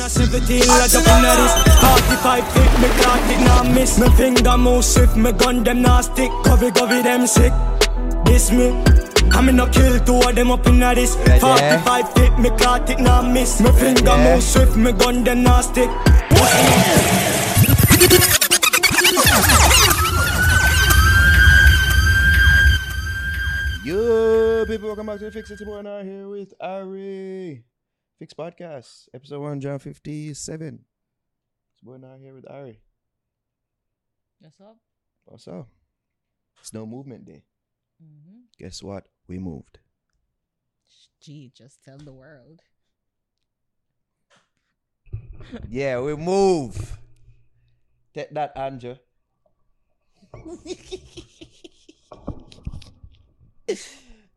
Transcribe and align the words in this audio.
a 0.00 0.08
17, 0.08 0.62
I 0.68 0.88
jump 0.88 1.06
in 1.08 1.24
a 1.24 1.32
this 1.36 1.54
45 1.80 2.52
feet, 2.52 2.72
me 2.80 2.88
clock 3.00 3.20
it 3.30 3.40
now 3.44 3.62
miss 3.74 3.98
Me 3.98 4.08
finger 4.16 4.56
move 4.56 4.84
swift, 4.84 5.16
me 5.16 5.32
gun 5.32 5.62
them 5.62 5.82
now 5.82 6.00
stick. 6.00 6.30
Covey, 6.44 6.70
covey 6.70 7.02
them 7.02 7.26
sick. 7.26 7.52
This 8.24 8.50
me. 8.50 8.70
I 9.32 9.42
me 9.42 9.52
no 9.52 9.66
kill 9.68 9.98
two 10.00 10.16
of 10.16 10.34
them 10.34 10.50
up 10.50 10.66
in 10.66 10.80
this. 10.80 11.14
45 11.16 11.40
eh? 11.40 12.06
feet, 12.14 12.38
me 12.38 12.50
clock 12.50 12.88
it 12.88 12.98
now 13.00 13.22
miss 13.22 13.60
Me 13.60 13.70
finger 13.72 14.10
eh? 14.10 14.34
move 14.34 14.42
swift, 14.42 14.76
me 14.76 14.92
gun 14.92 15.24
them 15.24 15.42
now 15.42 15.60
stick. 15.60 15.90
Yo, 23.84 24.64
people, 24.66 24.88
welcome 24.88 25.06
back 25.06 25.18
to 25.18 25.24
the 25.24 25.30
Fix 25.30 25.50
It 25.50 25.64
Boy 25.64 25.82
now 25.82 26.02
here 26.02 26.28
with 26.28 26.54
Ari. 26.60 27.64
Fix 28.20 28.34
Podcast, 28.34 29.08
episode 29.14 29.40
157. 29.40 30.84
It's 31.72 31.82
boy 31.82 31.96
now 31.96 32.16
here 32.20 32.34
with 32.34 32.44
Ari. 32.50 32.82
What's 34.40 34.60
up? 34.60 34.76
What's 35.24 35.48
up? 35.48 35.68
It's 36.60 36.74
no 36.74 36.84
movement 36.84 37.24
day. 37.24 37.44
Mm-hmm. 37.96 38.40
Guess 38.58 38.82
what? 38.82 39.06
We 39.26 39.38
moved. 39.38 39.78
Gee, 41.22 41.50
just 41.56 41.82
tell 41.82 41.96
the 41.96 42.12
world. 42.12 42.60
Yeah, 45.70 46.02
we 46.02 46.14
move. 46.14 46.98
Take 48.12 48.34
that, 48.34 48.52
Andrew. 48.54 48.96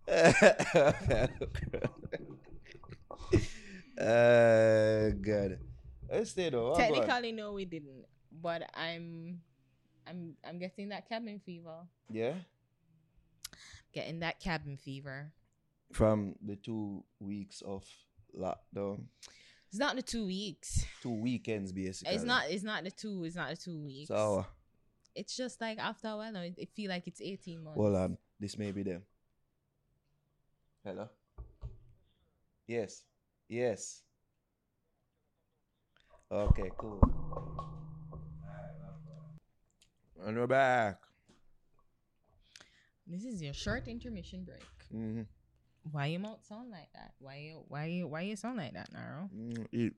uh, 4.00 5.10
good. 5.22 5.60
Let's 6.12 6.32
stay 6.32 6.50
though. 6.50 6.76
Technically, 6.76 7.32
no, 7.32 7.54
we 7.54 7.66
didn't. 7.66 8.06
But 8.42 8.70
I'm, 8.76 9.42
I'm, 10.08 10.36
I'm 10.48 10.60
getting 10.60 10.90
that 10.90 11.08
cabin 11.08 11.40
fever. 11.46 11.86
Yeah. 12.10 12.34
Getting 13.94 14.20
that 14.20 14.40
cabin 14.40 14.78
fever. 14.78 15.32
From 15.92 16.36
the 16.44 16.56
two 16.56 17.04
weeks 17.20 17.62
of 17.62 17.86
lockdown, 18.36 19.04
It's 19.70 19.78
not 19.78 19.96
the 19.96 20.02
two 20.02 20.26
weeks. 20.26 20.86
two 21.04 21.12
weekends 21.12 21.72
basically. 21.72 22.16
It's 22.16 22.24
not. 22.24 22.50
It's 22.50 22.64
not 22.64 22.84
the 22.84 22.90
two. 22.90 23.24
It's 23.26 23.36
not 23.36 23.52
the 23.52 23.56
two 23.56 23.78
weeks. 23.84 24.08
So, 24.08 24.40
uh, 24.40 24.44
it's 25.16 25.38
just 25.38 25.62
like 25.62 25.78
after 25.78 26.08
a 26.08 26.18
while, 26.18 26.36
it, 26.38 26.56
it 26.58 26.70
feel 26.74 26.90
like 26.90 27.06
it's 27.08 27.22
eighteen 27.22 27.64
months. 27.64 27.78
hold 27.78 27.96
on. 27.96 28.18
This 28.40 28.58
may 28.58 28.72
be 28.72 28.82
them. 28.82 29.04
Hello. 30.84 31.10
Yes. 32.68 33.04
Yes. 33.54 34.02
Okay. 36.32 36.72
Cool. 36.76 37.00
And 40.26 40.36
we're 40.36 40.48
back. 40.48 40.98
This 43.06 43.26
is 43.26 43.44
your 43.44 43.54
short 43.54 43.88
intermission 43.88 44.44
break. 44.44 44.66
Mm-hmm. 44.92 45.22
Why 45.92 46.08
you 46.08 46.18
mouth 46.18 46.44
sound 46.50 46.72
like 46.72 46.90
that? 46.96 47.14
Why 47.20 47.46
you? 47.46 47.64
Why 47.68 47.86
you? 47.86 48.08
Why 48.08 48.22
you 48.22 48.36
sound 48.36 48.58
like 48.58 48.74
that, 48.74 48.90
Naro? 48.92 49.30
Mm, 49.30 49.68
it 49.72 49.94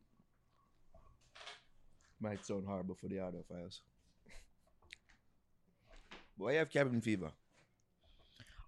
might 2.20 2.46
sound 2.46 2.66
horrible 2.68 2.96
for 2.96 3.08
the 3.08 3.22
audio 3.22 3.42
files. 3.48 3.84
Why 6.38 6.52
you 6.52 6.58
have 6.58 6.70
cabin 6.70 7.00
fever? 7.00 7.32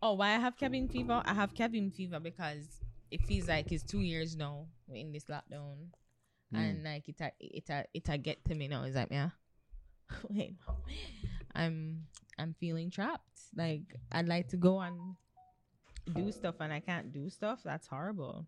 Oh, 0.02 0.14
why 0.14 0.30
I 0.30 0.38
have 0.38 0.56
cabin 0.56 0.88
fever? 0.88 1.22
I 1.26 1.34
have 1.34 1.54
cabin 1.56 1.92
fever 1.92 2.22
because 2.22 2.80
it 3.12 3.22
feels 3.24 3.48
like 3.48 3.72
it's 3.72 3.84
two 3.84 4.00
years 4.02 4.36
now 4.36 4.68
we're 4.88 4.96
in 4.98 5.12
this 5.12 5.26
lockdown, 5.26 5.90
Hmm. 6.52 6.56
and 6.58 6.84
like 6.84 7.10
it 7.10 7.20
a, 7.22 7.32
it 7.40 7.70
a, 7.70 7.86
it 7.94 8.08
a 8.10 8.18
get 8.18 8.44
to 8.46 8.56
me 8.56 8.68
now. 8.68 8.84
It's 8.84 8.96
like 8.96 9.10
yeah, 9.12 9.30
wait. 10.30 10.56
I'm 11.54 12.06
I'm 12.38 12.54
feeling 12.60 12.90
trapped. 12.90 13.40
Like 13.56 13.82
I'd 14.12 14.28
like 14.28 14.48
to 14.50 14.58
go 14.58 14.80
and 14.82 15.16
do 16.14 16.32
stuff 16.32 16.56
and 16.62 16.72
I 16.72 16.80
can't 16.80 17.12
do 17.12 17.30
stuff. 17.30 17.62
That's 17.66 17.88
horrible. 17.88 18.48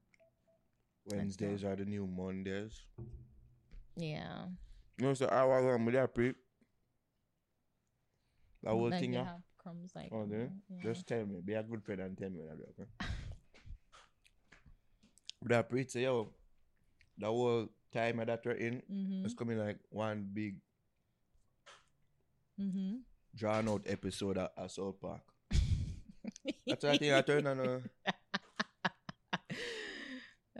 Wednesdays 1.07 1.63
are 1.63 1.75
the 1.75 1.85
new 1.85 2.05
Mondays. 2.07 2.85
Yeah, 3.97 4.45
You 4.97 5.07
know, 5.07 5.13
so 5.13 5.25
I 5.25 5.43
was 5.43 5.65
on 5.65 5.83
with 5.85 5.95
that 5.95 6.13
pre. 6.13 6.33
That 8.63 8.69
whole 8.71 8.89
like 8.89 8.99
thing, 9.01 9.11
they 9.11 9.17
yeah. 9.17 9.25
have 9.25 9.41
crumbs 9.57 9.91
like 9.95 10.09
Oh, 10.13 10.25
there. 10.25 10.49
yeah. 10.69 10.83
Just 10.83 11.07
tell 11.07 11.25
me. 11.25 11.41
Be 11.43 11.53
a 11.53 11.63
good 11.63 11.83
friend 11.83 12.01
and 12.01 12.17
tell 12.17 12.29
me 12.29 12.39
that, 12.47 12.57
okay? 12.79 12.89
But 15.41 15.49
that 15.49 15.69
pre 15.69 15.85
say, 15.87 16.03
yo, 16.03 16.29
the 17.17 17.27
whole 17.27 17.67
time 17.93 18.17
that 18.25 18.41
we're 18.45 18.51
in, 18.53 18.81
Mhm. 18.91 19.25
it's 19.25 19.33
coming 19.33 19.57
like 19.57 19.79
one 19.89 20.29
big 20.33 20.57
mm-hmm. 22.59 22.97
drawn 23.35 23.69
out 23.69 23.83
episode 23.85 24.37
at, 24.37 24.51
South 24.71 24.99
Park. 25.01 25.21
That's 26.67 26.83
why 26.83 26.91
I 26.91 26.97
think 26.97 27.13
I 27.13 27.21
turn 27.21 27.47
on 27.47 27.59
a 27.59 27.81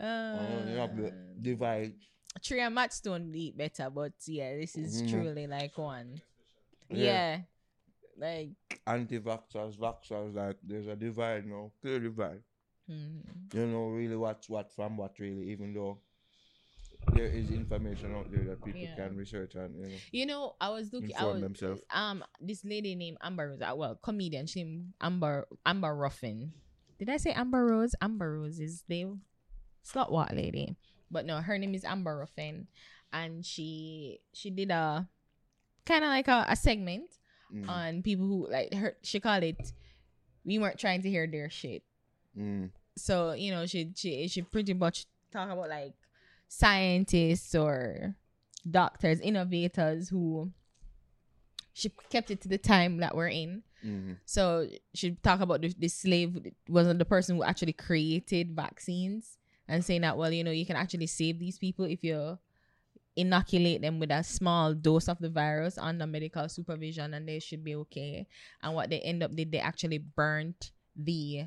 oh, 0.00 0.68
you 0.68 0.76
have 0.76 0.96
the 0.96 1.08
Uh, 1.08 1.12
divide. 1.40 1.94
Trey 2.42 2.60
and 2.60 2.74
Matt 2.74 2.92
Stone 2.92 3.32
eat 3.34 3.56
better, 3.56 3.90
but 3.90 4.12
yeah, 4.26 4.56
this 4.56 4.76
is 4.76 5.02
Mhm. 5.02 5.10
truly 5.10 5.46
like 5.46 5.76
one. 5.76 6.20
Yeah. 6.88 7.04
Yeah. 7.04 7.42
Like 8.16 8.80
Anti-vaxxers, 8.86 9.76
vaxxers, 9.76 10.34
like 10.34 10.56
there's 10.62 10.86
a 10.86 10.96
divide 10.96 11.46
now, 11.46 11.70
clear 11.80 11.98
divide. 12.00 12.42
Mhm. 12.90 13.54
You 13.54 13.66
know 13.66 13.86
really 13.88 14.16
what's 14.16 14.48
what 14.48 14.72
from 14.74 14.96
what 14.96 15.18
really, 15.18 15.50
even 15.50 15.72
though 15.74 15.98
there 17.14 17.26
is 17.26 17.50
information 17.50 18.14
out 18.14 18.30
there 18.30 18.44
that 18.44 18.64
people 18.64 18.82
Yeah. 18.82 18.94
can 18.96 19.16
research 19.16 19.54
and 19.54 19.74
you 19.76 19.88
know. 19.88 19.98
you 20.12 20.26
know, 20.26 20.54
I 20.60 20.68
was 20.70 20.92
looking 20.92 21.14
I 21.16 21.24
was 21.24 21.40
themselves. 21.40 21.82
um 21.90 22.24
this 22.40 22.64
lady 22.64 22.94
named 22.94 23.18
Amber 23.22 23.50
Rose, 23.50 23.60
uh, 23.62 23.74
well, 23.76 23.94
comedian, 23.96 24.46
she 24.46 24.62
named 24.64 24.92
Amber 25.00 25.46
Amber 25.64 25.94
Ruffin. 25.94 26.52
Did 26.98 27.08
I 27.08 27.16
say 27.16 27.32
Amber 27.32 27.64
Rose? 27.66 27.94
Amber 28.02 28.38
Rose 28.38 28.60
is 28.60 28.84
the 28.86 29.06
SlutWalk 29.84 30.34
lady. 30.34 30.76
But 31.10 31.26
no, 31.26 31.40
her 31.40 31.58
name 31.58 31.74
is 31.74 31.84
Amber 31.84 32.18
Ruffin. 32.18 32.68
And 33.12 33.44
she 33.44 34.20
she 34.32 34.50
did 34.50 34.70
a 34.70 35.08
kind 35.86 36.04
of 36.04 36.10
like 36.10 36.28
a, 36.28 36.44
a 36.48 36.56
segment 36.56 37.10
Mm, 37.52 37.68
on 37.68 38.02
people 38.02 38.26
who 38.28 38.46
like 38.48 38.72
her 38.74 38.94
she 39.02 39.18
called 39.18 39.42
it 39.42 39.72
we 40.44 40.56
weren't 40.60 40.78
trying 40.78 41.02
to 41.02 41.10
hear 41.10 41.26
their 41.26 41.50
shit 41.50 41.82
mm, 42.38 42.70
so 42.96 43.32
you 43.32 43.50
know 43.50 43.66
she 43.66 43.92
she 43.94 44.28
she 44.28 44.42
pretty 44.42 44.74
much 44.74 45.06
talk 45.32 45.50
about 45.50 45.68
like 45.68 45.94
scientists 46.48 47.54
or 47.54 48.14
doctors 48.68 49.20
innovators 49.20 50.08
who 50.08 50.50
she 51.72 51.90
kept 52.10 52.30
it 52.30 52.40
to 52.42 52.48
the 52.48 52.58
time 52.58 52.98
that 52.98 53.16
we're 53.16 53.28
in. 53.28 53.62
Mm, 53.86 54.18
so 54.26 54.66
she 54.92 55.12
talk 55.22 55.40
about 55.40 55.62
the, 55.62 55.74
the 55.78 55.88
slave 55.88 56.52
wasn't 56.68 56.98
the 56.98 57.04
person 57.04 57.36
who 57.36 57.42
actually 57.42 57.72
created 57.72 58.54
vaccines 58.54 59.38
and 59.66 59.82
saying 59.82 60.02
that 60.02 60.18
well 60.18 60.30
you 60.30 60.44
know 60.44 60.50
you 60.50 60.66
can 60.66 60.76
actually 60.76 61.06
save 61.06 61.38
these 61.38 61.58
people 61.58 61.86
if 61.86 62.04
you 62.04 62.38
inoculate 63.16 63.82
them 63.82 63.98
with 63.98 64.10
a 64.10 64.22
small 64.22 64.74
dose 64.74 65.08
of 65.08 65.18
the 65.18 65.28
virus 65.28 65.78
under 65.78 66.06
medical 66.06 66.48
supervision 66.48 67.14
and 67.14 67.28
they 67.28 67.38
should 67.38 67.64
be 67.64 67.74
okay. 67.74 68.26
And 68.62 68.74
what 68.74 68.90
they 68.90 69.00
end 69.00 69.22
up 69.22 69.34
did 69.34 69.52
they 69.52 69.58
actually 69.58 69.98
burnt 69.98 70.72
the 70.96 71.46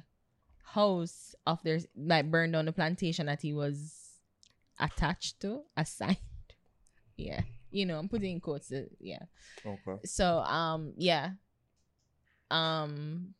house 0.73 1.35
of 1.45 1.61
their 1.63 1.79
like 1.95 2.29
burned 2.31 2.53
down 2.53 2.65
the 2.65 2.71
plantation 2.73 3.25
that 3.27 3.41
he 3.41 3.53
was 3.53 4.19
attached 4.79 5.39
to 5.41 5.61
assigned. 5.77 6.17
Yeah. 7.17 7.41
You 7.69 7.85
know 7.85 7.99
i'm 7.99 8.09
putting 8.09 8.33
in 8.33 8.39
quotes 8.41 8.71
uh, 8.71 8.85
yeah. 8.99 9.23
Okay. 9.65 10.01
so 10.05 10.39
um 10.39 10.93
yeah. 10.97 11.31
Um 12.49 13.33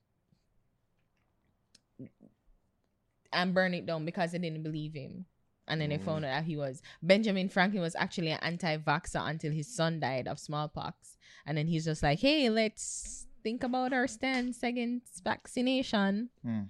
and 3.31 3.53
burn 3.53 3.73
it 3.73 3.85
down 3.85 4.05
because 4.05 4.31
they 4.31 4.38
didn't 4.38 4.63
believe 4.63 4.93
him. 4.93 5.25
And 5.67 5.79
then 5.81 5.89
they 5.89 5.97
Mm. 5.97 6.05
found 6.05 6.25
out 6.25 6.29
that 6.29 6.43
he 6.43 6.57
was 6.57 6.81
benjamin 7.01 7.49
franklin 7.49 7.81
was 7.81 7.95
actually 7.95 8.29
an 8.31 8.39
anti-vaxxer 8.41 9.28
until 9.29 9.52
his 9.52 9.67
son 9.73 9.99
died 9.99 10.28
of 10.28 10.37
smallpox. 10.40 11.17
And 11.46 11.58
then 11.58 11.67
he's 11.67 11.85
just 11.85 12.03
like 12.03 12.19
hey 12.19 12.49
let's 12.49 13.25
think 13.43 13.63
about 13.63 13.91
our 13.93 14.08
stance 14.08 14.61
against 14.63 15.23
vaccination. 15.23 16.29
Hmm. 16.43 16.63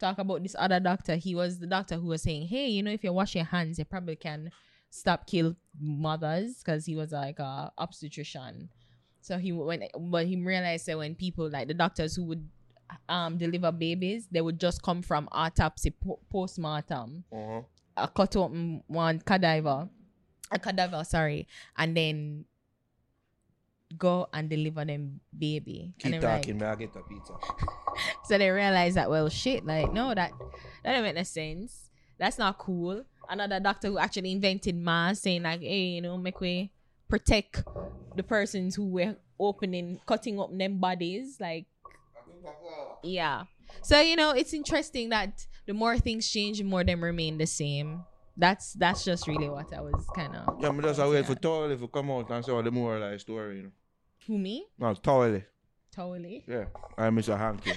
Talk 0.00 0.18
about 0.18 0.42
this 0.42 0.56
other 0.58 0.80
doctor 0.80 1.14
he 1.16 1.34
was 1.34 1.58
the 1.58 1.66
doctor 1.66 1.96
who 1.96 2.06
was 2.08 2.22
saying 2.22 2.46
hey 2.48 2.66
you 2.68 2.82
know 2.82 2.90
if 2.90 3.04
you 3.04 3.12
wash 3.12 3.34
your 3.34 3.44
hands 3.44 3.78
you 3.78 3.84
probably 3.84 4.16
can 4.16 4.50
stop 4.88 5.26
kill 5.26 5.54
mothers 5.78 6.58
because 6.64 6.86
he 6.86 6.96
was 6.96 7.12
like 7.12 7.38
a 7.38 7.70
obstetrician 7.78 8.68
so 9.20 9.36
he 9.38 9.52
when 9.52 9.82
but 9.98 10.26
he 10.26 10.36
realized 10.36 10.86
that 10.86 10.96
when 10.98 11.14
people 11.14 11.48
like 11.50 11.68
the 11.68 11.74
doctors 11.74 12.16
who 12.16 12.24
would 12.24 12.48
um 13.08 13.36
deliver 13.38 13.70
babies 13.70 14.26
they 14.32 14.40
would 14.40 14.58
just 14.58 14.82
come 14.82 15.02
from 15.02 15.28
autopsy 15.32 15.90
po- 15.90 16.18
post-mortem 16.30 17.22
Uh-huh. 17.32 17.62
a 17.96 18.08
cut 18.08 18.34
open 18.36 18.82
one 18.88 19.20
cadaver 19.20 19.88
a 20.50 20.58
cadaver 20.58 21.04
sorry 21.04 21.46
and 21.76 21.96
then 21.96 22.44
go 23.98 24.28
and 24.32 24.48
deliver 24.48 24.84
them 24.84 25.20
baby 25.36 25.92
Keep 25.98 26.04
and 26.04 26.14
they're 26.14 26.30
like- 26.30 26.42
talking, 26.42 26.58
may 26.58 26.66
I 26.66 26.74
get 26.76 26.96
a 26.96 27.02
pizza? 27.02 27.34
so 28.24 28.38
they 28.38 28.50
realize 28.50 28.94
that 28.94 29.10
well 29.10 29.28
shit 29.28 29.66
like 29.66 29.92
no 29.92 30.14
that 30.14 30.32
that 30.84 30.92
don't 30.92 31.02
make 31.02 31.16
no 31.16 31.22
sense 31.24 31.90
that's 32.18 32.38
not 32.38 32.58
cool 32.58 33.04
another 33.30 33.60
doctor 33.60 33.88
who 33.88 33.98
actually 33.98 34.32
invented 34.32 34.76
mass, 34.76 35.20
saying 35.20 35.44
like, 35.44 35.60
hey, 35.60 35.84
you 35.84 36.02
know, 36.02 36.18
make 36.18 36.40
we 36.40 36.70
protect 37.08 37.64
the 38.16 38.22
persons 38.22 38.74
who 38.74 38.88
were 38.88 39.16
opening, 39.38 40.00
cutting 40.04 40.38
up 40.38 40.50
them 40.56 40.78
bodies, 40.78 41.38
like 41.40 41.66
yeah. 43.02 43.44
So 43.82 44.00
you 44.00 44.16
know, 44.16 44.32
it's 44.32 44.52
interesting 44.52 45.08
that 45.10 45.46
the 45.66 45.72
more 45.72 45.96
things 45.98 46.28
change, 46.28 46.58
the 46.58 46.64
more 46.64 46.84
them 46.84 47.02
remain 47.02 47.38
the 47.38 47.46
same. 47.46 48.04
That's 48.36 48.72
that's 48.74 49.04
just 49.04 49.26
really 49.26 49.48
what 49.48 49.72
I 49.72 49.80
was 49.80 50.06
kind 50.14 50.34
of. 50.34 50.60
Yeah, 50.60 50.70
me 50.72 50.82
just 50.82 50.98
a 50.98 51.08
wait 51.08 51.26
for 51.26 51.32
if 51.32 51.80
to 51.80 51.88
come 51.88 52.10
out 52.10 52.30
and 52.30 52.44
say 52.44 52.52
all 52.52 52.62
the 52.62 52.70
moral 52.70 53.02
of 53.02 53.12
the 53.12 53.18
story, 53.18 53.58
you 53.58 53.62
know. 53.64 53.70
Who 54.30 54.38
me? 54.38 54.64
No, 54.78 54.94
Towley. 54.94 55.42
Totally. 55.90 56.44
Yeah. 56.46 56.66
I'm 56.96 57.16
Mr. 57.16 57.36
Hankey. 57.36 57.72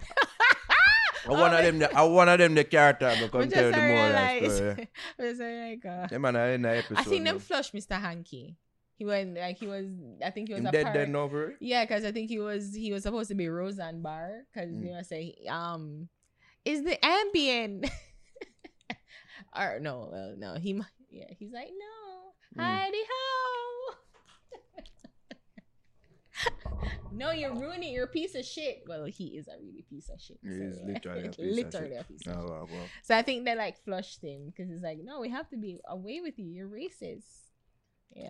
I 1.27 1.31
one 1.31 1.51
of 1.57 1.63
them 1.65 1.79
the, 1.79 1.97
I 1.97 2.03
one 2.03 2.29
of 2.29 2.37
them 2.37 2.53
the 2.53 2.63
character 2.63 3.07
I 3.07 3.27
come 3.27 3.49
tell 3.49 3.71
the 3.71 3.71
the 3.71 3.81
realized. 3.81 4.55
story. 4.57 4.87
I 5.19 5.23
just 5.23 5.41
like, 5.41 5.83
uh, 5.83 6.05
Them 6.07 6.21
man 6.21 6.61
the 6.61 6.69
episode. 6.77 6.97
I 6.99 7.03
seen 7.05 7.23
them 7.23 7.39
flush 7.39 7.71
Mr. 7.71 7.99
Hankey. 7.99 8.55
He 8.97 9.03
went 9.03 9.35
like 9.35 9.57
he 9.57 9.65
was. 9.65 9.87
I 10.23 10.29
think 10.29 10.49
he 10.49 10.53
was 10.53 10.59
Him 10.61 10.67
a 10.67 10.71
dead 10.71 10.83
part- 10.83 10.93
then 10.93 11.15
over. 11.15 11.55
Yeah, 11.59 11.85
because 11.85 12.05
I 12.05 12.11
think 12.11 12.29
he 12.29 12.37
was 12.37 12.75
he 12.75 12.93
was 12.93 13.01
supposed 13.01 13.29
to 13.29 13.35
be 13.35 13.49
Roseanne 13.49 14.03
Barr 14.03 14.43
because 14.53 14.69
Mm. 14.69 14.85
you 14.85 14.91
know 14.93 15.01
say 15.01 15.33
um 15.49 16.07
is 16.65 16.83
the 16.83 17.03
ambient 17.03 17.89
or 19.57 19.79
no 19.79 20.07
well 20.11 20.35
no 20.37 20.53
he 20.59 20.79
yeah 21.09 21.25
he's 21.39 21.51
like 21.51 21.69
no 21.75 22.21
Mm. 22.55 22.61
Heidi 22.61 22.97
ho 23.09 23.82
no 27.11 27.31
you're 27.31 27.53
ruining 27.53 27.93
you're 27.93 28.05
a 28.05 28.07
piece 28.07 28.35
of 28.35 28.45
shit 28.45 28.83
well 28.87 29.05
he 29.05 29.37
is 29.37 29.47
a 29.47 29.55
really 29.61 29.83
piece 29.89 30.09
of 30.09 30.19
shit 30.19 30.37
He 30.43 30.49
so, 30.49 30.63
is 30.63 30.79
yeah. 30.79 30.93
literally 30.93 31.27
a 31.27 31.31
piece 31.31 31.63
of 31.63 31.73
shit. 31.73 32.07
piece 32.07 32.27
of 32.27 32.35
Oh, 32.37 32.41
shit 32.41 32.49
well, 32.49 32.69
well. 32.71 32.87
so 33.03 33.15
I 33.17 33.21
think 33.21 33.45
they 33.45 33.55
like 33.55 33.83
flushed 33.83 34.21
him 34.23 34.47
because 34.47 34.71
it's 34.71 34.83
like 34.83 34.99
no 35.03 35.19
we 35.19 35.29
have 35.29 35.49
to 35.49 35.57
be 35.57 35.79
away 35.87 36.19
with 36.21 36.37
you 36.39 36.47
you're 36.47 36.67
racist 36.69 37.51
yeah 38.15 38.29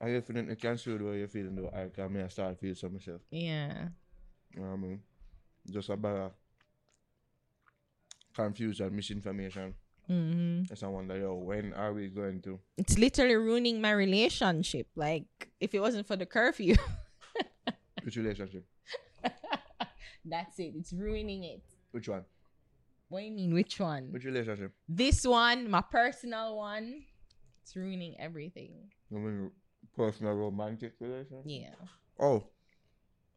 I 0.00 0.10
definitely 0.12 0.56
can 0.56 0.76
see 0.76 0.96
the 0.96 1.04
way 1.04 1.18
you're 1.18 1.28
feeling 1.28 1.54
though. 1.54 1.70
I 1.72 2.08
mean, 2.08 2.24
I 2.24 2.28
started 2.28 2.58
feeling 2.58 2.74
some 2.74 2.92
myself. 2.94 3.22
yeah 3.30 3.88
You 4.54 4.60
know 4.60 4.66
what 4.68 4.74
I 4.74 4.76
mean? 4.76 5.00
Just 5.70 5.88
about 5.88 6.34
confused 8.34 8.80
confusion, 8.80 8.96
misinformation. 8.96 9.74
hmm 10.06 10.62
That's 10.68 10.82
I 10.82 10.88
wonder, 10.88 11.16
yo, 11.16 11.34
when 11.34 11.72
are 11.74 11.92
we 11.94 12.08
going 12.08 12.42
to? 12.42 12.58
it's 12.76 12.98
literally 12.98 13.36
ruining 13.36 13.80
my 13.80 13.92
relationship. 13.92 14.88
Like, 14.96 15.48
if 15.60 15.74
it 15.74 15.80
wasn't 15.80 16.06
for 16.06 16.16
the 16.16 16.26
curfew, 16.26 16.74
Which 18.04 18.16
relationship? 18.16 18.66
that's 20.24 20.58
it. 20.58 20.74
It's 20.76 20.92
ruining 20.92 21.44
it. 21.44 21.62
Which 21.92 22.08
one? 22.08 22.24
What 23.08 23.20
do 23.20 23.24
you 23.26 23.32
mean, 23.32 23.54
which 23.54 23.80
one? 23.80 24.08
Which 24.12 24.24
relationship? 24.24 24.72
This 24.88 25.26
one, 25.26 25.70
my 25.70 25.80
personal 25.80 26.56
one, 26.56 27.04
it's 27.62 27.74
ruining 27.74 28.14
everything. 28.20 28.72
I 29.10 29.18
mean, 29.18 29.50
personal 29.96 30.34
romantic 30.34 30.92
relationship? 31.00 31.44
Yeah. 31.46 31.74
Oh, 32.20 32.44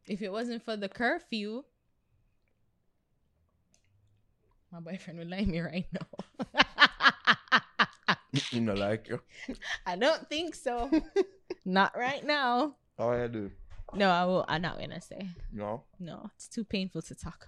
If 0.08 0.22
it 0.22 0.32
wasn't 0.32 0.64
for 0.64 0.76
the 0.76 0.90
curfew, 0.90 1.64
my 4.72 4.80
boyfriend 4.80 5.20
would 5.20 5.30
like 5.30 5.48
me 5.48 5.62
right 5.62 5.86
now. 5.94 6.60
you 8.52 8.62
know, 8.62 8.74
like 8.74 9.08
you. 9.10 9.22
I 9.86 9.96
don't 9.96 10.28
think 10.30 10.56
so. 10.56 10.90
Not 11.66 11.98
right 11.98 12.26
now. 12.26 12.76
How 12.98 13.12
I 13.12 13.28
do? 13.28 13.52
No, 13.94 14.10
I 14.10 14.26
will. 14.26 14.46
I'm 14.48 14.62
not 14.62 14.80
gonna 14.80 15.02
say. 15.02 15.30
No, 15.52 15.84
No, 16.00 16.30
it's 16.36 16.48
too 16.48 16.64
painful 16.66 17.02
to 17.04 17.16
talk 17.16 17.48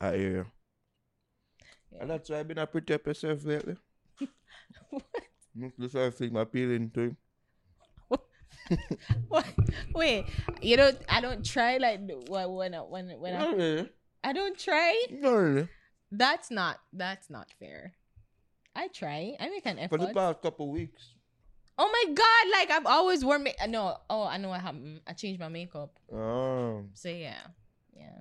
about. 0.00 0.12
I 0.12 0.16
hear 0.16 0.30
you. 0.30 0.40
about. 0.40 2.00
And 2.00 2.10
that's 2.10 2.28
why 2.30 2.40
I've 2.40 2.48
been 2.48 2.58
a 2.58 2.66
pretty 2.66 2.94
up 2.94 3.06
yourself 3.06 3.44
lately. 3.44 3.76
That's 5.78 5.94
why 5.94 6.06
I 6.06 6.10
think 6.10 6.32
my 6.32 6.44
feeling 6.44 6.90
too. 6.90 7.16
What? 9.28 9.46
Wait, 9.94 10.24
you 10.62 10.76
don't. 10.76 10.98
I 11.08 11.20
don't 11.20 11.44
try 11.44 11.76
like 11.76 12.00
when 12.28 12.50
when 12.52 12.74
I- 12.74 12.80
when 12.80 13.10
when 13.20 13.34
Not 13.34 13.48
I, 13.48 13.52
really. 13.52 13.88
I 14.24 14.32
don't 14.32 14.58
try. 14.58 15.04
Not 15.10 15.30
really. 15.34 15.68
That's 16.10 16.50
not 16.50 16.80
that's 16.92 17.28
not 17.30 17.48
fair. 17.60 17.94
I 18.74 18.88
try. 18.88 19.36
I 19.38 19.48
make 19.50 19.66
an 19.66 19.78
effort. 19.78 19.98
For 20.00 20.06
the 20.06 20.14
past 20.14 20.40
couple 20.42 20.70
weeks. 20.70 21.13
Oh 21.76 21.90
my 21.90 22.14
god! 22.14 22.52
Like 22.52 22.70
I've 22.70 22.86
always 22.86 23.24
worn. 23.24 23.44
Ma- 23.44 23.66
no. 23.68 23.96
Oh, 24.08 24.24
I 24.24 24.36
know 24.36 24.50
what 24.50 24.60
happened. 24.60 25.00
I 25.06 25.12
changed 25.12 25.40
my 25.40 25.48
makeup. 25.48 25.98
Oh, 26.12 26.84
So 26.94 27.08
yeah, 27.08 27.40
yeah, 27.96 28.18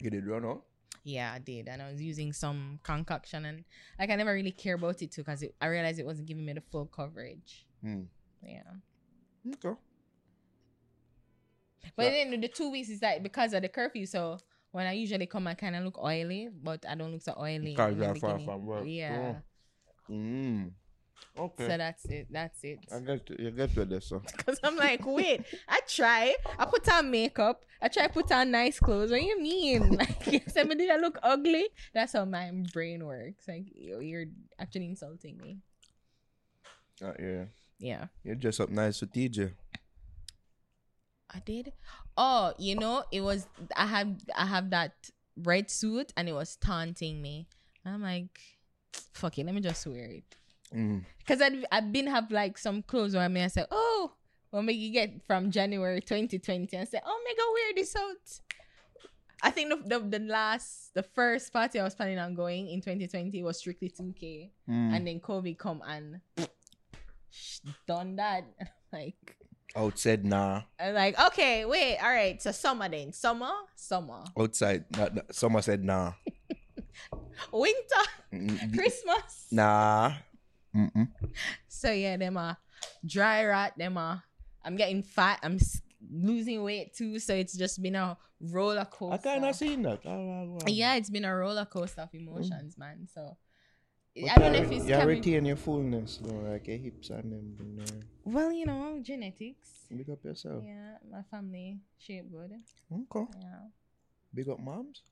you 0.00 0.10
did 0.10 0.26
run 0.26 0.44
out? 0.44 0.62
yeah. 1.02 1.32
I 1.34 1.38
did, 1.38 1.68
and 1.68 1.82
I 1.82 1.90
was 1.90 2.00
using 2.00 2.32
some 2.32 2.80
concoction, 2.82 3.44
and 3.44 3.64
like 3.98 4.10
I 4.10 4.16
never 4.16 4.32
really 4.32 4.52
care 4.52 4.74
about 4.76 5.02
it 5.02 5.12
too, 5.12 5.22
because 5.22 5.44
I 5.60 5.66
realized 5.66 5.98
it 5.98 6.06
wasn't 6.06 6.26
giving 6.28 6.46
me 6.46 6.54
the 6.54 6.62
full 6.62 6.86
coverage. 6.86 7.66
Hmm. 7.82 8.02
Yeah. 8.42 8.62
Okay. 9.54 9.78
But 11.96 12.10
then 12.10 12.40
the 12.40 12.48
two 12.48 12.70
weeks 12.70 12.88
is 12.88 13.02
like 13.02 13.22
because 13.22 13.52
of 13.52 13.60
the 13.62 13.68
curfew. 13.68 14.06
So 14.06 14.38
when 14.72 14.86
I 14.86 14.92
usually 14.92 15.26
come, 15.26 15.46
I 15.46 15.54
kind 15.54 15.76
of 15.76 15.84
look 15.84 15.98
oily, 16.02 16.48
but 16.62 16.84
I 16.88 16.94
don't 16.94 17.12
look 17.12 17.20
so 17.22 17.34
oily. 17.38 17.72
Because 17.72 17.92
in 17.92 17.98
the 17.98 18.04
you're 18.06 18.14
far 18.14 18.30
beginning. 18.38 18.46
from 18.46 18.66
work. 18.66 18.84
Yeah. 18.86 19.34
Mm. 20.10 20.70
Okay. 21.38 21.68
So 21.68 21.76
that's 21.76 22.04
it. 22.06 22.26
That's 22.30 22.62
it. 22.62 22.78
I 22.94 23.00
get 23.00 23.26
to, 23.26 23.42
you 23.42 23.50
get 23.50 23.74
to 23.74 23.84
this, 23.84 24.06
so. 24.08 24.20
Because 24.36 24.58
I'm 24.62 24.76
like, 24.76 25.04
wait, 25.04 25.44
I 25.68 25.80
try. 25.88 26.34
I 26.58 26.64
put 26.66 26.88
on 26.88 27.10
makeup. 27.10 27.64
I 27.82 27.88
try 27.88 28.08
put 28.08 28.30
on 28.32 28.50
nice 28.50 28.78
clothes. 28.78 29.10
What 29.10 29.20
do 29.20 29.26
you 29.26 29.40
mean? 29.40 29.98
Like, 29.98 30.32
you 30.32 30.40
said 30.48 30.68
did 30.68 30.90
I 30.90 30.96
look 30.96 31.18
ugly? 31.22 31.66
That's 31.92 32.12
how 32.12 32.24
my 32.24 32.50
brain 32.72 33.04
works. 33.04 33.46
Like, 33.48 33.66
yo, 33.74 34.00
you're 34.00 34.26
actually 34.58 34.86
insulting 34.86 35.38
me. 35.38 35.58
Uh, 37.02 37.12
yeah. 37.18 37.44
Yeah. 37.78 38.06
You 38.22 38.34
dress 38.34 38.60
up 38.60 38.70
nice 38.70 39.00
for 39.00 39.06
TJ. 39.06 39.52
I 41.34 41.40
did. 41.40 41.72
Oh, 42.16 42.54
you 42.58 42.76
know, 42.76 43.04
it 43.10 43.20
was 43.20 43.48
I 43.76 43.86
had 43.86 44.22
I 44.36 44.46
have 44.46 44.70
that 44.70 44.92
red 45.36 45.70
suit 45.70 46.12
and 46.16 46.28
it 46.28 46.32
was 46.32 46.56
taunting 46.56 47.20
me. 47.20 47.48
I'm 47.84 48.02
like, 48.02 48.38
fuck 49.12 49.38
it, 49.38 49.44
let 49.44 49.54
me 49.54 49.60
just 49.60 49.86
wear 49.86 50.04
it. 50.04 50.36
Mm. 50.74 51.04
Cause 51.26 51.40
I'd 51.40 51.64
I've 51.70 51.92
been 51.92 52.06
have 52.08 52.30
like 52.30 52.58
some 52.58 52.82
clothes 52.82 53.14
where 53.14 53.22
I 53.24 53.28
may 53.28 53.44
I 53.44 53.48
say, 53.48 53.64
oh, 53.70 54.12
well, 54.50 54.62
make 54.62 54.76
you 54.76 54.90
get 54.92 55.24
from 55.26 55.50
January 55.50 56.00
2020 56.00 56.76
and 56.76 56.88
say, 56.88 57.00
oh, 57.04 57.20
make 57.24 57.36
go 57.38 57.52
wear 57.52 57.72
this 57.74 57.94
out. 57.96 58.40
I 59.42 59.50
think 59.50 59.68
the, 59.70 59.98
the 60.00 60.18
the 60.18 60.24
last 60.24 60.94
the 60.94 61.02
first 61.02 61.52
party 61.52 61.78
I 61.80 61.84
was 61.84 61.94
planning 61.94 62.18
on 62.18 62.34
going 62.34 62.68
in 62.68 62.80
2020 62.80 63.42
was 63.42 63.58
strictly 63.58 63.90
2K, 63.90 64.50
Mm. 64.68 64.96
and 64.96 65.06
then 65.06 65.20
COVID 65.20 65.58
come 65.58 65.82
and 65.86 66.20
done 67.86 68.16
that. 68.16 68.44
like 68.92 69.36
Outside, 69.76 70.24
nah. 70.24 70.62
I'm 70.78 70.94
like, 70.94 71.18
okay, 71.18 71.64
wait, 71.64 71.98
all 71.98 72.08
right, 72.08 72.40
so 72.40 72.52
summer 72.52 72.88
then, 72.88 73.12
summer, 73.12 73.50
summer, 73.74 74.22
Outside, 74.38 74.84
nah, 74.96 75.08
nah. 75.12 75.22
someone 75.32 75.62
said 75.62 75.82
nah. 75.82 76.12
winter, 77.52 78.04
Mm, 78.32 78.74
Christmas. 78.74 79.46
Nah. 79.50 80.14
Mm-mm. 80.74 81.08
So 81.68 81.90
yeah, 81.90 82.16
them 82.16 82.36
are 82.36 82.56
dry 83.06 83.46
rot. 83.46 83.76
Them 83.78 83.96
are. 83.98 84.22
I'm 84.64 84.76
getting 84.76 85.02
fat. 85.02 85.40
I'm 85.42 85.58
losing 86.10 86.62
weight 86.62 86.94
too. 86.94 87.18
So 87.18 87.34
it's 87.34 87.56
just 87.56 87.82
been 87.82 87.94
a 87.94 88.16
roller 88.40 88.84
coaster. 88.84 89.14
I 89.14 89.16
coaster. 89.16 89.28
kind 89.28 89.44
of 89.44 89.54
seen 89.56 89.82
that. 89.82 90.00
Oh, 90.06 90.58
Yeah, 90.66 90.94
it's 90.96 91.10
been 91.10 91.24
a 91.24 91.34
roller 91.36 91.64
coaster 91.66 92.02
of 92.02 92.14
emotions, 92.14 92.76
man. 92.78 93.06
So 93.12 93.36
But 94.16 94.30
I 94.30 94.38
don't 94.38 94.52
know 94.52 94.58
if 94.60 94.72
it's 94.72 94.86
you 94.86 94.94
coming. 94.94 95.08
retain 95.08 95.44
your 95.44 95.56
fullness, 95.56 96.20
you 96.22 96.30
know, 96.32 96.50
like 96.50 96.66
your 96.66 96.78
hips 96.78 97.10
and 97.10 97.32
them. 97.32 97.56
You 97.58 97.76
know. 97.76 97.84
Well, 98.24 98.52
you 98.52 98.64
know, 98.66 98.98
genetics. 99.02 99.86
Big 99.94 100.08
up 100.10 100.24
yourself. 100.24 100.64
Yeah, 100.66 100.96
my 101.10 101.22
family 101.30 101.78
shape 101.98 102.30
good. 102.32 102.52
Okay. 102.92 103.26
Yeah, 103.40 103.68
Big 104.32 104.48
up 104.48 104.58
moms. 104.60 105.02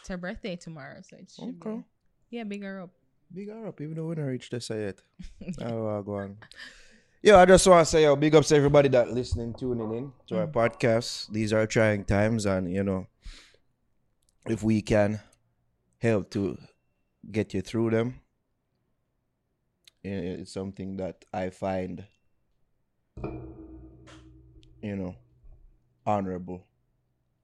it's 0.00 0.08
her 0.08 0.16
birthday 0.16 0.56
tomorrow, 0.56 1.00
so 1.02 1.16
it 1.16 1.30
should 1.30 1.56
Okay. 1.62 1.78
be. 1.78 1.84
Yeah, 2.36 2.44
bigger 2.44 2.80
up. 2.82 2.90
Big 3.34 3.50
her 3.50 3.66
up, 3.66 3.80
even 3.80 3.96
though 3.96 4.06
we 4.06 4.14
don't 4.14 4.26
reach 4.26 4.48
this 4.48 4.70
yet. 4.70 5.02
oh, 5.60 6.02
go 6.02 6.14
on. 6.14 6.36
Yo, 7.20 7.36
I 7.36 7.44
just 7.44 7.66
want 7.66 7.84
to 7.84 7.90
say, 7.90 8.04
yo, 8.04 8.14
big 8.14 8.32
ups 8.32 8.48
to 8.48 8.56
everybody 8.56 8.88
that 8.90 9.10
listening, 9.10 9.52
tuning 9.54 9.92
in 9.92 10.12
to 10.28 10.38
our 10.38 10.46
mm. 10.46 10.52
podcast. 10.52 11.32
These 11.32 11.52
are 11.52 11.66
trying 11.66 12.04
times, 12.04 12.46
and 12.46 12.72
you 12.72 12.84
know, 12.84 13.08
if 14.46 14.62
we 14.62 14.82
can 14.82 15.18
help 15.98 16.30
to 16.30 16.56
get 17.32 17.54
you 17.54 17.60
through 17.60 17.90
them, 17.90 18.20
eh, 20.04 20.38
it's 20.38 20.52
something 20.52 20.96
that 20.98 21.24
I 21.32 21.50
find, 21.50 22.04
you 24.80 24.94
know, 24.94 25.16
honorable 26.06 26.68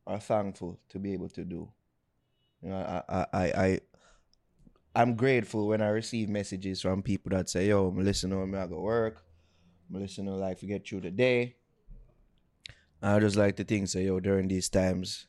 or 0.06 0.20
thankful 0.20 0.78
to 0.90 1.00
be 1.00 1.14
able 1.14 1.30
to 1.30 1.44
do. 1.44 1.68
You 2.62 2.68
know, 2.68 3.02
I, 3.08 3.26
I, 3.32 3.38
I 3.42 3.80
I'm 4.94 5.14
grateful 5.14 5.68
when 5.68 5.80
I 5.80 5.88
receive 5.88 6.28
messages 6.28 6.82
from 6.82 7.02
people 7.02 7.30
that 7.30 7.48
say, 7.48 7.68
"Yo, 7.68 7.88
I'm 7.88 8.04
listening 8.04 8.38
when 8.38 8.60
I 8.60 8.66
go 8.66 8.80
work. 8.80 9.24
I'm 9.88 10.00
listening 10.00 10.34
like 10.34 10.58
to 10.58 10.66
get 10.66 10.86
through 10.86 11.02
the 11.02 11.10
day." 11.10 11.56
I 13.02 13.18
just 13.18 13.36
like 13.36 13.56
to 13.56 13.64
think, 13.64 13.88
say, 13.88 14.04
"Yo, 14.04 14.20
during 14.20 14.48
these 14.48 14.68
times, 14.68 15.26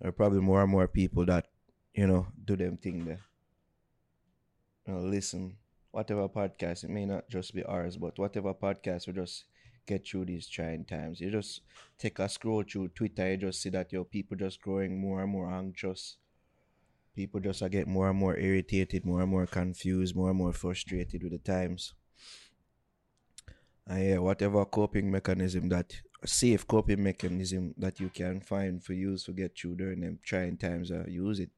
there 0.00 0.08
are 0.08 0.12
probably 0.12 0.40
more 0.40 0.62
and 0.62 0.70
more 0.70 0.88
people 0.88 1.24
that, 1.26 1.48
you 1.94 2.06
know, 2.06 2.26
do 2.44 2.56
them 2.56 2.76
thing 2.76 3.04
there. 3.04 3.24
You 4.86 4.94
know, 4.94 5.00
listen 5.00 5.56
whatever 5.96 6.28
podcast, 6.28 6.84
it 6.84 6.90
may 6.90 7.06
not 7.06 7.26
just 7.30 7.54
be 7.54 7.62
ours, 7.64 7.96
but 7.96 8.18
whatever 8.18 8.52
podcast 8.52 9.06
will 9.06 9.14
just 9.14 9.46
get 9.86 10.06
through 10.06 10.26
these 10.26 10.46
trying 10.46 10.84
times. 10.84 11.22
You 11.22 11.30
just 11.30 11.62
take 11.98 12.18
a 12.18 12.28
scroll 12.28 12.62
through 12.62 12.88
Twitter, 12.88 13.30
you 13.30 13.38
just 13.38 13.62
see 13.62 13.70
that 13.70 13.90
your 13.94 14.04
people 14.04 14.36
just 14.36 14.60
growing 14.60 15.00
more 15.00 15.22
and 15.22 15.32
more 15.32 15.50
anxious. 15.50 16.18
People 17.16 17.40
just 17.40 17.62
are 17.62 17.70
getting 17.70 17.94
more 17.94 18.10
and 18.10 18.18
more 18.18 18.36
irritated, 18.36 19.06
more 19.06 19.22
and 19.22 19.30
more 19.30 19.46
confused, 19.46 20.14
more 20.14 20.28
and 20.28 20.38
more 20.38 20.52
frustrated 20.52 21.22
with 21.22 21.32
the 21.32 21.38
times. 21.38 21.94
And 23.86 24.04
yeah, 24.04 24.18
whatever 24.18 24.64
coping 24.66 25.10
mechanism 25.10 25.70
that 25.70 25.94
safe 26.26 26.66
coping 26.66 27.02
mechanism 27.02 27.74
that 27.78 28.00
you 28.00 28.10
can 28.10 28.40
find 28.40 28.84
for 28.84 28.92
use 28.92 29.24
to 29.24 29.32
get 29.32 29.58
through 29.58 29.76
during 29.76 30.00
them 30.00 30.18
trying 30.22 30.58
times, 30.58 30.90
uh, 30.90 31.04
use 31.08 31.40
it. 31.40 31.50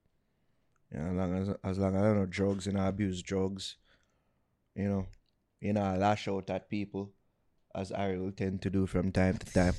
You 0.93 1.01
know, 1.01 1.11
as 1.11 1.17
long 1.17 1.35
as 1.35 1.49
as 1.65 1.79
long 1.79 1.97
as 1.97 2.03
I 2.03 2.05
don't 2.07 2.19
know 2.19 2.27
drugs 2.27 2.69
and 2.69 2.79
I 2.79 2.87
abuse 2.87 3.21
drugs, 3.21 3.77
you 4.77 4.89
know, 4.89 5.07
you 5.61 5.73
know, 5.73 5.83
I 5.83 5.97
lash 5.97 6.29
out 6.29 6.51
at 6.51 6.71
people 6.71 7.11
as 7.75 7.91
I 7.91 8.17
will 8.17 8.33
tend 8.33 8.63
to 8.63 8.71
do 8.71 8.87
from 8.87 9.11
time 9.11 9.39
to 9.39 9.53
time, 9.53 9.75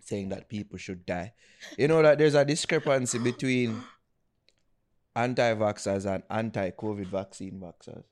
saying 0.00 0.30
that 0.30 0.48
people 0.48 0.76
should 0.76 1.06
die. 1.06 1.34
You 1.78 1.86
know 1.88 2.02
that 2.02 2.18
there's 2.18 2.34
a 2.34 2.44
discrepancy 2.44 3.18
between 3.18 3.82
anti-vaxxers 5.16 6.06
and 6.06 6.22
anti-COVID 6.30 7.06
vaccine 7.06 7.60
vaxxers. 7.60 8.04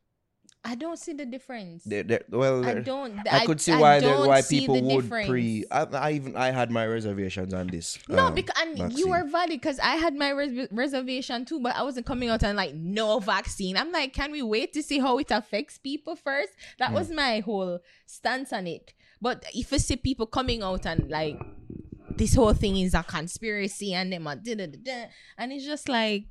I 0.66 0.76
don't 0.76 0.99
see 0.99 1.12
the 1.12 1.26
difference. 1.26 1.84
They, 1.84 2.00
they, 2.00 2.20
well, 2.30 2.64
I 2.64 2.80
don't. 2.80 3.18
I 3.30 3.44
could 3.44 3.61
see 3.61 3.73
I 3.73 3.78
why 3.80 4.00
why 4.26 4.40
people 4.40 4.80
would 4.80 5.02
difference. 5.02 5.28
pre. 5.28 5.64
I, 5.70 5.82
I 5.82 6.12
even 6.12 6.37
I 6.37 6.52
had 6.52 6.70
my 6.70 6.87
reservations 6.87 7.52
on 7.52 7.66
this. 7.66 7.99
No, 8.08 8.28
um, 8.28 8.34
because 8.34 8.56
and 8.62 8.78
you 8.78 8.84
vaccine. 8.88 9.12
are 9.12 9.25
valid 9.26 9.50
because 9.50 9.78
I 9.78 9.96
had 9.96 10.14
my 10.14 10.30
res- 10.30 10.68
reservation 10.73 11.44
too, 11.44 11.61
but 11.61 11.76
I 11.76 11.82
wasn't 11.82 12.06
coming 12.06 12.30
out 12.30 12.42
and 12.42 12.56
like 12.56 12.75
no 12.75 13.18
vaccine. 13.18 13.76
I'm 13.76 13.92
like, 13.92 14.14
can 14.14 14.32
we 14.32 14.40
wait 14.40 14.73
to 14.73 14.82
see 14.82 14.99
how 15.00 15.18
it 15.18 15.30
affects 15.30 15.76
people 15.76 16.16
first? 16.16 16.52
That 16.78 16.88
Hmm. 16.88 16.94
was 16.94 17.11
my 17.11 17.40
whole 17.40 17.80
stance 18.06 18.50
on 18.50 18.66
it. 18.66 18.94
But 19.20 19.44
if 19.54 19.70
you 19.70 19.78
see 19.78 19.96
people 19.96 20.26
coming 20.26 20.62
out 20.62 20.87
and 20.87 21.11
like 21.11 21.38
this 22.16 22.34
whole 22.37 22.54
thing 22.54 22.78
is 22.78 22.94
a 22.94 23.02
conspiracy 23.02 23.92
and 23.92 24.11
them 24.11 24.26
are 24.26 24.37
da 24.37 24.54
da 24.54 24.66
da, 24.66 25.06
and 25.37 25.52
it's 25.52 25.66
just 25.66 25.90
like, 25.90 26.25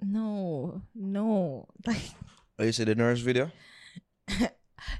no, 0.00 0.82
no, 0.94 1.66
like 1.86 2.10
Oh, 2.58 2.64
you 2.64 2.72
see 2.72 2.84
the 2.84 2.94
nurse 2.94 3.20
video? 3.20 3.50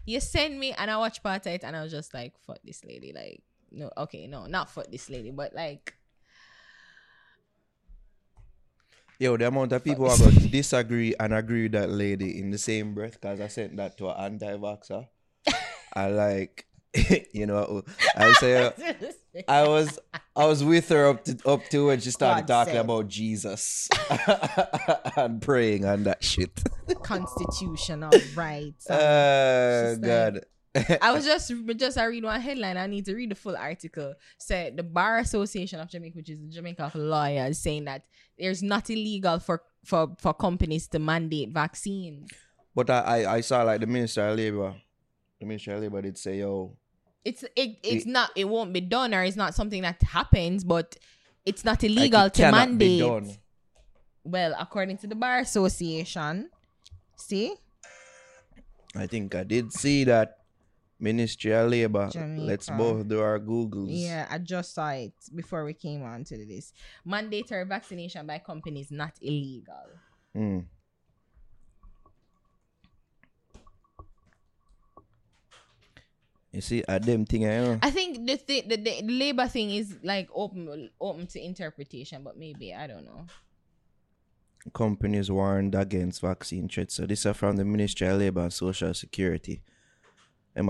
you 0.07 0.21
send 0.21 0.59
me 0.59 0.73
and 0.73 0.91
I 0.91 0.97
watch 0.97 1.23
part 1.23 1.47
of 1.47 1.53
it 1.53 1.65
and 1.65 1.75
I 1.77 1.83
was 1.83 1.91
just 1.91 2.15
like, 2.15 2.35
fuck 2.47 2.59
this 2.65 2.85
lady. 2.85 3.13
Like, 3.13 3.43
no, 3.73 3.91
okay, 3.97 4.27
no, 4.27 4.47
not 4.47 4.71
fuck 4.71 4.91
this 4.91 5.11
lady, 5.11 5.31
but 5.31 5.55
like, 5.55 5.95
Yo, 9.19 9.37
the 9.37 9.49
amount 9.49 9.73
of 9.73 9.83
people 9.83 10.09
are 10.09 10.17
going 10.17 10.31
to 10.37 10.49
disagree 10.49 11.13
and 11.19 11.35
agree 11.35 11.65
with 11.65 11.73
that 11.73 11.91
lady 11.91 12.39
in 12.39 12.51
the 12.51 12.59
same 12.59 12.95
breath, 12.95 13.21
because 13.21 13.41
I 13.41 13.49
sent 13.49 13.77
that 13.77 13.99
to 13.99 14.09
an 14.11 14.39
anti-vaxxer. 14.41 15.09
I 15.93 16.07
like, 16.07 16.67
you 17.33 17.47
know, 17.47 17.83
I 18.15 18.33
say 18.35 18.65
uh, 18.65 18.71
I 19.47 19.69
was 19.69 19.99
I 20.35 20.47
was 20.47 20.65
with 20.65 20.89
her 20.89 21.07
up 21.09 21.25
to 21.25 21.39
up 21.47 21.69
to 21.69 21.87
when 21.87 22.01
she 22.01 22.11
started 22.11 22.47
God 22.47 22.65
talking 22.65 22.75
sake. 22.75 22.83
about 22.85 23.09
Jesus 23.09 23.89
and 25.17 25.41
praying 25.43 25.85
and 25.85 26.07
that 26.07 26.25
shit. 26.25 26.63
constitutional 27.03 28.11
rights. 28.35 28.87
Oh 28.91 29.93
and- 29.93 30.03
God. 30.03 30.41
I 31.01 31.13
was 31.13 31.25
just 31.25 31.51
just 31.77 31.99
I 31.99 32.05
read 32.05 32.23
one 32.25 32.41
headline. 32.41 32.77
I 32.77 32.87
need 32.87 33.05
to 33.07 33.15
read 33.15 33.31
the 33.31 33.35
full 33.35 33.57
article. 33.57 34.15
Said 34.39 34.77
the 34.77 34.83
Bar 34.85 35.19
Association 35.19 35.81
of 35.81 35.89
Jamaica, 35.89 36.17
which 36.19 36.31
is 36.31 36.39
the 36.41 36.49
Jamaica 36.49 36.85
of 36.85 36.95
lawyers, 36.95 37.59
saying 37.59 37.87
that 37.87 38.05
there's 38.39 38.63
not 38.63 38.89
illegal 38.91 39.41
for 39.41 39.63
for 39.85 40.15
for 40.21 40.35
companies 40.35 40.87
to 40.89 40.99
mandate 40.99 41.51
vaccines. 41.51 42.31
But 42.77 42.91
I, 42.91 43.01
I, 43.25 43.35
I 43.37 43.41
saw 43.41 43.63
like 43.63 43.81
the 43.81 43.87
Minister 43.89 44.29
of 44.29 44.37
Labour. 44.37 44.75
The 45.41 45.47
Minister 45.47 45.75
of 45.75 45.81
Labour 45.83 46.03
did 46.03 46.19
say, 46.19 46.39
yo, 46.39 46.77
It's 47.29 47.43
it 47.63 47.71
it's 47.83 48.05
It- 48.07 48.11
not 48.17 48.31
it 48.37 48.47
won't 48.55 48.73
be 48.73 48.81
done 48.81 49.11
or 49.15 49.23
it's 49.29 49.37
not 49.37 49.55
something 49.55 49.83
that 49.83 50.01
happens, 50.03 50.65
but 50.65 50.97
it's 51.45 51.65
not 51.65 51.83
like, 51.83 51.91
illegal 51.91 52.25
it 52.27 52.35
to 52.35 52.51
mandate. 52.51 53.01
done. 53.01 53.27
Well, 54.25 54.53
according 54.59 54.99
to 54.99 55.07
the 55.07 55.15
Bar 55.15 55.39
Association, 55.41 56.51
see 57.17 57.55
I 58.97 59.07
think 59.07 59.35
I 59.35 59.45
did 59.45 59.73
see 59.73 60.05
that 60.05 60.39
Ministry 61.01 61.53
of 61.53 61.71
Labour. 61.71 62.11
Let's 62.37 62.69
both 62.71 63.07
do 63.07 63.21
our 63.21 63.39
Googles. 63.39 63.87
Yeah, 63.91 64.27
I 64.29 64.39
just 64.39 64.75
saw 64.75 64.89
it 64.91 65.13
before 65.35 65.65
we 65.65 65.73
came 65.75 66.03
on 66.03 66.25
to 66.25 66.37
this. 66.45 66.73
Mandatory 67.05 67.65
vaccination 67.65 68.27
by 68.27 68.39
companies 68.39 68.91
not 68.91 69.13
illegal. 69.23 69.87
Mm. 70.37 70.65
You 76.53 76.63
see, 76.63 76.83
a 76.89 76.99
them 76.99 77.27
thing, 77.27 77.43
you 77.43 77.49
know. 77.49 77.79
I 77.83 77.91
think 77.91 78.27
the, 78.27 78.37
thi- 78.37 78.63
the 78.63 78.77
the 78.77 79.03
labor 79.03 79.47
thing 79.49 79.71
is 79.71 79.97
like 80.03 80.29
open 80.35 80.91
open 81.01 81.27
to 81.29 81.45
interpretation, 81.45 82.23
but 82.25 82.39
maybe 82.39 82.73
I 82.75 82.87
don't 82.87 83.05
know. 83.05 83.27
companies 84.73 85.31
warned 85.31 85.75
against 85.75 86.21
vaccine 86.21 86.69
threats. 86.69 86.95
So 86.95 87.07
this 87.07 87.27
is 87.27 87.37
from 87.37 87.57
the 87.57 87.65
Ministry 87.65 88.07
of 88.09 88.19
Labour 88.19 88.43
and 88.43 88.53
Social 88.53 88.95
Security. 88.95 89.63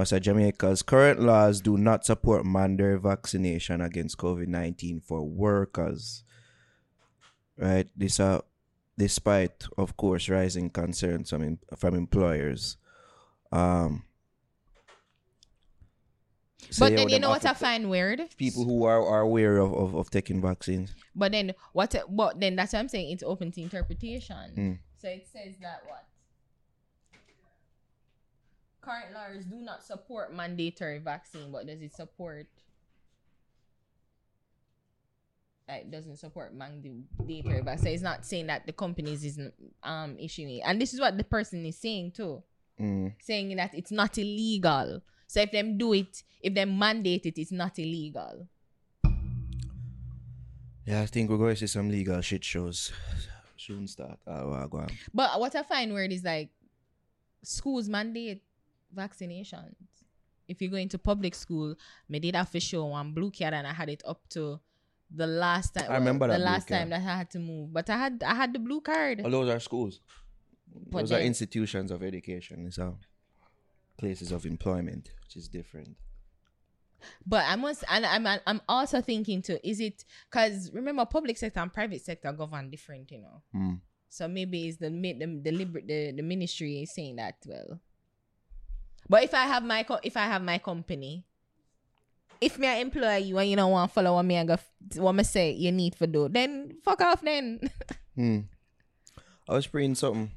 Said 0.05 0.23
Jamaica's 0.23 0.83
current 0.83 1.21
laws 1.21 1.63
do 1.63 1.79
not 1.79 2.05
support 2.05 2.45
mandatory 2.45 2.99
vaccination 2.99 3.81
against 3.81 4.19
COVID 4.19 4.47
nineteen 4.47 5.01
for 5.01 5.23
workers. 5.23 6.25
Right? 7.57 7.89
This 7.97 8.21
are 8.21 8.43
despite 8.99 9.65
of 9.79 9.97
course 9.97 10.29
rising 10.29 10.69
concerns 10.71 11.31
from 11.31 11.59
from 11.77 11.95
employers. 11.95 12.77
Um 13.51 14.05
but 16.79 16.97
then 16.97 17.09
you 17.09 17.19
know 17.19 17.31
what 17.31 17.45
I 17.45 17.55
find 17.55 17.89
weird? 17.89 18.21
people 18.37 18.65
who 18.65 18.85
are, 18.85 19.03
are 19.05 19.21
aware 19.21 19.59
of, 19.59 19.73
of, 19.73 19.95
of 19.95 20.11
taking 20.11 20.41
vaccines. 20.43 20.95
But 21.15 21.33
then 21.33 21.55
what? 21.73 21.95
But 22.11 22.41
then 22.41 22.57
that's 22.57 22.73
what 22.73 22.81
I'm 22.81 22.89
saying. 22.89 23.11
It's 23.11 23.23
open 23.23 23.53
to 23.53 23.61
interpretation. 23.63 24.53
Mm. 24.57 24.79
So 25.01 25.09
it 25.09 25.27
says 25.33 25.55
that 25.61 25.83
what 25.87 26.05
current 28.81 29.13
laws 29.15 29.45
do 29.45 29.57
not 29.57 29.85
support 29.85 30.35
mandatory 30.35 30.99
vaccine, 30.99 31.53
but 31.53 31.67
does 31.67 31.81
it 31.83 31.95
support? 31.95 32.47
Like 35.69 35.91
doesn't 35.91 36.17
support 36.17 36.55
mandatory 36.55 37.61
vaccine. 37.61 37.85
So 37.85 37.91
it's 37.91 38.03
not 38.03 38.25
saying 38.25 38.47
that 38.47 38.67
the 38.67 38.73
companies 38.73 39.23
isn't 39.25 39.53
um 39.83 40.17
issuing 40.19 40.51
it, 40.57 40.63
and 40.65 40.81
this 40.81 40.95
is 40.95 41.01
what 41.01 41.19
the 41.19 41.25
person 41.25 41.65
is 41.67 41.77
saying 41.77 42.13
too, 42.13 42.43
Mm. 42.81 43.13
saying 43.21 43.57
that 43.57 43.75
it's 43.75 43.91
not 43.91 44.17
illegal. 44.17 45.03
So 45.29 45.41
if 45.43 45.53
them 45.53 45.79
do 45.79 45.93
it, 45.93 46.25
if 46.41 46.55
they 46.55 46.65
mandate 46.65 47.27
it, 47.27 47.39
it's 47.39 47.53
not 47.53 47.79
illegal. 47.79 48.49
Yeah, 50.87 51.03
I 51.03 51.07
think 51.07 51.29
we're 51.29 51.37
going 51.37 51.55
to 51.55 51.61
see 51.61 51.67
some 51.67 51.91
legal 51.91 52.21
shit 52.23 52.43
shows 52.43 52.91
soon 53.59 53.87
start. 53.87 54.19
Go 54.27 54.69
on. 54.73 54.89
But 55.13 55.39
what 55.39 55.55
I 55.55 55.63
find 55.63 55.93
weird 55.93 56.13
is 56.13 56.25
like 56.25 56.49
schools 57.45 57.91
mandate 57.91 58.43
vaccinations. 58.97 59.77
If 60.49 60.63
you 60.63 60.71
go 60.71 60.79
into 60.79 60.97
public 60.97 61.35
school, 61.35 61.75
me 62.09 62.19
did 62.21 62.35
have 62.35 62.51
to 62.53 62.61
show 62.61 62.87
one 62.87 63.13
blue 63.13 63.31
card 63.31 63.53
and 63.53 63.67
I 63.67 63.75
had 63.75 63.91
it 63.91 64.03
up 64.07 64.27
to 64.31 64.59
the 65.15 65.27
last 65.27 65.75
time. 65.75 65.91
I 65.91 65.97
remember 65.97 66.27
the 66.27 66.39
last 66.39 66.69
time 66.69 66.89
that 66.89 67.01
I 67.01 67.17
had 67.19 67.31
to 67.33 67.39
move. 67.39 67.71
But 67.71 67.91
I 67.91 67.99
had 67.99 68.23
I 68.27 68.35
had 68.35 68.55
the 68.55 68.59
blue 68.59 68.81
card. 68.81 69.21
Oh, 69.23 69.29
those 69.29 69.51
are 69.51 69.61
schools. 69.61 70.01
But 70.91 71.01
those 71.01 71.13
are 71.13 71.21
institutions 71.21 71.91
of 71.91 72.03
education. 72.03 72.71
Uh, 72.79 72.93
places 73.99 74.33
of 74.33 74.47
employment, 74.47 75.11
which 75.25 75.37
is 75.37 75.49
different. 75.49 75.97
But 77.27 77.45
I 77.47 77.57
must 77.57 77.85
and 77.89 78.05
I'm 78.07 78.27
I'm 78.47 78.61
also 78.69 79.01
thinking 79.01 79.43
too, 79.43 79.59
is 79.63 79.81
it 79.81 80.05
cause 80.31 80.71
remember 80.73 81.05
public 81.05 81.37
sector 81.37 81.61
and 81.61 81.73
private 81.73 82.03
sector 82.03 82.33
govern 82.33 82.71
different, 82.71 83.11
you 83.11 83.21
know. 83.21 83.43
Mm. 83.55 83.81
So 84.09 84.27
maybe 84.27 84.69
it's 84.69 84.79
the 84.79 84.91
the 84.91 85.41
the, 85.43 85.53
liber- 85.53 85.87
the 85.87 86.13
the 86.13 86.23
ministry 86.23 86.83
is 86.83 86.95
saying 86.95 87.17
that 87.17 87.37
well. 87.47 87.81
But 89.09 89.25
if 89.25 89.35
I 89.35 89.45
have 89.47 89.63
my 89.63 89.83
co- 89.85 90.01
if 90.03 90.17
I 90.17 90.25
have 90.25 90.43
my 90.43 90.59
company, 90.59 91.25
if 92.41 92.59
me 92.59 92.67
I 92.67 92.77
employ 92.77 93.17
you 93.17 93.39
and 93.39 93.49
you 93.49 93.57
don't 93.57 93.71
want 93.71 93.91
to 93.91 93.95
follow 93.95 94.15
what 94.15 94.25
me 94.25 94.39
I 94.39 94.45
go 94.45 94.57
what 94.97 95.13
me 95.13 95.23
say 95.25 95.53
you 95.53 95.71
need 95.71 95.95
for 95.95 96.07
do, 96.07 96.29
then 96.29 96.79
fuck 96.85 97.01
off 97.01 97.23
then. 97.23 97.61
Hmm. 98.19 98.51
I 99.49 99.55
was 99.55 99.69
praying 99.69 99.95
something. 99.95 100.33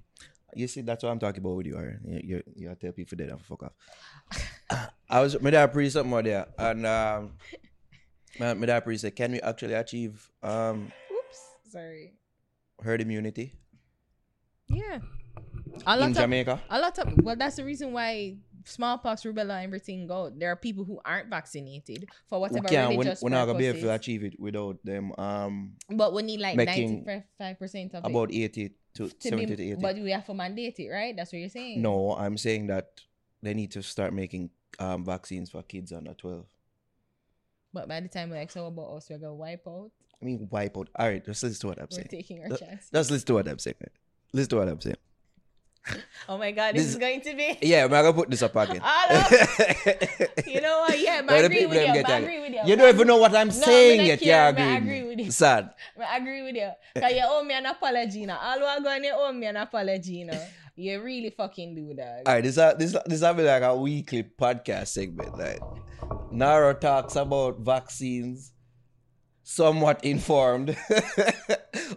You 0.55 0.67
see, 0.67 0.81
that's 0.81 1.03
what 1.03 1.09
I'm 1.11 1.19
talking 1.19 1.41
about 1.41 1.55
with 1.55 1.65
you, 1.67 1.77
Aaron. 1.77 2.01
You, 2.05 2.19
you, 2.23 2.43
you 2.55 2.75
tell 2.79 2.91
people 2.91 3.17
that 3.17 3.29
and 3.29 3.41
fuck 3.41 3.63
off. 3.63 3.73
I 5.09 5.21
was, 5.21 5.39
my 5.41 5.49
dad 5.49 5.67
pre 5.71 5.89
something 5.89 6.13
out 6.13 6.23
there, 6.23 6.47
and 6.57 6.85
um, 6.85 7.33
my, 8.39 8.53
my 8.53 8.65
dad 8.65 8.83
pre 8.83 8.97
said, 8.97 9.15
"Can 9.15 9.31
we 9.33 9.41
actually 9.41 9.73
achieve 9.73 10.29
um 10.41 10.91
Oops, 11.11 11.39
sorry. 11.71 12.13
herd 12.81 13.01
immunity 13.01 13.53
Yeah, 14.67 14.99
a 15.85 15.97
lot 15.97 16.05
in 16.05 16.11
of 16.11 16.17
Jamaica?" 16.17 16.61
a 16.69 16.79
lot 16.79 16.97
of 16.99 17.13
well, 17.23 17.35
that's 17.35 17.57
the 17.57 17.65
reason 17.65 17.91
why 17.93 18.37
smallpox, 18.65 19.23
rubella, 19.23 19.63
everything 19.63 20.07
go. 20.07 20.29
There 20.29 20.51
are 20.51 20.55
people 20.55 20.83
who 20.83 20.99
aren't 21.03 21.29
vaccinated 21.29 22.07
for 22.27 22.39
We 22.39 22.41
whatever 22.41 22.67
can't. 22.67 22.97
We're, 22.97 23.15
we're 23.21 23.29
not 23.29 23.45
gonna 23.45 23.59
be 23.59 23.65
able 23.67 23.81
to 23.81 23.93
achieve 23.93 24.23
it 24.23 24.39
without 24.39 24.77
them. 24.83 25.11
Um, 25.17 25.73
But 25.89 26.13
we 26.13 26.23
need 26.23 26.39
like 26.39 26.55
ninety 26.55 27.03
five 27.37 27.59
percent 27.59 27.93
of 27.95 28.05
about 28.05 28.31
it. 28.31 28.35
eighty 28.37 28.71
to 28.95 29.07
To 29.09 29.15
70 29.29 29.45
be, 29.45 29.55
to 29.55 29.63
80. 29.73 29.81
but 29.81 29.95
we 29.97 30.11
have 30.11 30.25
to 30.25 30.33
mandate 30.33 30.79
it, 30.79 30.89
right? 30.89 31.15
That's 31.15 31.31
what 31.31 31.39
you're 31.39 31.49
saying. 31.49 31.81
No, 31.81 32.11
I'm 32.15 32.37
saying 32.37 32.67
that 32.67 33.01
they 33.41 33.53
need 33.53 33.71
to 33.71 33.81
start 33.83 34.13
making 34.13 34.49
um, 34.79 35.03
vaccines 35.05 35.49
for 35.49 35.63
kids 35.63 35.91
under 35.91 36.13
12. 36.13 36.45
But 37.73 37.87
by 37.87 37.99
the 38.01 38.07
time 38.09 38.29
we're 38.29 38.37
like, 38.37 38.51
so 38.51 38.67
about 38.67 38.91
us, 38.97 39.09
we're 39.09 39.17
gonna 39.17 39.33
wipe 39.35 39.65
out. 39.67 39.91
I 40.21 40.25
mean, 40.25 40.47
wipe 40.51 40.77
out. 40.77 40.89
All 40.97 41.07
right, 41.07 41.23
just 41.25 41.41
listen 41.43 41.61
to 41.61 41.67
what 41.67 41.79
I'm 41.79 41.87
We're 41.89 41.95
saying. 41.95 42.07
taking 42.11 42.43
our 42.43 42.57
chance. 42.57 42.89
Just 42.93 43.11
listen 43.11 43.27
to 43.27 43.33
what 43.35 43.47
I'm 43.47 43.59
saying. 43.59 43.75
Listen 44.33 44.49
to 44.51 44.55
what 44.57 44.67
I'm 44.67 44.81
saying. 44.81 44.97
Oh 46.29 46.37
my 46.37 46.51
god, 46.51 46.75
this, 46.75 46.83
this- 46.83 46.91
is 46.93 46.97
going 46.97 47.21
to 47.21 47.33
be. 47.35 47.57
Yeah, 47.61 47.85
I'm 47.85 47.89
gonna 47.89 48.13
put 48.13 48.29
this 48.29 48.41
up 48.43 48.55
again. 48.55 48.81
You 50.47 50.61
know 50.61 50.85
what? 50.85 50.99
Yeah, 50.99 51.21
I 51.27 51.37
agree 51.37 51.65
with 51.65 51.77
you. 51.81 52.03
I 52.05 52.17
agree 52.19 52.39
with 52.41 52.53
you. 52.53 52.61
You 52.65 52.75
don't 52.75 52.93
even 52.93 53.07
know 53.07 53.17
what 53.17 53.33
I'm 53.35 53.47
No, 53.47 53.53
saying 53.53 54.05
yet. 54.05 54.21
me 54.21 54.31
I 54.31 54.77
agree. 54.77 55.03
with 55.03 55.19
you. 55.19 55.31
Sad. 55.31 55.71
I 55.99 56.17
agree 56.17 56.43
with 56.43 56.55
you. 56.55 56.69
Cause 57.01 57.11
you 57.11 57.23
owe 57.25 57.43
me 57.43 57.53
an 57.55 57.65
apology 57.65 58.25
now. 58.25 58.37
All 58.41 58.59
we're 58.59 58.83
going 58.83 59.01
to 59.03 59.09
owe 59.15 59.33
me 59.33 59.47
an 59.47 59.57
apology 59.57 60.23
now. 60.23 60.39
You 60.75 61.01
really 61.01 61.29
fucking 61.31 61.75
do 61.75 61.93
that. 61.95 62.23
All 62.25 62.33
right, 62.33 62.43
this 62.43 62.57
is 62.57 62.77
this 62.77 62.95
this 63.05 63.21
will 63.21 63.33
be 63.33 63.43
like 63.43 63.63
a 63.63 63.75
weekly 63.75 64.23
podcast 64.23 64.87
segment. 64.89 65.37
Like 65.37 65.59
Naro 66.31 66.73
talks 66.73 67.15
about 67.15 67.59
vaccines, 67.59 68.53
somewhat 69.43 70.03
informed, 70.05 70.77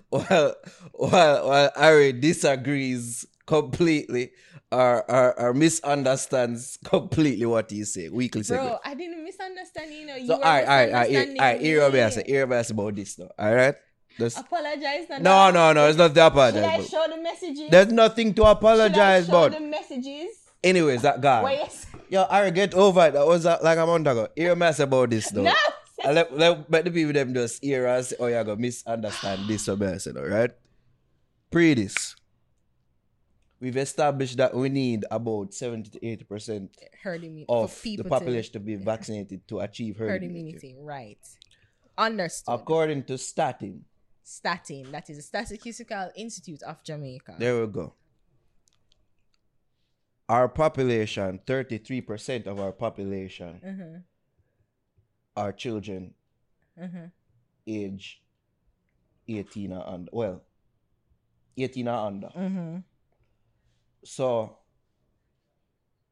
while 0.09 0.55
while 0.93 1.49
while 1.49 1.71
Ari 1.77 2.13
disagrees 2.15 3.27
completely 3.47 4.33
or, 4.73 5.09
or 5.11 5.39
or 5.41 5.55
misunderstands 5.55 6.79
completely 6.85 7.47
what 7.47 7.71
he's 7.71 7.95
saying. 7.95 8.15
Weekly 8.15 8.43
segment. 8.43 8.71
Bro, 8.71 8.79
I 8.85 8.95
didn't 8.95 9.25
misunderstand 9.25 9.93
you 9.93 10.07
know. 10.07 10.17
You 10.17 10.27
so 10.27 10.35
all 10.35 10.41
right, 10.41 10.63
all 10.63 10.77
right, 10.77 10.89
all 10.93 11.01
right, 11.01 11.29
all 11.29 11.35
right. 11.37 11.61
Here 11.61 11.81
what 11.83 11.95
I 11.95 12.11
say. 12.11 12.25
Here 12.27 12.47
what 12.47 12.59
I 12.59 12.63
say 12.63 12.73
about 12.73 12.95
this 12.97 13.15
though. 13.15 13.31
All 13.39 13.55
right. 13.55 13.75
Just, 14.17 14.39
Apologize 14.39 15.07
now. 15.11 15.19
no, 15.19 15.51
no, 15.51 15.73
no. 15.73 15.89
It's 15.89 15.99
not 15.99 16.15
the 16.15 16.21
Should 16.21 16.23
I 16.23 16.47
apologize. 16.47 16.89
show 16.89 17.05
the 17.09 17.21
messages? 17.21 17.69
There's 17.69 17.93
nothing 17.93 18.33
to 18.35 18.45
apologize 18.45 19.25
Should 19.27 19.35
I 19.35 19.39
show 19.39 19.45
about. 19.47 19.59
the 19.59 19.67
messages? 19.67 20.29
Anyways, 20.63 21.03
that 21.03 21.21
guy. 21.21 21.53
Yes. 21.53 21.87
Yo, 22.09 22.23
Ari, 22.23 22.53
get 22.53 22.75
over 22.75 23.07
it. 23.07 23.15
That 23.15 23.27
was 23.27 23.45
uh, 23.45 23.59
like 23.63 23.77
a 23.77 23.85
month 23.85 24.07
ago. 24.07 24.29
Hear 24.37 24.55
me 24.55 24.69
about 24.79 25.11
this 25.11 25.31
though. 25.31 25.43
No. 25.43 25.53
I 26.05 26.13
let, 26.13 26.37
let, 26.37 26.71
let 26.71 26.85
the 26.85 26.91
people 26.91 27.13
them 27.13 27.35
just 27.35 27.63
hear 27.65 27.89
us 27.89 28.13
or 28.13 28.31
you're 28.31 28.45
gonna 28.45 28.61
misunderstand 28.61 29.49
this 29.49 29.69
or 29.69 29.77
me 29.77 29.99
saying, 29.99 30.17
alright? 30.17 30.51
Pre 31.51 31.75
this. 31.75 32.15
We've 33.65 33.79
established 33.79 34.37
that 34.37 34.55
we 34.55 34.69
need 34.69 35.07
about 35.11 35.55
70 35.55 35.89
to 35.99 36.07
80 36.07 36.25
percent 36.25 36.77
Herd 37.03 37.25
immunity. 37.25 37.47
of 37.49 37.81
the 37.83 38.05
population 38.05 38.53
to, 38.53 38.61
be 38.61 38.75
vaccinated 38.93 39.49
to 39.49 39.61
achieve 39.61 39.97
herd, 39.97 40.11
herd 40.11 40.23
immunity. 40.23 40.73
immunity. 40.73 40.77
Right. 40.85 41.19
Understood. 41.97 42.55
According 42.61 43.05
to 43.05 43.17
Statin, 43.17 43.87
Statin. 44.23 44.93
That 44.93 45.09
is 45.09 45.17
the 45.17 45.23
Statistical 45.23 46.11
Institute 46.15 46.63
of 46.63 46.83
Jamaica. 46.85 47.37
there 47.39 47.59
we 47.63 47.67
go. 47.69 47.95
Our 50.29 50.49
population, 50.49 51.41
33% 51.47 52.47
of 52.47 52.61
our 52.61 52.73
population 52.73 53.61
Mm-hmm. 53.65 53.97
are 55.37 55.53
children 55.53 56.13
Mm-hmm. 56.79 57.05
age 57.67 58.21
18 59.27 59.73
and. 59.73 60.09
Well, 60.13 60.43
18 61.57 61.89
or 61.89 62.07
under. 62.07 62.27
Mm-hmm. 62.29 62.77
So 64.05 64.59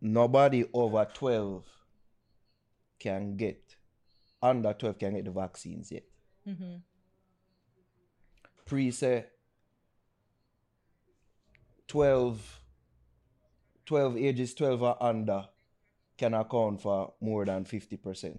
nobody 0.00 0.64
over 0.72 1.06
12 1.12 1.64
can 2.98 3.36
get 3.36 3.76
under 4.42 4.72
12 4.72 4.98
can 4.98 5.14
get 5.14 5.24
the 5.24 5.30
vaccines 5.30 5.92
yet. 5.92 6.04
Mm-hmm. 6.48 6.76
Pre 8.64 8.90
say 8.90 9.26
12 11.88 12.60
12 13.84 14.16
ages 14.16 14.54
12 14.54 14.82
or 14.82 15.02
under 15.02 15.48
can 16.16 16.34
account 16.34 16.80
for 16.80 17.12
more 17.20 17.44
than 17.44 17.64
50% 17.64 18.38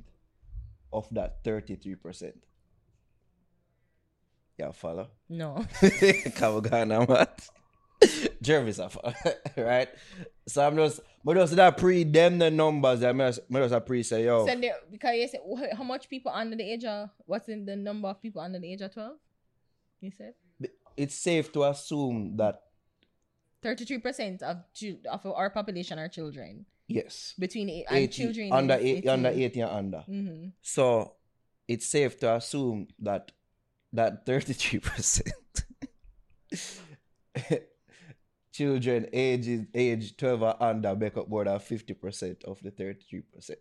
of 0.91 1.07
that 1.12 1.43
33%. 1.43 2.34
Yeah, 4.58 4.71
follow. 4.71 5.10
No. 5.30 5.65
Kawagana, 5.82 7.08
what? 7.08 7.49
Jervis, 8.43 8.79
right? 9.58 9.89
So 10.47 10.67
I'm 10.67 10.75
just, 10.75 10.99
but 11.23 11.36
just 11.36 11.56
that 11.56 11.77
pre 11.77 12.03
them 12.03 12.38
the 12.38 12.51
numbers. 12.51 13.01
I'm 13.01 13.17
just, 13.17 13.39
I'm 13.49 13.56
just 13.56 13.73
a 13.73 13.82
pre 13.82 14.03
say 14.03 14.25
yo. 14.25 14.45
So 14.45 14.56
there, 14.56 14.75
because 14.91 15.15
you 15.15 15.27
said 15.27 15.41
how 15.75 15.84
much 15.84 16.10
people 16.10 16.32
under 16.34 16.56
the 16.56 16.63
age 16.63 16.84
of 16.84 17.10
what's 17.25 17.47
in 17.47 17.65
the 17.65 17.75
number 17.75 18.10
of 18.10 18.21
people 18.21 18.41
under 18.41 18.60
the 18.60 18.71
age 18.71 18.82
of 18.82 18.93
twelve? 18.93 19.17
You 20.01 20.12
said 20.12 20.34
It's 20.97 21.15
safe 21.15 21.51
to 21.53 21.63
assume 21.63 22.36
that 22.38 22.62
thirty 23.62 23.86
three 23.86 23.99
percent 23.99 24.43
of 24.43 24.58
of 25.10 25.25
our 25.25 25.49
population 25.49 25.97
are 25.97 26.10
children 26.10 26.65
yes, 26.88 27.34
between 27.39 27.69
eight 27.69 27.86
and 27.88 27.97
80, 27.97 28.23
children 28.23 28.51
under 28.51 28.77
eight, 28.79 29.08
under 29.08 29.29
18 29.29 29.63
and 29.63 29.71
under. 29.71 30.03
Mm-hmm. 30.10 30.47
So 30.62 31.13
it's 31.67 31.88
safe 31.88 32.19
to 32.19 32.36
assume 32.36 32.88
that 32.99 33.32
that 33.93 34.25
33% 34.25 35.32
children 38.53 39.07
ages 39.11 39.65
age 39.73 40.15
12 40.15 40.41
or 40.43 40.63
under 40.63 40.95
make 40.95 41.17
up 41.17 41.27
more 41.27 41.43
than 41.43 41.57
50% 41.57 42.43
of 42.45 42.61
the 42.61 42.71
33%. 42.71 43.51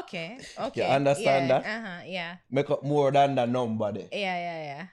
Okay. 0.00 0.38
Okay. 0.60 0.80
You 0.82 0.86
understand 0.86 1.48
yeah, 1.48 1.60
that? 1.60 1.66
Uh 1.66 1.86
huh. 1.86 2.02
Yeah. 2.06 2.36
Make 2.50 2.70
up 2.70 2.84
more 2.84 3.10
than 3.10 3.34
the 3.34 3.46
number 3.46 3.92
there, 3.92 4.08
Yeah. 4.12 4.18
Yeah. 4.18 4.62
Yeah. 4.62 4.86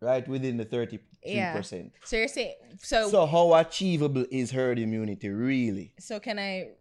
right? 0.00 0.28
Within 0.28 0.58
the 0.58 0.64
33%. 0.64 1.00
Yeah. 1.24 1.60
So 2.04 2.16
you're 2.16 2.28
saying. 2.28 2.54
So, 2.78 3.08
So 3.08 3.26
how 3.26 3.54
achievable 3.54 4.26
is 4.30 4.50
herd 4.52 4.78
immunity 4.78 5.30
really? 5.30 5.94
So 5.98 6.20
can 6.20 6.38
I 6.38 6.72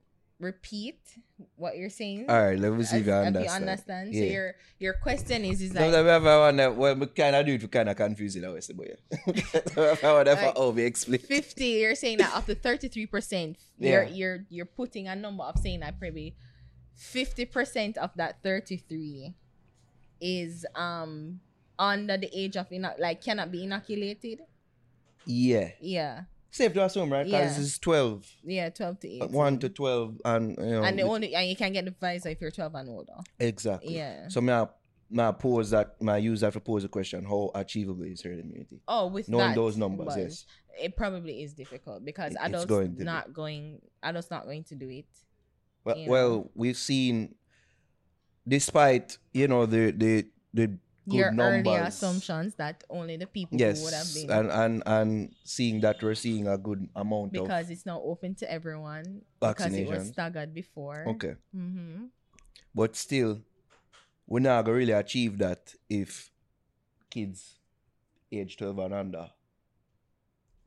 repeat 0.44 1.00
what 1.56 1.78
you're 1.78 1.90
saying? 1.90 2.26
All 2.30 2.42
right, 2.42 2.60
let 2.60 2.74
me 2.74 2.84
see 2.84 2.98
if 2.98 3.06
you 3.06 3.14
understand. 3.14 3.46
If 3.46 3.52
you 3.52 3.56
understand. 3.56 4.16
So 4.16 4.22
your 4.22 4.56
your 4.80 4.94
question 4.94 5.46
is 5.46 5.62
is 5.62 5.72
Sometimes 5.72 5.94
like 5.94 6.06
I 6.06 6.14
have 6.14 6.24
wonder, 6.24 6.72
well, 6.72 6.96
we 6.96 7.08
kind 7.08 7.36
of 7.36 7.46
do 7.46 7.54
it 7.54 7.62
to 7.62 7.68
kind 7.68 7.90
of 7.90 7.96
confuse 7.96 8.36
it, 8.36 8.44
I 8.44 8.50
was 8.50 8.70
but 8.76 8.88
yeah. 8.88 9.96
I 10.04 10.14
wonder 10.14 10.32
if 10.32 10.40
I 10.40 10.54
oh, 10.56 10.72
me 10.72 10.84
explain. 10.84 11.20
50 11.20 11.66
you're 11.66 11.96
saying 11.96 12.18
that 12.20 12.36
up 12.36 12.46
to 12.46 12.56
33% 12.56 13.56
you're 13.80 14.04
you're 14.04 14.46
you're 14.50 14.66
putting 14.66 15.08
a 15.08 15.16
number 15.16 15.44
of 15.44 15.58
saying 15.58 15.80
that 15.80 16.00
probably 16.00 16.36
50% 17.00 17.98
of 17.98 18.12
that 18.16 18.44
33 18.44 19.34
is 20.22 20.66
um 20.76 21.40
under 21.80 22.18
the 22.18 22.30
age 22.38 22.56
of 22.56 22.72
ino- 22.72 22.96
like 23.00 23.24
cannot 23.24 23.52
be 23.52 23.64
inoculated 23.64 24.42
Yeah. 25.26 25.72
yeah 25.82 26.22
Safe 26.54 26.72
to 26.74 26.86
assume, 26.86 27.12
right? 27.12 27.26
Because 27.26 27.58
Yeah. 27.58 27.64
it's 27.64 27.80
12. 27.80 28.32
yeah 28.44 28.70
12 28.70 29.00
to 29.00 29.08
18 29.08 29.32
1 29.32 29.60
to 29.60 29.70
12. 29.70 30.22
And, 30.24 30.56
you 30.60 30.66
know. 30.66 30.84
and 30.84 31.00
the 31.00 31.02
only 31.02 31.34
and 31.34 31.50
you 31.50 31.56
can 31.56 31.74
get 31.74 31.84
the 31.86 31.92
Pfizer 31.92 32.28
if 32.28 32.40
you're 32.42 32.52
12 32.52 32.76
and 32.76 32.90
older 32.90 33.14
exactly. 33.40 33.96
yeah 33.96 34.28
So, 34.28 34.40
may 34.40 34.54
I, 34.54 34.68
may 35.10 35.24
I 35.24 35.32
pose 35.32 35.72
that, 35.72 36.00
may 36.00 36.12
I 36.14 36.18
use 36.18 36.42
that 36.42 36.54
to 36.54 36.60
pose 36.60 36.84
a 36.84 36.88
question 36.90 37.26
how 37.26 37.50
achievable 37.56 38.04
is 38.04 38.22
herd 38.22 38.40
immunity? 38.40 38.80
oh 38.88 39.08
with 39.08 39.28
Knowing 39.30 39.56
those 39.56 39.78
numbers, 39.78 40.14
yes. 40.16 40.46
it 40.80 40.96
probably 40.96 41.42
is 41.42 41.54
difficult 41.54 42.06
because 42.06 42.34
It- 42.34 42.38
adults 42.42 42.66
going 42.66 42.98
not 43.00 43.34
going 43.34 43.82
adults 44.04 44.30
not 44.30 44.46
going 44.46 44.64
to 44.66 44.76
do 44.76 44.90
it 44.90 45.06
well 45.86 46.36
know. 46.38 46.52
we've 46.54 46.78
seen, 46.78 47.34
despite, 48.48 49.18
you 49.34 49.48
know, 49.48 49.66
the, 49.66 49.90
the, 49.92 50.28
the 50.54 50.78
good 51.10 51.16
your 51.18 51.32
numbers. 51.32 51.68
earlier 51.68 51.84
assumptions 51.84 52.56
that 52.56 52.84
only 52.90 53.18
the 53.18 53.28
people 53.28 53.60
Yes, 53.60 53.80
who 53.80 53.86
would 53.86 53.94
have 53.94 54.14
been 54.14 54.30
and, 54.32 54.52
and 54.52 54.84
and 54.86 55.36
seeing 55.44 55.82
that 55.82 56.02
we're 56.02 56.16
seeing 56.16 56.48
a 56.48 56.58
good 56.58 56.88
amount 56.96 57.34
because 57.34 57.70
it's 57.70 57.86
now 57.86 58.02
open 58.02 58.36
to 58.36 58.52
everyone 58.52 59.22
because 59.40 59.74
it 59.74 59.88
was 59.88 60.08
staggered 60.10 60.54
before. 60.54 61.06
okay, 61.10 61.36
Mm-hmm. 61.56 62.06
but 62.76 62.96
still, 62.96 63.42
we're 64.28 64.40
not 64.40 64.64
gonna 64.66 64.78
really 64.78 64.94
achieve 64.94 65.38
that 65.40 65.74
if 65.90 66.32
kids 67.10 67.60
age 68.32 68.58
twelve 68.58 68.80
and 68.80 68.94
under 68.94 69.30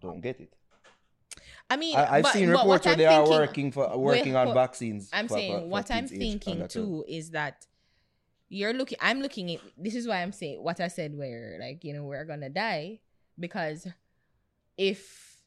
don't 0.01 0.20
get 0.20 0.40
it. 0.40 0.53
I 1.68 1.77
mean, 1.77 1.96
I, 1.96 2.16
I've 2.18 2.22
but- 2.22 2.33
seen 2.35 2.49
reports 2.51 2.87
where 2.87 2.94
they 2.96 3.07
are 3.07 3.29
working 3.29 3.72
for 3.72 3.96
working 3.99 4.37
on 4.37 4.55
vaccines. 4.55 5.11
I'm 5.12 5.27
for- 5.29 5.35
saying 5.35 5.61
for 5.62 5.66
what 5.66 5.90
I'm 5.90 6.07
thinking 6.07 6.68
too 6.68 7.05
is 7.09 7.31
that 7.31 7.66
you're 8.49 8.73
looking. 8.73 8.99
I'm 9.01 9.21
looking 9.21 9.51
at 9.55 9.61
this 9.77 9.95
is 9.95 10.07
why 10.07 10.23
I'm 10.23 10.33
saying 10.33 10.63
what 10.63 10.81
I 10.81 10.89
said. 10.89 11.17
Where 11.17 11.59
like 11.61 11.85
you 11.85 11.93
know 11.93 12.05
we're 12.05 12.25
gonna 12.25 12.51
die 12.51 13.01
because 13.39 13.87
if 14.77 15.43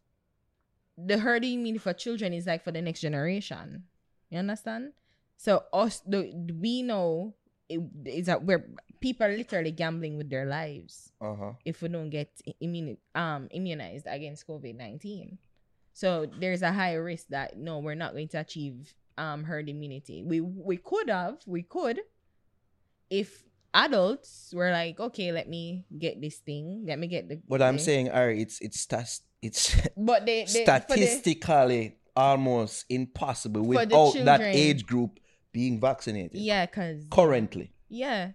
the 0.98 1.18
herd 1.18 1.46
immunity 1.46 1.78
for 1.80 1.94
children 1.94 2.34
is 2.34 2.46
like 2.46 2.64
for 2.64 2.72
the 2.72 2.82
next 2.82 3.02
generation, 3.02 3.84
you 4.30 4.40
understand? 4.40 4.94
So 5.38 5.64
us, 5.72 6.02
the 6.06 6.34
we 6.60 6.82
know 6.84 7.36
it, 7.70 7.80
is 8.06 8.26
that 8.26 8.44
we're 8.44 8.70
people 9.00 9.26
are 9.28 9.36
literally 9.36 9.72
gambling 9.72 10.18
with 10.18 10.30
their 10.30 10.46
lives. 10.46 11.14
Uh-huh. 11.22 11.52
if 11.66 11.82
we 11.82 11.90
don't 11.90 12.10
get 12.10 12.32
immuni- 12.64 12.98
um 13.16 13.48
immunized 13.52 14.08
against 14.08 14.48
COVID 14.48 14.76
nineteen. 14.76 15.38
So 15.94 16.28
there's 16.40 16.62
a 16.62 16.72
high 16.72 16.94
risk 16.94 17.28
that 17.30 17.58
no, 17.58 17.80
we're 17.80 17.96
not 17.96 18.14
going 18.14 18.28
to 18.30 18.40
achieve 18.40 18.94
um 19.18 19.44
herd 19.44 19.70
immunity. 19.70 20.24
We 20.24 20.42
we 20.42 20.78
could 20.78 21.10
have, 21.10 21.40
we 21.46 21.64
could, 21.64 22.00
if 23.10 23.43
adults 23.74 24.52
were 24.54 24.72
like, 24.72 25.00
okay, 25.00 25.32
let 25.32 25.48
me 25.50 25.86
get 25.98 26.22
this 26.22 26.38
thing. 26.38 26.86
Let 26.88 27.00
me 27.00 27.08
get 27.08 27.30
the. 27.30 27.41
But 27.48 27.62
I'm 27.62 27.80
saying, 27.80 28.10
Ari, 28.10 28.41
it's 28.41 28.60
it's 28.62 28.80
stas- 28.80 29.22
it's 29.41 29.76
but 29.98 30.26
they, 30.26 30.45
they 30.45 30.65
for 30.65 30.65
the- 30.65 30.82
statistically 30.82 31.95
almost 32.15 32.86
impossible 32.89 33.62
without 33.63 34.13
that 34.26 34.41
age 34.41 34.86
group 34.86 35.19
being 35.52 35.80
vaccinated. 35.80 36.39
yeah, 36.39 36.65
cause 36.65 37.06
Currently. 37.10 37.72
yeah, 37.88 38.32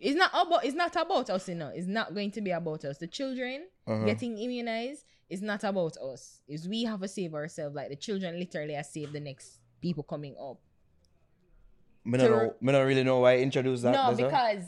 it's 0.00 0.16
not 0.16 0.30
about 0.34 0.64
it's 0.64 0.74
not 0.74 0.94
about 0.96 1.30
us, 1.30 1.48
you 1.48 1.54
know. 1.54 1.70
It's 1.74 1.86
not 1.86 2.14
going 2.14 2.30
to 2.32 2.40
be 2.40 2.50
about 2.50 2.84
us. 2.84 2.98
The 2.98 3.06
children 3.06 3.66
Uh-huh. 3.86 4.04
getting 4.04 4.38
immunized 4.38 5.04
is 5.28 5.40
not 5.42 5.64
about 5.64 5.96
us. 5.98 6.40
Is 6.48 6.68
we 6.68 6.84
have 6.84 7.00
to 7.00 7.08
save 7.08 7.34
ourselves. 7.34 7.74
Like 7.76 7.88
the 7.90 7.96
children 7.96 8.38
literally 8.38 8.74
are 8.76 8.82
save 8.84 9.12
the 9.12 9.20
next 9.20 9.60
people 9.80 10.02
coming 10.02 10.34
up. 10.40 10.58
Me 12.04 12.18
don't, 12.18 12.30
To- 12.30 12.36
know, 12.36 12.54
me 12.60 12.72
don't 12.72 12.86
really 12.86 13.04
know 13.04 13.20
why 13.20 13.32
I 13.32 13.38
introduced 13.38 13.82
that. 13.84 13.92
no, 13.92 14.14
because 14.16 14.64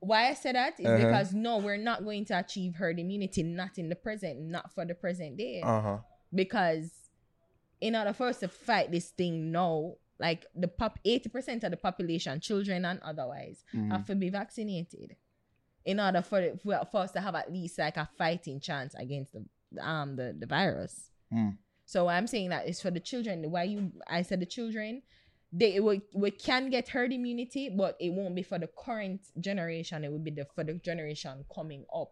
why 0.00 0.28
I 0.28 0.34
said 0.34 0.54
that 0.54 0.78
is 0.78 0.86
Uh-huh. 0.86 0.96
because 0.98 1.32
no, 1.32 1.58
we're 1.58 1.78
not 1.78 2.04
going 2.04 2.24
to 2.26 2.38
achieve 2.38 2.74
herd 2.74 2.98
immunity, 2.98 3.42
not 3.42 3.78
in 3.78 3.88
the 3.88 3.96
present, 3.96 4.40
not 4.40 4.70
for 4.72 4.84
the 4.84 4.94
present 4.94 5.36
day. 5.38 5.62
Uh-huh. 5.62 5.98
Because 6.34 6.92
in 7.80 7.96
order 7.96 8.12
for 8.12 8.28
us 8.28 8.40
to 8.40 8.48
fight 8.48 8.90
this 8.90 9.10
thing 9.10 9.50
now, 9.50 9.94
like 10.18 10.46
the 10.54 10.68
pop 10.68 10.98
80% 11.04 11.64
of 11.64 11.70
the 11.70 11.76
population, 11.76 12.38
children 12.40 12.84
and 12.84 13.00
otherwise, 13.02 13.64
Mhm. 13.74 13.90
have 13.90 14.06
to 14.06 14.14
be 14.14 14.28
vaccinated. 14.30 15.16
In 15.84 16.00
order 16.00 16.22
for, 16.22 16.56
for 16.62 16.80
for 16.90 17.00
us 17.02 17.12
to 17.12 17.20
have 17.20 17.34
at 17.34 17.52
least 17.52 17.78
like 17.78 17.96
a 17.98 18.08
fighting 18.16 18.58
chance 18.58 18.94
against 18.94 19.32
the 19.34 19.44
um 19.86 20.16
the, 20.16 20.34
the 20.38 20.46
virus. 20.46 21.10
Mm. 21.32 21.58
So 21.84 22.08
I'm 22.08 22.26
saying 22.26 22.48
that 22.50 22.66
is 22.66 22.80
for 22.80 22.90
the 22.90 23.00
children. 23.00 23.50
Why 23.50 23.64
you 23.64 23.92
I 24.08 24.22
said 24.22 24.40
the 24.40 24.46
children, 24.46 25.02
they 25.56 25.78
we, 25.78 26.02
we 26.12 26.30
can 26.32 26.68
get 26.68 26.88
herd 26.88 27.12
immunity, 27.12 27.68
but 27.68 27.96
it 28.00 28.10
won't 28.12 28.34
be 28.34 28.42
for 28.42 28.58
the 28.58 28.66
current 28.66 29.20
generation. 29.40 30.04
It 30.04 30.10
will 30.10 30.18
be 30.18 30.32
the 30.32 30.46
for 30.54 30.64
the 30.64 30.74
generation 30.74 31.44
coming 31.54 31.84
up. 31.94 32.10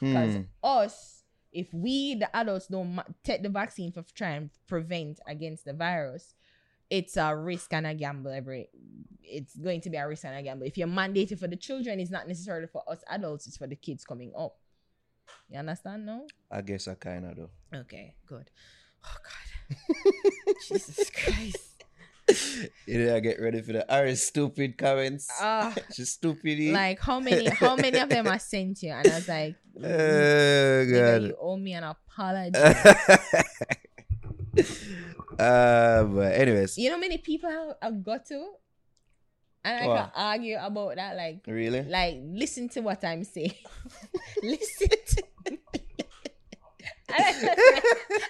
Because 0.00 0.36
Hmm. 0.36 0.42
us, 0.62 1.24
if 1.52 1.72
we 1.74 2.14
the 2.14 2.34
adults 2.36 2.68
don't 2.68 2.94
ma- 2.96 3.04
take 3.24 3.42
the 3.42 3.48
vaccine 3.48 3.90
for 3.92 4.02
try 4.14 4.30
and 4.30 4.50
prevent 4.68 5.18
against 5.26 5.64
the 5.64 5.72
virus, 5.72 6.34
it's 6.90 7.16
a 7.16 7.34
risk 7.36 7.72
and 7.72 7.86
a 7.86 7.94
gamble. 7.94 8.30
Every 8.30 8.68
it's 9.22 9.56
going 9.56 9.80
to 9.80 9.90
be 9.90 9.96
a 9.96 10.06
risk 10.06 10.24
and 10.24 10.36
a 10.36 10.42
gamble. 10.42 10.66
If 10.66 10.76
you're 10.78 10.86
mandated 10.88 11.38
for 11.40 11.48
the 11.48 11.56
children, 11.56 11.98
it's 11.98 12.10
not 12.10 12.28
necessarily 12.28 12.66
for 12.68 12.82
us 12.88 13.02
adults. 13.08 13.46
It's 13.48 13.56
for 13.56 13.66
the 13.66 13.76
kids 13.76 14.04
coming 14.04 14.32
up. 14.38 14.56
You 15.48 15.58
understand? 15.58 16.06
No. 16.06 16.26
I 16.50 16.60
guess 16.60 16.86
I 16.86 16.94
kind 16.94 17.24
of 17.26 17.34
do. 17.36 17.48
Okay. 17.74 18.14
Good. 18.26 18.50
Oh 19.04 19.16
God. 19.22 20.12
Jesus 20.68 21.10
Christ. 21.10 21.73
You 22.86 23.04
know, 23.04 23.16
I 23.16 23.20
get 23.20 23.40
ready 23.40 23.62
for 23.62 23.72
the 23.72 23.84
Ari 23.92 24.14
stupid 24.16 24.76
comments. 24.76 25.28
Ah. 25.40 25.74
She's 25.94 26.12
stupid. 26.12 26.72
like 26.72 27.00
how 27.00 27.20
many 27.20 27.48
how 27.60 27.76
many 27.76 27.98
of 27.98 28.08
them 28.08 28.28
I 28.28 28.38
sent 28.38 28.82
you? 28.82 28.92
And 28.92 29.06
I 29.08 29.14
was 29.14 29.28
like, 29.28 29.56
oh, 29.78 30.86
God. 30.86 31.22
you 31.22 31.36
owe 31.40 31.56
me 31.56 31.72
an 31.72 31.84
apology. 31.84 32.58
uh, 35.38 36.04
but 36.04 36.32
anyways, 36.34 36.76
you 36.78 36.90
know 36.90 36.98
many 36.98 37.18
people 37.18 37.48
I, 37.48 37.86
I 37.86 37.90
got 37.90 38.26
to? 38.26 38.52
And 39.64 39.76
I 39.76 39.96
can 39.96 40.10
argue 40.14 40.58
about 40.60 40.96
that. 40.96 41.16
Like, 41.16 41.44
really? 41.46 41.82
like 41.84 42.20
listen 42.22 42.68
to 42.70 42.80
what 42.80 43.02
I'm 43.02 43.24
saying. 43.24 43.54
listen 44.42 44.88
to 44.88 45.24
me. 47.18 47.22
And 47.22 47.26
I 47.26 47.32
said, 47.32 47.58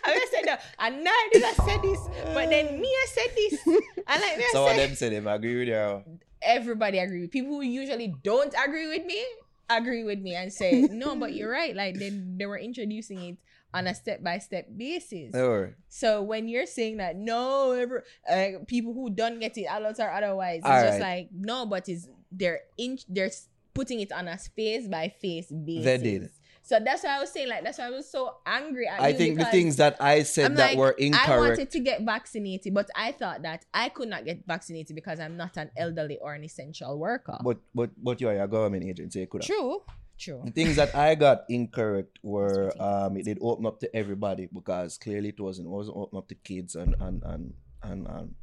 I 0.05 0.27
said 0.31 0.45
no, 0.47 0.57
and 0.81 1.05
now 1.05 1.11
did 1.33 1.45
I 1.45 1.53
say 1.53 1.79
this, 1.83 2.01
but 2.33 2.51
then 2.51 2.81
me 2.81 2.89
I 2.89 3.07
said 3.09 3.31
this, 3.35 3.67
and 3.67 4.21
like 4.21 4.39
me 4.39 4.45
I 4.45 4.51
Some 4.53 4.69
of 4.69 4.77
them 4.77 4.95
say 4.95 5.09
them 5.11 5.27
agree 5.27 5.59
with 5.59 5.69
you. 5.69 6.19
everybody 6.43 6.99
agree 6.99 7.23
with 7.23 7.31
people 7.31 7.53
who 7.53 7.63
usually 7.63 8.15
don't 8.23 8.55
agree 8.65 8.89
with 8.89 9.05
me 9.07 9.25
agree 9.71 10.05
with 10.05 10.19
me 10.21 10.35
and 10.35 10.53
say 10.53 10.83
no 10.91 11.17
but 11.17 11.33
you're 11.35 11.51
right 11.51 11.75
like 11.75 11.99
they, 11.99 12.11
they 12.11 12.45
were 12.45 12.59
introducing 12.59 13.23
it 13.25 13.39
on 13.73 13.87
a 13.87 13.95
step-by-step 13.95 14.69
basis 14.77 15.33
Don't 15.33 15.75
so 15.89 16.23
when 16.23 16.47
you're 16.49 16.67
saying 16.67 16.99
that 16.99 17.17
no 17.17 17.73
ever 17.73 18.05
uh, 18.29 18.63
people 18.67 18.93
who 18.93 19.09
don't 19.09 19.41
get 19.41 19.57
it 19.57 19.65
adults 19.65 19.99
or 19.99 20.11
otherwise 20.11 20.59
it's 20.59 20.69
just 20.85 21.01
right. 21.01 21.01
like 21.01 21.29
no 21.33 21.65
but 21.67 21.89
it's 21.89 22.07
they're 22.31 22.61
in 22.77 22.99
they're 23.09 23.31
putting 23.73 24.01
it 24.01 24.13
on 24.13 24.29
a 24.29 24.37
face 24.39 24.87
by 24.87 25.09
face 25.09 25.51
basis 25.51 25.85
They 25.85 25.99
did. 25.99 26.31
So 26.65 26.81
that's 26.85 27.05
why 27.05 27.17
i 27.17 27.21
was 27.21 27.31
saying 27.31 27.49
like 27.49 27.63
that's 27.63 27.79
why 27.79 27.87
i 27.87 27.91
was 27.91 28.11
so 28.11 28.35
angry 28.47 28.89
at 28.89 29.01
I 29.01 29.09
you 29.09 29.19
think 29.19 29.39
the 29.39 29.45
things 29.47 29.77
that 29.77 29.97
I 30.01 30.23
said 30.23 30.47
I'm 30.47 30.55
that 30.57 30.71
like, 30.71 30.79
were 30.79 30.93
incorrect. 30.93 31.29
I 31.29 31.39
wanted 31.39 31.71
to 31.71 31.81
get 31.81 32.03
vaccinated, 32.03 32.75
but 32.75 32.89
I 32.97 33.13
thought 33.13 33.43
that 33.43 33.65
I 33.73 33.89
could 33.89 34.09
not 34.09 34.25
get 34.25 34.47
vaccinated 34.47 34.95
because 34.95 35.21
I'm 35.21 35.37
not 35.37 35.57
an 35.57 35.71
elderly 35.77 36.19
or 36.19 36.35
an 36.35 36.45
essential 36.45 36.99
worker. 36.99 37.39
But 37.43 37.59
but 37.75 37.91
but 37.97 38.21
you 38.21 38.29
are 38.29 38.41
a 38.41 38.49
government 38.49 38.85
agency. 38.85 39.21
You 39.21 39.27
could 39.27 39.43
have. 39.43 39.47
true, 39.47 39.83
true. 40.19 40.43
The 40.45 40.51
things 40.51 40.77
that 40.77 40.95
I 40.95 41.15
got 41.15 41.45
incorrect 41.49 42.19
were 42.23 42.73
um 42.81 43.17
it 43.17 43.25
did 43.25 43.39
open 43.41 43.67
up 43.67 43.81
to 43.81 43.97
everybody 43.97 44.49
because 44.53 44.99
clearly 44.99 45.31
it 45.31 45.41
wasn't 45.41 45.67
it 45.67 45.71
wasn't 45.71 45.97
open 45.97 46.19
up 46.19 46.29
to 46.29 46.35
kids 46.35 46.75
and 46.75 46.95
and 47.01 47.23
and 47.25 47.55
and, 47.83 48.07
and 48.07 48.35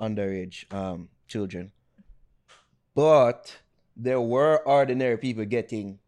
underage 0.00 0.72
um 0.72 1.08
children. 1.28 1.72
But 2.94 3.58
there 3.96 4.20
were 4.20 4.62
ordinary 4.66 5.18
people 5.18 5.44
getting 5.44 5.98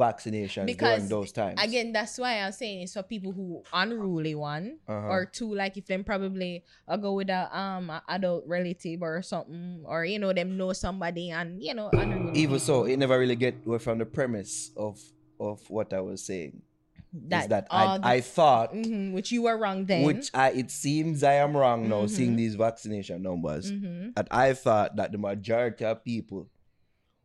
vaccinations 0.00 0.64
Because, 0.66 1.04
during 1.04 1.08
those 1.12 1.30
times. 1.32 1.60
Again, 1.60 1.92
that's 1.92 2.16
why 2.16 2.40
I'm 2.40 2.52
saying 2.56 2.82
it's 2.88 2.94
for 2.96 3.02
people 3.04 3.32
who 3.36 3.60
unruly 3.72 4.34
one 4.34 4.80
Uh-huh. 4.88 5.12
or 5.12 5.28
two, 5.28 5.52
like 5.54 5.76
if 5.76 5.84
them 5.86 6.02
probably 6.04 6.64
uh, 6.88 6.96
go 6.96 7.12
with 7.20 7.28
a 7.28 7.44
um 7.52 7.90
a 7.92 8.00
adult 8.08 8.44
relative 8.48 9.02
or 9.04 9.20
something, 9.20 9.84
or 9.84 10.04
you 10.08 10.18
know 10.18 10.32
them 10.32 10.56
know 10.56 10.72
somebody 10.72 11.28
and 11.30 11.60
you 11.62 11.74
know 11.76 11.92
unruly. 11.92 12.40
Even 12.40 12.58
so, 12.58 12.84
it 12.88 12.96
never 12.96 13.18
really 13.20 13.36
get 13.36 13.60
away 13.66 13.78
from 13.78 13.98
the 14.00 14.06
premise 14.08 14.72
of 14.76 14.96
of 15.38 15.60
what 15.68 15.92
I 15.92 16.00
was 16.00 16.24
saying. 16.24 16.62
is 17.10 17.48
that 17.50 17.66
I 17.74 17.98
the- 17.98 18.06
I 18.06 18.20
thought 18.22 18.70
Mhm, 18.72 19.12
which 19.12 19.32
you 19.34 19.42
were 19.42 19.58
wrong 19.58 19.82
then. 19.84 20.04
which 20.06 20.30
I 20.32 20.54
it 20.54 20.70
seems 20.70 21.24
I 21.26 21.42
am 21.42 21.56
wrong 21.58 21.88
now 21.90 22.06
seeing 22.06 22.34
Mhm. 22.34 22.36
these 22.38 22.54
vaccination 22.54 23.18
numbers. 23.22 23.66
Mhm. 23.72 24.14
that 24.14 24.28
I 24.30 24.54
thought 24.54 24.94
that 24.94 25.10
the 25.10 25.18
majority 25.18 25.84
of 25.84 26.04
people 26.06 26.46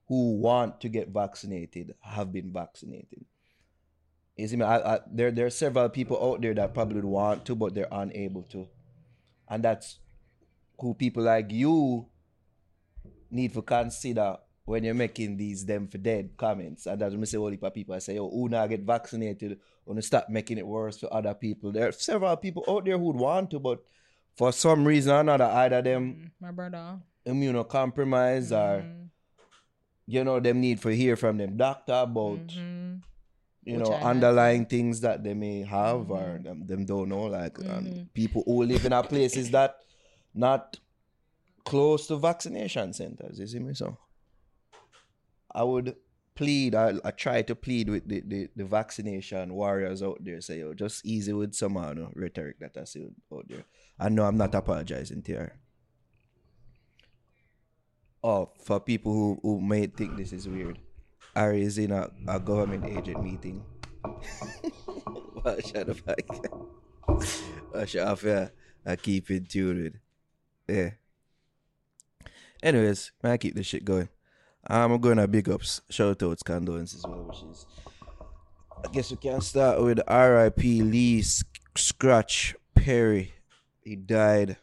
who 0.08 0.36
want 0.38 0.82
to 0.82 0.90
get 0.90 1.10
vaccinated 1.10 1.96
have 2.02 2.32
been 2.32 2.52
vaccinated. 2.54 3.26
You 4.36 4.48
see? 4.48 4.62
I, 4.62 4.96
I, 4.96 5.00
there, 5.12 5.32
there 5.32 5.46
are 5.46 5.50
several 5.52 5.90
people 5.90 6.18
out 6.22 6.42
there 6.42 6.54
that 6.54 6.74
probably 6.74 7.02
want 7.02 7.46
to, 7.46 7.56
but 7.56 7.74
they're 7.74 7.88
unable 7.92 8.44
to, 8.44 8.68
and 9.50 9.64
that's 9.64 10.00
who 10.80 10.94
people 10.94 11.24
like 11.24 11.52
you 11.52 12.08
need 13.32 13.54
to 13.54 13.62
consider 13.62 14.38
when 14.66 14.84
you're 14.84 14.94
making 14.94 15.38
these 15.38 15.66
them 15.66 15.88
for 15.88 15.98
dead 15.98 16.32
comments. 16.38 16.86
And 16.86 17.00
that's 17.00 17.14
when 17.14 17.22
I 17.22 17.26
say 17.26 17.38
all 17.38 17.50
the 17.52 17.72
people 17.72 17.96
I 17.96 18.00
say, 18.00 18.18
"Oh, 18.18 18.30
who 18.30 18.50
now 18.50 18.66
get 18.68 18.82
vaccinated? 18.82 19.60
Want 19.86 20.00
to 20.00 20.02
stop 20.02 20.28
making 20.30 20.58
it 20.58 20.68
worse 20.68 20.98
for 21.00 21.14
other 21.14 21.34
people?" 21.34 21.72
There 21.72 21.88
are 21.88 21.92
several 21.92 22.36
people 22.38 22.64
out 22.68 22.84
there 22.86 22.98
who'd 22.98 23.16
want 23.16 23.52
to, 23.52 23.60
but 23.60 23.80
for 24.36 24.52
some 24.52 24.86
reason 24.86 25.16
or 25.16 25.20
another, 25.22 25.46
either 25.46 25.82
them 25.82 26.16
Mm, 26.16 26.32
my 26.42 26.52
brother. 26.52 27.00
immunocompromised 27.26 28.52
or 28.52 28.82
Mhm, 28.84 29.05
you 30.08 30.24
know 30.24 30.40
them 30.40 30.62
need 30.62 30.82
to 30.82 30.90
hear 30.90 31.16
from 31.16 31.38
them 31.38 31.58
doctor 31.58 31.94
about 31.94 32.48
mhm. 32.48 33.02
you 33.64 33.78
Which 33.78 33.88
know 33.88 33.94
I 33.96 34.10
underlying 34.12 34.66
things 34.66 35.02
that 35.02 35.24
they 35.24 35.34
may 35.34 35.64
have 35.64 36.12
or 36.12 36.38
Mhm. 36.40 36.44
them, 36.44 36.68
them 36.68 36.86
don't 36.86 37.10
know 37.10 37.24
like 37.24 37.58
um, 37.60 37.86
Mhm. 37.86 38.14
people 38.14 38.44
who 38.46 38.64
live 38.64 38.86
in 38.86 38.94
our 38.94 39.06
places 39.08 39.50
that 39.52 39.76
not 40.34 40.80
close 41.64 42.06
to 42.08 42.16
vaccination 42.18 42.94
centers 42.94 43.40
you 43.40 43.48
see 43.48 43.60
me 43.60 43.74
so 43.74 43.98
i 45.54 45.64
would 45.64 45.96
plead 46.36 46.76
i, 46.76 46.94
I 47.04 47.12
try 47.12 47.42
to 47.42 47.56
plead 47.56 47.90
with 47.90 48.08
the, 48.08 48.22
the, 48.26 48.50
the 48.56 48.66
vaccination 48.66 49.54
warriors 49.54 50.04
out 50.04 50.20
there 50.24 50.42
say 50.42 50.60
yo 50.60 50.74
just 50.74 51.04
easy 51.06 51.34
with 51.34 51.56
some 51.56 51.78
uh, 51.78 51.94
no, 51.94 52.12
rhetoric 52.14 52.60
that 52.60 52.78
i 52.78 52.84
see 52.84 53.08
out 53.34 53.48
there 53.48 53.66
i 54.00 54.10
know 54.10 54.26
i'm 54.26 54.38
not 54.38 54.54
apologizing 54.54 55.24
to 55.24 55.34
her 55.34 55.60
oh 58.26 58.50
for 58.64 58.80
people 58.80 59.14
who, 59.14 59.40
who 59.42 59.62
may 59.62 59.86
think 59.88 60.18
this 60.18 60.34
is 60.34 60.48
weird 60.48 60.80
Ari 61.36 61.64
is 61.64 61.78
in 61.78 61.92
a, 61.92 62.10
a 62.28 62.40
government 62.40 62.86
agent 62.86 63.22
meeting. 63.22 63.66
well, 65.44 65.60
shut 65.60 65.88
the. 65.88 66.24
I 67.76 67.86
shut 67.86 68.08
off 68.08 68.22
here. 68.22 68.52
I 68.86 68.96
keep 68.96 69.30
in 69.30 69.46
tune 69.46 69.84
with. 69.84 69.96
Yeah. 70.68 70.92
Anyways, 72.64 73.12
man, 73.22 73.34
I 73.34 73.38
keep 73.38 73.54
this 73.54 73.68
shit 73.68 73.84
going. 73.84 74.08
I'm 74.66 74.98
going 75.00 75.18
to 75.18 75.28
big 75.28 75.50
ups, 75.50 75.82
shout 75.90 76.24
outs, 76.24 76.42
condolences, 76.42 77.04
well 77.06 77.24
wishes. 77.24 77.66
I 78.84 78.88
guess 78.92 79.12
we 79.12 79.18
can 79.18 79.42
start 79.42 79.82
with 79.82 80.00
R.I.P. 80.08 80.82
Lee 80.82 81.22
Sc- 81.22 81.46
Scratch 81.76 82.56
Perry. 82.74 83.34
He 83.82 83.96
died 83.96 84.58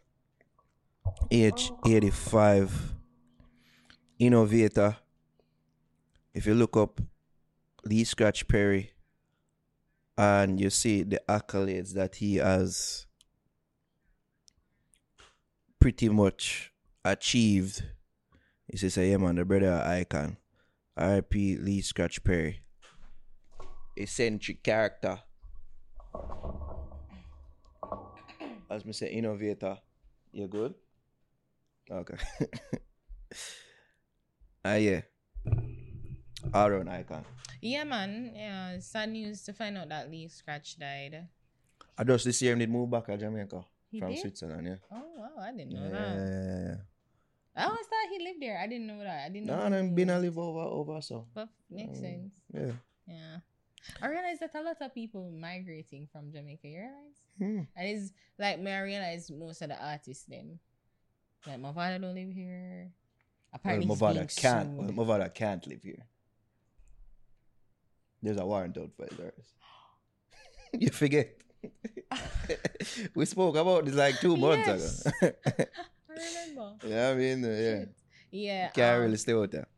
age 1.30 1.70
85. 1.86 2.94
Innovator 4.22 4.96
if 6.32 6.46
you 6.46 6.54
look 6.54 6.76
up 6.76 7.00
Lee 7.84 8.04
Scratch 8.04 8.46
Perry 8.46 8.92
and 10.16 10.60
you 10.60 10.70
see 10.70 11.02
the 11.02 11.20
accolades 11.28 11.92
that 11.94 12.14
he 12.14 12.36
has 12.36 13.06
pretty 15.80 16.08
much 16.08 16.72
achieved, 17.04 17.82
you 18.68 18.78
say, 18.78 18.90
say, 18.90 19.10
yeah, 19.10 19.16
man, 19.16 19.34
the 19.34 19.44
brother 19.44 19.82
icon. 19.84 20.36
R.I.P. 20.96 21.56
Lee 21.56 21.80
Scratch 21.80 22.22
Perry. 22.22 22.60
Eccentric 23.96 24.62
character. 24.62 25.18
As 28.70 28.84
say, 28.92 29.10
innovator. 29.10 29.78
You 30.30 30.46
good? 30.46 30.74
Okay. 31.90 32.16
Ah 34.64 34.74
yeah. 34.78 35.02
All 36.54 36.70
round 36.70 36.90
icon. 36.90 37.24
Yeah, 37.60 37.84
man. 37.84 38.32
Yeah, 38.34 38.78
sad 38.80 39.10
news 39.10 39.42
to 39.44 39.52
find 39.52 39.78
out 39.78 39.88
that 39.90 40.10
Lee 40.10 40.28
Scratch 40.28 40.78
died. 40.78 41.28
I 41.98 42.04
just 42.04 42.24
this 42.24 42.40
year 42.42 42.52
him 42.52 42.58
did 42.58 42.70
move 42.70 42.90
back 42.90 43.06
to 43.06 43.16
Jamaica 43.18 43.64
He 43.90 43.98
from 44.00 44.10
did? 44.10 44.20
Switzerland, 44.20 44.66
yeah. 44.66 44.76
Oh 44.90 45.02
wow, 45.18 45.34
I 45.42 45.52
didn't 45.52 45.72
know 45.72 45.82
Yeah, 45.84 45.90
that. 45.90 46.14
yeah, 46.16 46.64
yeah. 46.68 46.76
I 47.54 47.64
always 47.68 47.86
thought 47.86 48.08
he 48.10 48.24
lived 48.24 48.40
there. 48.40 48.58
I 48.58 48.66
didn't 48.66 48.86
know 48.86 48.98
that. 49.04 49.26
I 49.26 49.28
didn't 49.28 49.46
know. 49.46 49.56
No, 49.68 49.68
he 49.68 49.74
I'm 49.82 49.94
been 49.94 50.10
a 50.10 50.18
live 50.18 50.38
over 50.38 50.60
over 50.60 51.00
so. 51.02 51.26
But 51.34 51.48
makes 51.70 51.98
Mm. 51.98 52.00
sense. 52.00 52.32
Yeah. 52.54 52.72
Yeah. 53.06 53.36
I 54.00 54.06
realized 54.08 54.40
that 54.40 54.54
a 54.54 54.62
lot 54.62 54.80
of 54.80 54.94
people 54.94 55.30
migrating 55.30 56.06
from 56.10 56.30
Jamaica. 56.32 56.68
You 56.68 56.78
realize? 56.78 57.18
Hmm. 57.38 57.60
And 57.76 57.84
it's 57.88 58.12
like 58.38 58.60
me 58.60 58.70
I 58.70 58.80
realize 58.82 59.30
most 59.30 59.60
of 59.60 59.68
the 59.68 59.76
artists 59.84 60.24
them. 60.24 60.60
Like 61.46 61.58
Mavado 61.58 62.00
don't 62.00 62.14
live 62.14 62.30
here. 62.32 62.90
Well, 63.52 63.60
Apparently 63.60 63.86
he's 63.88 64.00
being 64.00 64.28
can't 64.36 64.78
well, 64.78 65.06
Mavado 65.06 65.34
can't 65.34 65.66
live 65.66 65.82
here. 65.82 66.06
There's 68.22 68.38
a 68.38 68.46
warrant 68.46 68.78
out 68.78 68.90
for 68.96 69.04
his 69.04 69.52
you 70.72 70.90
forget. 70.90 71.36
we 73.14 73.24
spoke 73.26 73.56
about 73.56 73.84
this 73.84 73.94
like 73.94 74.20
two 74.20 74.36
months 74.36 74.68
ago. 74.68 74.88
I 76.08 76.12
remember. 76.14 76.74
yeah, 76.86 77.08
I 77.10 77.14
mean, 77.14 77.44
uh, 77.44 77.48
yeah. 77.48 77.84
Yeah. 78.30 78.68
Can't 78.70 78.96
um, 78.96 79.02
really 79.02 79.16
stay 79.16 79.32
out 79.32 79.50
there. 79.50 79.68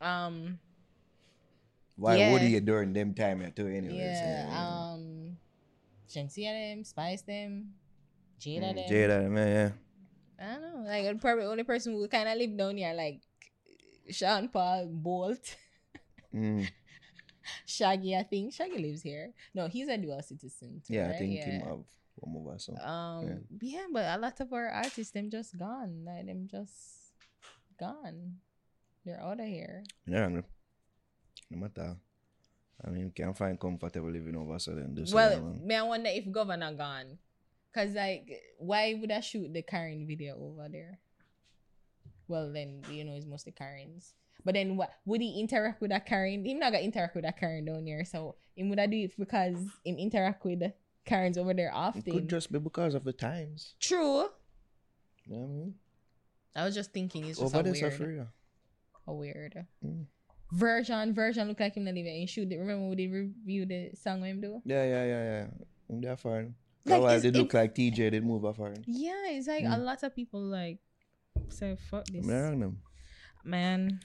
um 0.00 0.58
Why 1.96 2.16
yeah. 2.16 2.32
would 2.32 2.42
he 2.42 2.58
during 2.60 2.92
them 2.92 3.14
time 3.14 3.52
too 3.54 3.68
anyways? 3.68 4.18
yeah, 4.20 4.90
um 4.92 5.36
Shenseea 6.08 6.74
them, 6.74 6.84
Spice 6.84 7.22
them, 7.22 7.74
Jada 8.40 8.74
Mm, 8.74 8.74
them. 8.74 8.90
Jada, 8.90 9.30
man, 9.30 9.48
yeah. 9.48 9.70
I 10.42 10.54
don't 10.58 10.84
know. 10.84 10.90
Like 10.90 11.20
probably 11.20 11.44
only 11.44 11.62
person 11.64 11.92
who 11.94 12.08
kinda 12.08 12.34
live 12.34 12.56
down 12.56 12.76
here 12.76 12.92
like 12.94 13.20
Sean 14.10 14.48
Paul 14.48 14.88
Bolt. 14.90 15.54
Mm. 16.34 16.66
Shaggy, 17.66 18.16
I 18.16 18.22
think. 18.22 18.52
Shaggy 18.52 18.78
lives 18.78 19.02
here. 19.02 19.32
No, 19.54 19.68
he's 19.68 19.88
a 19.88 19.98
dual 19.98 20.22
citizen. 20.22 20.82
Too, 20.86 20.94
Yeah, 20.94 21.10
I 21.10 21.18
think 21.18 21.34
yeah. 21.34 21.44
him 21.44 21.60
have 21.62 21.84
one 22.16 22.32
more 22.44 22.58
so. 22.58 22.74
Um, 22.76 23.46
yeah. 23.60 23.86
but 23.92 24.04
a 24.04 24.18
lot 24.18 24.40
of 24.40 24.52
our 24.52 24.68
artists, 24.68 25.12
them 25.12 25.30
just 25.30 25.56
gone. 25.58 26.04
Like 26.04 26.26
them 26.26 26.48
just 26.50 27.14
gone. 27.78 28.38
They're 29.04 29.20
out 29.20 29.40
of 29.40 29.46
here. 29.46 29.84
Yeah, 30.06 30.28
no 30.28 30.42
no 31.50 31.58
matter. 31.58 31.96
I 32.84 32.90
mean, 32.90 33.12
can't 33.14 33.36
find 33.36 33.58
comfortable 33.60 34.10
living 34.10 34.34
over 34.34 34.58
so 34.58 34.74
then 34.74 34.96
well, 35.12 35.54
man. 35.62 35.80
I 35.80 35.82
wonder 35.82 36.10
if 36.10 36.24
Govana 36.26 36.76
gone, 36.76 37.18
cause 37.74 37.94
like, 37.94 38.30
why 38.58 38.94
would 39.00 39.10
I 39.10 39.20
shoot 39.20 39.52
the 39.52 39.62
Karen 39.62 40.06
video 40.06 40.36
over 40.36 40.68
there? 40.70 40.98
Well, 42.28 42.52
then 42.52 42.82
you 42.90 43.04
know 43.04 43.14
it's 43.14 43.26
mostly 43.26 43.52
Karens. 43.52 44.14
But 44.44 44.54
then 44.54 44.76
what 44.76 44.90
would 45.04 45.20
he 45.20 45.40
interact 45.40 45.80
with 45.80 45.92
a 45.92 46.00
Karen? 46.00 46.44
Him 46.44 46.58
not 46.58 46.72
gonna 46.72 46.84
interact 46.84 47.14
with 47.14 47.24
a 47.24 47.32
Karen 47.32 47.64
down 47.64 47.86
here, 47.86 48.04
so 48.04 48.36
him 48.56 48.70
would 48.70 48.78
I 48.78 48.86
do 48.86 48.96
it 48.96 49.12
because 49.18 49.56
him 49.84 49.96
interact 49.98 50.44
with 50.44 50.60
the 50.60 50.72
Karens 51.04 51.38
over 51.38 51.54
there 51.54 51.72
often. 51.74 52.02
It 52.06 52.10
could 52.10 52.28
just 52.28 52.52
be 52.52 52.58
because 52.58 52.94
of 52.94 53.04
the 53.04 53.12
times. 53.12 53.74
True. 53.80 54.26
You 55.26 55.36
know 55.36 55.38
what 55.38 55.44
I 55.44 55.46
mean? 55.46 55.74
I 56.54 56.64
was 56.64 56.74
just 56.74 56.92
thinking 56.92 57.26
it's 57.26 57.38
just 57.38 57.54
Over 57.54 57.68
a 57.68 57.72
weird, 57.72 58.26
a 59.06 59.12
weird. 59.14 59.66
Mm. 59.84 60.06
Version, 60.52 61.14
version 61.14 61.48
look 61.48 61.60
like 61.60 61.74
him 61.74 61.84
not 61.84 61.96
even 61.96 62.12
in 62.12 62.26
shoot. 62.26 62.50
it. 62.52 62.58
Remember 62.58 62.88
when 62.88 62.96
they 62.96 63.06
review 63.06 63.64
the 63.64 63.90
song 63.94 64.20
with 64.20 64.30
him 64.30 64.40
do? 64.40 64.60
Yeah, 64.64 64.84
yeah, 64.84 65.04
yeah, 65.04 65.24
yeah. 65.24 65.46
I'm 65.88 66.00
there 66.00 66.16
foreign. 66.16 66.54
Like, 66.84 67.00
while 67.00 67.10
it's- 67.16 67.22
they 67.22 67.30
look 67.30 67.54
like 67.54 67.74
TJ, 67.74 68.10
they 68.10 68.20
move 68.20 68.44
off 68.44 68.56
foreign. 68.56 68.82
Yeah, 68.86 69.28
it's 69.28 69.46
like 69.46 69.64
a 69.64 69.68
Mm. 69.78 69.84
lot 69.84 70.02
of 70.02 70.14
people 70.14 70.40
like 70.40 70.78
say 71.48 71.76
fuck 71.90 72.04
this 72.06 72.22
I'm 72.22 72.28
there 72.28 72.46
on 72.46 72.60
them. 72.60 72.82
man. 73.44 74.00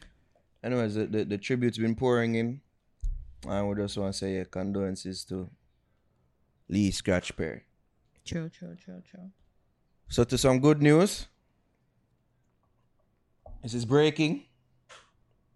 Anyways, 0.63 0.95
the, 0.95 1.05
the, 1.07 1.23
the 1.25 1.37
tribute's 1.37 1.77
been 1.77 1.95
pouring 1.95 2.35
in. 2.35 2.61
And 3.47 3.69
we 3.69 3.75
just 3.75 3.97
want 3.97 4.11
to 4.13 4.17
say 4.17 4.35
yeah, 4.37 4.43
condolences 4.45 5.23
to 5.25 5.49
Lee 6.67 6.91
Scratch 6.91 7.35
Perry. 7.37 7.63
True, 8.25 8.49
true, 8.49 8.75
true, 8.75 9.01
true. 9.09 9.31
So 10.09 10.23
to 10.23 10.37
some 10.37 10.59
good 10.59 10.81
news. 10.81 11.27
This 13.63 13.73
is 13.73 13.85
breaking. 13.85 14.45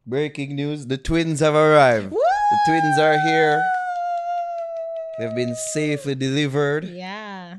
Breaking 0.06 0.56
news. 0.56 0.88
The 0.88 0.98
twins 0.98 1.40
have 1.40 1.56
arrived. 1.56 2.12
The 2.12 2.58
twins 2.68 3.00
are 3.00 3.20
here. 3.20 3.64
They've 5.22 5.36
been 5.36 5.54
safely 5.54 6.16
delivered. 6.16 6.86
Yeah. 6.86 7.58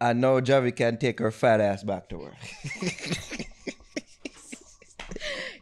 And 0.00 0.20
now 0.20 0.38
Javi 0.38 0.70
can 0.70 0.98
take 0.98 1.18
her 1.18 1.32
fat 1.32 1.60
ass 1.60 1.82
back 1.82 2.08
to 2.10 2.18
work. 2.18 2.34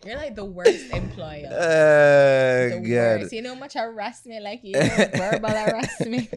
You're 0.05 0.16
like 0.16 0.37
the 0.37 0.44
worst 0.44 0.92
employer. 0.92 1.48
Oh, 1.51 2.68
the 2.77 2.81
God. 2.85 3.20
worst. 3.22 3.33
You 3.33 3.40
know 3.40 3.55
how 3.55 3.61
much 3.61 3.72
harassment, 3.72 4.44
like 4.44 4.61
you 4.62 4.72
know, 4.75 5.09
verbal 5.16 5.48
harassment. 5.48 6.29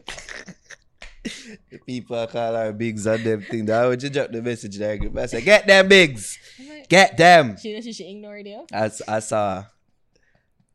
The 1.70 1.78
people 1.86 2.26
call 2.28 2.54
her 2.54 2.72
bigs 2.72 3.06
on 3.06 3.22
them 3.24 3.42
thing. 3.42 3.66
That 3.66 3.84
would 3.88 4.02
you 4.02 4.08
drop 4.08 4.30
the 4.30 4.40
message 4.40 4.78
there? 4.78 4.98
I 5.18 5.26
say, 5.26 5.42
get 5.42 5.66
them 5.66 5.86
bigs. 5.88 6.38
Like, 6.66 6.88
Get 6.88 7.18
them. 7.18 7.58
she 7.58 7.78
she 7.82 7.92
she 7.92 8.10
ignored 8.10 8.46
you. 8.46 8.64
I, 8.72 8.90
I 9.06 9.18
saw. 9.18 9.64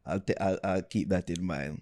I'll, 0.05 0.19
t- 0.19 0.37
I'll 0.39 0.59
I'll 0.63 0.81
keep 0.83 1.09
that 1.09 1.27
in 1.31 1.43
mind. 1.43 1.81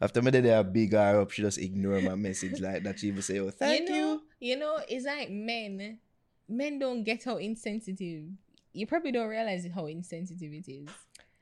After 0.00 0.20
me, 0.20 0.30
they 0.30 0.52
are 0.52 0.62
big 0.64 0.92
her 0.92 1.20
up. 1.20 1.30
She 1.30 1.42
just 1.42 1.58
ignore 1.58 2.00
my 2.00 2.14
message 2.14 2.60
like 2.60 2.82
that. 2.82 2.98
She 2.98 3.08
even 3.08 3.22
say, 3.22 3.38
"Oh, 3.38 3.50
thank 3.50 3.88
you 3.88 3.94
you." 3.94 4.00
know, 4.02 4.20
you 4.40 4.56
know, 4.56 4.80
it's 4.88 5.06
like 5.06 5.30
men. 5.30 5.98
Men 6.48 6.78
don't 6.78 7.02
get 7.02 7.24
how 7.24 7.38
insensitive. 7.38 8.24
You 8.72 8.86
probably 8.86 9.10
don't 9.12 9.28
realize 9.28 9.66
how 9.74 9.86
insensitive 9.86 10.52
it 10.52 10.68
is. 10.70 10.88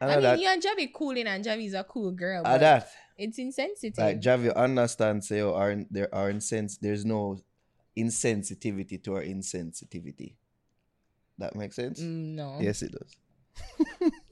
I 0.01 0.07
I, 0.07 0.09
mean, 0.15 0.23
that. 0.23 0.39
you 0.41 0.49
and 0.49 0.63
Javi 0.63 0.93
cooling, 0.93 1.27
and 1.27 1.45
Javi's 1.45 1.75
a 1.75 1.85
cool 1.85 2.13
girl, 2.13 2.43
I 2.45 2.53
but 2.53 2.61
that. 2.61 2.91
it's 3.19 3.39
insensitive. 3.39 3.99
Like 3.99 4.21
Javi 4.21 4.55
understand. 4.55 5.25
Say, 5.25 5.41
oh, 5.41 5.55
aren't 5.55 5.93
there 5.93 6.15
are 6.15 6.31
insens. 6.31 6.79
There's 6.79 7.05
no 7.05 7.39
insensitivity 7.97 9.03
to 9.05 9.15
our 9.15 9.23
insensitivity. 9.23 10.35
That 11.39 11.57
makes 11.57 11.77
sense. 11.77 12.01
Mm, 12.01 12.35
no, 12.37 12.59
Yes, 12.61 12.83
it 12.83 12.93
does. 12.93 14.13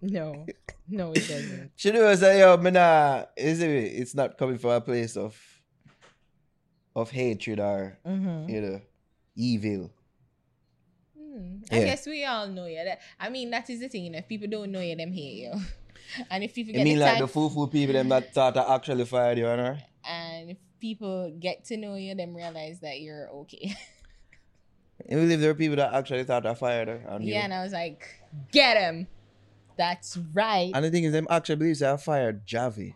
no, 0.00 0.46
no, 0.88 1.10
it 1.12 1.26
doesn't. 1.28 1.70
She 1.76 1.90
knows 1.90 2.20
that 2.20 2.38
yo, 2.38 2.56
me 2.56 2.70
nah, 2.70 3.24
is 3.36 3.60
it? 3.62 3.68
It's 3.68 4.14
not 4.14 4.36
coming 4.38 4.58
from 4.58 4.70
a 4.70 4.80
place 4.80 5.16
of 5.16 5.36
of 6.94 7.10
hatred 7.10 7.60
or 7.60 7.98
Mm-hmm. 8.06 8.48
you 8.48 8.60
know 8.60 8.80
evil. 9.36 9.90
Hmm. 11.16 11.58
I 11.70 11.78
Yeah. 11.78 11.84
guess 11.84 12.06
we 12.06 12.24
all 12.24 12.48
know 12.48 12.66
you. 12.66 12.82
That, 12.84 12.98
I 13.20 13.28
mean, 13.28 13.50
that 13.50 13.68
is 13.70 13.80
the 13.80 13.88
thing. 13.88 14.04
You 14.04 14.10
know, 14.10 14.18
if 14.18 14.28
people 14.28 14.48
don't 14.48 14.72
know 14.72 14.80
you, 14.80 14.96
them 14.96 15.12
hate 15.12 15.36
you. 15.44 15.52
and 16.30 16.42
if 16.42 16.54
people 16.54 16.74
You 16.74 16.84
mean 16.84 16.98
the 16.98 17.04
like 17.04 17.18
the 17.18 17.28
foo 17.28 17.48
foo 17.50 17.66
people 17.68 17.92
them 17.94 18.08
that 18.08 18.34
thought 18.34 18.56
I 18.56 18.74
actually 18.74 19.04
fired 19.04 19.38
you 19.38 19.44
her? 19.44 19.78
and 20.04 20.50
if 20.50 20.58
people 20.80 21.30
get 21.38 21.64
to 21.66 21.76
know 21.76 21.94
you, 21.96 22.14
them 22.14 22.34
realize 22.34 22.80
that 22.80 23.00
you're 23.00 23.28
okay. 23.42 23.74
You 25.08 25.16
believe 25.16 25.40
there 25.40 25.50
are 25.50 25.54
people 25.54 25.76
that 25.76 25.94
actually 25.94 26.24
thought 26.24 26.44
I 26.44 26.54
fired 26.54 26.88
her 26.88 27.04
on 27.08 27.22
you? 27.22 27.32
yeah, 27.34 27.44
and 27.44 27.54
I 27.54 27.62
was 27.62 27.72
like, 27.72 28.04
get 28.50 28.76
him. 28.76 29.06
That's 29.78 30.18
right. 30.34 30.72
And 30.74 30.84
the 30.84 30.90
thing 30.90 31.04
is, 31.04 31.12
them 31.12 31.26
actually 31.30 31.56
believes 31.56 31.82
I 31.82 31.96
fired 31.96 32.44
Javi. 32.46 32.94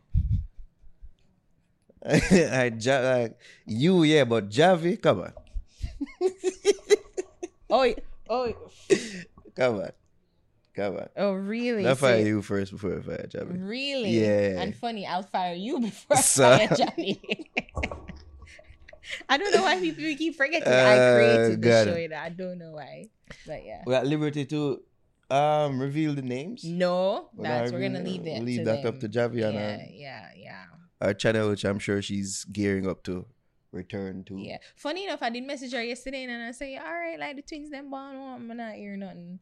ja- 2.82 2.98
like, 3.00 3.38
you, 3.64 4.02
yeah, 4.02 4.24
but 4.24 4.50
Javi, 4.50 5.00
come 5.00 5.20
on. 5.22 5.32
oh, 7.70 7.94
oh, 8.28 8.54
Come 9.54 9.76
on. 9.76 9.90
Come 10.74 10.96
on. 10.96 11.08
oh, 11.16 11.32
really? 11.34 11.86
I 11.86 11.90
So- 11.90 11.94
fire 11.96 12.18
you 12.26 12.42
first 12.42 12.72
before 12.72 12.98
I 12.98 13.02
fire 13.02 13.26
Javi. 13.30 13.68
Really? 13.68 14.10
Yeah. 14.10 14.60
And 14.62 14.74
funny, 14.74 15.06
I'll 15.06 15.22
fire 15.22 15.54
you 15.54 15.78
before 15.80 16.16
I 16.16 16.20
So- 16.20 16.56
fire 16.58 16.68
Johnny. 16.76 17.20
I 19.28 19.36
don't 19.36 19.54
know 19.54 19.62
why 19.62 19.78
people 19.78 20.02
keep 20.16 20.34
forgetting 20.36 20.66
I 20.66 20.98
Uh, 20.98 21.14
created 21.16 21.62
the 21.62 21.84
show. 21.84 22.16
I 22.16 22.28
don't 22.30 22.58
know 22.58 22.72
why. 22.72 23.08
But 23.46 23.64
yeah. 23.64 23.82
We're 23.86 23.94
at 23.96 24.06
liberty 24.06 24.44
to 24.46 24.82
um 25.32 25.80
reveal 25.80 26.14
the 26.14 26.22
names. 26.22 26.64
No, 26.64 27.28
We're 27.34 27.44
that's 27.44 27.72
we're 27.72 27.80
gonna 27.80 28.00
leave 28.02 28.24
that. 28.24 28.34
we'll 28.38 28.42
leave 28.42 28.58
to 28.60 28.64
that 28.66 28.82
them. 28.82 28.94
up 28.94 29.00
to 29.00 29.08
Javiana. 29.08 29.54
yeah, 29.54 29.78
uh, 29.82 29.86
yeah, 29.92 30.28
yeah, 30.36 30.64
our 31.00 31.14
channel, 31.14 31.48
which 31.50 31.64
I'm 31.64 31.78
sure 31.78 32.02
she's 32.02 32.44
gearing 32.44 32.86
up 32.86 33.02
to 33.04 33.24
return 33.72 34.22
to. 34.28 34.36
yeah. 34.38 34.58
Funny 34.76 35.04
enough, 35.06 35.22
I 35.22 35.30
did 35.30 35.44
message 35.44 35.72
her 35.72 35.82
yesterday 35.82 36.24
and 36.24 36.42
I 36.42 36.52
say, 36.52 36.76
"All 36.76 36.84
right, 36.92 37.18
like 37.18 37.36
the 37.36 37.42
twins 37.42 37.70
them 37.70 37.88
born, 37.90 38.16
oh, 38.16 38.34
I'm 38.36 38.46
not 38.56 38.74
hear 38.74 38.96
nothing." 38.96 39.38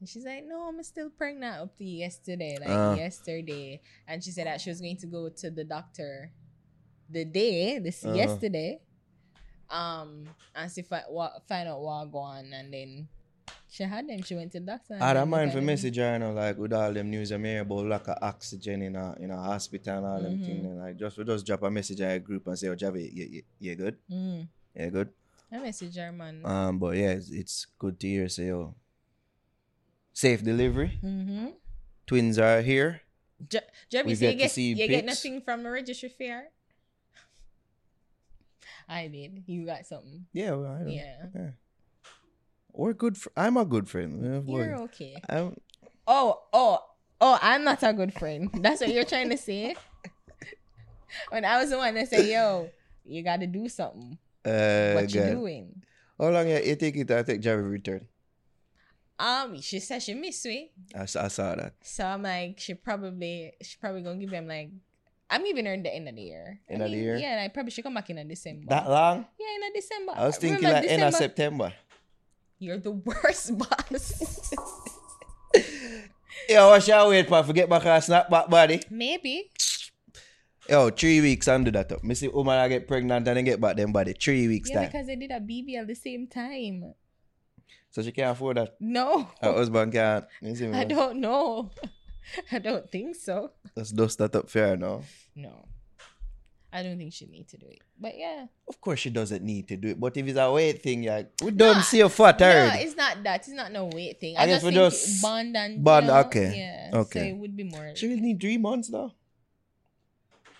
And 0.00 0.08
she's 0.08 0.24
like, 0.24 0.44
"No, 0.46 0.62
I'm 0.68 0.82
still 0.82 1.10
pregnant 1.10 1.56
up 1.62 1.76
to 1.78 1.84
yesterday, 1.84 2.58
like 2.60 2.68
Uh. 2.68 2.94
yesterday." 2.98 3.80
And 4.06 4.22
she 4.22 4.30
said 4.30 4.46
that 4.46 4.60
she 4.60 4.70
was 4.70 4.80
going 4.80 4.96
to 4.98 5.06
go 5.06 5.28
to 5.28 5.50
the 5.50 5.64
doctor 5.64 6.32
the 7.10 7.24
day 7.24 7.78
this 7.78 8.04
Uh-huh. 8.04 8.14
yesterday, 8.14 8.80
um, 9.70 10.28
and 10.54 10.70
see 10.70 10.82
fi- 10.82 11.04
wa- 11.08 11.38
find 11.48 11.68
out 11.68 11.80
what 11.80 12.10
go 12.12 12.18
on, 12.18 12.52
and 12.52 12.72
then 12.72 13.08
She 13.70 13.82
had 13.84 14.08
them. 14.08 14.22
She 14.22 14.34
went 14.34 14.50
to 14.52 14.60
the 14.60 14.66
doctor. 14.66 14.96
I 15.00 15.12
don't 15.12 15.28
mind 15.28 15.52
for 15.52 15.60
message 15.60 15.96
her, 15.96 16.12
you 16.14 16.18
know, 16.20 16.32
like 16.32 16.56
with 16.56 16.72
all 16.72 16.90
them 16.92 17.10
news 17.10 17.30
I'm 17.30 17.44
hearing 17.44 17.60
about 17.60 17.84
lack 17.86 18.08
of 18.08 18.16
oxygen 18.22 18.80
in 18.82 18.96
a 18.96 19.14
in 19.20 19.30
a 19.30 19.36
hospital 19.36 19.98
and 19.98 20.06
all 20.06 20.20
them 20.22 20.38
Mhm. 20.38 20.46
things. 20.46 20.64
And 20.64 20.78
like 20.80 20.96
just 20.96 21.18
we 21.18 21.24
just 21.24 21.44
drop 21.46 21.62
a 21.62 21.70
message 21.70 22.00
in 22.00 22.08
a 22.10 22.18
group 22.18 22.46
and 22.46 22.58
say, 22.58 22.68
Oh 22.68 22.74
Javi, 22.76 23.12
you, 23.12 23.24
you, 23.26 23.42
you 23.60 23.74
good? 23.76 23.96
Mm. 24.10 24.48
You 24.74 24.90
good? 24.90 25.10
I 25.52 25.58
message 25.58 25.96
her, 25.96 26.10
man. 26.12 26.40
Um 26.46 26.78
but 26.78 26.96
yeah, 26.96 27.10
it's, 27.10 27.30
it's 27.30 27.66
good 27.78 28.00
to 28.00 28.06
hear 28.08 28.28
say 28.30 28.50
oh 28.52 28.74
safe 30.14 30.42
delivery. 30.42 30.98
mm-hmm. 31.04 31.48
Twins 32.06 32.38
are 32.38 32.62
here. 32.62 33.02
J- 33.46 33.60
We 34.04 34.14
so 34.16 34.24
you 34.26 34.34
get, 34.36 34.56
you 34.56 34.74
get 34.88 35.04
nothing 35.04 35.42
from 35.42 35.62
the 35.62 35.70
registry 35.70 36.08
fair? 36.08 36.48
I 38.88 39.08
did. 39.08 39.44
You 39.46 39.66
got 39.66 39.84
something. 39.86 40.24
Yeah, 40.32 40.52
well, 40.52 40.72
I 40.72 40.82
know. 40.82 40.90
Yeah. 40.90 41.50
We're 42.78 42.92
good 42.92 43.18
fr- 43.18 43.34
I'm 43.36 43.56
a 43.56 43.64
good 43.64 43.88
friend. 43.88 44.46
You're 44.46 44.82
okay. 44.82 45.16
I'm, 45.28 45.56
Oh, 46.06 46.42
oh, 46.52 46.78
oh, 47.20 47.38
I'm 47.42 47.64
not 47.64 47.82
a 47.82 47.92
good 47.92 48.14
friend. 48.14 48.50
That's 48.62 48.80
what 48.80 48.94
you're 48.94 49.04
trying 49.04 49.30
to 49.30 49.36
say? 49.36 49.74
when 51.30 51.44
I 51.44 51.58
was 51.60 51.70
the 51.70 51.76
one 51.76 51.94
that 51.94 52.06
say, 52.06 52.32
yo, 52.32 52.70
you 53.04 53.24
got 53.24 53.40
to 53.40 53.48
do 53.48 53.68
something. 53.68 54.16
uh, 54.44 54.92
what 54.92 55.12
you 55.12 55.22
doing? 55.22 55.82
How 56.20 56.30
long 56.30 56.48
you, 56.48 56.58
you 56.58 56.76
take 56.76 56.94
it 56.96 57.08
to 57.08 57.24
take 57.24 57.42
Javi 57.42 57.68
return? 57.68 58.06
Um, 59.18 59.60
she 59.60 59.80
said 59.80 60.00
she 60.00 60.14
missed 60.14 60.46
me. 60.46 60.70
I 60.94 61.06
saw 61.06 61.26
that. 61.28 61.74
So 61.82 62.06
I'm 62.06 62.22
like, 62.22 62.60
she 62.60 62.74
probably, 62.74 63.54
she 63.60 63.76
probably 63.80 64.02
gonna 64.02 64.20
give 64.20 64.30
him 64.30 64.46
like, 64.46 64.70
I'm 65.28 65.44
giving 65.44 65.66
her 65.66 65.74
in 65.74 65.82
the 65.82 65.92
end 65.92 66.08
of 66.08 66.14
the 66.14 66.22
year. 66.22 66.60
I 66.70 66.72
End 66.74 66.82
of 66.82 66.90
the 66.92 66.96
year? 66.96 67.16
Yeah, 67.16 67.32
and 67.32 67.40
I 67.40 67.48
probably 67.48 67.72
should 67.72 67.82
come 67.82 67.94
back 67.94 68.08
in 68.08 68.18
a 68.18 68.24
December. 68.24 68.66
That 68.68 68.88
long? 68.88 69.26
yeah, 69.36 69.56
in 69.56 69.62
a 69.64 69.74
December. 69.74 70.12
I 70.14 70.26
was 70.26 70.38
thinking 70.38 70.64
Remember 70.64 70.80
like 70.80 70.90
end 70.90 71.02
of 71.02 71.14
September. 71.14 71.72
You're 72.58 72.78
the 72.78 72.90
worst 72.92 73.56
boss. 73.58 74.52
Yo, 76.48 76.68
what 76.68 76.82
shall 76.82 77.06
I 77.06 77.08
wait 77.10 77.28
for? 77.28 77.42
Forget 77.42 77.68
back 77.68 78.02
snap 78.02 78.30
back 78.30 78.48
body. 78.48 78.82
Maybe. 78.90 79.50
Yo, 80.68 80.90
three 80.90 81.20
weeks 81.20 81.48
under 81.48 81.70
that 81.70 81.90
up. 81.92 82.04
Missy 82.04 82.28
woman 82.28 82.58
I 82.58 82.68
get 82.68 82.86
pregnant 82.86 83.26
and 83.26 83.36
then 83.36 83.44
get 83.44 83.60
back 83.60 83.76
them 83.76 83.92
body. 83.92 84.12
Three 84.12 84.48
weeks 84.48 84.68
Yeah, 84.70 84.80
time. 84.82 84.86
because 84.90 85.06
they 85.06 85.16
did 85.16 85.30
a 85.30 85.40
BB 85.40 85.76
at 85.76 85.86
the 85.86 85.94
same 85.94 86.26
time. 86.26 86.94
So 87.90 88.02
she 88.02 88.12
can't 88.12 88.32
afford 88.32 88.58
that. 88.58 88.76
No, 88.80 89.28
Her 89.40 89.52
husband 89.52 89.92
can't. 89.92 90.24
You 90.42 90.54
see 90.54 90.66
me? 90.66 90.78
I 90.78 90.84
don't 90.84 91.20
know. 91.20 91.70
I 92.52 92.58
don't 92.58 92.88
think 92.90 93.16
so. 93.16 93.52
Let's 93.74 93.90
dust 93.92 94.18
that 94.18 94.36
up 94.36 94.50
fair 94.50 94.76
now. 94.76 95.02
No. 95.34 95.64
I 96.70 96.82
don't 96.82 96.98
think 96.98 97.14
she 97.14 97.24
need 97.26 97.48
to 97.48 97.56
do 97.56 97.66
it. 97.66 97.80
But 97.98 98.18
yeah. 98.18 98.46
Of 98.68 98.80
course 98.80 99.00
she 99.00 99.08
doesn't 99.10 99.42
need 99.42 99.68
to 99.68 99.76
do 99.76 99.88
it. 99.88 100.00
But 100.00 100.16
if 100.16 100.26
it's 100.26 100.38
a 100.38 100.52
weight 100.52 100.82
thing, 100.82 101.02
yeah, 101.02 101.22
we 101.42 101.50
don't 101.50 101.76
No, 101.76 101.82
see 101.82 101.98
your 101.98 102.10
fat 102.10 102.38
No, 102.40 102.70
it's 102.74 102.94
not 102.94 103.22
that. 103.24 103.40
It's 103.40 103.48
not 103.48 103.72
no 103.72 103.86
weight 103.86 104.20
thing. 104.20 104.36
I 104.36 104.42
I, 104.42 104.46
guess 104.46 104.56
just 104.56 104.64
we 104.66 104.70
think 104.72 104.92
just- 104.92 105.22
bond 105.22 105.56
and 105.56 105.82
bond, 105.82 106.06
you 106.06 106.12
know, 106.12 106.18
okay, 106.20 106.58
Yeah. 106.92 106.98
okay. 107.00 107.20
So 107.20 107.26
it 107.26 107.36
would 107.36 107.56
be 107.56 107.64
more. 107.64 107.92
She 107.94 108.08
will 108.08 108.18
need 108.20 108.40
three 108.40 108.58
months 108.58 108.88
though. 108.88 109.12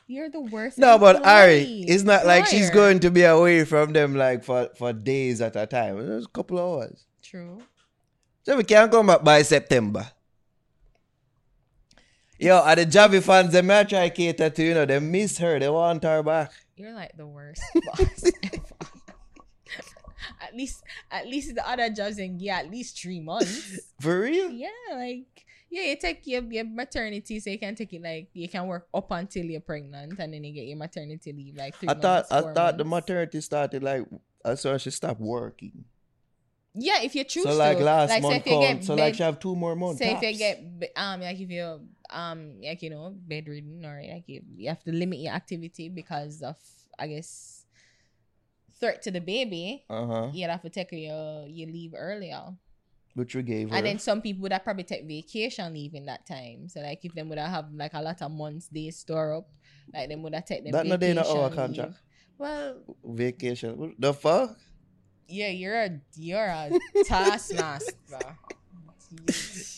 You're 0.07 0.31
the 0.31 0.41
worst. 0.41 0.79
No, 0.79 0.97
but 0.99 1.25
Ari, 1.27 1.85
it's 1.87 2.03
not 2.03 2.25
like 2.25 2.47
she's 2.47 2.71
going 2.71 3.01
to 3.01 3.11
be 3.11 3.25
away 3.25 3.65
from 3.67 3.93
them 3.93 4.17
like 4.17 4.43
for, 4.43 4.71
for 4.79 4.95
days 4.95 5.43
at 5.43 5.55
a 5.55 5.67
time. 5.67 5.99
It's 6.01 6.25
a 6.25 6.29
couple 6.31 6.59
of 6.59 6.65
hours. 6.83 7.05
True. 7.23 7.61
So 8.45 8.57
we 8.57 8.65
can't 8.65 8.91
come 8.91 9.09
back 9.09 9.23
by 9.23 9.43
September. 9.43 10.11
Yo, 12.39 12.57
are 12.57 12.77
the 12.77 12.87
Javi 12.87 13.23
fans, 13.23 13.53
they 13.53 13.63
may 13.63 13.85
try 13.85 14.09
cater 14.11 14.49
to, 14.49 14.63
you 14.63 14.75
know, 14.75 14.87
they 14.87 15.01
miss 15.01 15.39
her. 15.39 15.59
They 15.59 15.69
want 15.69 16.03
her 16.05 16.23
back. 16.23 16.53
You're 16.77 16.95
like 16.95 17.17
the 17.17 17.27
worst 17.27 17.61
boss 17.87 18.25
ever. 18.45 18.63
at 20.41 20.55
least, 20.55 20.83
at 21.11 21.27
least 21.27 21.55
the 21.57 21.69
other 21.69 21.91
jobs 21.91 22.17
can 22.17 22.39
get 22.39 22.65
at 22.67 22.71
least 22.71 23.01
three 23.01 23.19
months. 23.21 23.81
For 24.01 24.21
real? 24.21 24.51
Yeah, 24.51 24.69
like 24.93 25.27
yeah, 25.71 25.83
you 25.83 25.97
take 25.97 26.27
your, 26.27 26.43
your 26.45 26.65
maternity, 26.65 27.41
so 27.41 27.51
you 27.51 27.59
can 27.59 27.75
take 27.75 27.93
it 27.93 28.03
like 28.03 28.29
you 28.33 28.49
can 28.49 28.67
work 28.67 28.87
up 28.95 29.11
until 29.11 29.45
you're 29.45 29.61
pregnant, 29.61 30.19
and 30.19 30.33
then 30.33 30.45
you 30.45 30.53
get 30.55 30.65
your 30.67 30.79
maternity 30.79 31.33
leave 31.33 31.57
like 31.57 31.77
three 31.77 31.89
I 31.89 31.95
thought 31.95 32.31
months. 32.31 32.33
I 32.33 32.55
thought 32.55 32.79
the 32.79 32.85
maternity 32.85 33.41
started 33.41 33.83
like 33.83 34.05
as 34.45 34.65
she 34.79 34.91
stopped 34.91 35.21
working. 35.21 35.85
Yeah, 36.75 37.03
if 37.03 37.15
you 37.15 37.25
choose 37.25 37.43
So 37.43 37.55
like 37.57 37.79
to. 37.79 37.85
last 37.85 38.11
like, 38.11 38.23
so 38.23 38.31
month 38.31 38.47
you 38.47 38.61
get 38.61 38.85
so 38.85 38.95
bed, 38.97 39.03
like 39.03 39.15
she 39.17 39.23
have 39.25 39.41
two 39.41 39.57
more 39.57 39.75
months. 39.75 39.99
so 39.99 40.05
if 40.05 40.23
you 40.23 40.29
tops. 40.29 40.39
get 40.39 40.93
um 40.97 41.21
like 41.21 41.41
if 41.41 41.51
you 41.51 41.81
um 42.11 42.61
like 42.63 42.83
you 42.83 42.91
know 42.91 43.15
bedridden 43.27 43.85
or 43.85 44.03
like 44.03 44.25
you, 44.27 44.43
you 44.57 44.69
have 44.69 44.83
to 44.85 44.93
limit 44.93 45.19
your 45.19 45.35
activity 45.35 45.89
because 45.89 46.43
of 46.43 46.57
I 46.99 47.07
guess 47.07 47.67
threat 48.81 49.03
to 49.03 49.11
the 49.11 49.21
baby, 49.21 49.85
uh-huh. 49.91 50.31
you'd 50.33 50.51
have 50.51 50.63
to 50.63 50.71
take 50.71 50.93
your 50.93 51.47
your 51.47 51.69
leave 51.69 51.95
earlier. 51.97 52.55
Which 53.15 53.35
we 53.35 53.43
gave 53.43 53.71
her. 53.71 53.77
And 53.77 53.85
then 53.85 53.99
some 53.99 54.23
people 54.23 54.43
would 54.43 54.53
have 54.53 54.63
probably 54.63 54.85
take 54.85 55.05
vacation 55.07 55.73
leave 55.73 55.95
in 55.95 56.07
that 56.07 56.27
time. 56.27 56.69
So 56.69 56.81
like 56.81 57.05
if 57.05 57.15
them 57.15 57.29
would 57.31 57.39
have 57.39 57.73
like 57.75 57.95
a 57.95 58.03
lot 58.03 58.23
of 58.23 58.31
months 58.31 58.69
days 58.69 58.99
store 58.99 59.35
up, 59.35 59.49
like 59.93 60.09
them 60.09 60.23
would 60.23 60.35
have 60.35 60.45
take 60.45 60.63
them 60.63 60.73
that 60.73 60.87
not 60.87 61.01
vacation 61.01 61.19
in 61.19 61.19
our 61.19 61.49
leave. 61.49 61.57
contract. 61.57 61.95
Well, 62.39 62.77
Vacation. 63.05 63.97
The 63.99 64.15
fuck? 64.15 64.57
yeah, 65.29 65.49
you're 65.49 65.83
a 65.83 66.01
you're 66.17 66.47
a 66.47 66.71
taskmaster. 67.05 67.93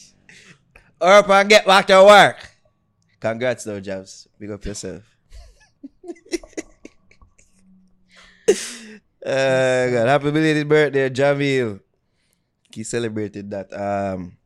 Up 1.00 1.28
and 1.30 1.48
get 1.48 1.66
back 1.66 1.86
to 1.86 2.04
work. 2.04 2.36
Congrats 3.20 3.64
though, 3.64 3.80
Jabs. 3.80 4.28
Big 4.38 4.50
up 4.50 4.64
yourself. 4.64 5.02
uh, 9.24 9.86
God, 9.90 10.08
happy 10.08 10.30
belated 10.30 10.68
birthday, 10.68 11.08
Jamil. 11.08 11.80
He 12.72 12.84
celebrated 12.84 13.50
that 13.50 13.72
um 13.72 14.36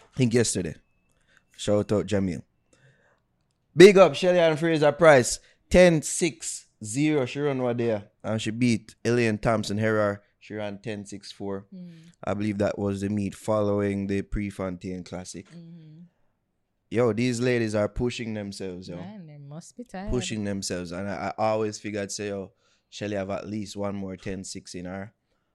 I 0.00 0.18
think 0.18 0.34
yesterday. 0.34 0.74
Shout 1.56 1.92
out 1.92 2.06
Jamil. 2.06 2.42
Big 3.76 3.96
up 3.98 4.14
Shelly-Ann 4.14 4.56
Fraser-Pryce. 4.56 5.38
10-6-0. 5.70 7.28
She 7.28 7.40
run 7.40 7.60
over 7.60 7.74
there. 7.74 8.04
And 8.24 8.42
she 8.42 8.50
beat 8.50 8.96
Elaine 9.04 9.38
Thompson-Herah. 9.38 10.18
She 10.48 10.54
ran 10.54 10.78
10-6-4. 10.78 11.64
Mm, 11.74 11.90
I 12.24 12.32
believe 12.32 12.56
that 12.56 12.78
was 12.78 13.02
the 13.02 13.10
meet 13.10 13.34
following 13.34 14.06
the 14.06 14.22
Prefontaine 14.22 15.04
Classic. 15.04 15.46
mhm. 15.50 16.04
Yo, 16.90 17.12
these 17.12 17.38
ladies 17.38 17.74
are 17.74 17.86
pushing 17.86 18.32
themselves, 18.32 18.88
yo. 18.88 18.96
Man, 18.96 19.26
they 19.26 19.36
must 19.36 19.76
be 19.76 19.84
tired. 19.84 20.08
Pushing 20.08 20.44
themselves. 20.44 20.90
And 20.90 21.06
I, 21.06 21.34
I 21.36 21.48
always 21.50 21.78
figured, 21.78 22.10
say, 22.10 22.28
yo, 22.28 22.52
Shelly 22.88 23.16
have 23.16 23.28
at 23.28 23.46
least 23.46 23.76
one 23.76 23.94
more 23.94 24.16
10 24.16 24.42
6 24.42 24.74
in 24.74 24.86
her. 24.86 25.12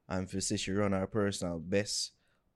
And 0.08 0.30
for 0.30 0.40
say 0.40 0.58
she 0.58 0.72
run 0.72 0.92
her 0.92 1.08
personal 1.08 1.58
best. 1.58 2.12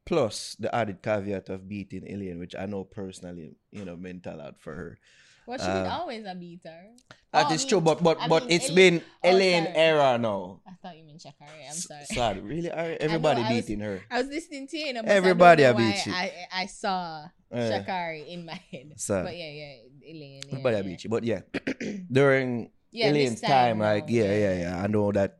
Plus 0.05 0.55
the 0.59 0.73
added 0.75 1.01
caveat 1.01 1.49
of 1.49 1.67
beating 1.67 2.07
Elaine, 2.07 2.37
which 2.37 2.53
I 2.55 2.67
know 2.67 2.83
personally, 2.83 3.55
you 3.71 3.83
know, 3.83 3.97
meant 3.97 4.27
a 4.27 4.35
lot 4.35 4.59
for 4.59 4.75
her. 4.75 4.99
Well, 5.47 5.57
she 5.57 5.65
did 5.65 5.87
Uh, 5.87 5.97
always 5.99 6.25
a 6.25 6.35
beater. 6.35 6.91
That 7.31 7.45
Oh, 7.45 7.47
I 7.47 7.49
mean- 7.57 7.67
true, 7.67 7.81
but 7.81 8.03
but 8.03 8.19
I 8.21 8.27
but 8.27 8.43
mean, 8.43 8.51
it's 8.51 8.69
Elaine- 8.69 8.99
been 8.99 9.03
oh, 9.23 9.29
Elaine 9.31 9.63
sorry. 9.65 9.77
era 9.77 10.17
now. 10.17 10.61
I 10.67 10.71
thought 10.81 10.97
you 10.97 11.03
meant 11.05 11.19
Shericka. 11.23 11.43
I'm 11.47 11.71
S- 11.71 11.87
sorry. 11.87 12.05
Sad. 12.05 12.43
Really? 12.43 12.69
Everybody 13.07 13.41
I 13.41 13.53
was- 13.53 13.65
beating 13.65 13.79
her. 13.81 14.01
I 14.11 14.17
was 14.21 14.27
listening 14.27 14.67
to 14.67 14.77
you, 14.77 14.93
know, 14.93 15.01
but 15.03 15.11
Everybody 15.11 15.65
I, 15.65 15.73
beat 15.73 16.05
you. 16.05 16.13
I, 16.13 16.31
I 16.53 16.65
saw 16.67 17.25
Eh. 17.51 17.69
Shericka 17.69 18.27
in 18.27 18.45
my 18.45 18.59
head. 18.71 18.93
Sad. 18.97 19.23
But 19.25 19.35
yeah, 19.37 19.51
yeah, 19.51 19.73
Elaine. 20.11 20.41
Yeah, 20.45 20.51
Everybody 20.51 20.75
yeah. 20.77 20.81
beat 20.83 21.03
you. 21.03 21.09
But 21.09 21.23
yeah, 21.23 21.41
during 22.11 22.71
Yeah, 22.91 23.09
Elaine's 23.09 23.41
this 23.41 23.49
time, 23.49 23.79
like 23.79 24.05
yeah, 24.07 24.31
yeah, 24.33 24.55
yeah. 24.59 24.83
I 24.83 24.87
know 24.87 25.11
that 25.11 25.39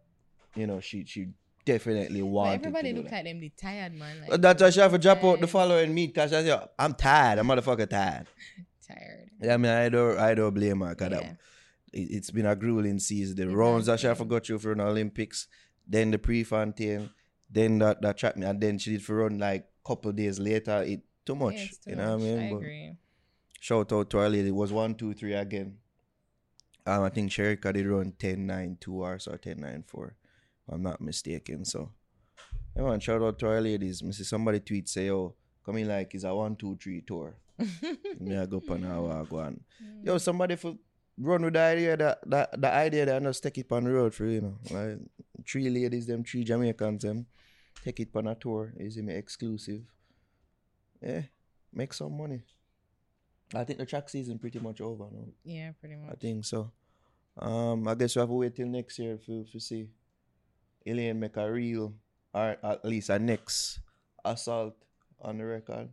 you 0.56 0.68
know 0.68 0.80
she 0.80 1.06
she 1.06 1.28
definitely 1.66 2.22
wanted 2.22 2.54
everybody 2.64 2.94
look 2.94 3.06
that. 3.10 3.24
like 3.24 3.26
them, 3.26 3.40
they 3.42 3.52
tired, 3.60 3.94
man. 3.94 4.24
Like, 4.28 4.40
That's 4.42 4.62
why 4.62 4.70
she 4.70 4.80
have 4.80 4.92
to 4.92 4.98
drop 4.98 5.24
out 5.24 5.40
the 5.42 5.48
following 5.48 5.94
meet 5.94 6.14
because 6.14 6.32
I 6.34 6.44
said, 6.44 6.68
I'm 6.80 6.94
tired. 6.94 7.40
I'm 7.40 7.48
motherfucker 7.48 7.90
tired. 7.90 8.28
Tired. 8.88 9.27
Yeah, 9.42 9.54
I 9.54 9.58
mean, 9.58 9.72
I 9.72 9.90
don't, 9.90 10.18
I 10.18 10.34
don't 10.34 10.54
blame 10.54 10.82
her 10.82 10.90
because 10.96 11.12
Yeah. 11.12 11.32
it, 11.94 12.08
it's 12.12 12.32
been 12.32 12.46
a 12.46 12.56
grueling 12.56 13.00
season. 13.00 13.36
The 13.36 13.44
It 13.50 13.56
rounds 13.56 13.82
has 13.82 13.86
that 13.88 14.00
she 14.00 14.08
to 14.08 14.14
been. 14.14 14.18
for 14.60 14.72
an 14.72 14.82
Olympics, 14.82 15.48
then 15.88 16.12
the 16.12 16.18
Prefontaine, 16.20 17.10
then 17.50 17.80
that, 17.80 18.02
that 18.02 18.18
track, 18.18 18.36
me, 18.38 18.46
and 18.46 18.60
then 18.60 18.78
she 18.78 18.92
did 18.92 19.04
for 19.04 19.18
run 19.18 19.38
like 19.40 19.68
couple 19.86 20.12
days 20.12 20.38
later. 20.40 20.84
It 20.86 21.02
too 21.26 21.36
much. 21.36 21.56
Yeah, 21.56 21.66
too 21.66 21.90
you 21.92 21.96
know 21.96 22.18
much. 22.18 22.22
what 22.22 22.30
I 22.30 22.36
mean? 22.36 22.40
I 22.40 22.50
But 22.52 22.58
agree. 22.58 22.96
Shout 23.60 23.92
out 23.94 24.10
to 24.12 24.20
our 24.20 24.30
lady. 24.30 24.50
It 24.50 24.56
was 24.56 24.72
one, 24.74 24.96
two, 24.96 25.14
three 25.14 25.34
again. 25.34 25.78
Um, 26.86 27.04
I 27.04 27.10
think 27.10 27.32
Shericka 27.32 27.74
did 27.74 27.86
run 27.88 28.14
10 28.18 28.46
9 28.48 28.78
2 28.80 29.04
hours 29.06 29.28
or 29.28 29.38
10 29.38 29.60
9 29.60 29.84
4. 29.88 30.16
If 30.68 30.74
I'm 30.74 30.82
not 30.84 31.02
mistaken. 31.02 31.66
So, 31.66 31.90
everyone, 32.76 33.00
shout 33.00 33.22
out 33.22 33.40
to 33.40 33.48
our 33.48 33.62
ladies. 33.62 34.00
See 34.12 34.24
somebody 34.24 34.60
tweet 34.62 34.88
say, 34.90 35.08
yo, 35.08 35.36
coming 35.66 35.88
like 35.88 36.14
it's 36.16 36.24
a 36.24 36.34
one, 36.34 36.56
two, 36.56 36.78
three 36.82 37.02
tour. 37.02 37.36
Me 38.20 38.38
I 38.38 38.46
go 38.46 38.58
up 38.58 38.70
on 38.70 38.86
on. 38.86 39.60
Yo, 40.04 40.18
somebody 40.18 40.56
for 40.56 40.76
run 41.18 41.44
with 41.44 41.54
the 41.54 41.60
idea 41.60 41.98
that, 41.98 42.20
that 42.30 42.62
the 42.62 42.72
idea 42.72 43.06
that 43.06 43.22
I 43.22 43.26
just 43.26 43.42
take 43.42 43.58
it 43.58 43.72
on 43.72 43.86
the 43.86 43.92
road 43.92 44.14
for 44.14 44.26
you 44.26 44.42
know. 44.42 44.58
Like 44.70 45.00
three 45.48 45.70
ladies, 45.70 46.06
them 46.06 46.24
three 46.24 46.44
Jamaicans, 46.44 47.04
them 47.04 47.26
take 47.84 48.00
it 48.00 48.10
on 48.16 48.28
a 48.28 48.36
tour. 48.36 48.74
Is 48.78 48.98
me 48.98 49.14
exclusive. 49.16 49.82
Yeah, 51.02 51.24
make 51.74 51.94
some 51.94 52.18
money. 52.18 52.44
I 53.56 53.64
think 53.64 53.80
the 53.80 53.86
track 53.86 54.10
season 54.10 54.40
pretty 54.40 54.60
much 54.60 54.82
over 54.82 55.06
now. 55.12 55.26
yeah, 55.44 55.72
pretty 55.80 55.96
much. 55.96 56.12
I 56.12 56.16
think 56.16 56.46
so. 56.46 56.72
Um, 57.40 57.88
I 57.88 57.96
guess 57.96 58.16
we 58.16 58.20
have 58.20 58.30
to 58.30 58.34
wait 58.34 58.56
till 58.56 58.68
next 58.68 59.00
year 59.00 59.18
to, 59.26 59.46
to 59.46 59.60
see 59.60 59.88
Elaine 60.86 61.20
make 61.20 61.38
a 61.38 61.50
real, 61.50 61.94
or 62.34 62.58
at 62.62 62.84
least 62.84 63.10
a 63.10 63.20
next 63.20 63.80
assault 64.26 64.76
on 65.22 65.38
the 65.38 65.46
record. 65.46 65.90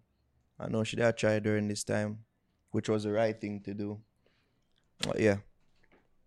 I 0.58 0.68
know 0.68 0.84
she 0.84 0.96
did 0.96 1.16
try 1.16 1.38
during 1.40 1.68
this 1.68 1.84
time, 1.84 2.18
which 2.70 2.88
was 2.88 3.04
the 3.04 3.12
right 3.12 3.38
thing 3.38 3.60
to 3.64 3.74
do. 3.74 4.00
But 5.06 5.20
yeah. 5.20 5.38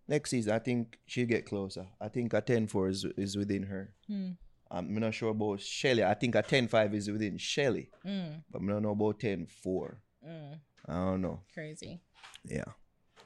Next 0.06 0.30
season, 0.30 0.52
I 0.54 0.58
think 0.58 0.98
she'll 1.06 1.26
get 1.26 1.44
closer. 1.46 1.86
I 2.00 2.08
think 2.08 2.32
a 2.32 2.40
10 2.40 2.66
4 2.66 2.88
is, 2.88 3.04
is 3.16 3.36
within 3.36 3.64
her. 3.64 3.92
Hmm. 4.06 4.30
I'm 4.70 4.94
not 4.96 5.14
sure 5.14 5.30
about 5.30 5.60
Shelly. 5.60 6.04
I 6.04 6.14
think 6.14 6.34
a 6.34 6.42
10 6.42 6.68
5 6.68 6.94
is 6.94 7.10
within 7.10 7.38
Shelly, 7.38 7.90
Mm, 8.06 8.42
but 8.50 8.62
I 8.62 8.66
don't 8.66 8.82
know 8.82 8.90
about 8.90 9.18
10 9.20 9.46
4. 9.46 9.98
mm, 10.26 10.60
I 10.86 10.92
don't 10.92 11.22
know. 11.22 11.40
crazy. 11.54 12.00
Yeah. 12.44 12.64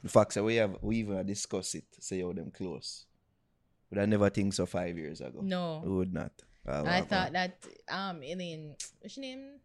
The 0.01 0.09
fact 0.09 0.33
that 0.35 0.43
we 0.43 0.55
have 0.55 0.77
we 0.81 0.97
even 0.97 1.25
discussed 1.25 1.75
it, 1.75 1.85
say 1.99 2.21
how 2.21 2.33
them 2.33 2.51
close. 2.51 3.05
But 3.89 3.99
I 4.01 4.05
never 4.05 4.29
think 4.29 4.53
so 4.53 4.65
five 4.65 4.97
years 4.97 5.21
ago. 5.21 5.39
No. 5.41 5.81
We 5.85 5.91
would 5.91 6.13
not. 6.13 6.31
I 6.65 6.71
uh, 6.99 7.05
thought 7.05 7.33
that 7.33 7.57
um 7.89 8.23
Elaine 8.23 8.75
what's 9.01 9.15
her 9.15 9.21
name? 9.21 9.59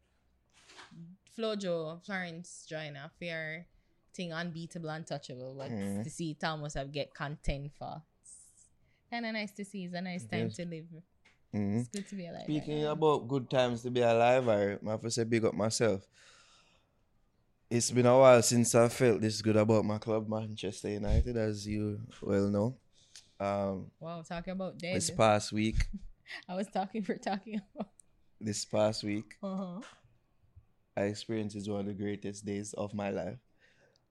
Flojo 1.39 2.05
Florence 2.05 2.67
Joyner 2.69 3.11
fair 3.19 3.67
thing 4.15 4.33
unbeatable 4.33 4.89
untouchable 4.89 5.55
but 5.57 5.71
Mhm. 5.71 6.03
to 6.03 6.11
see 6.11 6.35
Thomas 6.35 6.75
have 6.75 6.91
get 6.91 7.15
content 7.15 7.71
for 7.79 8.03
kinda 9.11 9.31
nice 9.33 9.53
to 9.53 9.65
see. 9.65 9.85
It's 9.85 9.95
a 9.95 10.01
nice 10.03 10.27
time 10.27 10.47
Yes. 10.49 10.57
to 10.57 10.65
live. 10.67 10.87
mhm. 11.55 11.81
It's 11.81 11.89
good 11.89 12.09
to 12.09 12.15
be 12.17 12.27
alive. 12.27 12.43
Speaking 12.45 12.83
now. 12.83 12.93
about 12.93 13.29
good 13.29 13.49
times 13.49 13.83
to 13.83 13.91
be 13.91 14.01
alive, 14.01 14.49
I 14.49 14.75
I 14.75 14.91
have 14.91 15.01
to 15.03 15.11
say 15.11 15.25
big 15.25 15.45
up 15.45 15.55
myself. 15.55 16.07
It's 17.71 17.91
been 17.91 18.07
a 18.07 18.19
while 18.19 18.43
since 18.43 18.75
I 18.75 18.89
felt 18.89 19.21
this 19.21 19.43
good 19.43 19.57
about 19.57 19.85
my 19.85 19.99
club, 19.99 20.27
Manchester 20.29 20.89
United, 20.89 21.37
as 21.37 21.67
you 21.67 22.01
well 22.23 22.49
know. 22.49 22.79
Um, 23.39 23.91
Wow, 24.01 24.23
talking 24.23 24.53
about 24.53 24.79
dead. 24.79 24.97
this 24.97 25.11
past 25.11 25.53
week, 25.53 25.77
I 26.49 26.57
was 26.57 26.67
talking 26.69 27.03
for 27.05 27.17
talking 27.17 27.61
about 27.75 27.93
this 28.41 28.65
past 28.65 29.05
week, 29.05 29.37
uh-huh. 29.43 29.81
I 30.99 31.03
experienced 31.03 31.55
is 31.55 31.69
one 31.69 31.81
of 31.81 31.87
the 31.87 31.93
greatest 31.93 32.45
days 32.45 32.73
of 32.77 32.93
my 32.93 33.11
life 33.11 33.39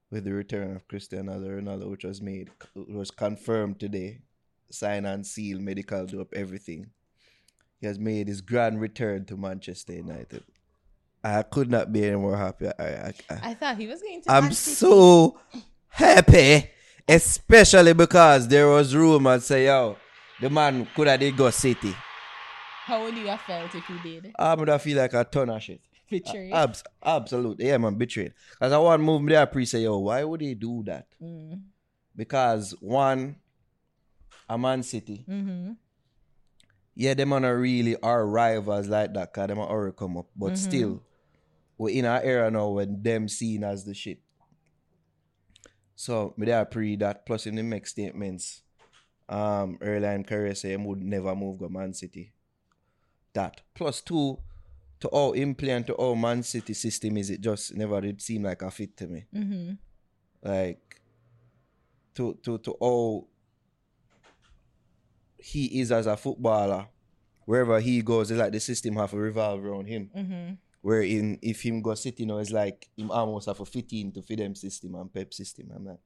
with 0.10 0.24
the 0.24 0.32
return 0.32 0.74
of 0.74 0.88
Cristiano 0.88 1.38
Ronaldo, 1.38 1.92
which 1.92 2.06
was 2.06 2.22
made, 2.22 2.50
was 2.76 3.12
confirmed 3.12 3.78
today, 3.78 4.20
sign 4.72 5.06
and 5.06 5.28
seal, 5.28 5.60
medical 5.60 6.06
dope, 6.06 6.34
everything. 6.34 6.88
He 7.82 7.88
has 7.88 8.00
made 8.00 8.30
his 8.30 8.40
grand 8.40 8.80
return 8.80 9.26
to 9.26 9.36
Manchester 9.36 9.96
United. 9.96 10.46
I 11.22 11.42
could 11.42 11.70
not 11.70 11.92
be 11.92 12.06
any 12.06 12.16
more 12.16 12.38
happy. 12.38 12.68
I, 12.80 12.86
I, 12.86 13.14
I, 13.30 13.40
I 13.50 13.54
thought 13.56 13.78
he 13.78 13.88
was 13.88 14.02
going 14.02 14.22
to 14.22 14.32
I'm 14.32 14.54
so 14.54 15.38
happy, 15.90 16.70
especially 17.06 17.92
because 17.92 18.48
there 18.48 18.70
was 18.70 18.96
rumors 18.96 19.44
say, 19.44 19.66
yo, 19.66 19.98
the 20.40 20.50
man 20.50 20.88
could 20.96 21.10
have 21.10 21.20
did 21.20 21.36
go 21.36 21.50
City. 21.50 21.94
How 22.86 23.04
would 23.04 23.18
you 23.18 23.28
have 23.28 23.42
felt 23.42 23.76
if 23.76 23.84
he 23.84 24.00
did? 24.22 24.32
I 24.40 24.56
would 24.56 24.70
have 24.70 24.82
feel 24.82 25.00
like 25.00 25.14
a 25.14 25.26
ton 25.26 25.50
of 25.50 25.62
shit. 25.62 25.82
Betrayed. 26.10 26.54
Abs- 26.54 26.84
absolutely. 27.04 27.68
Yeah, 27.68 27.78
man, 27.78 27.96
betrayed. 27.96 28.34
Because 28.52 28.72
I 28.72 28.78
want 28.78 29.00
to 29.00 29.04
move 29.04 29.28
there 29.28 29.46
pre 29.46 29.66
say, 29.66 29.84
yo, 29.84 29.98
why 29.98 30.24
would 30.24 30.42
he 30.42 30.54
do 30.54 30.84
that? 30.86 31.08
Mm. 31.22 31.62
Because 32.16 32.74
one, 32.80 33.36
a 34.50 34.58
Man 34.58 34.84
City. 34.84 35.26
Mm-hmm. 35.30 35.74
Yeah, 36.96 37.14
them 37.14 37.34
are 37.34 37.40
not 37.40 37.50
really 37.50 37.96
our 38.02 38.26
rivals 38.26 38.88
like 38.88 39.14
that 39.14 39.34
because 39.34 39.48
them 39.48 39.60
are 39.60 39.70
already 39.70 39.96
come 39.96 40.18
up. 40.18 40.28
But 40.36 40.58
still, 40.58 41.04
we're 41.78 41.92
in 41.92 42.06
an 42.06 42.22
era 42.24 42.50
now 42.50 42.70
when 42.70 43.04
them 43.04 43.28
seen 43.28 43.64
as 43.64 43.84
the 43.86 43.94
shit. 43.94 44.20
So, 45.96 46.34
me 46.38 46.46
there 46.48 46.66
pre 46.66 46.96
that. 46.98 47.26
Plus, 47.26 47.46
in 47.46 47.56
the 47.56 47.64
make 47.64 47.86
statements, 47.86 48.62
um, 49.30 49.78
earlier 49.82 50.12
in 50.12 50.24
career 50.24 50.56
say 50.56 50.74
him 50.74 50.86
would 50.86 51.04
never 51.04 51.36
move 51.36 51.60
go 51.60 51.70
Man 51.70 51.94
City. 51.94 52.34
That. 53.34 53.62
Plus, 53.76 54.02
two, 54.02 54.40
to 55.00 55.08
all 55.10 55.34
him 55.34 55.54
play 55.54 55.72
and 55.72 55.86
to 55.88 55.94
all 55.94 56.16
Man 56.16 56.44
City 56.44 56.74
system 56.74 57.18
is 57.18 57.30
it 57.30 57.42
just 57.42 57.76
never 57.76 58.02
did 58.02 58.22
seem 58.22 58.44
like 58.44 58.62
a 58.62 58.72
fit 58.72 58.98
to 58.98 59.08
me. 59.08 59.26
Mm-hmm. 59.34 59.74
Like, 60.42 61.02
to, 62.16 62.38
to, 62.44 62.58
to 62.60 62.72
all 62.72 63.30
he 65.38 65.80
is 65.80 65.92
as 65.92 66.08
a 66.08 66.18
footballer, 66.18 66.88
wherever 67.46 67.80
he 67.80 68.02
goes, 68.02 68.32
it's 68.32 68.40
like 68.40 68.52
the 68.52 68.60
system 68.60 68.96
have 68.96 69.12
to 69.12 69.18
revolve 69.18 69.64
around 69.64 69.86
him. 69.88 70.10
Mm-hmm. 70.16 70.54
Wherein 70.82 71.38
if 71.42 71.62
him 71.66 71.82
go 71.82 71.94
City 71.96 72.26
now, 72.26 72.38
it's 72.38 72.52
like 72.52 72.90
him 72.98 73.12
almost 73.12 73.48
have 73.48 73.60
a 73.60 73.66
fit 73.66 73.92
in 73.94 74.12
to 74.14 74.22
fit 74.22 74.40
them 74.40 74.56
system 74.56 74.96
and 74.96 75.14
Pep 75.14 75.34
system. 75.34 75.72
I'm 75.76 75.86
like, 75.86 76.00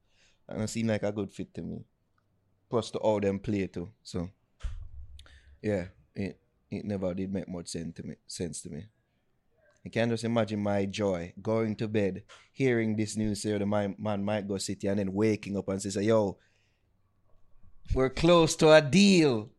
and 0.49 0.63
it 0.63 0.69
seem 0.69 0.87
like 0.87 1.03
a 1.03 1.11
good 1.11 1.31
fit 1.31 1.53
to 1.53 1.61
me. 1.61 1.85
Plus 2.69 2.91
to 2.91 2.97
all 2.97 3.19
them 3.19 3.39
play 3.39 3.67
too. 3.67 3.89
So 4.03 4.29
yeah, 5.61 5.85
it 6.15 6.40
it 6.71 6.85
never 6.85 7.13
did 7.13 7.31
make 7.31 7.47
much 7.47 7.67
sense 7.67 7.95
to 7.97 8.03
me 8.03 8.15
sense 8.25 8.61
to 8.61 8.69
me. 8.69 8.85
I 9.85 9.89
can 9.89 10.09
just 10.09 10.23
imagine 10.23 10.61
my 10.61 10.85
joy 10.85 11.33
going 11.41 11.75
to 11.77 11.87
bed, 11.87 12.23
hearing 12.51 12.95
this 12.95 13.17
news 13.17 13.41
say 13.41 13.57
the 13.57 13.65
man, 13.65 13.95
man 13.97 14.23
might 14.23 14.47
go 14.47 14.57
City 14.57 14.87
and 14.87 14.99
then 14.99 15.11
waking 15.11 15.57
up 15.57 15.69
and 15.69 15.81
say, 15.81 16.03
yo, 16.03 16.37
we're 17.93 18.11
close 18.11 18.55
to 18.57 18.71
a 18.71 18.81
deal. 18.81 19.49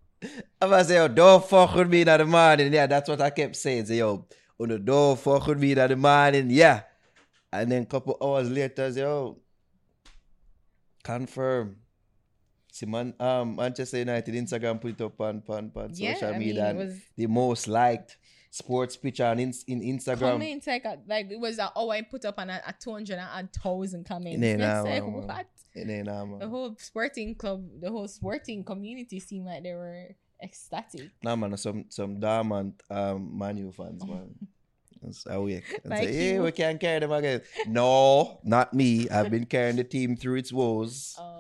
I 0.61 0.67
was 0.67 0.87
say, 0.87 0.95
yo, 0.95 1.09
don't 1.09 1.45
fuck 1.45 1.75
with 1.75 1.89
me 1.89 2.03
in 2.03 2.07
the 2.07 2.25
morning. 2.25 2.73
Yeah, 2.73 2.87
that's 2.87 3.09
what 3.09 3.21
I 3.21 3.31
kept 3.31 3.57
saying. 3.57 3.87
Say, 3.87 3.99
yo, 3.99 4.09
oh, 4.09 4.27
on 4.63 4.69
the 4.69 4.79
door, 4.79 5.17
fuck 5.17 5.49
with 5.49 5.59
me 5.59 5.73
in 5.73 5.89
the 5.89 5.97
morning. 5.97 6.49
Yeah. 6.51 6.83
And 7.53 7.71
then 7.71 7.83
a 7.83 7.87
couple 7.87 8.17
hours 8.23 8.49
later, 8.49 8.93
say, 8.93 9.01
yo, 9.01 9.39
confirm. 11.03 11.77
See, 12.75 12.87
man, 12.87 13.13
um, 13.21 13.57
Manchester 13.57 13.99
United 13.99 14.35
Instagram 14.35 14.81
put 14.81 14.93
it 14.93 15.01
up 15.03 15.21
on, 15.21 15.43
on, 15.47 15.71
on 15.77 15.91
Yeah, 15.95 16.15
social 16.15 16.29
I 16.29 16.39
mean, 16.39 16.49
media. 16.49 16.69
and 16.71 16.79
was- 16.79 16.99
the 17.17 17.27
most 17.27 17.69
liked 17.69 18.17
sports 18.51 18.97
picture 18.97 19.27
on 19.27 19.39
in, 19.39 19.53
in 19.67 19.81
Instagram. 19.83 20.31
Comments 20.41 20.67
like 20.67 20.87
uh, 20.87 20.97
like 21.07 21.31
it 21.31 21.39
was 21.39 21.59
uh, 21.59 21.69
oh 21.77 21.91
I 21.91 22.01
put 22.03 22.25
up 22.25 22.39
on 22.39 22.49
a, 22.49 22.61
a 22.67 22.73
two 22.73 22.93
hundred 22.93 23.19
and 23.19 23.49
a 23.49 23.61
thousand 23.61 24.05
comments. 24.07 24.41
Nah, 24.41 24.47
It's 24.49 24.59
nah, 24.59 24.83
like 24.83 25.03
man, 25.05 25.13
what? 25.13 25.47
And 25.75 25.89
then, 25.91 26.09
um, 26.09 26.39
The 26.39 26.49
whole 26.49 26.75
sporting 26.79 27.35
club, 27.35 27.63
the 27.81 27.91
whole 27.91 28.09
sporting 28.09 28.63
community 28.65 29.21
seemed 29.21 29.47
like 29.47 29.63
they 29.63 29.73
were 29.75 30.09
ecstatic. 30.43 31.11
Nah, 31.23 31.37
man, 31.37 31.57
some 31.59 31.85
some 31.91 32.21
dormant 32.21 32.83
um 32.91 33.37
Manu 33.39 33.71
fans, 33.73 34.05
man. 34.07 34.35
It's 35.07 35.27
awake. 35.31 35.65
And 35.83 35.91
Like 35.91 36.05
say, 36.05 36.13
hey, 36.13 36.35
you. 36.35 36.43
we 36.43 36.53
can't 36.53 36.79
carry 36.79 37.01
them 37.01 37.11
again. 37.13 37.41
No, 37.67 38.39
not 38.45 38.73
me. 38.75 39.09
I've 39.11 39.31
been 39.31 39.47
carrying 39.47 39.77
the 39.77 39.85
team 39.85 40.17
through 40.17 40.37
its 40.37 40.53
woes. 40.53 41.17
Uh, 41.19 41.32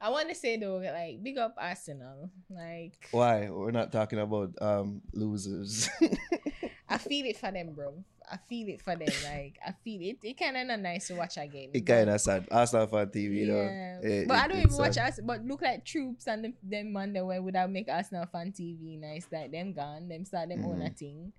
I 0.00 0.08
want 0.08 0.28
to 0.30 0.34
say 0.34 0.56
though, 0.56 0.78
like 0.78 1.22
big 1.22 1.38
up 1.38 1.54
Arsenal. 1.58 2.30
Like 2.48 2.94
Why? 3.10 3.50
We're 3.50 3.70
not 3.70 3.92
talking 3.92 4.18
about 4.18 4.54
um 4.60 5.02
losers. 5.12 5.88
I 6.88 6.98
feel 6.98 7.26
it 7.26 7.36
for 7.36 7.52
them, 7.52 7.72
bro. 7.74 7.94
I 8.30 8.36
feel 8.48 8.68
it 8.68 8.80
for 8.80 8.96
them. 8.96 9.08
Like 9.24 9.58
I 9.64 9.72
feel 9.84 10.00
it. 10.02 10.18
It 10.22 10.38
kind 10.38 10.56
of 10.56 10.66
not 10.66 10.80
nice 10.80 11.08
to 11.08 11.14
watch 11.14 11.36
again. 11.36 11.70
it 11.74 11.82
kind 11.86 12.08
of 12.10 12.20
sad. 12.20 12.46
Arsenal 12.50 12.86
fan 12.86 13.06
TV, 13.08 13.46
though. 13.46 13.62
Yeah, 13.62 14.00
Eh, 14.02 14.24
but 14.26 14.36
I 14.38 14.48
don't 14.48 14.58
even 14.58 14.76
watch 14.76 14.96
us. 14.98 15.20
But 15.22 15.44
look 15.44 15.62
like 15.62 15.84
troops 15.84 16.26
and 16.26 16.44
them, 16.44 16.54
them 16.62 16.92
man 16.92 17.12
the 17.12 17.24
way 17.24 17.38
would 17.38 17.56
have 17.56 17.70
make 17.70 17.88
Arsenal 17.88 18.26
fan 18.26 18.52
TV 18.52 18.98
nice. 18.98 19.26
Like 19.30 19.50
them 19.52 19.72
gone, 19.72 20.08
them 20.08 20.24
start 20.24 20.48
them 20.48 20.64
own 20.64 20.82
a 20.82 20.90
thing. 20.90 21.32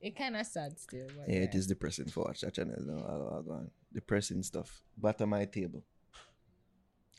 It 0.00 0.16
kind 0.16 0.36
of 0.36 0.46
sad 0.46 0.78
still. 0.78 1.06
Mm-hmm. 1.06 1.30
Yeah, 1.30 1.38
it 1.40 1.54
is 1.54 1.66
depressing 1.66 2.06
for 2.06 2.24
watch 2.24 2.40
that 2.42 2.54
channel. 2.54 2.76
No, 2.80 3.04
I'll, 3.06 3.34
I'll 3.36 3.42
go 3.42 3.52
on. 3.52 3.70
Depressing 3.92 4.42
stuff. 4.42 4.80
Bottom 4.96 5.30
my 5.30 5.44
table. 5.44 5.82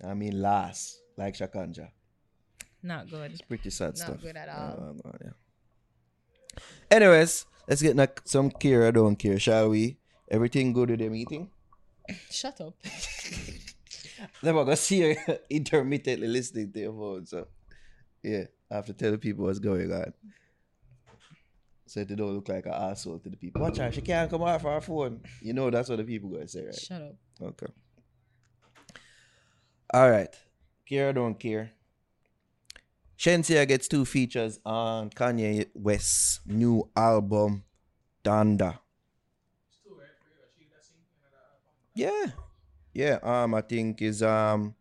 I 0.05 0.13
mean, 0.13 0.41
last, 0.41 1.01
like 1.17 1.35
Shakanja. 1.35 1.89
not 2.83 3.09
good. 3.09 3.31
It's 3.31 3.41
pretty 3.41 3.69
sad 3.69 3.87
Not 3.89 3.97
stuff. 3.97 4.21
good 4.21 4.37
at 4.37 4.49
all. 4.49 4.95
I'll 5.05 5.15
yeah. 5.23 5.31
Anyways, 6.91 7.45
let's 7.67 7.81
get 7.81 7.95
like 7.95 8.21
some 8.25 8.49
care 8.49 8.87
I 8.87 8.91
don't 8.91 9.15
care, 9.17 9.39
shall 9.39 9.69
we? 9.69 9.97
Everything 10.29 10.73
good 10.73 10.89
with 10.89 10.99
the 10.99 11.09
meeting? 11.09 11.49
Shut 12.29 12.59
up. 12.61 12.73
Then 14.43 14.53
we're 14.55 14.65
gonna 14.65 14.75
see 14.75 14.97
you 15.11 15.15
intermittently 15.49 16.27
listening 16.27 16.73
to 16.73 16.79
your 16.79 16.91
phone, 16.93 17.25
so 17.25 17.47
yeah, 18.21 18.43
I 18.69 18.75
have 18.75 18.85
to 18.87 18.93
tell 18.93 19.11
the 19.11 19.17
people 19.17 19.45
what's 19.45 19.59
going 19.59 19.89
on. 19.93 20.13
So 21.85 22.03
they 22.03 22.15
don't 22.15 22.33
look 22.35 22.49
like 22.49 22.65
an 22.65 22.73
asshole 22.73 23.19
to 23.19 23.29
the 23.29 23.37
people. 23.37 23.61
Watch 23.61 23.77
her, 23.77 23.89
she 23.93 24.01
can't 24.01 24.29
come 24.29 24.41
off 24.43 24.63
her 24.63 24.81
phone. 24.81 25.21
You 25.41 25.53
know 25.53 25.69
that's 25.69 25.87
what 25.87 25.99
the 25.99 26.03
people 26.03 26.29
gonna 26.31 26.49
say, 26.49 26.65
right? 26.65 26.75
Shut 26.75 27.01
up. 27.01 27.15
Okay. 27.41 27.67
All 29.93 30.09
right. 30.09 30.33
Care 30.85 31.09
or 31.09 31.13
don't 31.13 31.39
care. 31.39 31.71
Shenseea 33.17 33.67
gets 33.67 33.87
two 33.87 34.05
features 34.05 34.59
on 34.65 35.09
Kanye 35.09 35.67
West's 35.73 36.39
new 36.45 36.89
album, 36.95 37.63
Donda. 38.23 38.79
Yeah. 41.93 42.27
Yeah, 42.93 43.19
um, 43.23 43.53
I 43.55 43.61
think 43.61 44.01
is 44.01 44.23
um 44.23 44.75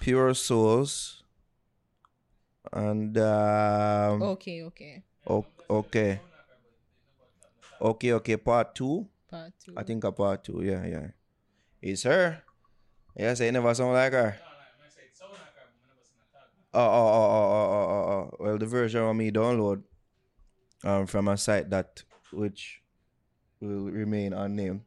Pure 0.00 0.34
Souls. 0.34 1.22
And 2.72 3.16
um 3.18 4.22
Okay, 4.22 4.62
okay. 4.64 5.02
o- 5.26 5.46
okay. 5.68 6.20
Okay, 7.80 8.12
okay, 8.12 8.36
part 8.36 8.74
two. 8.74 9.08
Part 9.28 9.52
two. 9.64 9.74
I 9.76 9.82
think 9.82 10.04
a 10.04 10.12
part 10.12 10.44
two, 10.44 10.60
yeah, 10.62 10.84
yeah. 10.86 11.06
It's 11.80 12.02
her. 12.04 12.42
Yeah, 13.16 13.34
say 13.34 13.50
never 13.50 13.74
sound 13.74 13.94
like 13.94 14.12
her. 14.12 14.36
Oh, 16.72 16.80
oh, 16.80 16.84
oh, 16.84 17.30
oh, 17.36 17.50
oh, 17.52 17.70
oh, 17.72 17.90
oh, 17.90 18.12
oh. 18.12 18.36
Well, 18.38 18.58
the 18.58 18.66
version 18.66 19.02
of 19.02 19.16
me 19.16 19.30
download 19.30 19.82
um 20.84 21.06
from 21.06 21.28
a 21.28 21.36
site 21.36 21.68
that 21.70 22.02
which 22.32 22.80
will 23.60 23.90
remain 23.90 24.32
unnamed. 24.32 24.82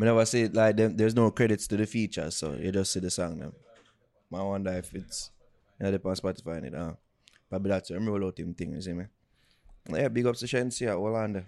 I 0.00 0.04
never 0.04 0.24
say 0.24 0.42
it 0.42 0.54
like 0.54 0.76
them. 0.76 0.96
There's 0.96 1.14
no 1.14 1.30
credits 1.30 1.68
to 1.68 1.76
the 1.76 1.86
features, 1.86 2.34
so 2.34 2.54
you 2.54 2.72
just 2.72 2.92
see 2.92 2.98
the 2.98 3.10
song 3.10 3.38
them. 3.38 3.52
I 4.34 4.42
wonder 4.42 4.72
if 4.72 4.92
it's 4.94 5.30
yeah, 5.80 5.90
they 5.90 5.96
on 5.96 6.16
Spotify 6.16 6.58
and 6.58 6.66
it. 6.66 6.74
Uh, 6.74 6.92
probably 7.48 7.70
that's 7.70 7.90
a 7.90 8.00
roll 8.00 8.24
out 8.26 8.38
him 8.38 8.54
thing, 8.54 8.72
you 8.72 8.80
see 8.80 8.92
me. 8.92 9.04
Yeah, 9.88 10.08
big 10.08 10.26
ups 10.26 10.40
to 10.40 10.46
Shenseea, 10.46 10.96
Orlando. 10.96 11.44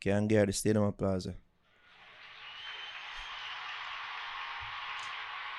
Can't 0.00 0.28
get 0.28 0.46
the 0.46 0.52
Stadium 0.52 0.92
Plaza. 0.92 1.34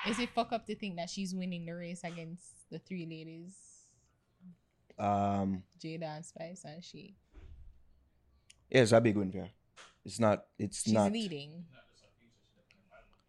Is 0.08 0.18
it 0.18 0.28
fuck 0.34 0.52
up 0.52 0.66
to 0.66 0.74
think 0.74 0.96
that 0.96 1.08
she's 1.08 1.34
winning 1.34 1.64
the 1.66 1.72
race 1.72 2.02
against 2.04 2.44
the 2.70 2.78
three 2.78 3.06
ladies, 3.06 3.54
Um, 4.98 5.62
Jada 5.82 6.16
and 6.16 6.24
Spice, 6.24 6.64
and 6.64 6.84
she? 6.84 7.16
yeah, 8.70 8.82
it's 8.82 8.92
a 8.92 9.00
big 9.00 9.16
win 9.16 9.30
for 9.32 9.38
her. 9.38 9.48
It's 10.04 10.20
not. 10.20 10.44
It's 10.58 10.82
She's 10.84 10.92
not. 10.92 11.10
leading. 11.12 11.64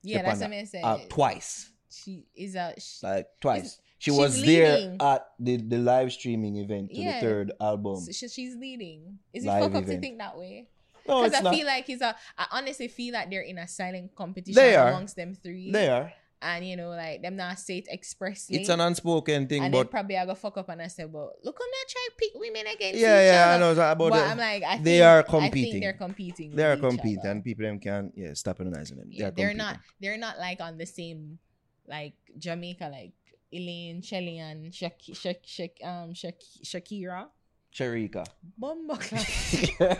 Yeah, 0.04 0.22
that's 0.22 0.42
what 0.42 0.52
I 0.52 0.60
that. 0.62 0.68
said. 0.68 0.84
Uh, 0.84 0.98
twice. 1.10 1.72
She 1.90 2.26
is 2.36 2.56
a. 2.56 2.74
She, 2.78 3.06
Like 3.06 3.28
twice. 3.40 3.80
She 3.98 4.12
she's 4.12 4.20
was 4.20 4.44
there 4.46 4.96
at 5.00 5.26
the, 5.40 5.56
the 5.58 5.78
live 5.78 6.12
streaming 6.12 6.58
event 6.58 6.90
to 6.92 6.98
Yeah. 6.98 7.20
the 7.22 7.26
third 7.26 7.52
album. 7.62 8.02
so 8.02 8.12
she- 8.12 8.28
she's 8.28 8.56
leading. 8.56 9.18
Is 9.34 9.46
it 9.46 9.48
Live 9.48 9.72
fuck 9.72 9.76
up 9.84 9.86
to 9.86 10.00
think 10.00 10.18
that 10.20 10.38
way? 10.38 10.68
No, 11.08 11.24
Because 11.24 11.32
it's 11.32 11.40
I 11.40 11.44
not. 11.44 11.56
feel 11.56 11.66
like 11.66 11.90
it's 11.90 12.02
a. 12.02 12.16
I 12.38 12.48
honestly 12.52 12.88
feel 12.90 13.14
like 13.14 13.30
they're 13.30 13.42
in 13.42 13.58
a 13.58 13.68
silent 13.68 14.14
competition 14.14 14.56
They 14.62 14.76
are. 14.76 14.90
amongst 14.90 15.16
them 15.16 15.34
three. 15.34 15.72
they 15.72 15.88
are. 15.88 16.12
And 16.46 16.62
you 16.68 16.78
know, 16.78 16.90
like 16.90 17.24
them 17.24 17.36
not 17.38 17.58
say 17.58 17.80
it 17.80 17.88
expressly. 17.92 18.58
It's 18.58 18.70
an 18.70 18.80
unspoken 18.80 19.48
thing, 19.48 19.64
and 19.64 19.72
but 19.74 19.90
probably 19.90 20.16
I 20.16 20.26
go 20.28 20.36
fuck 20.36 20.58
up 20.58 20.70
and 20.70 20.80
I 20.80 20.88
say, 20.88 21.06
well, 21.06 21.34
look 21.44 21.60
on 21.60 21.68
that 21.72 21.86
try 21.90 22.08
pick 22.18 22.32
women 22.36 22.68
against 22.68 23.00
yeah, 23.02 23.18
each 23.18 23.34
yeah, 23.34 23.56
I 23.56 23.58
know 23.58 23.74
that 23.74 23.92
about 23.94 24.12
But 24.12 24.20
the- 24.20 24.30
I'm 24.30 24.38
like, 24.38 24.62
I 24.64 24.78
they 24.78 25.00
think, 25.00 25.04
are 25.10 25.20
I 25.20 25.24
competing. 25.24 25.72
think 25.72 25.84
they're 25.84 25.94
competing. 25.94 26.56
they 26.56 26.64
are 26.64 26.78
competing, 26.78 27.26
and 27.26 27.44
people 27.44 27.66
them 27.66 27.80
can 27.80 28.14
yeah 28.16 28.34
stop 28.36 28.60
analyzing 28.62 28.98
them. 28.98 29.10
Yeah, 29.10 29.32
they're 29.32 29.50
competing. 29.50 29.58
not. 29.58 29.80
They're 30.00 30.18
not 30.22 30.38
like 30.38 30.62
on 30.62 30.78
the 30.78 30.86
same, 30.86 31.40
like 31.88 32.14
Jamaica, 32.38 32.90
like 32.94 33.14
Elaine, 33.52 34.02
Shelly, 34.04 34.38
and 34.38 34.74
Shak, 34.74 35.02
Shak, 35.14 35.42
Shak, 35.46 35.72
um, 35.84 36.14
Shak, 36.14 36.36
Shakira. 36.64 37.28
Shericka. 37.76 38.26
Bumba 38.62 38.96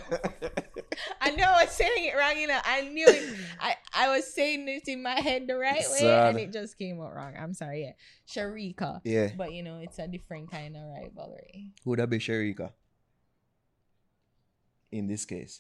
I 1.20 1.32
know 1.32 1.44
I 1.44 1.66
was 1.66 1.74
saying 1.74 2.06
it 2.06 2.16
wrong, 2.16 2.38
you 2.38 2.48
know. 2.48 2.60
I 2.64 2.82
knew 2.88 3.06
it. 3.06 3.38
I, 3.60 3.76
I 3.94 4.16
was 4.16 4.34
saying 4.34 4.66
it 4.70 4.88
in 4.88 5.04
my 5.04 5.20
head 5.20 5.46
the 5.48 5.58
right 5.58 5.84
way, 5.92 6.00
Sad. 6.00 6.30
and 6.30 6.40
it 6.40 6.54
just 6.54 6.78
came 6.80 7.02
out 7.02 7.14
wrong. 7.14 7.34
I'm 7.38 7.54
sorry, 7.54 7.82
yeah. 7.84 7.92
Shericka. 8.28 9.02
yeah, 9.04 9.32
But 9.36 9.52
you 9.52 9.62
know, 9.62 9.80
it's 9.80 10.00
a 10.00 10.08
different 10.08 10.50
kind 10.50 10.78
of 10.78 10.84
rivalry. 10.84 11.74
would 11.84 12.00
that 12.00 12.10
be 12.10 12.18
Shericka? 12.20 12.72
In 14.92 15.08
this 15.08 15.26
case, 15.26 15.60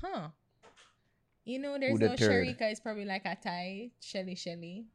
Huh. 0.00 0.28
You 1.44 1.58
know, 1.58 1.76
there's 1.78 1.98
Who 1.98 2.06
no 2.06 2.16
third? 2.16 2.20
Shericka. 2.30 2.70
It's 2.70 2.80
probably 2.80 3.04
like 3.04 3.22
a 3.24 3.34
Thai, 3.42 3.90
Shelly, 4.00 4.36
Shelly. 4.36 4.86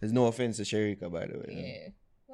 there's 0.00 0.12
no 0.12 0.26
offense 0.26 0.56
to 0.56 0.64
Shericka, 0.64 1.10
by 1.12 1.26
the 1.26 1.38
way. 1.38 1.84
Yeah. 1.86 1.88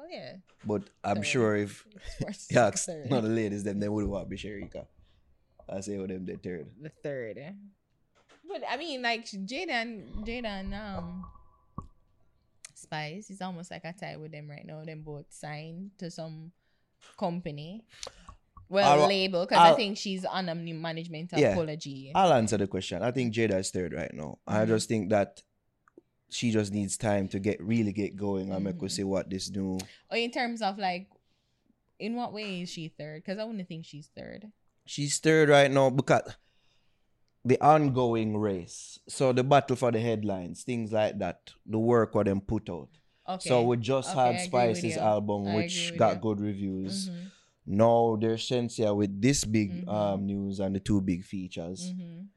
Yeah. 0.09 0.33
But 0.65 0.89
I'm 1.03 1.21
sure 1.23 1.55
if 1.57 1.85
you 2.49 2.59
ask 2.59 2.85
third. 2.85 3.09
none 3.09 3.19
of 3.19 3.23
the 3.25 3.35
ladies, 3.35 3.63
them 3.63 3.79
they 3.79 3.89
would 3.89 4.05
want 4.05 4.25
to 4.25 4.29
be 4.29 4.37
Shericka. 4.37 4.85
I 5.69 5.81
say 5.81 5.97
with 5.97 6.09
them 6.09 6.25
the 6.25 6.37
third. 6.37 6.67
the 6.81 6.89
third. 7.03 7.37
eh? 7.37 7.51
But 8.47 8.63
I 8.69 8.77
mean, 8.77 9.01
like 9.01 9.25
Jada 9.25 9.69
and 9.83 10.25
Jada 10.25 10.45
and 10.45 10.73
um 10.73 11.25
Spice 12.73 13.29
is 13.31 13.41
almost 13.41 13.71
like 13.71 13.83
a 13.83 13.93
tie 13.93 14.15
with 14.17 14.31
them 14.31 14.49
right 14.49 14.65
now. 14.65 14.83
Them 14.85 15.01
both 15.01 15.25
signed 15.29 15.91
to 15.97 16.11
some 16.11 16.51
company. 17.17 17.83
Well, 18.69 19.01
I'll- 19.01 19.07
label 19.07 19.45
because 19.45 19.59
I 19.59 19.73
think 19.75 19.97
she's 19.97 20.25
on 20.25 20.47
a 20.49 20.55
new 20.55 20.75
management 20.75 21.33
of 21.33 21.39
Yeah. 21.39 21.55
I'll 22.15 22.33
answer 22.33 22.57
the 22.57 22.67
question. 22.67 23.01
I 23.01 23.11
think 23.11 23.33
Jada 23.33 23.59
is 23.59 23.71
third 23.71 23.93
right 23.93 24.13
now. 24.13 24.39
I 24.45 24.65
Mhm. 24.65 24.67
just 24.67 24.87
think 24.89 25.09
that 25.09 25.41
she 26.29 26.51
just 26.51 26.73
needs 26.73 26.97
time 26.97 27.27
to 27.29 27.39
get 27.39 27.61
really 27.61 27.93
get 27.93 28.15
going 28.15 28.51
and 28.51 28.63
make 28.65 28.81
us 28.83 28.93
see 28.95 29.03
what 29.03 29.29
this 29.29 29.49
new 29.49 29.77
or 30.11 30.17
in 30.17 30.31
terms 30.31 30.61
of 30.61 30.77
like, 30.77 31.07
in 31.99 32.15
what 32.15 32.33
way 32.33 32.61
is 32.61 32.69
she 32.69 32.89
third? 32.89 33.23
Because 33.23 33.39
I 33.39 33.43
wouldn't 33.45 33.67
think 33.67 33.85
she's 33.85 34.07
third. 34.15 34.51
she's 34.85 35.19
third 35.19 35.49
right 35.49 35.71
now 35.71 35.89
because 35.89 36.35
the 37.45 37.59
ongoing 37.61 38.37
race. 38.37 38.99
So 39.07 39.31
the 39.31 39.43
battle 39.43 39.75
for 39.75 39.91
the 39.91 39.99
headlines, 39.99 40.63
things 40.63 40.91
like 40.91 41.17
that, 41.19 41.51
the 41.65 41.79
work 41.79 42.13
what 42.13 42.25
them 42.25 42.41
put 42.41 42.69
out. 42.69 42.89
Okay. 43.27 43.49
So 43.49 43.63
we 43.63 43.77
just 43.77 44.09
Okay, 44.15 44.19
had 44.19 44.39
Spice's 44.41 44.97
album, 44.97 45.47
I 45.47 45.55
which 45.55 45.93
got 45.97 46.15
you. 46.15 46.21
good 46.21 46.39
reviews. 46.41 47.09
Mhm, 47.09 47.31
Now 47.69 48.17
there's 48.19 48.41
Shenseea 48.47 48.95
with 48.95 49.21
this 49.21 49.43
big 49.43 49.85
Mhm. 49.85 49.89
um 49.89 50.25
news 50.25 50.59
and 50.59 50.75
the 50.75 50.79
two 50.79 51.01
big 51.01 51.23
features. 51.23 51.93
mhm. 51.93 52.27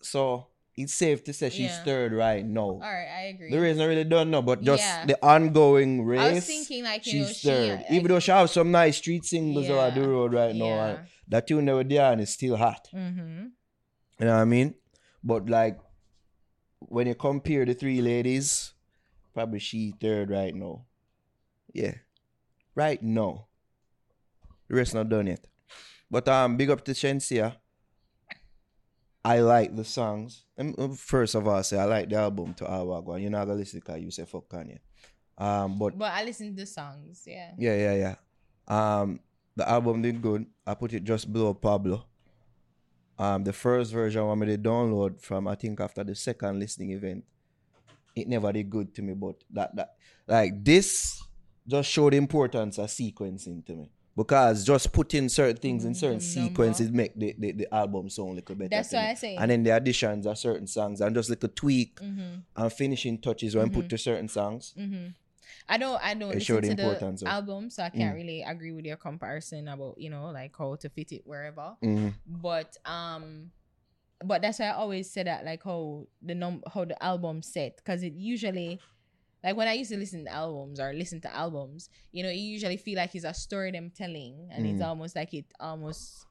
So 0.00 0.48
it's 0.76 0.94
safe 0.94 1.22
to 1.24 1.32
say 1.32 1.50
she's 1.50 1.70
Yeah. 1.70 1.84
third 1.84 2.12
right 2.12 2.44
now. 2.44 2.60
All 2.62 2.80
right, 2.80 3.08
I 3.14 3.22
agree. 3.34 3.50
The 3.50 3.60
reason 3.60 3.82
I 3.82 3.86
really 3.86 4.04
don't 4.04 4.30
know, 4.30 4.40
but 4.42 4.62
just 4.62 4.82
Yeah. 4.82 5.04
the 5.06 5.18
ongoing 5.24 6.04
race. 6.04 6.20
I 6.20 6.32
was 6.34 6.46
thinking 6.46 6.82
like 6.84 7.06
you 7.06 7.20
know 7.20 7.26
she's 7.28 7.36
she, 7.38 7.48
third. 7.48 7.78
like- 7.80 7.90
Even 7.90 8.08
though 8.08 8.20
she 8.20 8.30
has 8.30 8.50
some 8.52 8.70
nice 8.70 8.96
street 8.96 9.24
singles 9.24 9.68
on 9.68 9.94
the 9.94 10.08
road 10.08 10.32
right 10.34 10.54
now, 10.54 10.64
Yeah. 10.64 10.86
and 10.86 10.98
that 11.28 11.46
tune 11.46 11.66
were 11.66 11.84
there 11.84 12.10
and 12.12 12.20
it's 12.20 12.32
still 12.32 12.56
hot. 12.56 12.88
Mm-hmm. 12.92 13.46
You 14.18 14.26
know 14.26 14.34
what 14.34 14.40
I 14.42 14.44
mean? 14.44 14.74
But 15.22 15.48
like 15.50 15.78
when 16.78 17.06
you 17.06 17.14
compare 17.14 17.64
the 17.64 17.74
three 17.74 18.00
ladies, 18.00 18.72
probably 19.34 19.58
she 19.60 19.92
third 20.00 20.30
right 20.30 20.54
now. 20.54 20.86
Yeah. 21.74 21.94
Right 22.74 23.02
now. 23.02 23.46
The 24.68 24.74
rest 24.76 24.94
not 24.94 25.08
done 25.10 25.26
yet. 25.26 25.46
But 26.10 26.28
um 26.28 26.56
big 26.56 26.70
up 26.70 26.84
to 26.86 26.92
Shenseea. 26.92 27.56
I 29.24 29.40
like 29.40 29.76
the 29.76 29.84
songs. 29.84 30.44
First 30.96 31.34
of 31.34 31.46
all, 31.46 31.62
say 31.62 31.78
I 31.78 31.84
like 31.84 32.08
the 32.08 32.16
album 32.16 32.54
to 32.54 32.64
Awago. 32.64 33.20
You're 33.20 33.30
not 33.30 33.46
gonna 33.46 33.58
listen 33.58 33.80
because 33.80 34.00
you 34.02 34.10
say 34.10 34.24
fuck 34.24 34.48
Kanye. 34.48 34.78
Um 35.38 35.78
but 35.78 35.96
But 35.96 36.12
I 36.12 36.24
listen 36.24 36.50
to 36.50 36.60
the 36.60 36.66
songs, 36.66 37.22
yeah. 37.26 37.52
yeah, 37.58 37.76
yeah, 37.76 37.94
yeah. 37.94 38.16
Um, 39.00 39.20
the 39.56 39.68
album 39.68 40.02
did 40.02 40.20
good. 40.22 40.46
I 40.66 40.74
put 40.74 40.92
it 40.92 41.04
just 41.04 41.32
below 41.32 41.54
Pablo. 41.54 42.04
Um, 43.18 43.44
the 43.44 43.52
first 43.52 43.92
version 43.92 44.26
when 44.26 44.42
I 44.42 44.46
made 44.46 44.62
download 44.62 45.20
from 45.20 45.46
I 45.46 45.54
think 45.54 45.80
after 45.80 46.02
the 46.02 46.14
second 46.14 46.58
listening 46.58 46.90
event, 46.90 47.24
it 48.16 48.26
never 48.28 48.52
did 48.52 48.68
good 48.70 48.94
to 48.94 49.02
me. 49.02 49.14
But 49.14 49.36
that 49.50 49.76
that 49.76 49.94
like 50.26 50.64
this 50.64 51.22
just 51.66 51.90
showed 51.90 52.12
the 52.12 52.16
importance 52.16 52.78
of 52.78 52.88
sequencing 52.88 53.64
to 53.66 53.74
me 53.74 53.90
because 54.16 54.64
just 54.64 54.92
putting 54.92 55.28
certain 55.28 55.56
things 55.56 55.84
in 55.84 55.94
certain 55.94 56.18
Mm, 56.18 56.36
number. 56.36 56.48
sequences 56.50 56.90
make 56.90 57.18
the, 57.18 57.34
the, 57.38 57.52
the 57.52 57.74
album 57.74 58.08
sound 58.10 58.30
a 58.30 58.32
little 58.34 58.54
better. 58.54 58.68
That's 58.68 58.92
what. 58.92 59.04
I 59.04 59.14
say. 59.14 59.36
And 59.36 59.50
then 59.50 59.62
the 59.62 59.70
additions 59.70 60.26
of 60.26 60.36
certain 60.38 60.66
songs 60.66 61.00
and 61.00 61.14
just 61.14 61.30
little 61.30 61.48
tweak 61.48 62.00
Mm-hmm. 62.00 62.34
and 62.56 62.72
finishing 62.72 63.18
touches 63.18 63.56
when 63.56 63.70
Mhm. 63.70 63.74
put 63.74 63.88
to 63.88 63.98
certain 63.98 64.28
songs. 64.28 64.74
Mm-hmm. 64.78 65.08
I 65.68 65.78
don't 65.78 66.02
I 66.04 66.14
don't 66.14 66.30
It 66.32 66.34
listen 66.36 66.56
the 66.56 66.68
to 66.68 66.74
the 66.74 66.82
of- 67.06 67.22
album, 67.24 67.70
so 67.70 67.82
I 67.84 67.90
can't 67.90 68.14
Mm. 68.14 68.16
really 68.16 68.42
agree 68.42 68.72
with 68.72 68.84
your 68.84 68.96
comparison 68.96 69.68
about, 69.68 69.96
you 69.98 70.10
know, 70.10 70.26
like 70.30 70.54
how 70.58 70.74
to 70.76 70.88
fit 70.88 71.12
it 71.12 71.22
wherever. 71.26 71.76
Mhm. 71.82 72.14
But 72.26 72.76
um 72.84 73.52
but 74.24 74.40
that's 74.42 74.58
why 74.60 74.66
I 74.66 74.72
always 74.74 75.10
say 75.10 75.22
that 75.24 75.44
like 75.44 75.62
how 75.64 76.06
the 76.20 76.34
num 76.34 76.62
how 76.72 76.84
the 76.84 77.02
album 77.02 77.42
set 77.42 77.76
because 77.76 78.02
it 78.02 78.12
usually 78.14 78.78
like 79.42 79.56
when 79.56 79.68
I 79.68 79.72
used 79.72 79.90
to 79.90 79.96
listen 79.96 80.24
to 80.24 80.30
albums 80.32 80.78
or 80.80 80.92
listen 80.92 81.20
to 81.22 81.34
albums, 81.34 81.88
you 82.12 82.22
know, 82.22 82.30
you 82.30 82.40
usually 82.42 82.76
feel 82.76 82.96
like 82.96 83.14
it's 83.14 83.24
a 83.24 83.34
story 83.34 83.70
them 83.72 83.90
telling, 83.90 84.48
and 84.50 84.66
it's 84.66 84.80
Mm. 84.80 84.86
almost 84.86 85.16
like 85.16 85.34
it 85.34 85.46
almost 85.58 86.26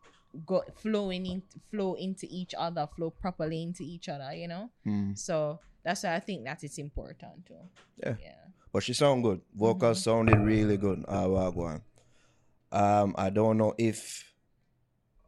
go 0.46 0.64
flowing 0.76 1.26
in 1.26 1.44
flow 1.70 1.96
into 1.96 2.26
each 2.30 2.54
other, 2.58 2.88
flow 2.96 3.10
properly 3.10 3.62
into 3.62 3.84
each 3.84 4.08
other, 4.10 4.34
you 4.34 4.48
know. 4.48 4.70
Mhm. 4.86 5.18
So 5.18 5.60
that's 5.84 6.04
why 6.04 6.16
I 6.16 6.20
think 6.22 6.46
that 6.46 6.64
it's 6.64 6.78
important 6.78 7.46
too. 7.46 7.70
Yeah. 7.98 8.16
Yeah. 8.22 8.46
But 8.72 8.84
she 8.84 8.94
sound 8.94 9.24
good. 9.24 9.42
Vocals 9.54 10.00
Mhm. 10.00 10.04
sounded 10.04 10.38
really 10.40 10.78
good. 10.78 11.04
Ah, 11.08 11.26
Wagwan. 11.28 11.82
Um, 12.72 13.14
I 13.18 13.30
don't 13.30 13.58
know 13.58 13.74
if 13.78 14.28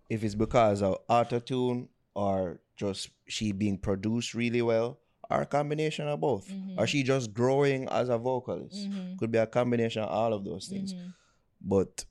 if 0.09 0.23
it's 0.23 0.35
because 0.35 0.81
of 0.81 0.97
auto 1.09 1.39
tune 1.39 1.89
or 2.13 2.59
just 2.77 3.09
she 3.27 3.51
being 3.51 3.77
produced 3.77 4.33
really 4.33 4.61
well, 4.61 4.99
or 5.33 5.41
a 5.41 5.45
combination 5.45 6.07
of 6.07 6.19
both, 6.19 6.47
Mhm. 6.49 6.77
or 6.77 6.85
she 6.87 7.03
just 7.03 7.33
growing 7.33 7.87
as 7.89 8.09
a 8.09 8.17
vocalist. 8.17 8.75
Mhm. 8.87 9.17
Could 9.17 9.31
be 9.31 9.39
a 9.39 9.47
combination 9.47 10.01
of 10.03 10.09
all 10.09 10.33
of 10.33 10.43
those 10.45 10.67
things. 10.67 10.93
Mhm. 10.93 11.13
But 11.61 12.05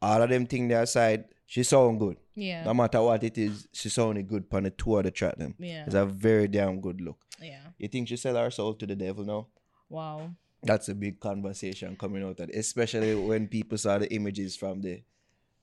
all 0.00 0.22
of 0.22 0.30
them 0.30 0.46
things 0.46 0.68
there 0.68 0.82
aside, 0.82 1.24
she 1.46 1.62
sound 1.62 1.98
good. 2.00 2.16
Yeah. 2.34 2.64
No 2.64 2.74
matter 2.74 3.00
what 3.02 3.22
it 3.24 3.36
is, 3.38 3.68
she 3.72 3.88
sounded 3.88 4.26
good 4.28 4.44
on 4.52 4.64
the 4.64 4.70
two 4.70 4.96
of 4.96 5.04
the 5.04 5.10
track 5.10 5.36
them. 5.36 5.54
yeah. 5.58 5.84
It's 5.86 5.94
a 5.94 6.06
very 6.06 6.48
damn 6.48 6.80
good 6.80 7.00
look. 7.00 7.18
Yeah. 7.42 7.60
You 7.78 7.88
think 7.88 8.08
she 8.08 8.16
sell 8.16 8.36
her 8.36 8.50
soul 8.50 8.74
to 8.74 8.86
the 8.86 8.96
devil 8.96 9.24
now? 9.24 9.48
Wow. 9.88 10.30
that's 10.60 10.88
a 10.88 10.94
big 10.94 11.20
conversation 11.20 11.94
coming 11.96 12.22
out 12.24 12.40
of 12.40 12.48
it, 12.50 12.54
especially 12.56 13.14
when 13.14 13.46
people 13.46 13.78
saw 13.78 13.96
the 13.96 14.12
images 14.12 14.56
from 14.56 14.80
the 14.80 15.02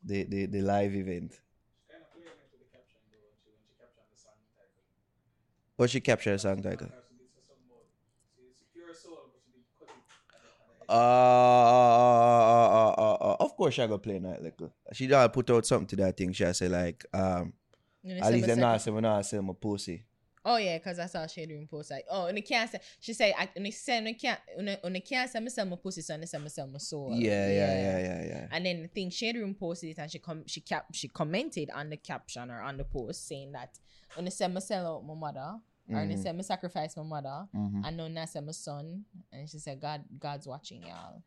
the, 0.01 0.23
the, 0.23 0.45
the 0.45 0.61
live 0.61 0.95
event. 0.95 1.33
What 5.75 5.89
she 5.89 5.99
captured 5.99 6.33
the 6.33 6.39
song 6.39 6.61
title? 6.61 6.89
Uh, 10.87 10.91
uh, 10.93 10.95
uh, 10.95 12.93
uh, 12.97 13.13
uh, 13.15 13.35
of 13.39 13.55
course 13.57 13.73
she 13.73 13.81
gonna 13.81 13.97
play 13.97 14.19
night 14.19 14.41
liquor. 14.43 14.69
She 14.93 15.07
done 15.07 15.27
put 15.29 15.49
out 15.49 15.65
something 15.65 15.87
to 15.87 15.95
that 15.97 16.15
thing. 16.15 16.31
She 16.31 16.45
say 16.53 16.67
like 16.67 17.03
um 17.13 17.53
At 18.07 18.31
least 18.33 18.47
my 18.47 18.53
not 18.55 18.57
second- 18.57 18.79
say 18.81 18.91
we 18.91 19.01
not 19.01 19.25
sell 19.25 19.41
my 19.41 19.53
pussy. 19.59 20.03
Oh 20.47 20.57
yeah, 20.57 20.77
cause 20.77 20.99
I 20.99 21.07
saw 21.07 21.25
Shade 21.25 21.49
Room 21.49 21.65
post 21.67 21.89
like, 21.89 22.05
oh, 22.09 22.27
and 22.27 22.37
they 22.37 22.41
can't 22.41 22.69
say. 22.69 22.79
She 22.99 23.13
say, 23.13 23.33
I, 23.37 23.49
and 23.55 23.65
they 23.65 23.71
say, 23.71 23.97
and 23.97 24.19
can't, 24.19 24.39
and 24.57 24.95
they 24.95 24.99
can't 24.99 25.29
say 25.29 25.39
me 25.39 25.49
sell 25.49 25.65
my 25.65 25.75
pussy, 25.75 26.01
so 26.01 26.13
and 26.13 26.29
say 26.29 26.37
me 26.37 26.49
sell 26.49 26.67
my 26.67 26.77
soul. 26.77 27.15
Yeah, 27.15 27.47
yeah, 27.49 27.73
yeah, 27.81 27.97
yeah, 27.99 28.25
yeah. 28.25 28.47
And 28.51 28.65
then 28.65 28.83
the 28.83 28.87
thing 28.87 29.09
Shade 29.09 29.37
Room 29.37 29.55
posted 29.55 29.89
it 29.89 29.97
and 29.97 30.11
she 30.11 30.19
com- 30.19 30.45
she 30.45 30.61
cap 30.61 30.85
she 30.93 31.07
commented 31.07 31.69
on 31.73 31.89
the 31.89 31.97
caption 31.97 32.51
or 32.51 32.61
on 32.61 32.77
the 32.77 32.83
post 32.83 33.27
saying 33.27 33.53
that 33.53 33.79
when 34.13 34.25
they 34.25 34.31
say 34.31 34.47
me 34.47 34.61
sell 34.61 34.97
out 34.97 35.05
my 35.05 35.15
mother 35.15 35.39
or 35.89 35.95
when 35.95 36.09
they 36.09 36.15
Mhm. 36.15 36.23
say 36.23 36.31
me 36.31 36.43
sacrifice 36.43 36.95
my 36.95 37.03
mother 37.03 37.47
Mhm. 37.53 37.81
and 37.83 37.97
now 38.13 38.21
I 38.21 38.25
say 38.25 38.39
my 38.39 38.51
son 38.51 39.05
and 39.31 39.49
she 39.49 39.57
said 39.57 39.79
God 39.79 40.03
God's 40.19 40.45
watching 40.47 40.83
y'all. 40.83 41.23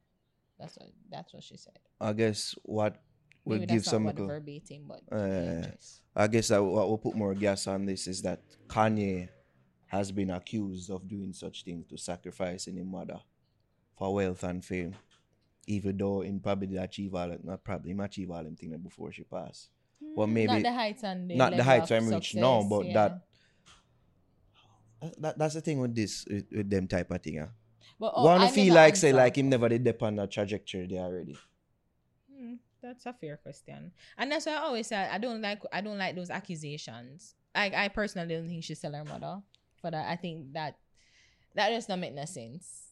That's 0.59 0.77
what 0.77 0.91
that's 1.11 1.35
what 1.35 1.43
she 1.43 1.57
said. 1.57 1.79
I 2.01 2.13
guess 2.13 2.55
what 2.63 3.03
Maybe 3.49 3.67
give 3.67 3.85
some 3.85 4.13
verbatim, 4.13 4.89
but 4.89 5.03
Uh, 5.11 5.67
I 6.15 6.27
guess 6.27 6.51
I, 6.51 6.59
what 6.59 6.89
will 6.89 6.99
put 6.99 7.17
more 7.17 7.35
gas 7.35 7.67
on 7.67 7.87
this 7.87 8.07
is 8.07 8.23
that 8.23 8.41
Kanye 8.67 9.29
has 9.87 10.13
been 10.13 10.31
accused 10.31 10.91
of 10.91 11.09
doing 11.09 11.33
such 11.33 11.65
things 11.65 11.87
to 11.89 11.97
sacrificing 11.97 12.77
his 12.77 12.87
mother 12.87 13.21
for 13.97 14.15
wealth 14.15 14.43
and 14.45 14.65
fame. 14.65 14.95
Even 15.67 15.99
though 15.99 16.23
in 16.23 16.41
probably 16.41 16.77
achieve 16.79 17.15
all 17.15 17.37
not 17.45 17.63
probably 17.63 17.91
him 17.91 18.01
achieve 18.01 18.31
all 18.31 18.43
them 18.43 18.57
things 18.57 18.77
before 18.79 19.13
she 19.13 19.23
passed. 19.23 19.69
Well 20.01 20.27
Mm, 20.27 20.33
maybe 20.33 20.53
not 20.55 20.63
the 20.63 20.73
heights 20.73 21.05
and 21.05 21.31
the 21.31 21.37
not 21.37 21.57
the 21.57 21.63
heights 21.63 21.91
I'm 21.91 22.09
reached 22.09 22.35
now, 22.35 22.63
but 22.63 22.87
yeah. 22.87 22.93
that, 22.95 23.21
that 25.19 25.39
that's 25.39 25.55
the 25.55 25.61
thing 25.61 25.81
with 25.81 25.95
this 25.95 26.25
with, 26.31 26.47
with 26.51 26.71
them 26.71 26.89
type 26.89 27.11
of 27.11 27.23
thing. 27.23 27.35
Yeah. 27.35 27.49
But, 28.01 28.13
oh, 28.15 28.25
Wanna 28.25 28.45
I 28.45 28.49
feel 28.49 28.75
like 28.75 28.97
say 28.97 29.13
like 29.13 29.37
him 29.37 29.49
never 29.51 29.69
did 29.69 29.85
dip 29.85 30.03
on 30.03 30.17
that 30.17 30.31
trajectory 30.31 30.87
there 30.87 31.03
already. 31.03 31.37
That's 32.83 33.07
a 33.07 33.13
fair 33.13 33.37
question, 33.37 33.93
and 34.17 34.31
that's 34.31 34.47
why 34.47 34.53
I 34.53 34.59
always 34.59 34.87
say 34.87 34.97
I 34.97 35.19
don't 35.19 35.43
like 35.43 35.63
I 35.73 35.81
don't 35.81 35.99
like 35.99 36.15
those 36.15 36.31
accusations. 36.31 37.35
I 37.55 37.73
I 37.75 37.89
personally 37.89 38.35
don't 38.35 38.49
think 38.49 38.65
she's 38.65 38.81
selling 38.81 38.99
her 38.99 39.05
mother 39.05 39.43
for 39.81 39.91
that. 39.91 40.09
I 40.09 40.17
think 40.17 40.53
that 40.53 40.77
that 41.55 41.71
does 41.71 41.89
not 41.89 41.99
make 41.99 42.15
no 42.15 42.25
sense. 42.25 42.85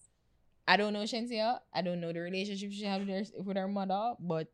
I 0.67 0.77
don't 0.77 0.93
know 0.93 1.03
Shenseea. 1.03 1.61
I 1.73 1.83
don't 1.83 2.01
know 2.01 2.13
the 2.13 2.21
relationship 2.21 2.73
she 2.73 2.85
had 2.85 3.07
with 3.07 3.31
her, 3.31 3.43
with 3.43 3.57
her 3.57 3.69
mother, 3.69 4.15
but 4.19 4.49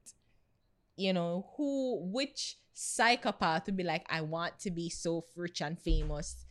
you 0.96 1.12
know 1.12 1.46
who 1.56 2.00
which 2.12 2.58
psychopath 2.74 3.66
would 3.66 3.76
be 3.76 3.84
like 3.84 4.06
I 4.10 4.20
want 4.20 4.58
to 4.60 4.70
be 4.70 4.90
so 4.90 5.24
rich 5.36 5.62
and 5.62 5.78
famous 5.78 6.44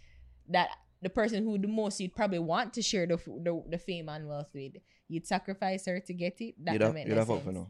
that 0.50 0.70
the 1.02 1.10
person 1.10 1.44
who 1.44 1.58
the 1.58 1.68
most 1.68 2.00
you'd 2.00 2.16
probably 2.16 2.40
want 2.40 2.74
to 2.74 2.82
share 2.82 3.06
the 3.06 3.18
the, 3.18 3.64
the 3.70 3.78
fame 3.78 4.10
and 4.10 4.28
wealth 4.28 4.50
with 4.54 4.74
you'd 5.08 5.28
sacrifice 5.28 5.86
her 5.86 6.00
to 6.00 6.14
get 6.14 6.40
it. 6.40 6.56
That 6.64 6.74
You'd 6.74 6.82
have, 6.82 6.94
make 6.94 7.08
you'd 7.08 7.18
have 7.18 7.30
up 7.30 7.38
sense. 7.38 7.46
for 7.46 7.52
no. 7.52 7.68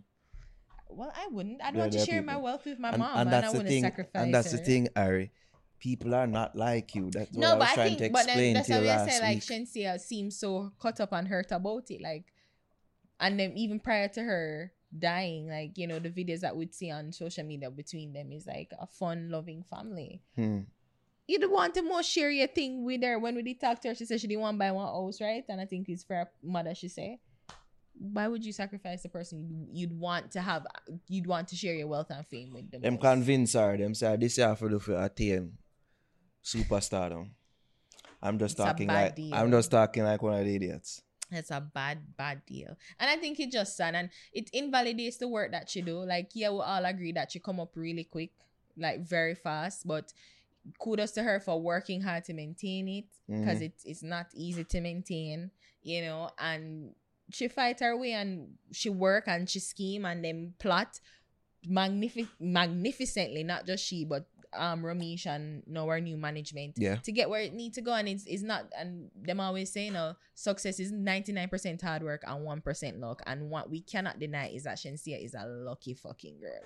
Well, 0.94 1.12
I 1.16 1.28
wouldn't. 1.32 1.62
I'd 1.64 1.76
want 1.76 1.94
to 1.94 2.06
share 2.06 2.22
my 2.22 2.38
wealth 2.38 2.66
with 2.66 2.80
my 2.80 2.89
and, 2.89 3.00
mom, 3.00 3.18
and 3.18 3.30
but 3.30 3.38
I 3.38 3.42
that's 3.42 3.54
the 3.54 3.58
wouldn't 3.60 3.70
thing. 3.70 3.84
sacrifice 3.84 4.24
And 4.24 4.34
that's 4.34 4.52
the 4.52 4.58
thing, 4.58 4.88
Ari. 4.96 5.32
People 5.80 6.14
are 6.14 6.28
not 6.28 6.56
like 6.56 6.94
you. 6.94 7.10
That's 7.10 7.32
what 7.32 7.39
No, 7.39 7.54
I 7.54 7.56
was 7.56 7.70
I 7.70 7.74
trying 7.74 7.98
think, 7.98 8.00
to 8.00 8.10
but 8.12 8.26
then 8.26 8.38
explain 8.38 8.54
that's 8.54 8.68
to 8.68 8.74
you 8.74 8.80
why 8.82 8.86
I 8.86 8.98
last 8.98 9.12
say 9.18 9.22
like. 9.22 9.38
Shenseea 9.39 10.00
seems 10.00 10.38
so 10.38 10.72
caught 10.78 11.00
up 11.00 11.12
and 11.14 11.28
hurt 11.28 11.52
about 11.52 11.89
it, 11.89 12.02
like, 12.02 12.26
and 13.20 13.39
then 13.39 13.54
even 13.58 13.80
prior 13.80 14.08
to 14.10 14.22
her 14.22 14.72
dying, 14.98 15.50
like 15.50 15.78
you 15.78 15.88
know 15.88 15.98
the 16.00 16.10
videos 16.10 16.42
that 16.42 16.56
we'd 16.56 16.74
see 16.76 16.92
on 16.92 17.12
social 17.12 17.44
media 17.44 17.72
between 17.72 18.14
them 18.14 18.32
is 18.32 18.46
like 18.46 18.72
a 18.80 18.86
fun, 18.86 19.30
loving 19.32 19.64
family. 19.64 20.22
Hmm. 20.36 20.60
You'd 21.28 21.50
want 21.50 21.74
to 21.76 21.82
more 21.82 22.04
share 22.04 22.30
your 22.30 22.48
thing 22.48 22.84
with 22.84 23.02
her. 23.04 23.18
When 23.18 23.36
we 23.36 23.42
did 23.42 23.62
talk 23.62 23.80
to 23.82 23.88
her, 23.89 23.96
she 23.96 24.06
said 24.06 24.20
she 24.20 24.28
didn't 24.28 24.42
want 24.42 24.56
to 24.56 24.60
buy 24.60 24.72
one 24.72 24.86
house, 24.86 25.22
right? 25.22 25.46
And 25.48 25.62
I 25.62 25.66
think 25.66 25.88
it's 25.88 26.04
for 26.04 26.16
her 26.16 26.30
mother, 26.44 26.76
she 26.76 26.89
said. 26.89 27.18
Why 28.02 28.28
would 28.28 28.43
you 28.43 28.52
sacrifice 28.52 29.04
the 29.04 29.10
person 29.10 29.45
you'd, 29.47 29.68
you'd 29.91 29.99
want 29.99 30.32
to 30.32 30.41
have? 30.41 30.66
You'd 31.08 31.28
want 31.28 31.47
to 31.49 31.56
share 31.56 31.76
your 31.76 31.88
wealth 31.88 32.10
and 32.10 32.26
fame 32.26 32.52
with 32.52 32.72
them. 32.72 32.82
Them 32.82 32.97
convince 32.97 33.54
her. 33.54 33.78
Them 33.78 33.93
say 33.93 34.18
this 34.18 34.38
year 34.39 34.56
for 34.56 34.70
do 34.70 34.80
for 34.80 34.97
attain 35.04 35.58
superstardom. 36.43 37.30
I'm 38.22 38.39
just 38.39 38.54
It's 38.54 38.64
talking 38.64 38.88
like 38.88 39.16
deal. 39.16 39.34
I'm 39.36 39.52
just 39.52 39.70
talking 39.72 40.04
like 40.04 40.22
one 40.22 40.39
of 40.39 40.45
the 40.45 40.56
idiots. 40.56 41.02
It's 41.32 41.52
a 41.52 41.62
bad, 41.62 41.99
bad 42.18 42.41
deal. 42.45 42.76
And 42.99 43.10
I 43.10 43.16
think 43.18 43.39
it's 43.39 43.54
just 43.54 43.78
sad 43.78 43.95
and 43.95 44.10
it 44.34 44.49
invalidates 44.52 45.18
the 45.18 45.28
work 45.28 45.52
that 45.52 45.70
she 45.70 45.82
do. 45.82 45.99
Like, 46.04 46.32
yeah, 46.34 46.49
we 46.49 46.60
all 46.60 46.84
agree 46.86 47.14
that 47.14 47.32
she 47.32 47.39
come 47.39 47.60
up 47.60 47.72
really 47.76 48.04
quick, 48.04 48.32
like 48.78 49.02
very 49.08 49.36
fast, 49.36 49.88
but 49.88 50.12
kudos 50.80 51.12
to 51.12 51.24
her 51.24 51.39
for 51.39 51.60
working 51.62 52.02
hard 52.02 52.24
to 52.26 52.34
maintain 52.34 52.88
it 52.88 53.06
because 53.28 53.60
Mhm. 53.60 53.66
it's 53.68 53.86
it's 53.86 54.04
not 54.04 54.28
easy 54.36 54.64
to 54.66 54.82
maintain, 54.82 55.52
you 55.84 56.02
know, 56.02 56.30
and 56.38 56.93
she 57.32 57.47
fight 57.47 57.79
her 57.79 57.95
way 57.97 58.13
and 58.13 58.57
she 58.71 58.89
work 58.89 59.25
and 59.27 59.49
she 59.49 59.59
scheme 59.59 60.05
and 60.05 60.23
then 60.23 60.53
plot 60.59 60.99
magnific- 61.67 62.27
magnificently, 62.39 63.43
not 63.43 63.65
just 63.65 63.84
she, 63.86 64.05
but 64.05 64.25
um 64.53 64.84
Romeich 64.84 65.25
and 65.25 65.63
now 65.65 65.88
our 65.88 66.01
new 66.01 66.17
management 66.17 66.73
Yeah. 66.77 66.97
to 66.97 67.11
get 67.13 67.29
where 67.29 67.39
it 67.41 67.53
need 67.53 67.73
to 67.75 67.82
go. 67.82 67.93
And 67.93 68.09
it's, 68.09 68.25
it's 68.25 68.43
not 68.43 68.65
and 68.77 69.09
them 69.15 69.39
always 69.39 69.71
say 69.71 69.86
you 69.86 69.93
know 69.93 70.15
success 70.36 70.77
is 70.79 70.91
99% 70.91 71.82
hard 71.82 72.03
work 72.03 72.23
and 72.27 72.45
1% 72.45 72.99
luck. 72.99 73.21
And 73.25 73.49
what 73.49 73.69
we 73.69 73.79
cannot 73.79 74.19
deny 74.19 74.49
is 74.49 74.63
that 74.63 74.77
Shenseea 74.77 75.23
is 75.23 75.34
a 75.36 75.45
lucky 75.45 75.93
fucking 75.93 76.39
girl. 76.41 76.59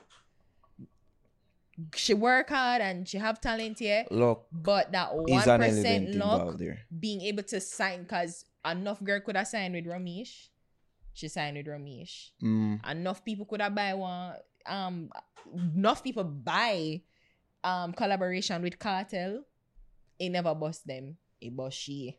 She 1.93 2.13
work 2.13 2.49
hard 2.49 2.81
and 2.81 3.07
she 3.07 3.17
have 3.17 3.41
talent 3.41 3.79
here 3.79 4.05
Look, 4.09 4.47
but 4.51 4.91
that 4.93 5.11
1% 5.11 6.15
luck 6.17 6.57
being 6.99 7.21
able 7.21 7.43
to 7.43 7.59
sign 7.59 8.03
because 8.03 8.45
enough 8.65 9.03
girl 9.03 9.19
could 9.19 9.35
have 9.35 9.47
signed 9.47 9.73
with 9.75 9.85
Romeich 9.85 10.47
she 11.15 11.27
signed 11.29 11.57
with 11.57 11.65
Romeich. 11.65 12.31
Mm. 12.43 12.91
enough 12.91 13.23
people 13.25 13.45
could 13.45 13.61
have 13.61 13.73
buy 13.73 13.93
one 13.95 14.35
um 14.67 15.09
enough 15.73 16.03
people 16.03 16.23
buy 16.23 17.01
um 17.63 17.93
collaboration 17.93 18.61
with 18.61 18.77
cartel. 18.77 19.41
It 20.19 20.29
never 20.29 20.53
bust 20.53 20.85
them. 20.85 21.17
It 21.41 21.55
bust 21.55 21.77
she. 21.77 22.17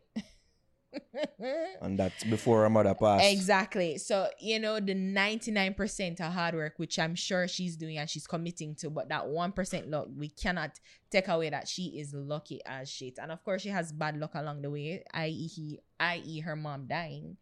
And 1.82 1.98
that's 1.98 2.24
before 2.24 2.62
her 2.62 2.70
mother 2.70 2.94
passed. 2.94 3.24
exactly. 3.30 3.98
So 3.98 4.28
you 4.40 4.58
know 4.58 4.80
the 4.80 4.94
99% 4.94 6.20
of 6.20 6.32
hard 6.32 6.54
work 6.54 6.74
which 6.78 6.98
i'm 6.98 7.14
sure 7.14 7.46
she's 7.46 7.76
doing 7.76 7.98
and 7.98 8.08
she's 8.08 8.26
committing 8.26 8.74
to 8.76 8.88
but 8.88 9.10
that 9.10 9.24
1% 9.24 9.90
luck 9.90 10.08
we 10.16 10.28
cannot 10.30 10.70
take 11.10 11.28
away 11.28 11.50
that 11.50 11.68
she 11.68 11.98
is 12.00 12.14
lucky 12.14 12.60
as 12.64 12.88
shit. 12.90 13.18
And 13.20 13.30
of 13.30 13.44
course 13.44 13.60
she 13.62 13.68
has 13.68 13.92
bad 13.92 14.16
luck 14.16 14.34
along 14.34 14.62
the 14.62 14.70
way 14.70 15.04
i.e 15.12 15.46
he 15.48 15.80
i.e 16.00 16.40
her 16.40 16.56
mom 16.56 16.86
dying 16.86 17.36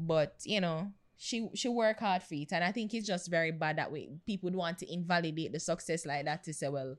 but 0.00 0.34
you 0.44 0.60
know 0.60 0.92
she 1.16 1.48
she 1.54 1.68
work 1.68 2.00
hard 2.00 2.22
for 2.22 2.34
it. 2.34 2.52
And 2.52 2.64
i 2.64 2.72
think 2.72 2.94
it's 2.94 3.06
just 3.06 3.30
very 3.30 3.52
bad 3.52 3.76
that 3.78 3.92
way 3.92 4.08
people 4.26 4.50
want 4.50 4.78
to 4.78 4.92
invalidate 4.92 5.52
the 5.52 5.60
success 5.60 6.06
like 6.06 6.24
that 6.24 6.42
to 6.44 6.52
say 6.54 6.68
well 6.68 6.96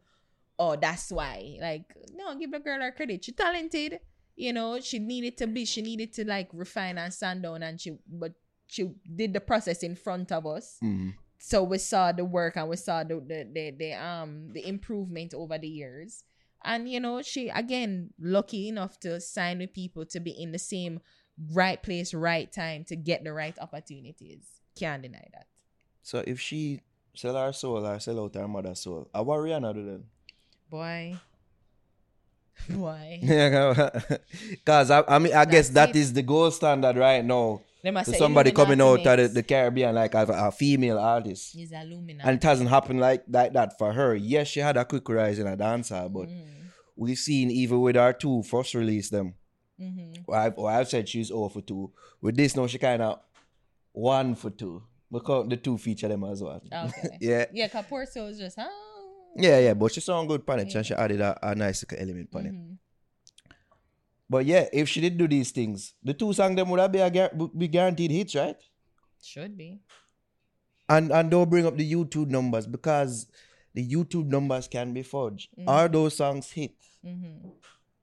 oh 0.60 0.76
that's 0.76 1.12
why. 1.12 1.58
Like 1.60 1.86
no 2.16 2.36
give 2.38 2.52
the 2.52 2.60
girl 2.60 2.80
her 2.82 2.92
credit. 2.92 3.26
She 3.26 3.32
talented 3.32 4.00
you 4.36 4.54
know 4.54 4.80
she 4.80 5.00
needed 5.00 5.38
to 5.38 5.48
be 5.48 5.66
she 5.66 5.82
needed 5.82 6.14
to 6.14 6.26
like 6.26 6.50
refine 6.54 6.98
and 6.98 7.14
sand 7.14 7.44
down 7.44 7.64
and 7.64 7.80
she 7.82 7.98
but 8.08 8.34
she 8.68 8.90
did 9.16 9.34
the 9.34 9.42
process 9.42 9.84
in 9.84 9.96
front 9.96 10.32
of 10.32 10.46
us. 10.46 10.78
Mhm. 10.84 11.14
so 11.40 11.64
we 11.64 11.80
saw 11.80 12.12
the 12.12 12.24
work 12.24 12.56
and 12.58 12.70
we 12.70 12.76
saw 12.78 13.04
the 13.04 13.16
the, 13.16 13.50
the, 13.52 13.72
the 13.72 13.94
um 13.94 14.50
the 14.54 14.68
improvement 14.68 15.34
over 15.34 15.58
the 15.58 15.68
years. 15.68 16.24
And 16.64 16.88
you 16.88 17.00
know 17.00 17.24
she 17.24 17.50
again 17.50 18.12
lucky 18.20 18.68
enough 18.70 19.00
to 19.00 19.20
sign 19.20 19.58
with 19.60 19.74
people 19.74 20.06
to 20.06 20.20
be 20.20 20.32
in 20.32 20.52
the 20.52 20.60
same 20.60 21.00
right 21.54 21.82
place 21.82 22.14
right 22.14 22.52
time 22.52 22.84
to 22.84 22.96
get 22.96 23.24
the 23.24 23.34
right 23.34 23.58
opportunities 23.60 24.44
can't 24.78 25.02
deny 25.04 25.28
that 25.34 25.48
So 26.04 26.24
if 26.26 26.40
she 26.40 26.82
sell 27.16 27.36
her 27.36 27.54
soul 27.54 27.86
or 27.86 28.00
sell 28.00 28.24
out 28.24 28.36
her 28.36 28.48
mother's 28.48 28.80
soul, 28.82 29.10
I 29.14 29.22
worry 29.22 29.52
do 29.52 29.86
then. 29.86 30.04
boy 30.70 31.20
boy 32.70 33.20
Because 34.50 34.92
I, 34.92 35.04
I 35.08 35.20
mean, 35.20 35.34
I 35.34 35.46
guess 35.46 35.70
that 35.70 35.96
is 35.96 36.14
the 36.14 36.22
gold 36.22 36.54
standard 36.54 36.98
right 36.98 37.24
now. 37.24 37.62
To 37.84 38.14
somebody 38.14 38.52
coming 38.52 38.80
out 38.80 39.06
of 39.08 39.18
the, 39.18 39.28
the 39.28 39.44
Caribbean 39.44 39.96
like 39.96 40.14
a, 40.14 40.24
a 40.30 40.52
female 40.52 41.00
artist. 41.00 41.56
And 41.56 42.36
it 42.38 42.44
hasn't 42.44 42.70
happened 42.70 43.00
like, 43.00 43.24
like 43.28 43.54
that 43.54 43.80
for 43.80 43.92
her. 43.92 44.16
Yes, 44.16 44.50
she 44.50 44.60
had 44.60 44.78
a 44.78 44.86
quick 44.86 45.10
rise 45.10 45.40
in 45.40 45.48
a 45.48 45.56
dancer, 45.58 46.08
but 46.08 46.28
Mhm. 46.30 46.46
we've 46.96 47.18
seen 47.18 47.50
even 47.50 47.82
with 47.82 47.98
our 47.98 48.14
two 48.14 48.44
first 48.44 48.76
release 48.76 49.10
them. 49.10 49.34
Mhm. 49.82 50.24
Or 50.28 50.36
I've, 50.36 50.58
or 50.58 50.70
I've 50.72 50.88
said 50.88 51.10
she's 51.10 51.28
0 51.28 51.50
for 51.50 51.62
2. 51.62 51.92
With 52.22 52.36
this 52.38 52.56
now, 52.56 52.68
she 52.68 52.78
kind 52.78 53.02
of 53.02 53.20
1 53.94 54.36
for 54.36 54.50
2. 54.52 54.84
Because 55.12 55.50
the 55.50 55.58
two 55.58 55.78
feature 55.78 56.08
them 56.08 56.24
as 56.24 56.42
well. 56.42 56.62
Okay. 56.72 57.18
yeah. 57.20 57.46
Yeah, 57.52 57.68
Caporto 57.68 58.26
was 58.28 58.38
just, 58.38 58.58
oh. 58.60 59.32
Yeah, 59.36 59.60
yeah, 59.60 59.74
but 59.74 59.92
she 59.94 60.00
sound 60.02 60.28
good 60.30 60.44
on 60.48 60.60
it, 60.60 60.70
Yeah. 60.72 60.78
and 60.78 60.86
she 60.86 60.94
added 60.94 61.20
a, 61.22 61.38
a 61.52 61.56
nice 61.56 61.84
little 61.84 62.00
element 62.08 62.30
on 62.34 62.46
it. 62.46 62.54
Mhm. 62.54 62.78
But 64.30 64.46
yeah, 64.46 64.68
if 64.72 64.88
she 64.88 65.02
did 65.02 65.18
do 65.18 65.28
these 65.28 65.52
things, 65.52 65.94
the 66.04 66.14
two 66.14 66.32
songs 66.32 66.56
them 66.56 66.70
would 66.70 66.80
have 66.80 66.92
be, 66.92 67.00
a, 67.00 67.30
be 67.58 67.68
guaranteed 67.68 68.12
hits, 68.12 68.36
right? 68.36 68.56
Should 69.22 69.58
be. 69.58 69.80
And 70.88 71.12
and 71.12 71.30
don't 71.30 71.50
bring 71.50 71.66
up 71.66 71.76
the 71.78 71.90
YouTube 71.90 72.30
numbers 72.30 72.66
because 72.68 73.28
the 73.74 73.86
YouTube 73.88 74.28
numbers 74.28 74.68
can 74.68 74.94
be 74.94 75.04
forged. 75.04 75.50
Mm. 75.58 75.64
Are 75.68 75.88
those 75.90 76.16
songs 76.16 76.52
hits? 76.52 76.98
Mm-hmm. 77.06 77.50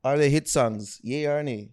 Are 0.04 0.16
they 0.18 0.30
hit 0.30 0.48
songs? 0.48 1.00
Yeah 1.02 1.32
or 1.36 1.42
nay? 1.42 1.70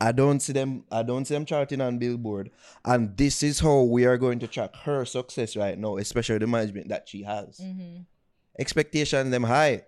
I 0.00 0.12
don't 0.12 0.40
see 0.40 0.52
them. 0.52 0.84
I 0.90 1.02
don't 1.02 1.24
see 1.24 1.32
them 1.34 1.46
charting 1.46 1.80
on 1.80 1.98
Billboard, 1.98 2.50
and 2.84 3.16
this 3.16 3.42
is 3.42 3.60
how 3.60 3.82
we 3.82 4.04
are 4.04 4.18
going 4.18 4.38
to 4.40 4.46
track 4.46 4.74
her 4.84 5.06
success 5.06 5.56
right 5.56 5.78
now, 5.78 5.96
especially 5.96 6.36
the 6.38 6.46
management 6.46 6.88
that 6.88 7.08
she 7.08 7.22
has. 7.22 7.58
Mm-hmm. 7.58 8.02
Expectations 8.58 9.30
them 9.30 9.44
high. 9.44 9.84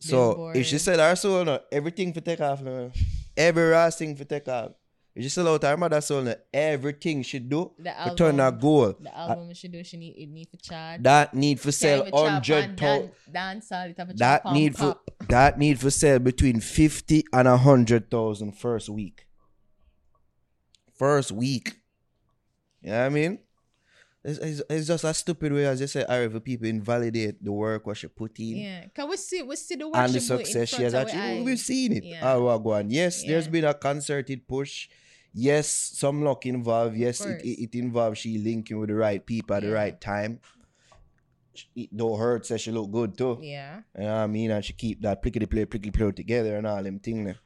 So 0.00 0.50
if 0.54 0.66
she 0.66 0.72
Billboard. 0.72 0.80
said 0.80 0.98
her 0.98 1.14
soul, 1.16 1.44
no, 1.44 1.60
everything 1.70 2.12
for 2.12 2.20
take 2.20 2.40
off, 2.40 2.62
no. 2.62 2.90
every 3.36 3.70
last 3.70 3.98
thing 3.98 4.16
for 4.16 4.24
take 4.24 4.48
off. 4.48 4.72
If 5.14 5.22
she 5.22 5.28
sell 5.28 5.46
out 5.46 5.62
her 5.62 5.76
mother 5.76 6.00
soul, 6.00 6.22
no, 6.22 6.34
everything 6.52 7.22
she 7.22 7.38
do 7.38 7.70
The 7.78 7.92
to 8.08 8.14
turn 8.16 8.38
her 8.38 8.46
album- 8.46 8.60
goal. 8.60 8.94
The 9.00 9.16
album 9.16 9.54
she 9.54 9.68
do, 9.68 9.84
she 9.84 9.96
need 9.96 10.16
it 10.18 10.28
need 10.28 10.48
for 10.50 10.56
charge. 10.56 11.00
That 11.04 11.32
need 11.32 11.60
for 11.60 11.70
sell 11.70 12.00
hundred 12.12 12.56
and 12.64 12.76
thousand. 12.76 12.76
dan- 12.76 13.10
Dance 13.32 13.70
all 13.70 13.82
it 13.86 13.94
have 13.96 14.10
a 14.10 14.14
That 14.14 14.44
need 14.52 14.76
for. 14.76 14.96
That 15.28 15.58
need 15.58 15.80
for 15.80 15.90
sell 15.90 16.18
between 16.18 16.60
fifty 16.60 17.24
and 17.32 17.48
a 17.48 17.56
hundred 17.56 18.10
thousand 18.10 18.52
first 18.52 18.88
week. 18.88 19.26
First 20.94 21.32
week. 21.32 21.74
You 22.82 22.90
know 22.90 23.00
what 23.00 23.06
I 23.06 23.08
mean? 23.08 23.38
It's, 24.26 24.38
it's, 24.38 24.62
it's 24.70 24.86
just 24.86 25.04
a 25.04 25.12
stupid 25.12 25.52
way, 25.52 25.66
as 25.66 25.80
you 25.82 25.86
say, 25.86 26.02
Ari, 26.08 26.30
for 26.30 26.40
people 26.40 26.66
invalidate 26.66 27.44
the 27.44 27.52
work 27.52 27.86
what 27.86 27.96
she 27.98 28.06
put 28.06 28.38
in. 28.38 28.56
Yeah, 28.56 28.84
can 28.94 29.08
we 29.08 29.16
see 29.18 29.42
we 29.42 29.54
see 29.56 29.74
the 29.74 29.86
work 29.86 29.96
and 29.98 30.14
the 30.14 30.20
she 30.20 30.28
put 30.28 30.40
in 30.40 30.46
success 30.46 30.68
she 30.70 30.82
has 30.82 30.94
actually. 30.94 31.42
We've 31.42 31.58
seen 31.58 31.92
it. 31.92 32.04
Yeah. 32.04 32.26
All 32.32 32.42
what 32.44 32.58
go 32.58 32.72
on. 32.72 32.90
Yes, 32.90 33.22
there's 33.22 33.44
Yeah. 33.46 33.50
been 33.50 33.64
a 33.64 33.74
concerted 33.74 34.48
push. 34.48 34.88
Yes, 35.34 35.68
some 35.68 36.22
luck 36.22 36.46
involved. 36.46 36.96
Yes, 36.96 37.20
it, 37.26 37.42
it, 37.42 37.62
it 37.64 37.74
involves 37.74 38.18
she 38.20 38.38
linking 38.38 38.78
with 38.78 38.88
the 38.88 38.94
right 38.94 39.24
people 39.24 39.56
at 39.56 39.62
the 39.62 39.70
right 39.72 40.00
time. 40.00 40.40
It 41.74 41.96
don't 41.96 42.18
hurt, 42.18 42.46
says 42.46 42.60
she 42.60 42.70
look 42.70 42.90
good 42.90 43.16
too. 43.16 43.38
Yeah, 43.42 43.80
You 43.96 44.04
know 44.04 44.14
what 44.14 44.20
I 44.22 44.26
mean? 44.26 44.50
And 44.50 44.64
she 44.64 44.72
keep 44.72 45.00
that 45.02 45.22
plickety 45.22 45.48
play, 45.48 45.64
plickety 45.66 45.92
play 45.92 46.10
together 46.12 46.56
and 46.56 46.66
all 46.66 46.82
them 46.82 46.98
thing 46.98 47.24
there. 47.24 47.38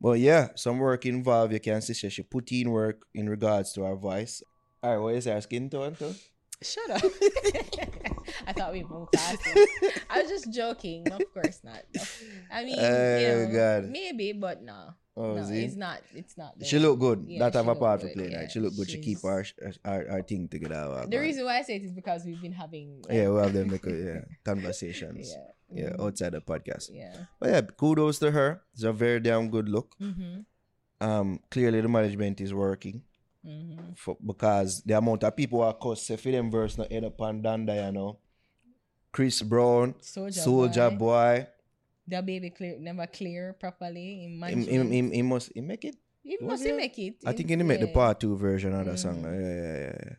But 0.00 0.18
yeah, 0.18 0.48
some 0.54 0.78
work 0.78 1.04
involved. 1.06 1.52
You 1.52 1.60
can 1.60 1.82
see 1.82 1.94
she, 1.94 2.08
she 2.08 2.22
put 2.22 2.50
in 2.52 2.70
work 2.70 3.02
in 3.14 3.28
regards 3.28 3.72
to 3.74 3.82
her 3.84 3.96
voice. 3.96 4.42
All 4.82 4.90
right, 4.90 4.98
what 5.02 5.14
is 5.14 5.26
her 5.26 5.40
skin 5.40 5.68
tone 5.68 5.94
too? 5.94 6.14
shut 6.62 6.90
up. 6.90 7.00
I 8.46 8.52
thought 8.52 8.72
we 8.72 8.82
moved 8.84 9.12
past 9.12 9.40
it. 9.46 10.02
I 10.10 10.20
was 10.22 10.30
just 10.30 10.52
joking. 10.52 11.10
Of 11.10 11.22
course 11.32 11.60
not. 11.64 11.82
No. 11.94 12.02
I 12.52 12.64
mean, 12.64 12.76
Oh, 12.78 13.18
you 13.18 13.28
know, 13.28 13.52
God. 13.52 13.90
maybe, 13.90 14.32
but 14.32 14.62
no. 14.62 14.94
Oh, 15.22 15.34
no, 15.34 15.48
it's 15.52 15.76
not. 15.76 16.00
It's 16.14 16.36
not. 16.38 16.54
She 16.62 16.78
look 16.78 16.98
good. 16.98 17.24
Yeah, 17.26 17.40
that 17.40 17.54
have 17.54 17.68
a 17.68 17.74
part 17.74 18.00
good, 18.00 18.14
playing. 18.14 18.32
yeah. 18.32 18.48
She 18.48 18.58
look 18.60 18.74
good. 18.76 18.88
She 18.90 18.98
keep 19.00 19.24
our, 19.24 19.44
our 19.84 20.02
our 20.12 20.22
thing 20.22 20.48
together. 20.48 21.06
The 21.08 21.18
reason 21.18 21.44
why 21.44 21.58
I 21.58 21.62
say 21.62 21.76
it 21.76 21.84
is 21.84 21.92
because 21.92 22.24
we've 22.24 22.40
been 22.40 22.52
having. 22.52 23.02
like, 23.02 23.12
Yeah, 23.16 23.28
we 23.30 23.40
have 23.40 23.52
them 23.52 23.68
yeah, 23.70 24.20
conversations. 24.44 25.30
yeah. 25.36 25.46
Yeah, 25.72 25.90
mhm, 25.90 26.04
outside 26.06 26.32
the 26.32 26.40
podcast. 26.40 26.90
Yeah. 26.92 27.14
But 27.38 27.50
yeah, 27.50 27.60
kudos 27.60 28.18
to 28.20 28.30
her. 28.32 28.62
It's 28.74 28.82
a 28.82 28.92
very 28.92 29.20
damn 29.20 29.48
good 29.50 29.68
look. 29.68 29.94
Mm-hmm. 30.02 30.40
Um, 31.08 31.38
clearly 31.50 31.80
the 31.80 31.88
management 31.88 32.40
is 32.40 32.52
working 32.52 33.02
Mm-hmm. 33.46 33.92
for 33.96 34.18
because 34.26 34.82
the 34.84 34.98
amount 34.98 35.24
of 35.24 35.34
people 35.34 35.62
are 35.62 35.72
cuss 35.72 36.02
say 36.02 36.16
for 36.16 36.30
them 36.30 36.50
verse 36.50 36.76
not 36.76 36.88
end 36.90 37.06
up 37.06 37.18
on 37.22 37.40
Donda, 37.42 37.86
you 37.86 37.92
know. 37.92 38.18
Chris 39.12 39.40
Brown, 39.42 39.94
Soulja 40.02 40.90
Boy. 40.98 41.46
The 42.10 42.22
baby 42.22 42.50
clear 42.50 42.76
never 42.80 43.06
clear 43.06 43.54
properly 43.54 44.24
in 44.24 44.42
him, 44.42 44.66
him, 44.66 44.90
him, 44.90 45.10
he 45.12 45.22
must 45.22 45.52
he 45.54 45.60
make 45.60 45.84
it. 45.84 45.96
He 46.22 46.36
was 46.40 46.50
must 46.50 46.64
he? 46.64 46.72
make 46.72 46.98
it. 46.98 47.14
I 47.24 47.32
think 47.32 47.48
he 47.48 47.56
make 47.56 47.80
the 47.80 47.86
part 47.86 48.18
two 48.18 48.36
version 48.36 48.74
of 48.74 48.84
that 48.84 48.98
song. 48.98 49.22
Mm. 49.22 49.30
Yeah, 49.30 49.54
yeah, 49.54 49.78
yeah, 49.78 49.96
yeah. 50.06 50.16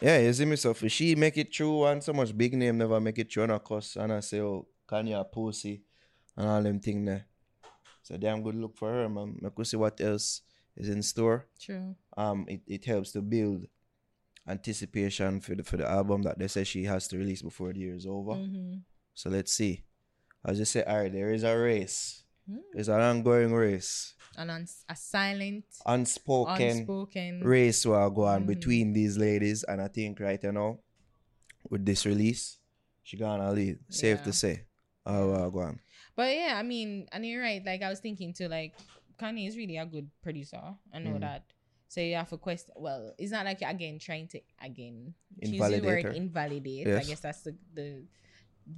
Yeah, 0.00 0.18
you 0.18 0.32
see 0.32 0.44
me 0.44 0.56
so 0.56 0.70
if 0.70 0.90
she 0.90 1.14
make 1.14 1.36
it 1.36 1.54
through 1.54 1.84
and 1.86 2.02
so 2.02 2.12
much 2.12 2.36
big 2.36 2.54
name 2.54 2.78
never 2.78 3.00
make 3.00 3.18
it 3.18 3.32
through 3.32 3.44
and 3.44 3.52
I 3.52 3.58
cuss 3.58 3.96
and 3.96 4.12
I 4.12 4.20
say, 4.20 4.40
oh, 4.40 4.66
Kanye 4.88 5.24
pussy 5.30 5.82
and 6.36 6.48
all 6.48 6.62
them 6.62 6.80
thing 6.80 7.04
there. 7.04 7.26
So 8.02 8.16
damn 8.16 8.42
good 8.42 8.56
look 8.56 8.76
for 8.76 8.90
her, 8.90 9.08
man. 9.08 9.40
I 9.44 9.48
could 9.50 9.66
see 9.66 9.76
what 9.76 10.00
else 10.00 10.42
is 10.76 10.88
in 10.88 11.02
store. 11.02 11.46
True. 11.60 11.94
Um, 12.16 12.46
it, 12.48 12.62
it 12.66 12.84
helps 12.84 13.12
to 13.12 13.22
build 13.22 13.66
anticipation 14.48 15.40
for 15.40 15.54
the 15.54 15.62
for 15.62 15.76
the 15.76 15.88
album 15.88 16.22
that 16.22 16.38
they 16.38 16.48
say 16.48 16.64
she 16.64 16.84
has 16.84 17.06
to 17.08 17.18
release 17.18 17.42
before 17.42 17.72
the 17.72 17.80
year 17.80 17.94
is 17.94 18.06
over. 18.06 18.32
Mm-hmm. 18.32 18.78
So 19.14 19.30
let's 19.30 19.52
see. 19.52 19.84
As 20.44 20.58
just 20.58 20.72
say, 20.72 20.82
alright, 20.84 21.12
there 21.12 21.30
is 21.32 21.44
a 21.44 21.56
race. 21.56 22.24
Mm. 22.50 22.58
There's 22.72 22.88
an 22.88 23.00
ongoing 23.00 23.52
race. 23.52 24.14
And 24.36 24.50
on 24.50 24.66
a 24.88 24.96
silent, 24.96 25.64
Unspoken 25.84 26.70
unspoken. 26.78 27.40
race 27.44 27.84
will 27.84 28.10
go 28.10 28.24
on 28.24 28.44
Mhm. 28.44 28.46
between 28.46 28.92
these 28.94 29.18
ladies, 29.18 29.62
and 29.64 29.80
I 29.80 29.88
think 29.88 30.18
right 30.20 30.42
now, 30.42 30.78
with 31.68 31.84
this 31.84 32.06
release, 32.06 32.58
she 33.02 33.16
gonna 33.18 33.52
lead. 33.52 33.78
Safe 33.90 34.18
Yeah. 34.18 34.24
to 34.24 34.32
say. 34.32 34.64
Oh, 35.04 35.32
well, 35.32 35.50
go 35.50 35.60
on. 35.60 35.80
But 36.16 36.34
yeah, 36.34 36.54
I 36.56 36.62
mean, 36.62 37.08
and 37.12 37.26
you're 37.26 37.42
right. 37.42 37.62
Like 37.64 37.82
I 37.82 37.90
was 37.90 38.00
thinking 38.00 38.32
too, 38.32 38.48
like 38.48 38.74
Kanye 39.18 39.46
is 39.46 39.56
really 39.56 39.76
a 39.76 39.84
good 39.86 40.10
producer. 40.22 40.60
I 40.92 40.98
know 40.98 41.12
Mhm. 41.12 41.20
that. 41.20 41.44
So 41.88 42.00
you 42.00 42.14
have 42.16 42.32
question. 42.40 42.72
Well, 42.76 43.14
it's 43.18 43.30
not 43.32 43.44
like 43.44 43.60
you're 43.60 43.68
again 43.70 43.98
trying 43.98 44.28
to 44.28 44.40
again 44.60 45.14
Invalidate 45.40 45.84
word 45.84 46.16
invalidate. 46.16 46.86
I 46.88 47.04
guess 47.04 47.20
that's 47.20 47.42
the 47.42 47.54
the 47.74 48.04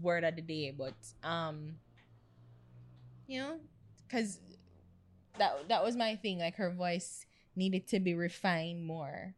word 0.00 0.24
of 0.24 0.36
the 0.36 0.42
day. 0.42 0.72
But 0.76 0.94
um, 1.22 1.76
you 3.26 3.40
know, 3.40 3.60
because 4.06 4.40
that 5.38 5.68
that 5.68 5.84
was 5.84 5.96
my 5.96 6.16
thing. 6.16 6.38
Like 6.38 6.56
her 6.56 6.70
voice 6.70 7.26
needed 7.56 7.86
to 7.88 8.00
be 8.00 8.14
refined 8.14 8.84
more, 8.84 9.34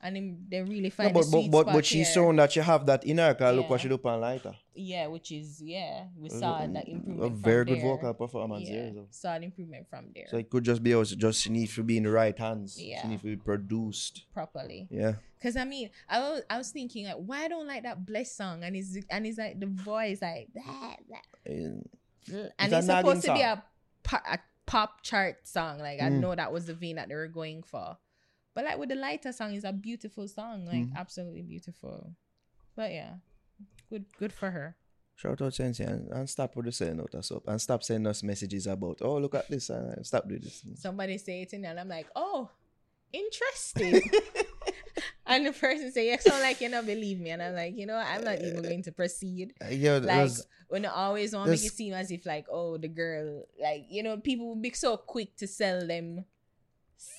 and 0.00 0.14
then 0.16 0.46
they 0.48 0.62
really 0.62 0.82
No, 0.82 0.90
find 0.90 1.14
but 1.14 1.24
the 1.24 1.30
but 1.30 1.50
but, 1.50 1.60
spot 1.62 1.74
but 1.74 1.86
she's 1.86 2.10
shown 2.12 2.36
that 2.36 2.52
she 2.52 2.60
have 2.60 2.86
that 2.86 3.04
in 3.04 3.18
her. 3.18 3.34
Cause 3.34 3.56
look 3.56 3.68
what 3.70 3.80
she 3.80 3.88
do 3.88 4.00
on 4.04 4.20
lighter. 4.20 4.54
Yeah, 4.74 5.08
which 5.08 5.32
is 5.32 5.60
yeah, 5.60 6.04
we 6.16 6.28
saw 6.28 6.64
that 6.66 6.88
improvement. 6.88 7.32
A 7.32 7.34
very 7.34 7.64
good 7.64 7.78
there. 7.78 7.84
vocal 7.84 8.14
performance 8.14 8.68
Yeah, 8.68 8.76
there. 8.82 8.92
So. 8.94 9.06
saw 9.10 9.34
an 9.34 9.42
improvement 9.44 9.88
from 9.88 10.06
there 10.14 10.26
so 10.30 10.36
it 10.36 10.48
could 10.48 10.64
just 10.64 10.82
be 10.82 10.94
also 10.94 11.16
just 11.16 11.42
she 11.42 11.50
needs 11.50 11.74
to 11.74 11.82
be 11.82 11.96
in 11.96 12.04
the 12.04 12.10
right 12.10 12.38
hands. 12.38 12.80
Yeah. 12.80 13.02
She 13.02 13.08
needs 13.08 13.22
to 13.22 13.28
be 13.28 13.36
produced. 13.36 14.24
properly. 14.32 14.86
Yeah. 14.90 15.14
Cause 15.42 15.56
I 15.56 15.64
mean, 15.64 15.90
I 16.08 16.20
was 16.20 16.42
I 16.50 16.58
was 16.58 16.70
thinking 16.70 17.06
like, 17.06 17.16
why 17.16 17.44
I 17.44 17.48
don't 17.48 17.66
like 17.66 17.82
that 17.84 18.04
bless 18.06 18.32
song 18.32 18.62
and 18.64 18.74
it's 18.76 18.96
and 19.10 19.26
it's 19.26 19.38
like 19.38 19.58
the 19.58 19.66
voice 19.66 20.22
like 20.22 20.48
that, 20.54 20.96
that 21.10 21.22
And 21.46 21.88
and 22.58 22.72
a 22.72 22.78
it's, 22.78 22.86
supposed 22.86 23.24
to 23.24 23.34
be 23.34 23.40
a, 23.40 23.62
po- 24.02 24.16
a 24.30 24.38
pop 24.66 25.02
chart 25.02 25.46
song. 25.48 25.78
Like 25.78 26.00
I 26.00 26.10
Mm. 26.10 26.20
know 26.20 26.34
that 26.34 26.52
was 26.52 26.66
the 26.66 26.74
vein 26.74 26.96
that 26.96 27.08
they 27.08 27.14
were 27.14 27.28
going 27.28 27.62
for, 27.62 27.96
but 28.58 28.64
like 28.64 28.76
with 28.76 28.88
the 28.88 28.96
lighter 28.96 29.30
song, 29.30 29.54
it's 29.54 29.62
a 29.64 29.72
beautiful 29.72 30.26
song, 30.26 30.66
like 30.66 30.88
Mhm. 30.88 30.96
absolutely 30.96 31.42
beautiful. 31.42 32.16
But 32.74 32.90
yeah, 32.90 33.18
good 33.88 34.06
good 34.18 34.32
for 34.32 34.50
her. 34.50 34.74
Shout 35.14 35.40
out 35.40 35.54
Sensi 35.54 35.84
and, 35.84 36.08
and 36.10 36.28
stop 36.28 36.56
with 36.56 36.66
the 36.66 36.72
sending 36.72 36.98
out 37.00 37.14
us 37.14 37.30
up 37.30 37.46
and 37.46 37.62
stop 37.62 37.84
sending 37.84 38.08
us 38.08 38.24
messages 38.24 38.66
about 38.66 38.98
oh 39.00 39.18
look 39.18 39.36
at 39.36 39.48
this 39.48 39.70
and 39.70 40.04
stop 40.04 40.26
doing 40.26 40.40
this. 40.40 40.64
Somebody 40.74 41.18
say 41.18 41.42
it 41.42 41.52
in 41.52 41.62
there, 41.62 41.70
and 41.70 41.78
I'm 41.78 41.88
like, 41.88 42.08
oh, 42.16 42.50
interesting. 43.12 44.02
and 45.26 45.46
the 45.46 45.52
person 45.52 45.92
say, 45.92 46.10
"You 46.10 46.18
sound 46.18 46.42
like 46.42 46.60
you 46.60 46.68
don't 46.68 46.84
believe 46.84 47.20
me," 47.20 47.30
and 47.30 47.40
I'm 47.40 47.54
like, 47.54 47.76
you 47.76 47.86
know, 47.86 47.94
I'm 47.94 48.24
not 48.24 48.42
even 48.42 48.62
going 48.62 48.82
to 48.82 48.92
proceed. 48.92 49.54
Uh, 49.62 49.68
yeah, 49.70 49.98
like 50.02 50.32
when 50.66 50.84
always 50.84 51.32
want 51.32 51.46
to 51.46 51.52
make 51.52 51.64
it 51.64 51.72
seem 51.72 51.94
as 51.94 52.10
if 52.10 52.26
like 52.26 52.46
oh 52.50 52.76
the 52.76 52.88
girl 52.88 53.44
like 53.62 53.86
you 53.88 54.02
know 54.02 54.16
people 54.18 54.48
will 54.48 54.56
be 54.56 54.72
so 54.72 54.96
quick 54.96 55.36
to 55.36 55.46
sell 55.46 55.86
them 55.86 56.24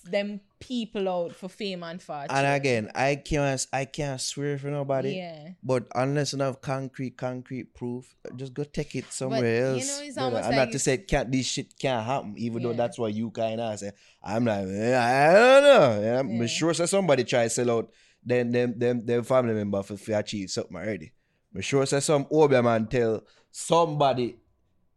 them 0.03 0.41
people 0.59 1.07
out 1.07 1.33
for 1.33 1.47
fame 1.47 1.83
and 1.83 2.01
fortune 2.01 2.35
and 2.35 2.45
again, 2.47 2.91
I 2.93 3.15
can't 3.15 3.65
I 3.71 3.85
can't 3.85 4.19
swear 4.19 4.57
for 4.57 4.67
nobody. 4.67 5.11
yeah 5.15 5.49
But 5.63 5.87
unless 5.95 6.33
you 6.33 6.39
have 6.39 6.59
concrete, 6.61 7.15
concrete 7.17 7.73
proof, 7.73 8.13
just 8.35 8.53
go 8.53 8.63
take 8.65 8.95
it 8.95 9.05
somewhere 9.11 9.45
you 9.73 9.75
else. 9.77 9.87
know, 9.87 10.03
it's 10.05 10.17
almost 10.17 10.43
like 10.49 10.55
not 10.55 10.71
to 10.73 10.79
say 10.79 10.97
can't 10.97 11.31
this 11.31 11.45
shit 11.45 11.77
can't 11.79 12.05
happen, 12.05 12.33
even 12.37 12.61
though 12.63 12.73
that's 12.73 12.97
what 12.99 13.13
you 13.13 13.31
kind 13.31 13.61
of 13.61 13.79
say. 13.79 13.91
I'm 14.23 14.45
like, 14.45 14.59
I 14.67 15.33
don't 15.33 15.63
know. 15.63 16.01
Yeah, 16.01 16.19
I'm 16.19 16.29
Yeah. 16.29 16.45
sure 16.47 16.73
say 16.73 16.85
somebody 16.85 17.23
try 17.23 17.43
to 17.43 17.49
sell 17.49 17.71
out 17.71 17.91
then 18.23 18.51
them 18.51 18.77
them 18.77 19.05
them 19.05 19.23
family 19.23 19.53
member 19.53 19.81
for, 19.83 19.95
for 19.95 20.11
achieve 20.13 20.51
something 20.51 20.75
already. 20.75 21.11
I'm 21.55 21.61
sure 21.61 21.85
say 21.85 22.01
some 22.01 22.27
Obeah 22.31 22.61
man 22.61 22.87
tell 22.87 23.23
somebody 23.49 24.37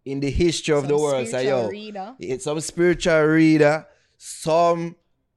in 0.04 0.18
the 0.18 0.30
history 0.30 0.74
of 0.74 0.88
the 0.88 0.96
world 0.96 1.28
say 1.28 1.46
yo, 1.46 1.68
reader. 1.68 2.14
it's 2.18 2.44
some 2.44 2.58
spiritual 2.60 3.22
reader, 3.22 3.86
some 4.24 4.94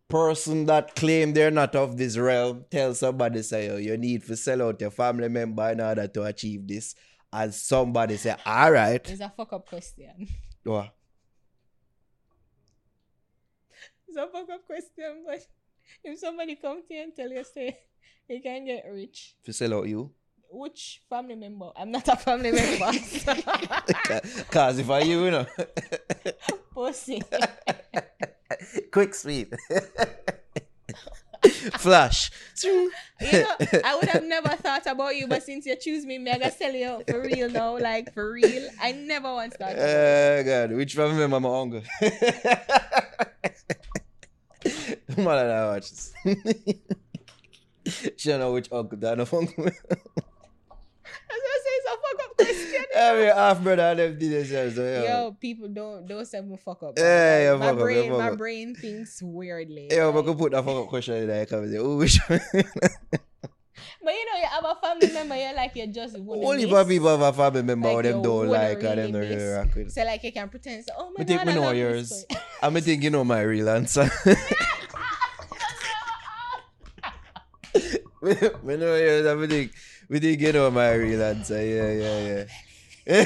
person 0.07 0.67
that 0.67 0.95
claim 0.95 1.33
they're 1.33 1.49
not 1.49 1.75
of 1.75 1.97
this 1.97 2.17
realm, 2.17 2.65
tell 2.69 2.93
somebody 2.93 3.41
say, 3.41 3.67
oh, 3.69 3.77
you 3.77 3.97
need 3.97 4.23
to 4.27 4.35
sell 4.35 4.61
out 4.61 4.79
your 4.79 4.91
family 4.91 5.27
member 5.27 5.67
in 5.71 5.81
order 5.81 6.07
to 6.07 6.21
achieve 6.23 6.67
this. 6.67 6.93
And 7.33 7.51
somebody 7.51 8.15
say, 8.17 8.35
all 8.45 8.71
right. 8.71 9.01
it's 9.09 9.19
a 9.21 9.33
fuck 9.35 9.51
up 9.53 9.67
question 9.67 10.27
What? 10.63 10.93
it's 14.07 14.17
a 14.17 14.27
fuck 14.27 14.49
up 14.53 14.65
question 14.67 15.23
but 15.25 15.39
if 16.03 16.19
somebody 16.19 16.55
come 16.55 16.83
to 16.87 16.93
you 16.93 17.01
and 17.03 17.15
tell 17.15 17.29
you 17.29 17.43
say 17.43 17.75
you 18.29 18.39
can 18.41 18.65
get 18.65 18.85
rich 18.91 19.35
To 19.45 19.51
sell 19.51 19.73
out 19.73 19.87
you? 19.87 20.11
which 20.51 21.01
family 21.09 21.35
member 21.35 21.71
i'm 21.75 21.91
not 21.91 22.07
a 22.07 22.15
family 22.15 22.51
member 22.51 22.91
Because 24.37 24.77
if 24.83 24.89
I 24.89 24.99
you, 24.99 25.25
you 25.25 25.31
know. 25.31 25.45
pussy 26.73 27.21
Quick, 28.91 29.13
sweet. 29.15 29.53
Flash. 31.77 32.31
You 32.63 32.91
know, 33.21 33.55
I 33.83 33.95
would 33.95 34.09
have 34.09 34.23
never 34.23 34.49
thought 34.49 34.87
about 34.87 35.15
you, 35.15 35.27
but 35.27 35.43
since 35.43 35.65
you 35.65 35.75
choose 35.75 36.05
me, 36.05 36.17
me 36.17 36.31
I 36.31 36.39
gotta 36.39 36.51
sell 36.51 36.73
you 36.73 36.87
out 36.87 37.07
for 37.07 37.21
real 37.21 37.49
now, 37.49 37.77
like 37.77 38.13
for 38.13 38.31
real. 38.31 38.67
I 38.81 38.91
never 38.93 39.31
once 39.33 39.55
thought 39.55 39.73
about 39.73 39.87
Oh, 39.87 40.43
God. 40.43 40.71
Which 40.71 40.95
family 40.95 41.17
member 41.17 41.39
my 41.39 41.59
uncle? 41.59 41.83
Man, 45.17 45.27
I 45.27 45.65
watch 45.67 45.91
this. 45.91 46.13
she 48.17 48.29
don't 48.29 48.39
know 48.39 48.51
which 48.53 48.71
uncle 48.71 48.97
that 48.97 49.17
no 49.17 49.23
uncle. 49.31 49.65
That's 49.65 49.81
what 51.27 51.64
I 52.39 52.43
say 52.43 52.49
it's 52.51 52.63
a 52.63 52.75
fuck 52.75 52.95
up 52.95 53.15
question. 53.15 53.35
Half 53.35 53.63
brother 53.63 53.81
and 53.83 53.99
them 53.99 54.19
did 54.19 54.31
themselves. 54.31 54.75
So, 54.75 54.83
Yo, 54.83 55.03
yeah. 55.03 55.29
people 55.39 55.67
don't 55.69 56.07
don't 56.07 56.25
set 56.25 56.45
me 56.47 56.57
fuck 56.57 56.83
up. 56.83 56.93
Yeah, 56.97 57.51
yeah, 57.51 57.57
my 57.57 57.65
fuck 57.67 57.73
up, 57.75 57.79
brain, 57.79 58.03
yeah, 58.03 58.09
fuck 58.09 58.19
my 58.19 58.29
up. 58.29 58.37
brain 58.37 58.75
thinks 58.75 59.21
weirdly. 59.23 59.87
Yeah, 59.91 60.05
like- 60.05 60.15
but 60.15 60.25
could 60.25 60.37
put 60.37 60.51
that 60.51 60.65
fuck 60.65 60.83
up 60.83 60.87
question 60.89 61.15
in 61.15 61.27
there. 61.27 61.45
Come 61.45 61.69
say, 61.71 61.77
oh, 61.77 61.97
which 61.97 62.19
one? 62.27 62.39
But 64.03 64.13
you 64.13 64.25
know, 64.31 64.37
you 64.39 64.45
have 64.47 64.65
a 64.65 64.75
family 64.81 65.11
member, 65.13 65.35
you're 65.35 65.53
like 65.55 65.71
you're 65.75 65.87
just 65.87 66.19
wanna 66.19 66.45
Only 66.45 66.69
for 66.69 66.85
people 66.85 67.07
have 67.09 67.21
a 67.21 67.33
family 67.33 67.63
member 67.63 67.91
Like, 67.91 68.03
them 68.03 68.21
don't 68.21 68.47
like 68.47 68.83
and 68.83 68.83
them 68.83 68.97
really 68.97 69.11
don't 69.11 69.21
really 69.37 69.53
rock 69.53 69.75
with. 69.75 69.91
So 69.91 70.03
like 70.03 70.23
you 70.23 70.31
can 70.31 70.49
pretend. 70.49 70.85
So, 70.85 70.93
oh 70.95 71.11
my 71.17 71.23
think 71.23 71.39
god, 71.39 71.49
I 71.49 71.53
know 71.55 71.61
love 71.61 71.71
this 71.75 71.79
yours. 71.79 72.25
boy. 72.29 72.37
I 72.61 72.69
me 72.69 72.81
think 72.81 73.03
you 73.03 73.09
know 73.09 73.23
my 73.23 73.41
real 73.41 73.69
answer. 73.69 74.09
me 78.63 78.77
know 78.77 78.95
yours. 78.95 79.25
I 79.25 79.47
think, 79.47 79.71
think 80.09 80.41
you 80.41 80.51
know 80.51 80.71
my 80.71 80.93
real 80.93 81.23
answer. 81.23 81.63
Yeah, 81.63 81.91
yeah, 81.91 82.45
yeah. 83.07 83.25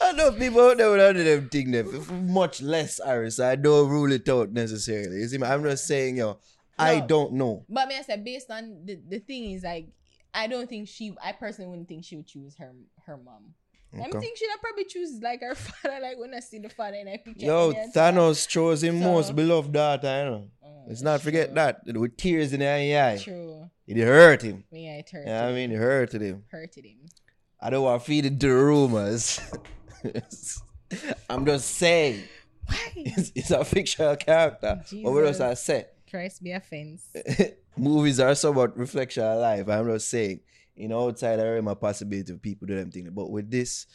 I 0.00 0.12
know 0.12 0.30
people 0.32 0.60
out 0.60 0.76
there 0.76 0.90
without 0.90 1.16
them 1.16 1.48
think 1.48 1.72
them 1.72 2.32
much 2.32 2.62
less 2.62 3.00
Iris. 3.00 3.40
I 3.40 3.56
don't 3.56 3.88
rule 3.88 4.12
it 4.12 4.28
out 4.28 4.52
necessarily. 4.52 5.18
You 5.18 5.28
see. 5.28 5.42
I'm 5.42 5.62
not 5.62 5.78
saying 5.78 6.16
yo, 6.16 6.38
I 6.78 7.00
don't 7.00 7.32
know. 7.32 7.64
But 7.68 7.88
me, 7.88 7.96
I 7.96 8.02
said 8.02 8.24
based 8.24 8.50
on 8.50 8.84
the 8.84 8.98
the 9.08 9.18
thing 9.18 9.52
is 9.52 9.64
like, 9.64 9.88
I 10.32 10.46
don't 10.46 10.68
think 10.68 10.88
she. 10.88 11.14
I 11.22 11.32
personally 11.32 11.70
wouldn't 11.70 11.88
think 11.88 12.04
she 12.04 12.16
would 12.16 12.26
choose 12.26 12.56
her 12.56 12.72
her 13.06 13.16
mom. 13.16 13.54
Okay. 13.94 14.18
think 14.20 14.36
she'd 14.36 14.48
probably 14.60 14.84
choose 14.84 15.18
like 15.22 15.40
her 15.40 15.54
father. 15.66 15.98
Like 16.02 16.18
when 16.18 16.34
I 16.34 16.40
see 16.40 16.58
the 16.58 16.68
father 16.68 16.96
in 16.96 17.08
a 17.08 17.18
picture. 17.18 17.46
Yo, 17.46 17.72
Thanos 17.94 18.46
chose 18.48 18.82
his 18.82 18.92
So- 18.92 18.98
most 18.98 19.34
beloved 19.34 19.72
daughter. 19.72 20.06
You 20.24 20.30
know. 20.30 20.48
Oh, 20.64 20.84
Let's 20.88 21.02
not 21.02 21.20
forget 21.22 21.46
true. 21.48 21.54
that 21.54 21.80
with 21.86 22.16
tears 22.16 22.52
in 22.52 22.60
the 22.60 22.66
eye. 22.68 23.18
True. 23.22 23.70
It 23.86 23.96
hurt 23.96 24.42
him. 24.42 24.64
Yeah, 24.70 24.98
it. 24.98 25.10
Yeah, 25.14 25.46
I 25.46 25.52
mean, 25.52 25.72
it 25.72 25.76
hurted 25.76 26.20
him. 26.20 26.44
hurted 26.50 26.84
him. 26.84 26.98
I 27.60 27.70
don't 27.70 27.82
want 27.82 28.02
to 28.02 28.06
feed 28.06 28.26
into 28.26 28.46
the 28.46 28.52
rumors. 28.54 29.40
I'm 31.30 31.44
just 31.46 31.70
saying, 31.76 32.22
Why? 32.66 32.76
it's, 32.96 33.32
it's 33.34 33.50
a 33.50 33.64
fictional 33.64 34.16
character. 34.16 34.82
But 35.02 35.10
what 35.12 35.24
else 35.24 35.36
Jesus. 35.38 35.40
I 35.40 35.54
say? 35.54 35.86
Christ 36.10 36.42
be 36.42 36.52
offense. 36.52 37.06
Movies 37.76 38.18
are 38.20 38.34
somewhat 38.34 38.76
reflection 38.78 39.22
of 39.24 39.38
life. 39.38 39.68
I'm 39.68 39.86
just 39.86 40.08
saying, 40.08 40.40
you 40.78 40.88
know, 40.88 41.08
outside 41.08 41.36
there 41.36 41.54
are 41.54 41.58
a 41.58 41.76
possibility 41.76 42.32
of 42.32 42.40
people 42.40 42.66
do 42.66 42.76
them 42.76 42.90
things. 42.90 43.10
But 43.10 43.30
with 43.30 43.50
this, 43.50 43.86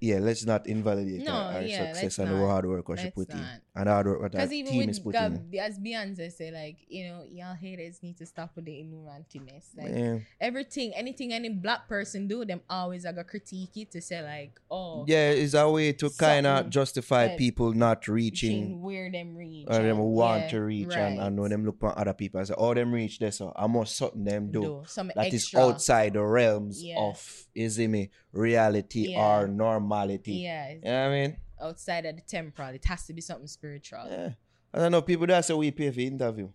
yeah, 0.00 0.18
let's 0.18 0.44
not 0.44 0.66
invalidate 0.66 1.24
No, 1.24 1.32
our, 1.32 1.52
our 1.54 1.62
yeah, 1.62 1.92
success 1.92 2.18
and 2.18 2.30
the 2.30 2.46
hard 2.46 2.66
work 2.66 2.88
what 2.88 3.00
she 3.00 3.10
put 3.10 3.30
in. 3.30 3.44
And 3.78 3.88
hard 3.88 4.06
work 4.06 4.20
what 4.22 4.34
our 4.34 4.40
Because 4.40 4.52
even 4.52 4.72
team 4.72 4.88
is 4.90 4.98
with 5.00 5.14
putting 5.14 5.36
in. 5.36 5.50
God, 5.52 5.54
as 5.60 5.78
Beyonce 5.78 6.32
say, 6.32 6.50
like 6.50 6.78
you 6.88 7.08
know, 7.08 7.22
y'all 7.30 7.54
haters 7.54 8.02
need 8.02 8.16
to 8.18 8.26
stop 8.26 8.50
with 8.56 8.64
the 8.64 8.72
ignorantiness. 8.72 9.66
Like 9.76 9.94
Yeah. 9.94 10.18
everything, 10.40 10.92
anything 10.94 11.32
any 11.32 11.48
black 11.48 11.86
person 11.88 12.26
do, 12.26 12.44
them 12.44 12.60
always 12.68 13.06
are 13.06 13.12
gonna 13.12 13.22
critique 13.24 13.76
it 13.76 13.90
to 13.92 14.00
say 14.00 14.20
like, 14.22 14.58
oh, 14.68 15.04
Yeah, 15.06 15.30
it's 15.30 15.54
a 15.54 15.70
way 15.70 15.92
to 15.92 16.10
kind 16.10 16.46
of 16.46 16.70
justify 16.70 17.36
people 17.36 17.72
not 17.72 18.08
reaching 18.08 18.82
where 18.82 19.12
them 19.12 19.36
reach, 19.36 19.68
or 19.70 19.78
them 19.78 19.98
want 19.98 20.42
yeah, 20.44 20.48
to 20.48 20.60
reach 20.62 20.96
and, 20.96 21.18
and 21.18 21.36
when 21.36 21.42
right. 21.44 21.50
them 21.50 21.64
look 21.64 21.76
at 21.84 21.96
other 21.96 22.14
people 22.14 22.38
and 22.38 22.48
say, 22.48 22.54
oh, 22.58 22.74
them 22.74 22.92
reach 22.92 23.20
there, 23.20 23.30
so 23.30 23.52
I 23.54 23.66
must 23.68 23.96
something 23.96 24.24
them 24.24 24.50
do. 24.50 24.60
do 24.60 24.82
some 24.86 25.12
That 25.14 25.32
is 25.32 25.54
outside 25.54 26.14
the 26.14 26.22
realms 26.24 26.82
Yeah. 26.82 26.98
of, 26.98 27.46
is 27.54 27.78
it 27.78 27.88
me, 27.88 28.10
reality 28.32 29.14
or 29.14 29.46
normality. 29.46 30.32
Yeah, 30.32 30.70
You 30.72 30.80
know 30.82 30.90
what 30.90 30.98
I 30.98 31.10
mean? 31.10 31.36
Outside 31.60 32.06
of 32.06 32.16
the 32.16 32.22
temporal, 32.22 32.70
it 32.70 32.84
has 32.84 33.06
to 33.06 33.12
be 33.12 33.20
something 33.20 33.46
spiritual. 33.46 34.04
Yeah. 34.08 34.30
I 34.72 34.78
don't 34.78 34.92
know, 34.92 35.02
people 35.02 35.26
that 35.26 35.44
say 35.44 35.54
we 35.54 35.70
pay 35.70 35.90
for 35.90 36.00
interview. 36.00 36.48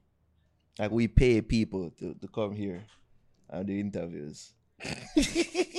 Like 0.80 0.92
we 0.92 1.08
pay 1.08 1.42
people 1.42 1.92
to, 2.00 2.16
to 2.16 2.28
come 2.28 2.54
here 2.54 2.86
and 3.50 3.68
do 3.68 3.74
interviews. 3.74 4.54
the 4.80 5.74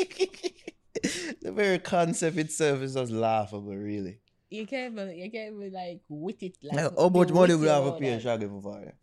very 1.43 1.79
concept 1.79 2.39
itself 2.39 2.81
is 2.83 2.95
just 2.95 3.12
laughable, 3.12 3.77
really. 3.77 4.20
You 4.51 4.66
can't 4.66 4.93
even, 4.93 5.16
you 5.16 5.31
can't 5.31 5.55
even 5.55 5.72
like 5.72 6.03
with 6.09 6.43
it 6.43 6.57
like. 6.62 6.77
Like, 6.77 6.99
how 6.99 7.09
much 7.09 7.31
money 7.31 7.55
we 7.55 7.66
have 7.66 7.85
about 7.85 8.01
pay. 8.01 8.18
Shaggy 8.20 8.47
for 8.47 8.62
fire? 8.62 8.95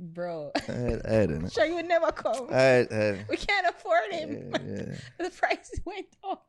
bro? 0.00 0.50
I, 0.68 0.72
I 0.72 1.26
don't 1.26 1.42
know. 1.42 1.64
you 1.64 1.74
would 1.74 1.88
never 1.88 2.10
come. 2.12 2.48
I, 2.50 2.86
I, 2.90 3.24
we 3.28 3.36
can't 3.36 3.66
afford 3.68 4.12
him. 4.12 4.52
yeah, 4.52 4.58
yeah. 4.66 4.94
the 5.18 5.30
price 5.30 5.72
went 5.84 6.06
up. 6.28 6.46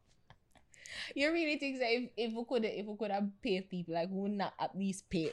You 1.16 1.32
really 1.32 1.58
think 1.58 1.80
that 1.80 1.92
if, 1.92 2.10
if 2.18 2.34
we 2.34 2.44
could 2.46 2.66
if 2.66 2.86
we 2.86 2.96
could 2.98 3.12
have 3.12 3.28
paid 3.42 3.70
people 3.70 3.94
like 3.96 4.10
we 4.10 4.22
would 4.22 4.38
not 4.38 4.54
at 4.60 4.78
least 4.78 5.10
pay 5.10 5.32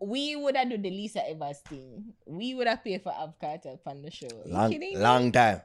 we 0.00 0.36
would 0.36 0.56
have 0.56 0.70
done 0.70 0.82
the 0.82 0.90
Lisa 0.90 1.28
Evans 1.28 1.58
thing. 1.60 2.14
We 2.26 2.54
would 2.54 2.66
have 2.66 2.84
paid 2.84 3.02
for 3.02 3.12
Avocado 3.12 3.78
on 3.86 4.02
the 4.02 4.10
show. 4.10 4.28
Long, 4.46 4.74
long 4.94 5.32
time. 5.32 5.62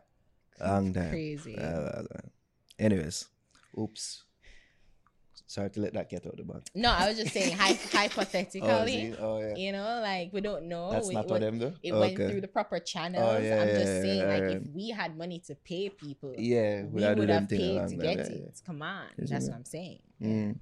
Long 0.60 0.94
time. 0.94 1.10
Crazy. 1.10 1.58
Uh, 1.58 1.62
uh, 1.62 2.04
uh. 2.16 2.20
anyways, 2.80 3.28
oops. 3.78 4.24
Sorry 5.52 5.70
to 5.70 5.82
let 5.82 5.94
that 5.96 6.10
get 6.10 6.26
out 6.26 6.32
of 6.32 6.38
the 6.38 6.46
bag. 6.46 6.62
no, 6.76 6.90
I 6.90 7.10
was 7.10 7.18
just 7.18 7.34
saying 7.34 7.58
hy- 7.58 7.72
Oh, 7.94 7.98
hypothetically. 7.98 9.12
see? 9.12 9.16
oh 9.20 9.38
yeah. 9.42 9.56
you 9.58 9.74
know, 9.74 10.00
like 10.02 10.32
we 10.32 10.40
don't 10.40 10.70
know. 10.70 10.92
That's 10.92 11.10
it, 11.10 11.14
not 11.14 11.28
what 11.28 11.42
went- 11.42 11.60
them 11.60 11.60
do. 11.60 11.76
It 11.84 11.92
okay. 11.92 12.00
went 12.00 12.32
through 12.32 12.40
the 12.40 12.48
proper 12.48 12.80
channels. 12.80 13.44
yeah, 13.44 13.62
I'm 13.62 13.68
yeah, 13.68 13.74
just 13.74 14.02
saying, 14.02 14.28
like, 14.30 14.44
if 14.44 14.64
we 14.74 14.92
had 14.92 15.18
money 15.18 15.40
to 15.48 15.56
pay 15.56 15.90
people, 15.90 16.34
Yeah, 16.38 16.84
we 16.84 17.04
would 17.04 17.28
have 17.28 17.50
paid 17.50 17.86
to 17.90 17.96
get 17.98 18.20
it. 18.20 18.62
Come 18.66 18.82
on, 18.82 19.08
that's 19.18 19.50
what 19.50 19.56
I'm 19.56 19.66
saying. 19.66 20.00
Mm. 20.22 20.56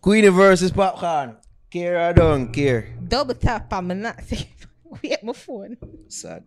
Queenie 0.00 0.28
versus 0.28 0.70
Popcaan. 0.70 1.38
Care 1.70 1.98
or 1.98 2.12
don't 2.12 2.52
care? 2.52 2.94
Double 3.08 3.34
tap 3.34 3.72
my 3.72 3.80
not 3.80 4.22
We 5.02 5.10
at 5.10 5.24
my 5.24 5.32
phone. 5.32 5.76
Sad. 6.06 6.44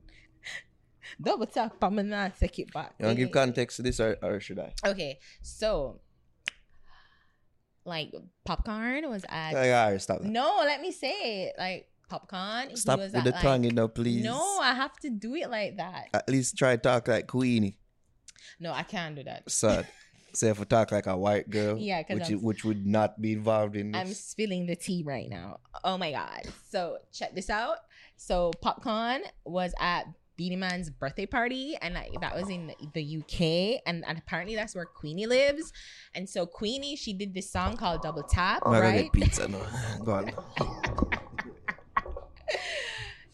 Double 1.19 1.45
tap 1.45 1.75
not 1.81 2.39
take 2.39 2.59
it 2.59 2.71
back. 2.71 2.93
You 2.99 3.07
want 3.07 3.17
to 3.17 3.25
give 3.25 3.31
context 3.33 3.75
to 3.77 3.83
this 3.83 3.99
or, 3.99 4.15
or 4.23 4.39
should 4.39 4.59
I? 4.59 4.71
Okay, 4.85 5.19
so 5.41 5.99
like 7.87 8.13
Popcaan 8.47 9.09
was 9.09 9.23
at 9.29 9.53
Like, 9.53 9.71
all 9.71 9.91
right, 9.91 10.01
stop 10.01 10.21
that. 10.21 10.27
no. 10.29 10.57
Let 10.59 10.81
me 10.81 10.91
say 10.91 11.45
it 11.47 11.55
like 11.57 11.87
Popcaan. 12.11 12.77
Stop 12.77 12.99
with 12.99 13.15
at, 13.15 13.23
the 13.23 13.31
like- 13.31 13.41
tongue, 13.41 13.63
you 13.63 13.71
know, 13.71 13.87
please. 13.87 14.23
No, 14.23 14.59
I 14.61 14.73
have 14.73 14.95
to 14.99 15.09
do 15.09 15.35
it 15.35 15.49
like 15.49 15.77
that. 15.77 16.09
At 16.13 16.29
least 16.29 16.57
try 16.57 16.75
to 16.75 16.81
talk 16.81 17.07
like 17.07 17.27
Queenie. 17.27 17.77
No, 18.59 18.71
I 18.73 18.83
can't 18.83 19.15
do 19.15 19.23
that. 19.23 19.49
Sad. 19.49 19.87
Say 20.33 20.49
if 20.49 20.61
I 20.61 20.65
talk 20.65 20.91
like 20.91 21.07
a 21.07 21.17
white 21.17 21.49
girl, 21.49 21.77
Yeah, 21.77 22.03
which, 22.09 22.29
is- 22.29 22.41
which 22.41 22.63
would 22.63 22.85
not 22.85 23.19
be 23.19 23.33
involved 23.33 23.75
in 23.75 23.91
this. 23.93 24.01
I'm 24.01 24.13
spilling 24.13 24.67
the 24.67 24.75
tea 24.75 25.01
right 25.05 25.27
now. 25.29 25.59
Oh 25.83 25.97
my 25.97 26.11
god. 26.11 26.43
So 26.69 26.97
check 27.11 27.33
this 27.33 27.49
out. 27.49 27.77
So 28.17 28.51
Popcaan 28.63 29.21
was 29.45 29.73
at 29.79 30.05
Beenie 30.37 30.55
Man's 30.55 30.89
birthday 30.89 31.25
party, 31.25 31.75
and 31.81 31.95
like, 31.95 32.21
that 32.21 32.35
was 32.35 32.49
in 32.49 32.71
the 32.93 33.17
UK, 33.17 33.81
and, 33.85 34.05
and 34.07 34.17
apparently 34.17 34.55
that's 34.55 34.75
where 34.75 34.85
Queenie 34.85 35.25
lives. 35.25 35.73
And 36.13 36.29
so 36.29 36.45
Queenie, 36.45 36.95
she 36.95 37.11
did 37.13 37.33
this 37.33 37.49
song 37.49 37.75
called 37.75 38.03
Double 38.03 38.23
Tap, 38.23 38.61
I'm 38.65 38.81
right? 38.81 39.11
pizza 39.11 39.47
now. 39.47 39.59
Go 40.05 40.11
on. 40.13 40.31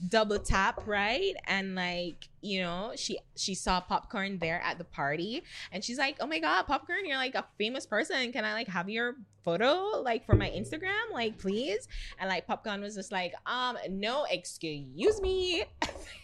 Double 0.09 0.39
Tap, 0.39 0.81
right? 0.85 1.33
And 1.45 1.75
like 1.75 2.27
you 2.41 2.61
know, 2.61 2.91
she 2.95 3.19
she 3.35 3.55
saw 3.55 3.81
Popcaan 3.81 4.39
there 4.39 4.61
at 4.61 4.77
the 4.77 4.83
party, 4.83 5.43
and 5.71 5.83
she's 5.83 5.97
like, 5.97 6.17
"Oh 6.19 6.27
my 6.27 6.39
god, 6.39 6.67
Popcaan, 6.67 7.05
you're 7.05 7.17
like 7.17 7.35
a 7.35 7.45
famous 7.57 7.85
person. 7.85 8.31
Can 8.31 8.43
I 8.43 8.53
like 8.53 8.67
have 8.67 8.89
your 8.89 9.15
photo 9.43 10.01
like 10.01 10.25
for 10.25 10.35
my 10.35 10.49
Instagram, 10.49 11.11
like 11.13 11.37
please?" 11.37 11.87
And 12.19 12.29
like 12.29 12.47
Popcaan 12.47 12.81
was 12.81 12.95
just 12.95 13.11
like, 13.11 13.33
"Um, 13.45 13.77
no, 13.89 14.25
excuse 14.29 15.21
me." 15.21 15.63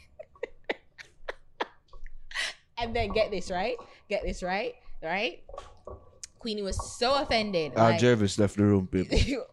and 2.81 2.95
then 2.95 3.09
get 3.09 3.31
this 3.31 3.51
right, 3.51 3.77
get 4.09 4.23
this 4.23 4.43
right, 4.43 4.75
right? 5.03 5.43
Queenie 6.39 6.61
was 6.61 6.97
so 6.97 7.15
offended. 7.21 7.73
Ah, 7.75 7.89
like- 7.89 7.99
Jervis 7.99 8.39
left 8.39 8.55
the 8.55 8.63
room, 8.63 8.87
people. 8.87 9.17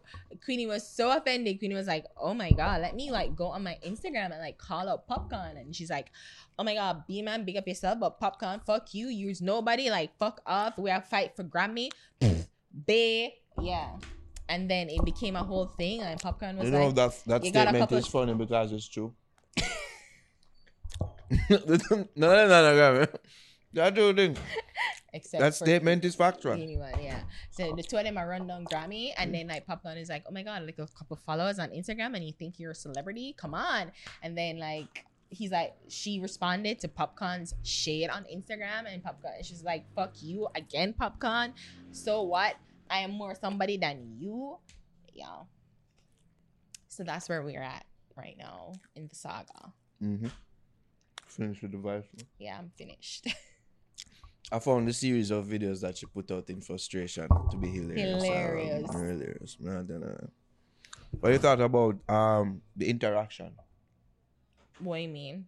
Queenie 0.43 0.67
was 0.67 0.87
so 0.87 1.11
offended. 1.15 1.59
Queenie 1.59 1.75
was 1.75 1.87
like, 1.87 2.05
"Oh 2.15 2.33
my 2.33 2.51
god, 2.51 2.81
let 2.81 2.95
me 2.95 3.11
like 3.11 3.35
go 3.35 3.47
on 3.47 3.63
my 3.63 3.77
Instagram 3.85 4.31
and 4.31 4.39
like 4.39 4.57
call 4.57 4.87
out 4.87 5.07
Popcaan." 5.07 5.59
And 5.59 5.75
she's 5.75 5.89
like, 5.89 6.11
"Oh 6.57 6.63
my 6.63 6.73
god, 6.75 7.03
B 7.07 7.21
man, 7.21 7.43
big 7.43 7.57
up 7.57 7.67
yourself, 7.67 7.99
but 7.99 8.19
Popcaan, 8.21 8.65
fuck 8.65 8.93
you. 8.93 9.07
Use 9.07 9.41
nobody. 9.41 9.89
Like 9.89 10.17
fuck 10.17 10.41
off. 10.45 10.77
We 10.77 10.91
are 10.91 11.01
fight 11.01 11.35
for 11.35 11.43
Grammy, 11.43 11.89
bae, 12.71 13.33
yeah." 13.61 13.97
And 14.49 14.71
then 14.71 14.89
it 14.89 15.03
became 15.03 15.35
a 15.35 15.43
whole 15.43 15.65
thing, 15.65 16.01
and 16.01 16.19
Popcaan 16.21 16.55
was 16.55 16.65
You 16.65 16.71
know 16.71 16.85
like, 16.87 16.95
that 16.95 17.23
that 17.25 17.43
you 17.43 17.51
got 17.51 17.67
a 17.67 17.69
statement 17.69 17.91
is 17.91 18.07
funny 18.07 18.33
because 18.33 18.71
it's 18.71 18.87
true. 18.87 19.13
no, 21.49 21.57
no, 22.15 22.47
no, 22.47 22.93
no. 22.99 23.07
That 23.73 23.95
true 23.95 24.13
thing. 24.13 24.37
"Except 25.13 25.41
That 25.41 25.53
statement 25.53 26.05
is 26.05 26.15
factual. 26.15 26.53
Anyone, 26.53 26.93
yeah. 27.01 27.21
So 27.51 27.73
the 27.75 27.83
two 27.83 27.97
of 27.97 28.03
them 28.03 28.17
are 28.17 28.27
run 28.27 28.47
down 28.47 28.65
Grammy, 28.65 29.11
and 29.17 29.33
then 29.33 29.47
like 29.47 29.65
Popcaan 29.67 29.97
is 29.97 30.09
like, 30.09 30.23
"Oh 30.27 30.31
my 30.31 30.43
god, 30.43 30.63
like 30.63 30.79
a 30.79 30.87
couple 30.87 31.17
followers 31.17 31.59
on 31.59 31.69
Instagram, 31.69 32.15
and 32.15 32.23
you 32.25 32.31
think 32.31 32.59
you're 32.59 32.71
a 32.71 32.75
celebrity? 32.75 33.35
Come 33.37 33.53
on!" 33.53 33.91
And 34.23 34.37
then 34.37 34.57
like 34.59 35.05
he's 35.29 35.51
like, 35.51 35.75
she 35.89 36.19
responded 36.19 36.79
to 36.79 36.87
Popcaan's 36.87 37.53
shade 37.63 38.09
on 38.09 38.23
Instagram, 38.33 38.87
and 38.87 39.03
Popcaan, 39.03 39.43
she's 39.43 39.63
like, 39.63 39.83
"Fuck 39.95 40.13
you 40.21 40.47
again, 40.55 40.93
Popcaan. 40.93 41.53
So 41.91 42.23
what? 42.23 42.55
I 42.89 42.99
am 42.99 43.11
more 43.11 43.35
somebody 43.35 43.77
than 43.77 44.15
you, 44.17 44.57
yeah." 45.13 45.43
So 46.87 47.03
that's 47.03 47.27
where 47.29 47.43
we're 47.43 47.61
at 47.61 47.85
right 48.15 48.35
now 48.37 48.73
in 48.95 49.07
the 49.07 49.15
saga. 49.15 49.73
Mm-hmm. 50.01 50.27
Finished 51.37 51.61
with 51.61 51.71
the 51.71 51.77
vice. 51.77 52.03
Yeah, 52.39 52.57
I'm 52.57 52.71
finished. 52.75 53.27
I 54.51 54.59
found 54.59 54.87
the 54.87 54.93
series 54.93 55.29
of 55.29 55.45
videos 55.45 55.81
that 55.81 55.97
she 55.97 56.05
put 56.05 56.31
out 56.31 56.49
in 56.49 56.61
frustration 56.61 57.27
to 57.51 57.57
be 57.57 57.69
hilarious. 57.69 58.23
Hilarious. 58.23 58.89
Um, 58.89 59.01
hilarious. 59.07 59.57
Man, 59.59 59.77
I 59.77 59.81
don't 59.83 59.99
know. 60.01 60.29
What 61.19 61.31
you 61.33 61.37
thought 61.39 61.61
about 61.61 61.97
um 62.09 62.61
the 62.75 62.89
interaction 62.89 63.51
what 64.79 64.97
do 64.97 65.01
you 65.03 65.09
mean? 65.09 65.45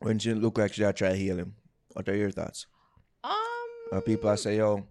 when 0.00 0.18
she 0.18 0.32
looked 0.32 0.58
like 0.58 0.72
she 0.72 0.82
had 0.82 0.96
tried 0.96 1.10
to 1.10 1.16
heal 1.16 1.36
him? 1.38 1.54
What 1.92 2.08
are 2.08 2.14
your 2.16 2.30
thoughts? 2.30 2.66
Um, 3.24 3.34
Uh, 3.92 4.00
people 4.00 4.30
are 4.30 4.36
say, 4.36 4.56
yo, 4.58 4.86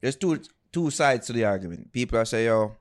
there's 0.00 0.16
two 0.16 0.40
two 0.72 0.90
sides 0.90 1.26
to 1.26 1.32
the 1.32 1.44
argument. 1.44 1.92
People 1.92 2.18
are 2.18 2.24
say, 2.24 2.46
yo, 2.46 2.76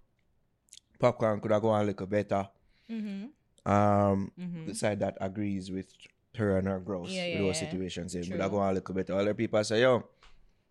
Popcaan 0.99 1.41
could 1.41 1.51
have 1.51 1.61
gone 1.63 1.82
a 1.82 1.86
little 1.86 2.05
better. 2.07 2.47
mhm, 2.89 3.30
Um, 3.65 4.32
mhm. 4.39 4.67
the 4.67 4.76
side 4.76 4.99
that 4.99 5.17
agrees 5.19 5.72
with 5.72 5.91
her 6.38 6.57
and 6.57 6.67
her 6.67 6.79
growth 6.79 7.09
Yeah, 7.09 7.23
with 7.25 7.34
yeah, 7.34 7.38
those 7.39 7.61
yeah. 7.61 7.69
situations, 7.69 8.15
it 8.15 8.29
would 8.29 8.39
have 8.39 8.51
gone 8.51 8.69
a 8.69 8.73
little 8.73 8.95
better. 8.95 9.13
Other 9.15 9.34
people 9.34 9.63
say, 9.63 9.82
yo, 9.82 10.03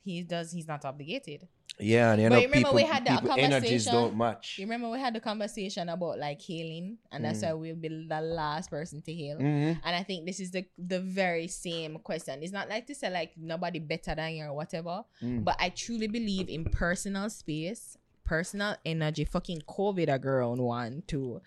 he 0.02 0.22
does. 0.22 0.50
He's 0.52 0.66
not 0.66 0.84
obligated. 0.84 1.46
yeah, 1.78 2.12
and 2.12 2.22
you 2.22 2.28
But 2.28 2.34
know, 2.36 2.40
remember 2.42 2.56
people, 2.56 2.74
we 2.74 2.82
had 2.84 3.04
that 3.06 3.20
people 3.20 3.38
energies 3.38 3.84
conversation? 3.84 3.92
don't 3.92 4.16
match. 4.16 4.56
You 4.58 4.64
remember 4.64 4.88
we 4.90 4.98
had 4.98 5.14
the 5.14 5.20
conversation 5.20 5.88
about 5.90 6.18
like 6.18 6.40
healing, 6.40 6.96
and 7.12 7.24
that's 7.24 7.40
Mm. 7.40 7.46
why 7.48 7.52
we'll 7.52 7.76
be 7.76 7.88
the 8.08 8.20
last 8.20 8.70
person 8.70 9.02
to 9.02 9.12
heal. 9.12 9.36
Mhm. 9.38 9.78
And 9.84 9.96
I 9.96 10.02
think 10.02 10.24
this 10.26 10.40
is 10.40 10.50
the 10.50 10.64
the 10.78 11.00
very 11.00 11.48
same 11.48 11.98
question. 11.98 12.42
It's 12.42 12.52
not 12.52 12.68
like 12.68 12.86
to 12.86 12.94
say 12.94 13.10
like 13.10 13.32
nobody 13.36 13.78
better 13.78 14.14
than 14.14 14.34
you 14.34 14.44
or 14.46 14.54
whatever, 14.54 15.04
Mm. 15.22 15.44
but 15.44 15.56
I 15.60 15.68
truly 15.68 16.06
believe 16.08 16.48
in 16.48 16.64
personal 16.64 17.28
space, 17.30 17.96
personal 18.24 18.76
energy. 18.86 19.24
Fucking 19.26 19.60
COVID 19.68 20.12
a 20.12 20.18
girl 20.18 20.52
on 20.52 20.62
one 20.62 21.02
too. 21.06 21.40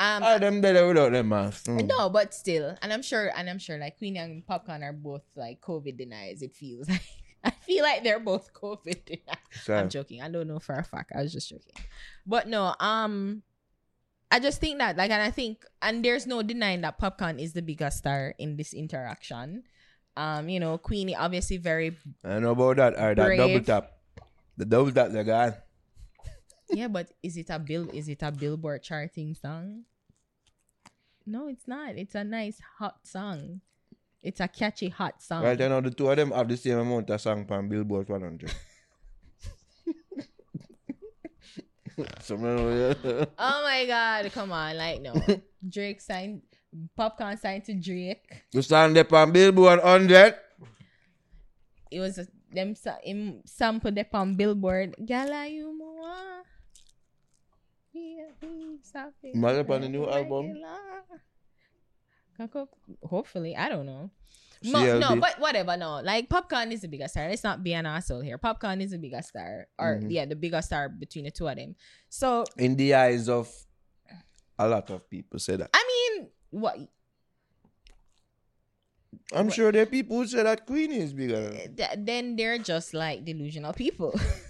Um, 0.00 0.22
Ah, 0.24 0.38
them 0.38 0.62
better 0.62 0.88
without 0.88 1.12
them 1.12 1.28
mask. 1.28 1.66
Mm. 1.66 1.86
no, 1.86 2.08
but 2.08 2.32
still, 2.32 2.74
and 2.80 2.90
I'm 2.90 3.02
sure, 3.02 3.30
and 3.36 3.50
I'm 3.50 3.58
sure, 3.58 3.76
like 3.76 3.98
Queenie 3.98 4.18
and 4.18 4.46
Popcaan 4.46 4.80
are 4.82 4.94
both 4.94 5.20
like 5.36 5.60
COVID 5.60 5.98
deniers. 5.98 6.40
It 6.40 6.56
feels 6.56 6.88
like 6.94 7.04
I 7.44 7.50
feel 7.50 7.84
like 7.84 8.02
they're 8.02 8.18
both 8.18 8.54
COVID 8.54 9.04
deniers. 9.04 9.68
I'm 9.68 9.90
joking. 9.90 10.22
I 10.22 10.30
don't 10.30 10.48
know 10.48 10.58
for 10.58 10.74
a 10.74 10.82
fact. 10.82 11.12
I 11.14 11.20
was 11.20 11.32
just 11.34 11.50
joking. 11.50 11.76
But 12.24 12.48
no, 12.48 12.74
um, 12.80 13.42
I 14.30 14.40
just 14.40 14.58
think 14.60 14.78
that 14.78 14.96
like, 14.96 15.10
and 15.10 15.20
I 15.20 15.30
think, 15.30 15.66
and 15.82 16.02
there's 16.02 16.26
no 16.26 16.40
denying 16.42 16.80
that 16.80 16.98
Popcaan 16.98 17.38
is 17.38 17.52
the 17.52 17.60
biggest 17.62 17.98
star 17.98 18.34
in 18.38 18.56
this 18.56 18.72
interaction. 18.72 19.64
Um, 20.16 20.48
you 20.48 20.60
know, 20.60 20.78
Queenie 20.78 21.14
obviously 21.14 21.56
very 21.58 21.96
I 22.24 22.38
know 22.40 22.52
about 22.52 22.76
that. 22.76 22.94
Or 22.94 23.14
that 23.14 23.36
double 23.36 23.60
tap. 23.60 23.92
The 24.56 24.64
double 24.64 24.92
tap 24.92 25.10
they 25.12 25.24
got. 25.24 25.60
Yeah, 26.72 26.88
but 26.88 27.10
is 27.22 27.36
it 27.36 27.50
a 27.50 27.58
bill? 27.58 27.88
Is 27.92 28.08
it 28.08 28.22
a 28.22 28.30
Billboard 28.30 28.82
charting 28.82 29.34
song? 29.34 29.84
No, 31.26 31.48
it's 31.48 31.66
not. 31.66 31.96
It's 31.96 32.14
a 32.14 32.24
nice 32.24 32.60
hot 32.78 33.06
song. 33.06 33.60
It's 34.22 34.40
a 34.40 34.48
catchy 34.48 34.88
hot 34.88 35.22
song. 35.22 35.42
Right 35.44 35.58
now, 35.58 35.80
the 35.80 35.90
two 35.90 36.08
of 36.10 36.16
them 36.16 36.30
have 36.32 36.48
the 36.48 36.56
same 36.56 36.78
amount 36.78 37.10
of 37.10 37.20
song 37.20 37.46
on 37.50 37.68
Billboard 37.68 38.08
100. 38.08 38.52
Oh 43.38 43.62
my 43.62 43.84
god, 43.86 44.32
come 44.32 44.52
on, 44.52 44.76
like 44.76 45.02
no. 45.02 45.12
Drake 45.68 46.00
signed 46.00 46.42
Popcaan 46.98 47.38
signed 47.38 47.64
to 47.66 47.74
Drake. 47.74 48.44
you 48.52 48.62
stand 48.62 48.96
up 48.96 49.12
on 49.12 49.32
Billboard 49.32 49.82
100. 49.82 50.34
It 51.90 52.00
was 52.00 52.18
a, 52.18 52.26
them 52.52 52.74
sa- 52.74 53.02
him 53.02 53.42
sample 53.44 53.92
them 53.92 54.06
on 54.12 54.34
Billboard. 54.34 54.94
Gala 55.04 55.46
you 55.46 55.76
more. 55.76 55.89
Might 59.34 59.56
up 59.56 59.70
on 59.70 59.80
the 59.82 59.88
new 59.88 60.06
album? 60.08 60.56
Hopefully, 63.04 63.56
I 63.56 63.68
don't 63.68 63.86
know. 63.86 64.10
No, 64.62 64.78
CLB. 64.78 65.20
but 65.20 65.40
whatever. 65.40 65.76
No, 65.76 66.00
like 66.04 66.28
Popcaan 66.28 66.70
is 66.72 66.82
the 66.82 66.88
biggest 66.88 67.14
star. 67.14 67.28
Let's 67.28 67.42
not 67.44 67.62
be 67.64 67.72
an 67.72 67.86
asshole 67.86 68.20
here. 68.20 68.36
Popcaan 68.38 68.82
is 68.82 68.90
the 68.90 68.98
biggest 68.98 69.30
star, 69.30 69.68
or 69.78 69.96
Mhm. 70.00 70.10
yeah, 70.10 70.24
the 70.26 70.36
biggest 70.36 70.68
star 70.68 70.88
between 70.88 71.24
the 71.24 71.30
two 71.30 71.48
of 71.48 71.56
them. 71.56 71.76
So 72.10 72.44
In 72.58 72.76
the 72.76 72.94
eyes 72.94 73.28
of 73.28 73.48
a 74.58 74.68
lot 74.68 74.90
of 74.90 75.08
people, 75.08 75.38
say 75.38 75.56
that. 75.56 75.70
I 75.72 75.82
mean, 75.88 76.28
what 76.50 76.76
I'm 79.32 79.46
What- 79.46 79.54
sure 79.54 79.72
there 79.72 79.82
are 79.82 79.86
people 79.86 80.18
who 80.18 80.26
say 80.26 80.42
that 80.42 80.66
Queen 80.66 80.92
is 80.92 81.12
bigger. 81.14 81.50
than 81.50 81.76
th- 81.76 81.90
then 81.98 82.36
they're 82.36 82.58
just 82.58 82.92
like 82.94 83.24
delusional 83.24 83.72
people. 83.72 84.12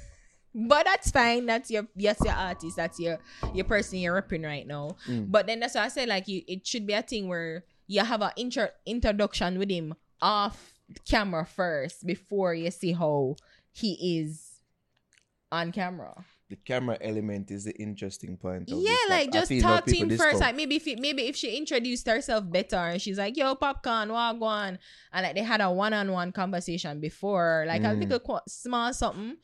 but 0.54 0.84
that's 0.86 1.10
fine. 1.10 1.46
That's 1.46 1.70
your 1.70 1.86
yes, 1.96 2.18
your 2.24 2.34
artist. 2.34 2.76
That's 2.76 2.98
your 2.98 3.18
your 3.54 3.64
person 3.64 3.98
you're 3.98 4.20
repping 4.20 4.44
right 4.44 4.66
now. 4.66 4.96
Mm. 5.08 5.30
But 5.30 5.46
then 5.46 5.60
that's 5.60 5.74
why 5.74 5.84
I 5.84 5.88
say 5.88 6.06
like 6.06 6.28
you, 6.28 6.42
it 6.46 6.66
should 6.66 6.86
be 6.86 6.92
a 6.94 7.02
thing 7.02 7.28
where 7.28 7.64
you 7.86 8.04
have 8.04 8.22
an 8.22 8.30
intro 8.36 8.68
introduction 8.86 9.58
with 9.58 9.70
him 9.70 9.94
off 10.22 10.74
camera 11.08 11.46
first 11.46 12.06
before 12.06 12.54
you 12.54 12.70
see 12.70 12.92
how 12.92 13.36
he 13.72 14.18
is 14.18 14.46
on 15.52 15.72
camera. 15.72 16.24
The 16.48 16.56
camera 16.56 16.98
element 17.00 17.50
is 17.52 17.64
the 17.64 17.72
interesting 17.76 18.36
point. 18.36 18.70
Of 18.72 18.78
yeah, 18.78 18.96
like 19.08 19.32
just 19.32 19.48
feel 19.48 19.62
now 19.62 19.76
talk 19.76 19.84
to 19.84 19.92
people 19.92 20.10
him 20.10 20.18
first. 20.18 20.40
Like 20.40 20.56
maybe 20.56 20.76
if 20.76 20.86
it, 20.88 20.98
maybe 20.98 21.22
if 21.22 21.36
she 21.36 21.56
introduced 21.56 22.08
herself 22.08 22.50
better 22.50 22.76
and 22.76 23.00
she's 23.00 23.18
like, 23.18 23.36
"Yo, 23.36 23.54
Popcaan, 23.54 24.08
wagwan," 24.08 24.78
and 25.12 25.24
like 25.24 25.36
they 25.36 25.42
had 25.42 25.60
a 25.60 25.70
one-on-one 25.70 26.32
conversation 26.32 26.98
before, 26.98 27.64
like 27.68 27.82
a 27.82 27.94
Mm. 27.94 28.08
little 28.10 28.40
small 28.48 28.92
something. 28.92 29.36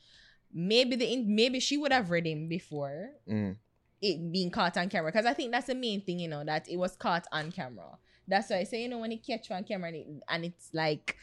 Maybe 0.53 0.95
the 0.95 1.05
in- 1.11 1.35
maybe 1.35 1.59
she 1.59 1.77
would 1.77 1.91
have 1.91 2.09
read 2.09 2.25
him 2.25 2.47
before 2.47 3.11
Mm. 3.27 3.57
it 4.01 4.31
being 4.31 4.49
caught 4.51 4.77
on 4.77 4.89
camera 4.89 5.11
because 5.11 5.25
I 5.25 5.33
think 5.33 5.51
that's 5.51 5.67
the 5.67 5.75
main 5.75 6.01
thing, 6.01 6.19
you 6.19 6.27
know, 6.27 6.43
that 6.43 6.69
it 6.69 6.77
was 6.77 6.95
caught 6.95 7.25
on 7.31 7.51
camera. 7.51 7.97
That's 8.27 8.49
why 8.49 8.57
I 8.57 8.63
say, 8.63 8.83
you 8.83 8.89
know, 8.89 8.99
when 8.99 9.11
it 9.11 9.25
catch 9.25 9.49
on 9.51 9.63
camera 9.63 9.87
and, 9.89 9.97
it, 9.97 10.07
and 10.29 10.45
it's 10.45 10.69
like, 10.73 11.17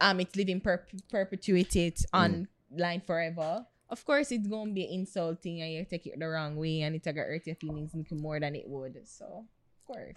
um, 0.00 0.20
it's 0.20 0.34
living 0.36 0.60
per- 0.60 0.86
perpetuated 1.10 1.96
online 2.12 3.00
forever. 3.06 3.66
Of 3.88 4.04
course, 4.04 4.32
it's 4.32 4.48
gonna 4.48 4.72
be 4.72 4.92
insulting 4.92 5.60
and 5.62 5.72
you 5.72 5.84
take 5.84 6.06
it 6.06 6.18
the 6.18 6.26
wrong 6.26 6.56
way 6.56 6.80
and 6.82 6.94
it's 6.96 7.04
gonna 7.06 7.20
hurt 7.20 7.46
your 7.46 7.56
feelings 7.56 7.92
more 8.10 8.40
than 8.40 8.56
it 8.56 8.68
would. 8.68 8.98
So, 9.06 9.46
of 9.46 9.84
course, 9.86 10.16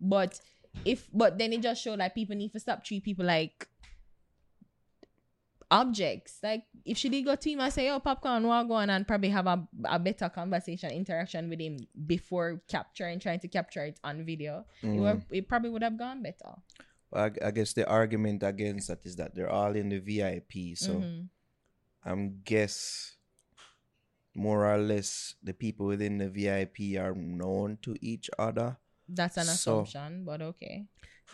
but 0.00 0.40
if 0.84 1.08
but 1.12 1.38
then 1.38 1.52
it 1.52 1.62
just 1.62 1.82
showed 1.82 1.98
like 1.98 2.14
people 2.14 2.36
need 2.36 2.52
to 2.52 2.60
stop 2.60 2.84
treat 2.84 3.02
people 3.02 3.24
like 3.24 3.66
objects. 5.70 6.38
Like 6.42 6.64
if 6.84 6.98
she 6.98 7.08
did 7.08 7.24
go 7.24 7.34
to 7.36 7.50
him 7.50 7.60
and 7.60 7.72
say, 7.72 7.88
"Oh, 7.90 8.00
Popcaan, 8.00 8.42
what 8.42 8.66
go 8.68 8.74
on," 8.74 8.90
and 8.90 9.06
probably 9.06 9.30
have 9.30 9.46
a, 9.46 9.66
a 9.84 9.98
better 9.98 10.28
conversation, 10.28 10.90
interaction 10.90 11.48
with 11.48 11.60
him 11.60 11.78
before 12.06 12.60
capturing, 12.68 13.18
trying 13.20 13.40
to 13.40 13.48
capture 13.48 13.84
it 13.84 13.98
on 14.02 14.24
video, 14.24 14.64
it, 14.82 14.86
Mm. 14.86 14.98
would, 15.00 15.22
it 15.30 15.48
probably 15.48 15.70
would 15.70 15.82
have 15.82 15.98
gone 15.98 16.22
better. 16.22 16.54
I, 17.12 17.30
I 17.44 17.50
guess 17.50 17.72
the 17.72 17.88
argument 17.88 18.42
against 18.42 18.88
that 18.88 19.04
is 19.04 19.16
that 19.16 19.34
they're 19.34 19.50
all 19.50 19.74
in 19.74 19.88
the 19.90 19.98
VIP. 19.98 20.76
So 20.76 20.94
Mhm. 20.94 21.28
I'm 22.04 22.40
guess 22.44 23.16
more 24.34 24.72
or 24.72 24.78
less 24.78 25.34
the 25.42 25.52
people 25.52 25.86
within 25.86 26.18
the 26.18 26.28
VIP 26.30 26.96
are 26.96 27.14
known 27.14 27.78
to 27.82 27.96
each 28.00 28.30
other. 28.38 28.76
that's 29.12 29.36
an 29.36 29.44
So- 29.46 29.80
assumption, 29.82 30.24
but 30.24 30.40
okay, 30.40 30.86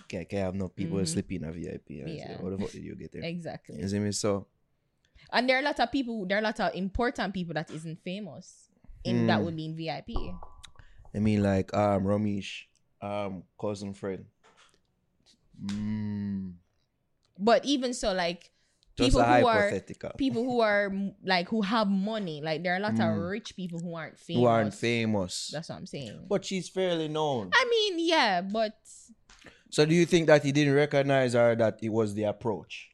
Okay, 0.04 0.26
I 0.32 0.40
have 0.40 0.54
no 0.54 0.68
people 0.68 0.98
Mhm. 0.98 1.08
sleeping 1.08 1.42
in 1.42 1.48
a 1.48 1.52
VIP. 1.52 2.00
And 2.00 2.10
Yeah. 2.16 2.36
say, 2.36 2.42
What 2.42 2.50
the 2.50 2.58
fuck 2.58 2.72
did 2.72 2.82
you 2.84 2.94
get 2.94 3.12
there? 3.12 3.22
exactly. 3.24 3.78
You 3.80 3.88
see 3.88 3.98
me? 3.98 4.12
So 4.12 4.46
And 5.32 5.48
there 5.48 5.56
are 5.56 5.60
a 5.60 5.64
lot 5.64 5.80
of 5.80 5.90
people. 5.90 6.24
There 6.26 6.38
are 6.38 6.40
a 6.40 6.44
lot 6.44 6.60
of 6.60 6.74
important 6.74 7.34
people 7.34 7.54
that 7.54 7.70
isn't 7.70 7.98
famous, 8.04 8.68
in 9.04 9.26
that 9.26 9.40
Mm. 9.40 9.44
would 9.44 9.56
be 9.56 9.64
in 9.66 9.76
VIP. 9.76 10.34
I 11.14 11.18
mean, 11.18 11.42
like 11.42 11.74
um, 11.74 12.04
Romeich, 12.04 12.66
um, 13.02 13.42
cousin 13.58 13.94
friend. 13.94 14.26
Mm, 15.62 16.54
But 17.38 17.64
even 17.64 17.94
so, 17.94 18.12
like 18.12 18.50
just 18.96 19.10
people 19.16 19.24
who 19.24 19.46
are 19.46 19.70
people 20.18 20.44
who 20.44 20.60
are 20.60 20.92
like 21.24 21.48
who 21.48 21.62
have 21.62 21.88
money, 21.88 22.40
like 22.42 22.62
there 22.62 22.74
are 22.74 22.76
a 22.76 22.80
lot 22.80 22.92
of 22.94 22.98
Mm. 23.00 23.30
rich 23.30 23.56
people 23.56 23.80
who 23.80 23.94
aren't 23.94 24.18
famous. 24.18 24.40
who 24.40 24.46
aren't 24.46 24.74
famous. 24.74 25.48
That's 25.52 25.68
what 25.68 25.76
I'm 25.76 25.86
saying. 25.86 26.26
But 26.28 26.44
she's 26.44 26.68
fairly 26.68 27.08
known. 27.08 27.50
I 27.54 27.64
mean, 27.68 28.06
yeah, 28.06 28.42
but 28.42 28.78
So 29.70 29.84
do 29.84 29.94
you 29.94 30.06
think 30.06 30.26
that 30.28 30.44
he 30.44 30.52
didn't 30.52 30.74
recognize 30.74 31.34
her 31.34 31.54
that 31.56 31.78
it 31.82 31.90
was 31.90 32.14
the 32.14 32.24
approach? 32.24 32.90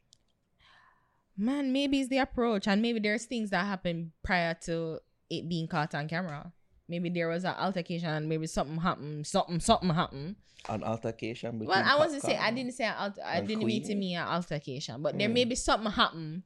man, 1.36 1.72
maybe 1.72 1.98
it's 2.00 2.08
the 2.10 2.18
approach, 2.18 2.68
and 2.68 2.80
maybe 2.82 3.00
there's 3.00 3.24
things 3.24 3.50
that 3.50 3.64
happened 3.66 4.12
prior 4.22 4.54
to 4.54 4.98
it 5.30 5.48
being 5.48 5.66
caught 5.66 5.94
on 5.94 6.06
camera. 6.06 6.52
Maybe 6.88 7.08
there 7.08 7.28
was 7.28 7.44
an 7.44 7.54
altercation, 7.58 8.28
maybe 8.28 8.46
something 8.46 8.76
happened, 8.78 9.26
something, 9.26 9.58
something 9.58 9.90
happened. 9.90 10.36
An 10.68 10.84
altercation 10.84 11.58
Well, 11.58 11.82
I 11.84 11.96
wasn't 11.98 12.22
saying 12.22 12.38
I 12.38 12.52
didn't 12.52 12.72
say 12.72 12.86
alter, 12.86 13.22
I 13.24 13.40
didn't 13.40 13.64
mean 13.64 13.82
to 13.84 13.94
mean 13.94 14.18
an 14.18 14.28
altercation, 14.28 15.02
but 15.02 15.18
there 15.18 15.28
Mm. 15.28 15.32
may 15.32 15.44
be 15.46 15.54
something 15.56 15.90
happened. 15.90 16.42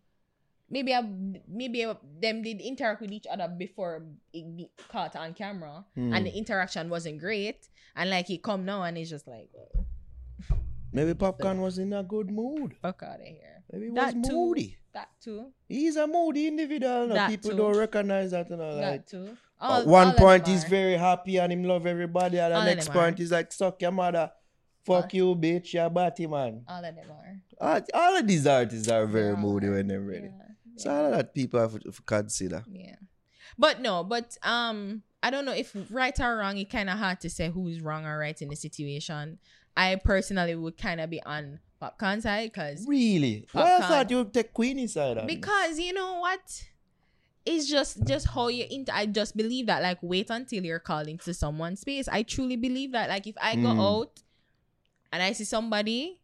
Maybe 0.70 0.94
I, 0.94 1.02
maybe 1.46 1.84
them 2.20 2.42
did 2.42 2.60
interact 2.60 3.00
with 3.02 3.12
each 3.12 3.26
other 3.30 3.48
before 3.48 4.02
it 4.32 4.56
be 4.56 4.70
caught 4.88 5.14
on 5.16 5.34
camera, 5.34 5.84
Hmm. 5.94 6.14
and 6.14 6.26
the 6.26 6.30
interaction 6.34 6.88
wasn't 6.88 7.18
great. 7.18 7.68
And 7.94 8.08
like 8.08 8.28
he 8.28 8.38
come 8.38 8.64
now, 8.64 8.82
and 8.84 8.96
it's 8.96 9.10
just 9.10 9.26
like, 9.26 9.50
Maybe 10.92 11.14
Popcaan 11.14 11.58
was 11.60 11.78
in 11.78 11.92
a 11.92 12.02
good 12.02 12.30
mood. 12.30 12.74
fuck 12.80 13.02
out 13.02 13.20
of 13.20 13.26
here. 13.26 13.62
Maybe 13.72 13.86
he 13.86 13.90
was 13.90 14.12
too. 14.12 14.20
moody. 14.32 14.76
That 14.94 15.08
too. 15.20 15.46
He's 15.68 15.96
a 15.96 16.06
moody 16.06 16.46
individual. 16.48 17.08
No? 17.08 17.26
People 17.26 17.50
too. 17.50 17.56
don't 17.56 17.76
recognize 17.76 18.30
that. 18.30 18.48
You 18.48 18.56
know, 18.56 18.70
like, 18.76 18.82
that 18.82 19.06
too. 19.06 19.36
At 19.60 19.70
All- 19.70 19.86
one 19.86 20.12
point 20.14 20.46
he's 20.46 20.64
are. 20.64 20.68
very 20.68 20.96
happy 20.96 21.36
and 21.38 21.52
him 21.52 21.64
love 21.64 21.86
everybody. 21.86 22.38
At 22.38 22.50
the 22.50 22.56
All 22.56 22.64
next 22.64 22.88
point 22.90 23.14
are. 23.14 23.22
he's 23.22 23.32
like, 23.32 23.52
suck 23.52 23.80
your 23.82 23.90
mother. 23.92 24.30
Fuck 24.84 25.12
you, 25.14 25.34
bitch. 25.34 25.72
You're 25.72 25.90
batty 25.90 26.26
man. 26.26 26.62
All 26.68 26.84
of 26.84 26.94
them 26.94 27.04
are. 27.10 27.40
All, 27.60 27.80
all 27.92 28.16
of 28.18 28.26
these 28.26 28.46
artists 28.46 28.88
are 28.88 29.04
very 29.06 29.34
They 29.34 29.40
moody 29.40 29.68
when 29.68 29.88
they're 29.88 30.00
ready. 30.00 30.26
Yeah, 30.28 30.46
So 30.76 30.90
yeah. 30.90 30.96
all 30.98 31.06
of 31.06 31.12
that 31.16 31.34
people 31.34 31.60
have 31.60 31.78
to, 31.80 31.92
consider. 32.06 32.64
Yeah. 32.70 32.94
But 33.58 33.80
no, 33.80 34.04
but 34.04 34.36
um 34.42 35.02
I 35.22 35.30
don't 35.30 35.44
know 35.44 35.52
if 35.54 35.74
right 35.90 36.18
or 36.20 36.36
wrong, 36.36 36.56
it's 36.58 36.70
kinda 36.70 36.92
hard 36.92 37.20
to 37.22 37.30
say 37.30 37.50
who's 37.50 37.80
wrong 37.80 38.06
or 38.06 38.16
right 38.18 38.40
in 38.40 38.48
the 38.48 38.56
situation. 38.56 39.38
I 39.76 39.96
personally 39.96 40.54
would 40.54 40.76
kinda 40.76 41.06
be 41.06 41.22
on 41.22 41.60
Popcaan 41.80 42.22
side 42.22 42.52
because 42.52 42.86
Really? 42.88 43.46
Why 43.52 43.76
I 43.76 43.80
thought 43.80 44.10
you 44.10 44.18
would 44.18 44.32
take 44.32 44.52
Queenie 44.52 44.86
side 44.86 45.18
on 45.18 45.26
because 45.26 45.78
you 45.78 45.92
know 45.92 46.20
what? 46.20 46.40
It's 47.44 47.68
just 47.68 48.04
just 48.06 48.26
how 48.28 48.48
you 48.48 48.64
inter 48.70 48.92
I 48.94 49.06
just 49.06 49.36
believe 49.36 49.66
that 49.66 49.82
like 49.82 49.98
wait 50.02 50.30
until 50.30 50.64
you're 50.64 50.80
called 50.80 51.06
into 51.08 51.32
someone's 51.34 51.80
space. 51.80 52.08
I 52.08 52.22
truly 52.22 52.56
believe 52.56 52.92
that. 52.92 53.08
Like 53.08 53.26
if 53.26 53.36
I 53.40 53.54
go 53.56 53.68
Mm. 53.68 53.78
out 54.02 54.22
and 55.12 55.22
I 55.22 55.32
see 55.32 55.44
somebody 55.44 56.20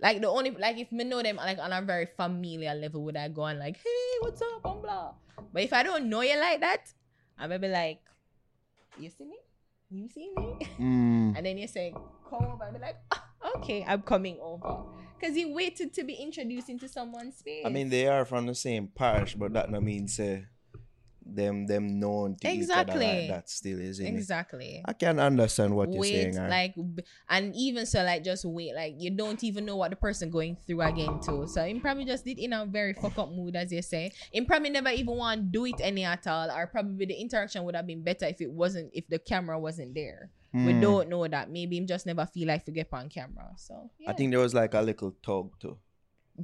like 0.00 0.20
the 0.20 0.28
only 0.28 0.50
like 0.52 0.78
if 0.78 0.90
me 0.92 1.04
know 1.04 1.22
them 1.22 1.36
like 1.36 1.58
on 1.58 1.72
a 1.72 1.82
very 1.82 2.06
familiar 2.06 2.74
level 2.74 3.04
would 3.04 3.16
I 3.16 3.28
go 3.28 3.44
and 3.44 3.58
like, 3.58 3.76
hey, 3.76 4.12
what's 4.20 4.40
up? 4.40 4.62
Blah 4.62 4.74
blah. 4.80 5.14
But 5.52 5.62
if 5.62 5.72
I 5.72 5.82
don't 5.82 6.08
know 6.08 6.22
you 6.22 6.38
like 6.38 6.60
that, 6.60 6.92
I'm 7.36 7.50
gonna 7.50 7.58
be 7.58 7.68
like, 7.68 8.00
You 8.96 9.10
see 9.10 9.24
me? 9.24 9.36
You 9.90 10.08
see 10.08 10.30
me? 10.36 10.66
Mm. 10.78 11.32
And 11.36 11.44
then 11.46 11.58
you 11.58 11.66
say, 11.68 11.92
Come 12.32 12.44
over 12.50 12.64
and 12.64 12.74
be 12.74 12.80
like, 12.80 12.96
"Ah, 13.12 13.24
okay, 13.56 13.84
I'm 13.86 14.00
coming 14.02 14.38
over. 14.40 14.84
Because 15.18 15.36
he 15.36 15.44
waited 15.44 15.92
to 15.94 16.02
be 16.02 16.14
introduced 16.14 16.68
into 16.70 16.88
someone's 16.88 17.36
space. 17.36 17.62
I 17.64 17.68
mean, 17.68 17.90
they 17.90 18.08
are 18.08 18.24
from 18.24 18.46
the 18.46 18.54
same 18.54 18.88
parish, 18.88 19.34
but 19.34 19.52
that 19.52 19.70
no 19.70 19.80
mean 19.80 20.08
say 20.08 20.46
them 21.24 21.66
them 21.66 22.00
known 22.00 22.36
to 22.40 22.50
Exactly. 22.50 23.06
like 23.06 23.28
that 23.28 23.48
still 23.50 23.78
is 23.80 24.00
in 24.00 24.06
it. 24.06 24.18
Exactly. 24.18 24.82
I 24.84 24.92
can 24.92 25.20
understand 25.20 25.74
what 25.76 25.92
you're 25.92 26.02
saying. 26.02 26.36
Like, 26.36 26.74
and 27.28 27.54
even 27.54 27.86
so, 27.86 28.02
like, 28.02 28.24
just 28.24 28.44
wait. 28.44 28.74
Like, 28.74 28.94
you 28.98 29.10
don't 29.10 29.42
even 29.44 29.64
know 29.64 29.76
what 29.76 29.90
the 29.90 29.96
person 29.96 30.30
going 30.30 30.56
through 30.66 30.82
again 30.82 31.20
too. 31.20 31.46
So, 31.46 31.64
him 31.64 31.80
probably 31.80 32.04
just 32.04 32.24
did 32.24 32.38
in 32.38 32.52
a 32.52 32.66
very 32.66 32.92
fuck 32.94 33.18
up 33.18 33.30
mood, 33.30 33.56
as 33.56 33.72
you 33.72 33.82
say. 33.82 34.12
Him 34.32 34.46
probably 34.46 34.70
never 34.70 34.90
even 34.90 35.16
want 35.16 35.40
to 35.40 35.46
do 35.46 35.66
it 35.66 35.80
any 35.80 36.04
at 36.04 36.26
all, 36.26 36.50
or 36.50 36.66
probably 36.66 37.06
the 37.06 37.14
interaction 37.14 37.64
would 37.64 37.76
have 37.76 37.86
been 37.86 38.02
better 38.02 38.26
if 38.26 38.40
it 38.40 38.50
wasn't, 38.50 38.90
if 38.92 39.06
the 39.08 39.18
camera 39.18 39.58
wasn't 39.58 39.94
there. 39.94 40.30
We 40.52 40.72
Mm. 40.74 40.80
don't 40.82 41.08
know 41.08 41.26
that. 41.26 41.50
Maybe 41.50 41.78
him 41.78 41.86
just 41.86 42.04
never 42.06 42.26
feel 42.26 42.48
like 42.48 42.64
to 42.66 42.70
get 42.72 42.88
on 42.92 43.08
camera. 43.08 43.52
So, 43.56 43.90
yeah. 43.98 44.10
I 44.10 44.12
think 44.12 44.30
there 44.30 44.40
was 44.40 44.52
like 44.54 44.74
a 44.74 44.80
little 44.82 45.12
tug 45.22 45.58
too. 45.60 45.78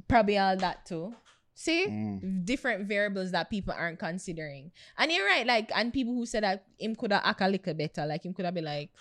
probably 0.07 0.37
all 0.37 0.55
that 0.57 0.85
too. 0.85 1.13
See, 1.55 1.85
Mm. 1.87 2.45
different 2.45 2.87
variables 2.87 3.31
that 3.31 3.49
people 3.49 3.73
aren't 3.77 3.99
considering. 3.99 4.71
And 4.97 5.11
you're 5.11 5.25
right, 5.25 5.45
like, 5.45 5.71
and 5.75 5.91
people 5.91 6.13
who 6.13 6.25
said 6.25 6.43
that 6.43 6.63
him 6.79 6.95
could 6.95 7.11
have 7.11 7.21
act 7.25 7.41
a 7.41 7.47
little 7.47 7.73
better, 7.73 8.05
like 8.05 8.23
him 8.23 8.33
could 8.33 8.45
have 8.45 8.53
been 8.53 8.65
like, 8.65 8.91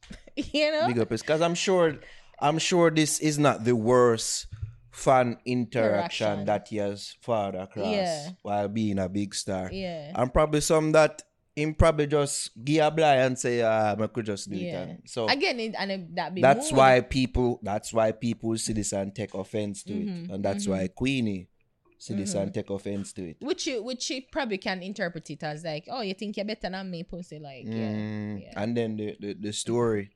you 0.36 0.70
know, 0.72 0.86
Big 0.86 0.98
up 0.98 1.08
because 1.08 1.40
I'm 1.40 1.54
sure 1.54 1.96
I'm 2.40 2.58
sure 2.58 2.90
this 2.90 3.20
is 3.20 3.38
not 3.38 3.64
the 3.64 3.76
worst 3.76 4.46
fan 4.90 5.38
interaction 5.44 6.26
Interaction. 6.26 6.44
that 6.46 6.68
he 6.68 6.76
has 6.76 7.16
fathered 7.20 7.60
across 7.60 7.86
Yeah. 7.86 8.30
while 8.42 8.68
being 8.68 8.98
a 8.98 9.08
big 9.08 9.34
star. 9.34 9.70
yeah, 9.72 10.12
And 10.14 10.32
probably 10.32 10.60
some 10.60 10.92
that 10.92 11.22
him 11.56 11.74
probably 11.74 12.06
just 12.08 12.50
give 12.64 12.84
a 12.84 12.90
blind 12.90 13.20
and 13.20 13.38
say, 13.38 13.62
ah, 13.62 13.94
I 13.98 14.06
could 14.08 14.26
just 14.26 14.50
do 14.50 14.56
Yeah. 14.58 14.82
it. 14.82 14.88
And 14.88 15.02
so 15.06 15.28
again, 15.28 15.60
it, 15.60 15.74
and 15.78 15.92
it, 15.92 16.14
that 16.16 16.34
be 16.34 16.40
that's 16.42 16.70
mood. 16.72 16.78
why 16.78 17.00
people 17.00 17.60
that's 17.62 17.92
why 17.92 18.10
people 18.12 18.56
see 18.58 18.72
this 18.72 18.92
and 18.92 19.14
take 19.14 19.34
offense 19.34 19.82
to 19.84 19.92
Mhm, 19.92 20.24
it. 20.24 20.30
And 20.32 20.44
that's 20.44 20.66
mhm. 20.66 20.70
why 20.70 20.88
Queenie 20.88 21.48
see 21.96 22.14
this 22.14 22.34
Mhm. 22.34 22.42
and 22.42 22.54
take 22.54 22.70
offense 22.70 23.12
to 23.14 23.30
it. 23.30 23.36
which 23.40 23.66
you, 23.68 23.82
which 23.84 24.02
she 24.02 24.20
probably 24.20 24.58
can 24.58 24.82
interpret 24.82 25.30
it 25.30 25.42
as 25.44 25.62
like, 25.64 25.86
oh, 25.90 26.00
you 26.02 26.12
think 26.14 26.36
you're 26.36 26.44
better 26.44 26.68
than 26.68 26.90
me, 26.90 27.04
pussy, 27.04 27.38
like, 27.38 27.64
yeah, 27.66 27.94
Mm. 27.94 28.42
yeah. 28.42 28.52
And 28.62 28.76
then 28.76 28.96
the, 28.96 29.16
the, 29.20 29.34
the 29.34 29.52
story, 29.52 30.10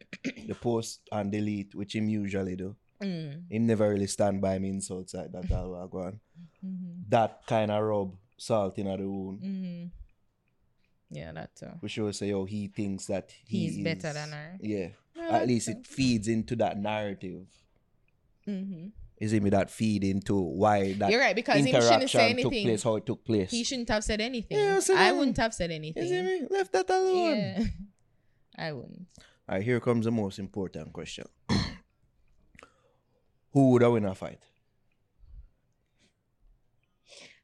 the 0.46 0.54
post 0.56 1.00
and 1.12 1.30
delete, 1.30 1.72
which 1.74 1.94
him 1.94 2.08
usually 2.08 2.56
do. 2.56 2.74
Mm, 3.00 3.48
Him 3.48 3.66
never 3.68 3.88
really 3.90 4.08
stand 4.08 4.40
by 4.40 4.58
me 4.58 4.70
insults 4.70 5.14
like 5.14 5.30
that 5.30 5.44
I 5.44 5.86
go 5.86 6.02
on. 6.02 6.20
mhm, 6.66 7.04
That 7.08 7.46
kind 7.46 7.70
of 7.70 7.80
rub 7.84 8.16
salt 8.36 8.76
in 8.76 8.86
the 8.86 9.08
wound. 9.08 9.40
Yeah, 11.10 11.32
that 11.32 11.56
too. 11.56 11.70
For 11.80 11.88
sure. 11.88 12.12
say, 12.12 12.32
oh, 12.32 12.44
he 12.44 12.68
thinks 12.68 13.06
that 13.06 13.30
he 13.44 13.68
He's 13.68 13.84
better 13.84 14.12
than 14.12 14.30
her. 14.30 14.58
Yeah. 14.60 14.88
At 15.30 15.48
least 15.48 15.66
true. 15.66 15.74
it 15.74 15.86
feeds 15.86 16.28
into 16.28 16.54
that 16.56 16.78
narrative. 16.78 17.46
Mm-hmm. 18.46 18.88
Is 19.18 19.32
it 19.32 19.42
me 19.42 19.50
that 19.50 19.70
feed 19.70 20.04
into 20.04 20.36
why 20.36 20.92
that 20.94 21.10
You're 21.10 21.20
right 21.20 21.34
because 21.34 21.56
him 21.56 21.66
shouldn't 21.66 21.82
say 21.82 21.96
interaction 21.96 22.36
took 22.36 22.52
anything. 22.52 22.66
place, 22.66 22.82
how 22.84 22.96
it 22.96 23.06
took 23.06 23.24
place? 23.24 23.50
He 23.50 23.64
shouldn't 23.64 23.88
have 23.88 24.04
said 24.04 24.20
anything. 24.20 24.56
Yeah, 24.56 24.78
said 24.78 24.96
I 24.96 25.12
wouldn't 25.12 25.36
have 25.38 25.52
said 25.52 25.72
anything. 25.72 26.04
Is 26.04 26.12
anything. 26.12 26.44
it 26.44 26.50
me? 26.50 26.56
Left 26.56 26.72
that 26.72 26.88
alone. 26.88 27.36
Yeah. 27.36 27.64
I 28.58 28.72
wouldn't. 28.72 29.06
All 29.48 29.56
right, 29.56 29.62
here 29.62 29.80
comes 29.80 30.04
the 30.04 30.12
most 30.12 30.38
important 30.38 30.92
question. 30.92 31.26
Who 33.52 33.70
would 33.70 33.82
have 33.82 33.92
win 33.92 34.04
a 34.04 34.14
fight? 34.14 34.40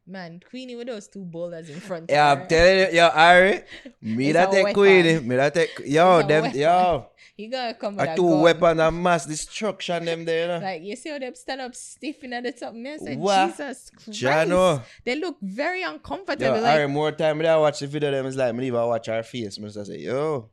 Man, 0.07 0.40
Queenie 0.50 0.76
with 0.76 0.86
those 0.88 1.09
two 1.09 1.24
bowlers 1.24 1.70
in 1.70 1.80
front. 1.80 2.11
Yeah, 2.11 2.32
of 2.32 2.38
I'm 2.38 2.42
her. 2.42 2.48
telling 2.48 2.78
you, 2.94 2.98
yo, 3.00 3.07
Ari, 3.09 3.62
me 4.02 4.32
that 4.32 4.52
take. 4.52 4.74
Queenie, 4.74 5.20
me 5.20 5.36
that 5.36 5.55
take, 5.55 5.80
yo, 5.86 6.18
It's 6.18 6.24
a 6.24 6.28
them, 6.28 6.42
weapon. 6.42 6.59
yo, 6.61 7.07
You 7.38 7.50
gotta 7.50 7.74
come 7.74 7.96
with 7.96 8.09
a 8.09 8.12
a 8.12 8.16
two 8.16 8.28
gun. 8.28 8.40
weapon 8.42 8.80
of 8.80 8.92
mass 8.94 9.24
destruction 9.26 10.05
them 10.05 10.24
there, 10.26 10.42
you 10.42 10.48
know. 10.48 10.59
Like 10.66 10.82
you 10.82 10.94
see 10.94 11.09
how 11.09 11.18
them 11.18 11.34
stand 11.34 11.62
up 11.62 11.74
stiff 11.74 12.22
in 12.22 12.34
at 12.34 12.42
the 12.44 12.52
top. 12.52 12.74
Man, 12.74 12.98
I 13.00 13.05
said, 13.05 13.18
What? 13.18 13.46
Jesus 13.57 13.90
Christ. 13.90 14.20
Jano. 14.22 14.82
They 15.05 15.14
look 15.16 15.38
very 15.40 15.80
Yo, 15.80 15.90
uncomfortable. 15.94 16.44
Ari, 16.66 16.82
like 16.84 16.90
more 16.90 17.11
time 17.12 17.38
when 17.38 17.46
I 17.46 17.57
watch 17.57 17.80
the 17.80 17.86
video, 17.86 18.11
them 18.11 18.26
is 18.26 18.36
like, 18.36 18.55
me 18.55 18.66
even 18.66 18.82
watch 18.86 19.07
her 19.07 19.22
face. 19.22 19.59
Me 19.59 19.70
just 19.70 19.86
say, 19.90 19.98
yo, 20.00 20.50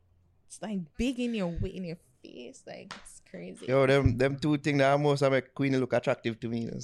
it's 0.48 0.62
like 0.62 0.80
big 0.98 1.20
in 1.20 1.36
your 1.36 1.48
weight 1.48 1.76
in 1.76 1.84
your 1.84 1.98
face. 2.24 2.64
Like 2.66 2.94
it's 3.04 3.22
crazy. 3.30 3.66
yo, 3.68 3.86
them, 3.86 4.18
them 4.18 4.38
two 4.38 4.58
things 4.58 4.78
that 4.80 4.92
almost 4.94 5.22
make 5.30 5.54
Queenie 5.54 5.78
look 5.78 5.92
attractive 5.92 6.40
to 6.40 6.48
me. 6.48 6.70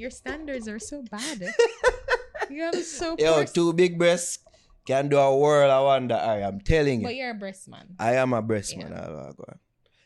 Your 0.00 0.08
standards 0.08 0.66
are 0.66 0.78
so 0.78 1.02
bad. 1.02 1.52
you 2.50 2.62
have 2.62 2.74
so 2.84 3.16
yo, 3.18 3.34
poor- 3.34 3.44
two 3.44 3.74
big 3.74 3.98
breasts 3.98 4.38
can 4.86 5.10
do 5.10 5.18
a 5.18 5.36
world 5.36 5.70
I 5.70 5.78
wonder. 5.80 6.14
I'm 6.14 6.58
telling 6.60 7.00
you. 7.00 7.06
But 7.06 7.16
you're 7.16 7.32
a 7.32 7.34
breast 7.34 7.68
man. 7.68 7.96
I 7.98 8.14
am 8.14 8.32
a 8.32 8.40
breast 8.40 8.74
man. 8.78 8.92
Yeah. 8.92 9.06
On. 9.06 9.58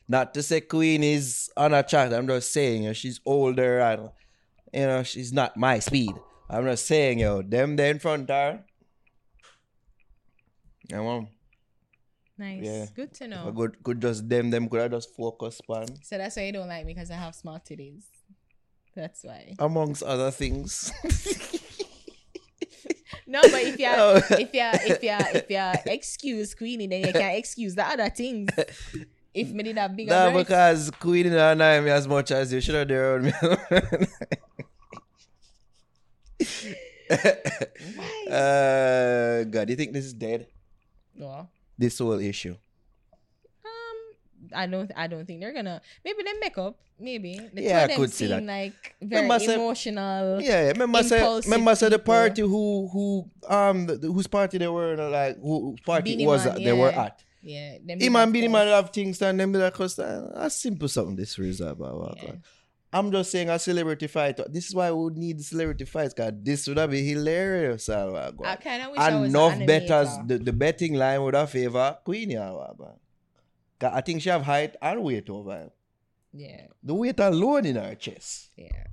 Not 0.09 0.35
to 0.35 0.43
say 0.43 0.63
Queen 0.63 1.05
is 1.05 1.49
unattractive. 1.57 2.19
I'm 2.19 2.27
just 2.27 2.53
saying 2.53 2.93
she's 2.95 3.21
older 3.25 3.79
and 3.79 4.11
you 4.73 4.87
know 4.87 5.05
she's 5.05 5.33
not 5.33 5.57
my 5.57 5.79
speed. 5.79 6.15
I'm 6.51 6.65
just 6.65 6.87
saying 6.87 7.21
yo, 7.21 7.43
them 7.43 7.77
there 7.77 7.93
in 7.93 8.01
front 8.01 8.29
of 8.31 8.37
her. 8.37 8.65
Yeah, 10.91 11.03
mom. 11.03 11.29
Nice. 12.37 12.65
Yeah. 12.65 12.87
Good 12.97 13.15
to 13.15 13.29
know. 13.29 13.47
I 13.47 13.53
could, 13.53 13.81
could 13.85 14.03
just 14.03 14.29
them 14.29 14.51
them 14.51 14.69
could 14.69 14.81
I 14.81 14.89
just 14.89 15.15
focus 15.15 15.61
on 15.69 15.87
So 16.03 16.19
that's 16.19 16.35
why 16.35 16.47
you 16.47 16.53
don't 16.53 16.69
like 16.69 16.85
me 16.85 16.95
because 16.95 17.13
I 17.13 17.15
have 17.15 17.37
small 17.37 17.61
titties. 17.61 18.07
That's 18.95 19.25
why. 19.25 19.55
amongst 19.59 20.03
other 20.03 20.31
things. 20.31 20.93
No, 23.27 23.41
but 23.41 23.63
if 23.63 23.79
you 23.81 23.87
Oh. 23.89 24.21
if 24.31 24.53
you 24.53 24.61
are, 24.61 24.75
if 24.75 25.03
you 25.03 25.11
are, 25.11 25.29
if 25.35 25.51
you 25.51 25.57
are, 25.57 25.75
excuse 25.87 26.55
Queenie, 26.55 26.87
then 26.87 27.07
you 27.07 27.13
can 27.13 27.35
excuse 27.37 27.75
the 27.75 27.83
other 27.83 28.11
things. 28.11 28.51
If 29.33 29.51
me 29.51 29.65
did 29.65 29.79
have 29.79 29.97
bigger 29.97 30.11
nah, 30.13 30.31
because 30.31 30.91
Queen 31.01 31.25
didn't 31.25 31.39
annoy 31.39 31.81
me 31.81 31.91
as 31.91 32.07
much 32.07 32.31
as 32.31 32.53
you 32.53 32.61
should 32.61 32.89
have 32.89 32.91
on 32.91 33.25
me. 33.25 33.33
uh, 38.31 39.45
God, 39.45 39.67
do 39.67 39.73
you 39.73 39.77
think 39.77 39.93
this 39.93 40.05
is 40.05 40.13
dead? 40.13 40.47
No. 41.17 41.49
This 41.77 41.99
whole 41.99 42.21
issue. 42.21 42.57
I 44.55 44.67
don't. 44.67 44.91
I 44.97 45.07
don't 45.07 45.25
think 45.27 45.41
they're 45.41 45.53
gonna. 45.53 45.81
Maybe 46.05 46.23
they 46.25 46.33
make 46.41 46.59
up. 46.59 46.77
Maybe. 46.99 47.39
The 47.53 47.63
Yeah, 47.63 47.87
I 47.91 47.95
could 47.97 48.11
see 48.13 48.27
seem 48.29 48.31
that. 48.31 48.43
like 48.45 48.95
very 49.03 49.39
said- 49.41 49.57
emotional. 49.59 50.41
Yeah, 50.41 50.69
remember 50.69 51.03
say, 51.03 51.41
remember 51.45 51.75
say 51.75 51.89
the 51.89 51.99
party 51.99 52.43
who 52.43 52.89
who 52.93 53.31
um 53.49 53.87
the, 53.87 53.97
whose 54.13 54.27
party 54.27 54.59
they 54.59 54.69
were 54.69 54.97
like 54.97 55.37
who 55.41 55.71
whose 55.71 55.81
party 55.81 56.11
Beenie 56.13 56.27
was 56.27 56.45
Man, 56.45 56.55
that 56.55 56.65
they 56.65 56.73
were 56.73 56.91
at. 56.91 57.23
Yeah. 57.43 57.79
them 57.85 58.01
Him 58.01 58.17
and 58.17 58.33
Beenie 58.33 58.49
Man 58.49 58.69
have 58.69 58.91
things 58.91 59.21
and 59.23 59.39
them 59.39 59.53
be 59.53 59.59
like, 59.59 59.75
cause 59.75 59.99
uh, 59.99 60.31
a 60.35 60.49
simple 60.49 60.89
something 60.89 61.17
this 61.17 61.39
reserve. 61.39 61.77
Yeah. 61.81 62.33
I'm 62.93 63.11
just 63.11 63.33
saying 63.33 63.51
a 63.51 63.59
celebrity 63.59 64.07
fight. 64.07 64.39
This 64.53 64.69
is 64.69 64.75
why 64.75 64.91
we 64.93 65.03
would 65.05 65.19
need 65.19 65.45
celebrity 65.45 65.85
fights, 65.85 66.15
cause 66.15 66.33
this 66.41 66.69
would 66.69 66.79
have 66.79 66.91
been 66.93 67.05
hilarious. 67.05 67.89
uh. 67.89 68.31
I 68.45 68.55
kind 68.55 68.83
of 68.85 68.91
wish 68.93 69.01
I 69.01 69.17
was 69.21 69.31
Enough 69.31 69.53
an 69.55 69.67
betters, 69.67 70.09
the, 70.27 70.39
the 70.39 70.53
betting 70.53 70.95
line 70.95 71.21
would 71.25 71.35
have 71.35 71.51
favor 71.51 71.99
Queenie. 72.05 72.37
'Cause 72.37 72.97
I 73.93 74.01
think 74.01 74.23
she 74.23 74.29
have 74.31 74.43
height 74.43 74.77
and 74.81 75.03
weight 75.03 75.29
over. 75.29 75.71
Yeah. 76.33 76.67
The 76.83 76.95
weight 76.95 77.19
alone 77.21 77.67
in 77.67 77.77
her 77.77 77.95
chest. 77.95 78.51
Yeah. 78.57 78.85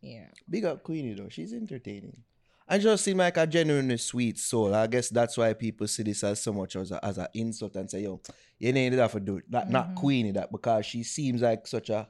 Yeah. 0.00 0.26
Big 0.48 0.64
up 0.64 0.82
Queenie 0.82 1.14
though. 1.14 1.28
She's 1.28 1.52
entertaining. 1.52 2.22
I 2.68 2.78
just 2.78 3.04
seem 3.04 3.16
like 3.16 3.36
a 3.36 3.46
genuinely 3.46 3.96
sweet 3.96 4.38
soul. 4.38 4.74
I 4.74 4.86
guess 4.86 5.08
that's 5.08 5.36
why 5.36 5.52
people 5.54 5.88
see 5.88 6.04
this 6.04 6.22
as 6.22 6.40
so 6.40 6.52
much 6.52 6.76
as 6.76 6.92
a, 6.92 7.04
as 7.04 7.18
an 7.18 7.26
insult 7.34 7.74
and 7.74 7.90
say, 7.90 8.02
yo, 8.02 8.20
you 8.58 8.72
need 8.72 8.90
that 8.90 9.10
for 9.10 9.18
do 9.18 9.38
it. 9.38 9.50
That, 9.50 9.68
Not 9.70 9.90
Mhm. 9.90 9.94
Queenie, 9.96 10.30
that 10.32 10.52
because 10.52 10.86
she 10.86 11.02
seems 11.02 11.42
like 11.42 11.66
such 11.66 11.90
a 11.90 12.08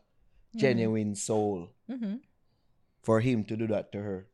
genuine 0.55 1.15
soul 1.15 1.71
Mm-hmm. 1.91 2.17
for 3.03 3.21
him 3.21 3.45
to 3.45 3.57
do 3.57 3.67
that 3.69 3.91
to 3.93 3.99
her. 4.03 4.27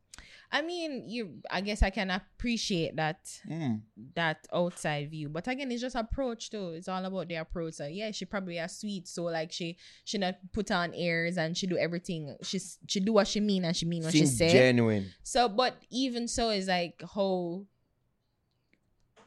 I 0.57 0.63
mean, 0.63 1.09
you. 1.09 1.43
I 1.51 1.61
guess 1.61 1.83
I 1.83 1.91
can 1.91 2.11
appreciate 2.11 2.97
that 2.97 3.21
Mm. 3.49 3.83
that 4.15 4.47
outside 4.53 5.11
view, 5.11 5.29
but 5.29 5.47
again, 5.49 5.71
it's 5.71 5.83
just 5.83 5.97
approach 5.97 6.49
too. 6.51 6.71
It's 6.71 6.89
all 6.89 7.05
about 7.05 7.29
the 7.29 7.35
approach. 7.37 7.75
So 7.75 7.87
yeah, 7.87 8.11
she 8.13 8.25
probably 8.25 8.59
a 8.59 8.69
sweet, 8.69 9.07
so 9.09 9.25
like 9.25 9.53
she 9.53 9.77
she 10.05 10.17
not 10.19 10.37
put 10.53 10.71
on 10.71 10.95
airs 10.95 11.37
and 11.37 11.57
she 11.57 11.67
do 11.67 11.77
everything. 11.77 12.37
She 12.43 12.59
she 12.87 13.01
do 13.01 13.13
what 13.13 13.27
she 13.29 13.41
mean 13.41 13.65
and 13.65 13.77
she 13.77 13.85
mean 13.87 14.03
what 14.05 14.13
she 14.13 14.21
Seems 14.27 14.39
say. 14.39 14.49
genuine. 14.51 15.13
So, 15.23 15.49
but 15.49 15.77
even 15.91 16.27
so, 16.29 16.51
is 16.51 16.69
like 16.69 17.03
how 17.15 17.67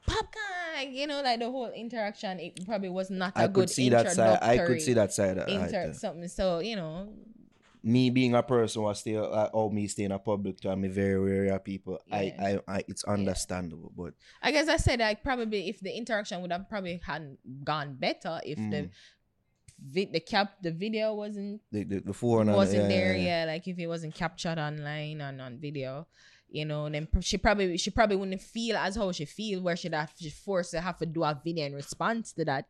Popcaan, 0.07 0.93
you 0.93 1.05
know, 1.07 1.21
like 1.21 1.39
the 1.39 1.51
whole 1.51 1.69
interaction. 1.69 2.39
It 2.39 2.65
probably 2.65 2.89
was 2.89 3.09
not 3.11 3.33
a 3.35 3.41
I 3.41 3.47
good 3.47 3.51
I 3.51 3.53
could 3.65 3.69
see 3.69 3.89
that 3.89 4.11
side. 4.11 4.39
I 4.41 4.57
could 4.65 4.81
see 4.81 4.93
that 4.93 5.13
side. 5.13 5.37
of- 5.37 5.47
Inter- 5.47 5.87
right. 5.87 5.95
something. 5.95 6.27
So 6.27 6.59
you 6.59 6.75
know, 6.75 7.09
me 7.81 8.09
being 8.09 8.35
a 8.35 8.43
person 8.43 8.83
who 8.83 8.93
still 8.93 9.33
uh, 9.33 9.49
or 9.53 9.71
me 9.71 9.87
staying 9.87 10.11
a 10.11 10.19
public 10.19 10.59
to 10.61 10.69
I'm 10.69 10.89
very 10.91 11.19
wary 11.19 11.49
of 11.49 11.63
people. 11.63 11.99
Yeah. 12.07 12.15
I, 12.15 12.59
I 12.69 12.75
I 12.77 12.83
it's 12.87 13.03
understandable, 13.05 13.91
but 13.95 14.13
I 14.41 14.51
guess 14.51 14.67
I 14.67 14.77
said 14.77 14.99
like 14.99 15.23
probably 15.23 15.69
if 15.69 15.79
the 15.79 15.95
interaction 15.95 16.41
would 16.41 16.51
have 16.51 16.67
probably 16.69 16.99
hadn't 17.05 17.39
gone 17.63 17.95
better 17.95 18.39
if 18.43 18.57
the 18.57 18.63
Mm. 18.83 18.89
vi- 19.93 20.11
the 20.11 20.19
cap 20.19 20.55
the 20.61 20.71
video 20.71 21.13
wasn't 21.15 21.61
the 21.71 21.83
the, 21.85 21.99
the 21.99 22.13
phone 22.13 22.47
and- 22.49 22.57
wasn't 22.57 22.81
yeah, 22.83 22.87
there 22.89 23.15
yeah, 23.15 23.45
yeah 23.45 23.51
like 23.51 23.65
if 23.67 23.79
it 23.79 23.87
wasn't 23.87 24.13
captured 24.13 24.59
online 24.59 25.21
and 25.21 25.41
on 25.41 25.57
video 25.57 26.05
you 26.49 26.65
know 26.65 26.89
then 26.89 27.07
she 27.21 27.37
probably 27.37 27.77
she 27.77 27.89
probably 27.91 28.17
wouldn't 28.17 28.41
feel 28.41 28.75
as 28.75 28.97
how 28.97 29.09
she 29.13 29.23
feel 29.23 29.61
where 29.61 29.77
she'd 29.77 29.93
have 29.93 30.11
she 30.19 30.29
forced 30.29 30.71
to 30.71 30.81
have 30.81 30.97
to 30.97 31.05
do 31.05 31.23
a 31.23 31.39
video 31.43 31.65
in 31.65 31.73
response 31.75 32.33
to 32.33 32.43
that 32.43 32.65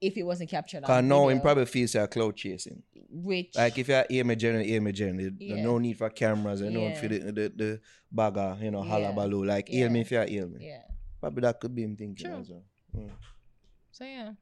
if 0.00 0.16
it 0.16 0.22
wasn't 0.22 0.48
captured 0.50 0.82
Cause 0.84 1.04
now 1.04 1.28
him 1.28 1.40
probably 1.40 1.66
feels 1.66 1.94
like 1.94 2.10
cloud 2.10 2.36
chasing. 2.36 2.82
which 3.10 3.54
Like 3.54 3.76
if 3.78 3.88
you're 3.88 4.04
aim 4.10 4.30
a 4.30 4.36
general, 4.36 4.64
aim 4.64 4.92
general. 4.92 5.30
Yeah. 5.38 5.62
no 5.62 5.78
need 5.78 5.98
for 5.98 6.08
cameras. 6.10 6.60
No 6.62 6.80
Yeah. 6.88 6.94
for 7.00 7.08
the 7.08 7.18
the, 7.18 7.52
the 7.54 7.80
bagger, 8.10 8.56
you 8.62 8.70
know, 8.70 8.82
Yeah. 8.84 8.90
halabaloo. 9.12 9.46
Like 9.46 9.68
Yeah. 9.68 9.88
me 9.88 10.00
if 10.00 10.10
you're 10.10 10.26
me. 10.26 10.66
yeah 10.66 10.82
Probably 11.20 11.42
that 11.42 11.60
could 11.60 11.74
be 11.74 11.82
him 11.82 11.96
thinking 11.96 12.26
True. 12.26 12.40
as 12.40 12.48
well. 12.50 12.64
Mm. 12.96 13.10
so 13.92 14.04
yeah 14.04 14.32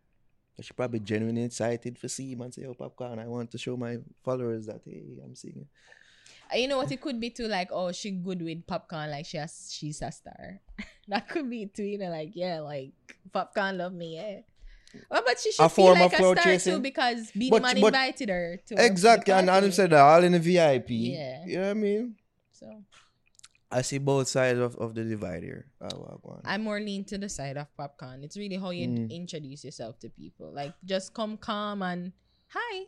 But 0.57 0.65
She 0.65 0.73
probably 0.75 1.01
genuinely 1.01 1.43
excited 1.45 1.99
for 1.99 2.09
see 2.09 2.33
him 2.33 2.41
and 2.43 2.53
say, 2.55 2.65
"Oh, 2.67 2.75
Popcaan! 2.75 3.19
I 3.19 3.27
want 3.27 3.51
to 3.53 3.59
show 3.59 3.77
my 3.77 3.99
followers 4.25 4.67
that 4.67 4.81
hey, 4.85 5.03
I'm 5.25 5.35
seeing 5.35 5.67
Uh, 6.53 6.57
you 6.57 6.67
know 6.69 6.79
what 6.79 6.91
it 6.93 7.01
could 7.01 7.19
be 7.21 7.31
too 7.31 7.47
like 7.49 7.69
oh 7.73 7.93
she 7.93 8.11
good 8.13 8.41
with 8.43 8.65
Popcaan 8.67 9.11
like 9.11 9.27
she 9.27 9.37
has 9.37 9.69
she's 9.73 10.01
a 10.03 10.11
star 10.11 10.61
that 11.09 11.29
could 11.29 11.49
be 11.51 11.67
too 11.67 11.85
you 11.85 11.99
know 11.99 12.09
like 12.11 12.31
yeah 12.35 12.61
like 12.61 12.93
Popcaan 13.35 13.77
love 13.77 13.93
me 13.93 14.15
yeah 14.17 14.41
well, 15.11 15.23
but 15.27 15.39
she 15.41 15.53
should 15.53 15.65
A 15.65 15.69
feel 15.69 15.93
like 15.95 16.13
a 16.13 16.17
star 16.17 16.35
chasing. 16.37 16.75
too 16.75 16.81
because 16.81 17.31
Beenie 17.33 17.51
But- 17.51 17.63
Man 17.63 17.81
but- 17.81 17.87
invited 17.95 18.29
her 18.31 18.57
to 18.67 18.75
Exactly, 18.85 19.33
and 19.35 19.49
party. 19.49 19.71
said 19.71 19.91
that 19.91 20.01
all 20.01 20.23
in 20.25 20.33
the 20.33 20.39
VIP. 20.41 20.91
Yeah. 20.91 21.45
You 21.47 21.57
know 21.57 21.63
what 21.63 21.71
I 21.71 21.75
mean? 21.75 22.15
so 22.53 22.83
I 23.71 23.83
see 23.83 23.99
both 23.99 24.29
sides 24.29 24.59
of, 24.59 24.77
of 24.77 24.95
the 24.95 25.05
divide 25.05 25.43
here. 25.43 25.67
Well, 25.79 26.21
go 26.25 26.31
on. 26.31 26.41
I'm 26.45 26.63
more 26.65 26.81
lean 26.81 27.05
to 27.05 27.19
the 27.19 27.29
side 27.29 27.57
of 27.59 27.67
Popcaan. 27.79 28.25
It's 28.25 28.37
really 28.37 28.57
how 28.57 28.71
you 28.71 28.89
Mm. 28.89 29.11
introduce 29.11 29.63
yourself 29.65 29.99
to 30.01 30.09
people. 30.09 30.51
Like 30.53 30.73
just 30.85 31.13
come 31.13 31.37
calm 31.37 31.83
and 31.83 32.13
hi. 32.49 32.87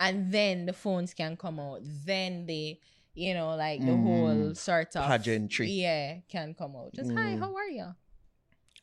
And 0.00 0.32
then 0.32 0.66
the 0.66 0.72
phones 0.72 1.12
can 1.14 1.36
come 1.36 1.60
out. 1.60 1.80
Then 1.82 2.46
they, 2.46 2.80
you 3.14 3.34
know, 3.34 3.54
like 3.54 3.80
the 3.80 3.92
Mm. 3.92 4.02
whole 4.02 4.54
sort 4.54 4.96
of 4.96 5.04
Pageantry. 5.06 5.70
Yeah, 5.70 6.20
can 6.28 6.54
come 6.54 6.74
out. 6.74 6.92
Just 6.94 7.10
hi, 7.12 7.36
Mm. 7.36 7.38
how 7.38 7.54
are 7.54 7.68
you? 7.68 7.94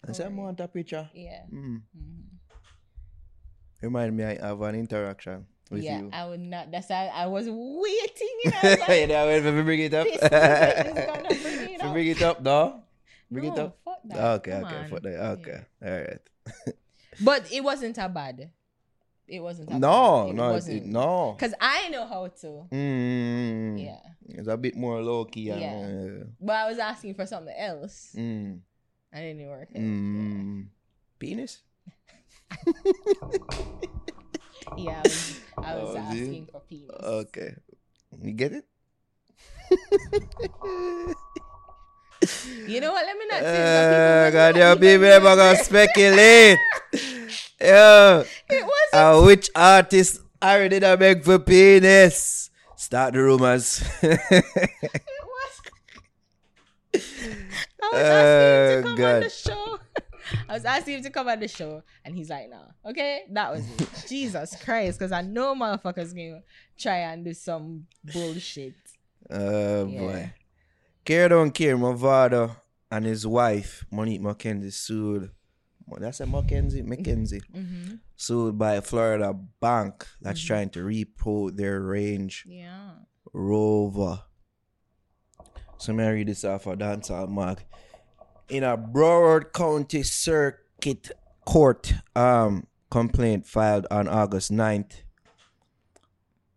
I 0.08 0.12
said, 0.14 0.28
I 0.28 0.30
want 0.30 0.60
a 0.60 0.68
picture. 0.68 1.10
Yeah. 1.14 1.44
Mm. 1.52 1.82
Mhm. 1.98 2.24
Remind 3.82 4.16
me, 4.18 4.24
I 4.26 4.36
have 4.46 4.62
an 4.62 4.76
interaction 4.76 5.46
with 5.72 5.84
yeah, 5.84 6.00
you. 6.00 6.10
I 6.12 6.26
would 6.28 6.40
not. 6.40 6.72
That's 6.72 6.90
how 6.90 6.96
I 7.06 7.28
was 7.28 7.48
waiting. 7.50 8.28
You 8.44 8.52
know, 8.52 8.76
like, 8.88 8.90
you 9.02 9.08
know, 9.08 9.28
when 9.28 9.56
we 9.56 9.62
bring 9.64 9.80
it 9.82 9.94
up. 9.94 10.08
This 10.08 10.20
gonna 10.22 11.28
bring 11.30 11.70
it 11.74 11.82
up. 11.82 11.94
bring 11.94 12.08
it 12.08 12.22
up, 12.22 12.42
no? 12.42 12.84
Bring 13.32 13.46
it 13.46 13.60
up. 13.60 13.78
Fuck 13.86 14.00
that. 14.06 14.18
Okay, 14.40 14.52
Come 14.52 14.64
okay, 14.66 14.76
on. 14.76 14.90
fuck 14.90 15.02
that. 15.04 15.12
Yeah. 15.12 15.30
Okay, 15.32 15.60
all 15.86 15.92
right. 15.92 16.76
But 17.22 17.52
it 17.52 17.62
wasn't 17.64 17.98
a 17.98 18.08
bad. 18.08 18.50
It 19.28 19.42
wasn't 19.42 19.70
a 19.72 19.78
No, 19.78 20.24
bad. 20.26 20.30
It 20.30 20.36
no, 20.36 20.50
it, 20.50 20.52
wasn't. 20.54 20.86
no. 20.88 21.36
Cause 21.38 21.54
I 21.60 21.90
know 21.90 22.08
how 22.08 22.28
to. 22.28 22.48
Mm, 22.72 23.84
Yeah. 23.84 24.00
It's 24.30 24.48
a 24.48 24.56
bit 24.58 24.76
more 24.78 25.02
low 25.02 25.26
key. 25.26 25.50
and, 25.50 25.62
Yeah. 25.62 26.22
uh, 26.24 26.28
But 26.40 26.56
I 26.56 26.70
was 26.70 26.80
asking 26.80 27.16
for 27.16 27.26
something 27.26 27.54
else. 27.56 28.16
mm, 28.18 28.60
It 29.12 29.16
didn't 29.18 29.42
even 29.42 29.50
work. 29.50 29.70
mm. 29.76 30.66
Penis? 31.20 31.60
Yeah, 34.78 35.02
I 35.02 35.04
was, 35.04 35.40
I 35.58 35.76
was 35.76 35.96
Oh, 35.96 35.98
asking 35.98 36.48
for 36.52 36.62
penis. 36.62 36.96
Okay. 37.04 37.54
You 38.22 38.32
get 38.34 38.54
it? 38.54 38.66
You 42.68 42.80
know 42.82 42.92
what? 42.92 43.06
Let 43.06 43.18
me 43.18 43.26
not 43.28 43.42
say 43.42 43.48
Uh, 43.48 44.30
that 44.30 44.32
God, 44.32 44.54
people 44.54 44.68
your 44.68 44.76
people 44.76 45.06
ever 45.06 45.36
gonna 45.36 45.58
speculate. 45.64 46.58
Yo, 47.62 48.24
It 48.50 48.64
wasn't. 48.64 48.94
uh, 48.94 49.22
which 49.26 49.50
artist 49.56 50.22
already 50.42 50.80
done 50.80 51.00
beg 51.00 51.24
for 51.24 51.40
penis? 51.40 52.50
Start 52.76 53.14
the 53.14 53.24
rumors. 53.24 53.82
It 54.02 54.22
was. 55.26 55.62
I 57.94 57.98
was 57.98 58.04
asking 58.06 58.78
him 58.78 58.84
to 58.84 58.90
Oh, 58.90 58.96
come 58.96 59.06
on 59.16 59.20
the 59.22 59.30
show. 59.30 59.80
I 60.50 60.54
was 60.54 60.66
asking 60.66 60.94
him 60.98 61.04
to 61.04 61.10
come 61.10 61.28
on 61.28 61.40
the 61.40 61.48
show, 61.48 61.84
and 62.06 62.16
he's 62.16 62.30
like, 62.30 62.50
"No, 62.50 62.62
okay, 62.86 63.22
that 63.32 63.52
was 63.52 63.66
it." 63.80 63.90
Jesus 64.08 64.56
Christ, 64.64 65.00
because 65.00 65.12
I 65.12 65.22
know 65.22 65.56
motherfuckers 65.56 66.14
gonna 66.16 66.44
try 66.78 66.98
and 66.98 67.26
do 67.26 67.34
some 67.34 67.88
bullshit. 68.04 68.76
oh 69.30 69.86
Yeah. 69.88 70.00
boy. 70.00 70.34
Care 71.06 71.30
don't 71.30 71.52
care, 71.52 71.76
Mavado 71.78 72.56
and 72.92 73.06
his 73.06 73.26
wife, 73.26 73.86
Monique 73.92 74.22
McKenzie, 74.22 74.72
sued. 74.74 75.32
That's 75.98 76.20
a 76.20 76.26
McKenzie 76.26 76.86
Mackenzie. 76.86 77.42
Mm-hmm. 77.56 77.96
Sued 78.16 78.58
by 78.60 78.74
a 78.76 78.82
Florida 78.82 79.34
bank 79.60 80.06
that's 80.22 80.44
trying 80.44 80.70
to 80.72 80.82
repo 80.84 81.56
their 81.56 81.80
range 81.82 82.46
Yeah. 82.48 82.92
Rover. 83.34 84.22
So 85.80 85.94
me 85.94 86.06
read 86.06 86.28
this 86.28 86.44
off 86.44 86.68
a 86.68 86.76
dancehall 86.76 87.30
mag. 87.30 87.64
In 88.50 88.64
a 88.64 88.78
Broward 88.78 89.54
County 89.54 90.04
Circuit 90.04 91.12
Court 91.46 91.94
um 92.18 92.68
complaint 92.92 93.46
filed 93.46 93.88
on 93.90 94.08
August 94.10 94.52
9th, 94.52 95.04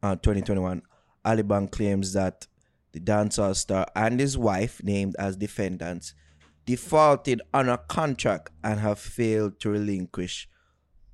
uh, 0.03 0.17
2021, 0.17 0.83
Ally 1.25 1.43
Bank 1.43 1.71
claims 1.71 2.15
that 2.15 2.49
the 2.91 2.99
dancehall 2.99 3.55
star 3.55 3.87
and 3.95 4.19
his 4.19 4.37
wife, 4.37 4.83
named 4.83 5.15
as 5.21 5.37
defendants, 5.37 6.15
defaulted 6.67 7.43
on 7.55 7.69
a 7.69 7.79
contract 7.79 8.51
and 8.65 8.81
have 8.81 8.99
failed 8.99 9.61
to 9.61 9.71
relinquish 9.71 10.49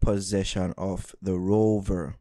possession 0.00 0.72
of 0.78 1.14
the 1.20 1.38
rover. 1.38 2.16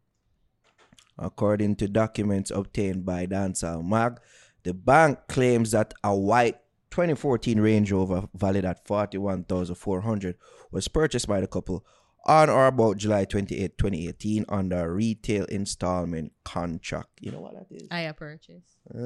According 1.18 1.78
to 1.78 1.88
documents 1.88 2.52
obtained 2.52 3.06
by 3.06 3.26
Dancehall 3.26 3.84
Mag, 3.84 4.20
the 4.68 4.73
bank 4.73 5.18
claims 5.30 5.72
that 5.72 5.94
a 6.03 6.14
white 6.15 6.57
2014 6.91 7.60
Range 7.60 7.89
Rover 7.91 8.27
valued 8.35 8.65
at 8.65 8.85
41400 8.85 10.35
was 10.72 10.88
purchased 10.89 11.27
by 11.27 11.39
the 11.39 11.48
couple 11.48 11.85
on 12.26 12.49
or 12.49 12.68
about 12.68 12.98
July 12.98 13.23
28, 13.23 13.77
2018 13.77 14.44
under 14.49 14.84
a 14.84 14.91
retail 14.91 15.45
installment 15.45 16.34
contract. 16.44 17.07
You 17.22 17.31
know 17.31 17.39
what 17.39 17.53
that 17.53 17.68
is? 17.73 17.88
I 17.89 18.11
purchase 18.11 18.76
Ah, 18.94 18.98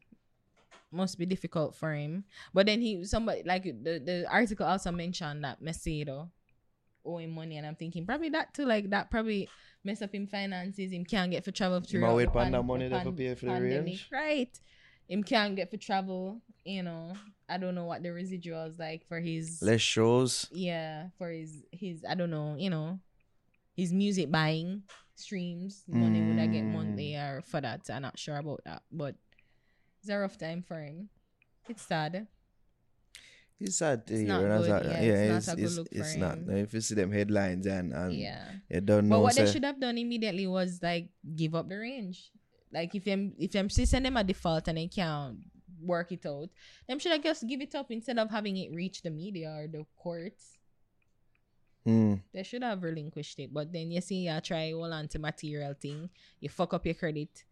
must 0.90 1.19
be 1.19 1.27
difficult 1.27 1.74
for 1.74 1.93
him. 1.94 2.24
But 2.52 2.66
then 2.66 2.81
he, 2.81 3.05
somebody 3.05 3.43
like 3.44 3.64
the 3.64 3.98
the 3.98 4.27
article 4.31 4.66
also 4.66 4.93
mentioned 4.93 5.43
that 5.44 5.60
Macedo 5.62 6.28
owe 7.05 7.19
him 7.19 7.31
money, 7.31 7.56
and 7.56 7.66
I'm 7.66 7.74
thinking 7.77 8.06
probably 8.06 8.28
that 8.31 8.55
too. 8.55 8.64
Like 8.66 8.90
that 8.90 9.10
probably 9.10 9.48
mess 9.85 10.02
up 10.02 10.14
him 10.14 10.27
finances. 10.27 10.93
Him 10.93 11.05
can't 11.05 11.31
get 11.31 11.44
for 11.44 11.51
travel 11.51 11.81
through. 11.81 12.14
Wait 12.14 12.32
pan 12.32 12.52
that 12.52 12.62
money 12.62 12.89
there 12.89 13.01
for 13.02 13.12
pay 13.12 13.35
for 13.35 13.47
the 13.47 13.60
range. 13.60 14.09
right? 14.12 14.60
Him 15.09 15.23
can't 15.24 15.56
get 15.56 15.70
for 15.70 15.77
travel. 15.78 16.40
You 16.64 16.82
know, 16.85 17.14
I 17.52 17.58
don't 17.60 17.74
know 17.76 17.84
what 17.84 18.02
the 18.02 18.08
residuals 18.08 18.78
like 18.80 19.04
for 19.06 19.20
his 19.20 19.60
Less 19.60 19.80
shows. 19.84 20.48
yeah 20.50 21.08
for 21.18 21.28
his 21.28 21.62
his 21.70 22.00
i 22.08 22.14
don't 22.16 22.30
know 22.32 22.56
you 22.56 22.70
know 22.70 22.98
his 23.76 23.92
music 23.92 24.30
buying 24.32 24.82
streams 25.14 25.84
money 25.86 26.20
would 26.24 26.38
i 26.40 26.46
get 26.48 26.64
Mm. 26.64 26.72
monthly 26.72 27.14
or 27.14 27.42
for 27.44 27.60
that 27.60 27.84
i'm 27.92 28.02
not 28.02 28.18
sure 28.18 28.36
about 28.40 28.60
that 28.64 28.82
but 28.90 29.14
it's 30.00 30.08
a 30.08 30.16
rough 30.16 30.38
time 30.40 30.62
for 30.64 30.80
him 30.80 31.08
it's 31.68 31.82
sad 31.84 32.26
It's 33.60 33.76
sad 33.78 34.06
to 34.08 34.12
It's 34.14 34.20
hear. 34.26 34.28
not 34.34 34.42
and 34.42 34.52
I 34.52 34.58
was 34.58 34.66
good, 34.66 34.74
like, 34.74 34.84
yeah, 34.90 35.02
yeah, 35.02 35.22
it's 35.36 35.36
it's 35.38 35.46
not 35.46 35.54
a 35.54 35.60
good 35.60 35.78
it's, 35.92 36.00
it's 36.00 36.16
not. 36.18 36.36
If 36.50 36.74
you 36.74 36.80
see 36.82 36.94
them 36.98 37.12
headlines 37.12 37.66
and 37.66 37.92
and 37.92 38.10
yeah 38.12 38.58
you 38.68 38.80
don't 38.82 39.06
know. 39.08 39.16
but 39.16 39.22
what 39.22 39.36
they 39.36 39.46
should 39.46 39.62
have 39.64 39.78
done 39.78 39.96
immediately 39.98 40.46
was 40.50 40.80
like 40.82 41.10
give 41.36 41.54
up 41.54 41.68
the 41.68 41.78
range 41.78 42.32
like 42.72 42.90
if 42.98 43.04
them 43.04 43.34
if 43.38 43.52
them 43.52 43.70
still 43.70 43.86
send 43.86 44.02
them 44.06 44.16
a 44.18 44.24
default 44.24 44.66
and 44.66 44.78
they 44.78 44.88
can't 44.88 45.38
work 45.82 46.12
it 46.12 46.24
out 46.26 46.48
them 46.88 46.98
should 46.98 47.12
have 47.12 47.22
just 47.22 47.46
give 47.46 47.60
it 47.60 47.74
up 47.74 47.90
instead 47.90 48.18
of 48.18 48.30
having 48.30 48.56
it 48.56 48.72
reach 48.72 49.02
the 49.02 49.10
media 49.10 49.48
or 49.50 49.66
the 49.66 49.84
courts 49.96 50.59
Hmm. 51.84 52.14
They 52.32 52.42
should 52.42 52.62
have 52.62 52.82
relinquished 52.82 53.38
it. 53.40 53.52
But 53.52 53.72
then 53.72 53.90
you 53.90 54.00
see, 54.00 54.28
you 54.28 54.40
try 54.40 54.72
on 54.72 55.09
to 55.09 55.18
material 55.18 55.74
thing. 55.74 56.10
You 56.40 56.48
fuck 56.48 56.74
up 56.74 56.86
your 56.86 56.94
credit. 56.94 57.44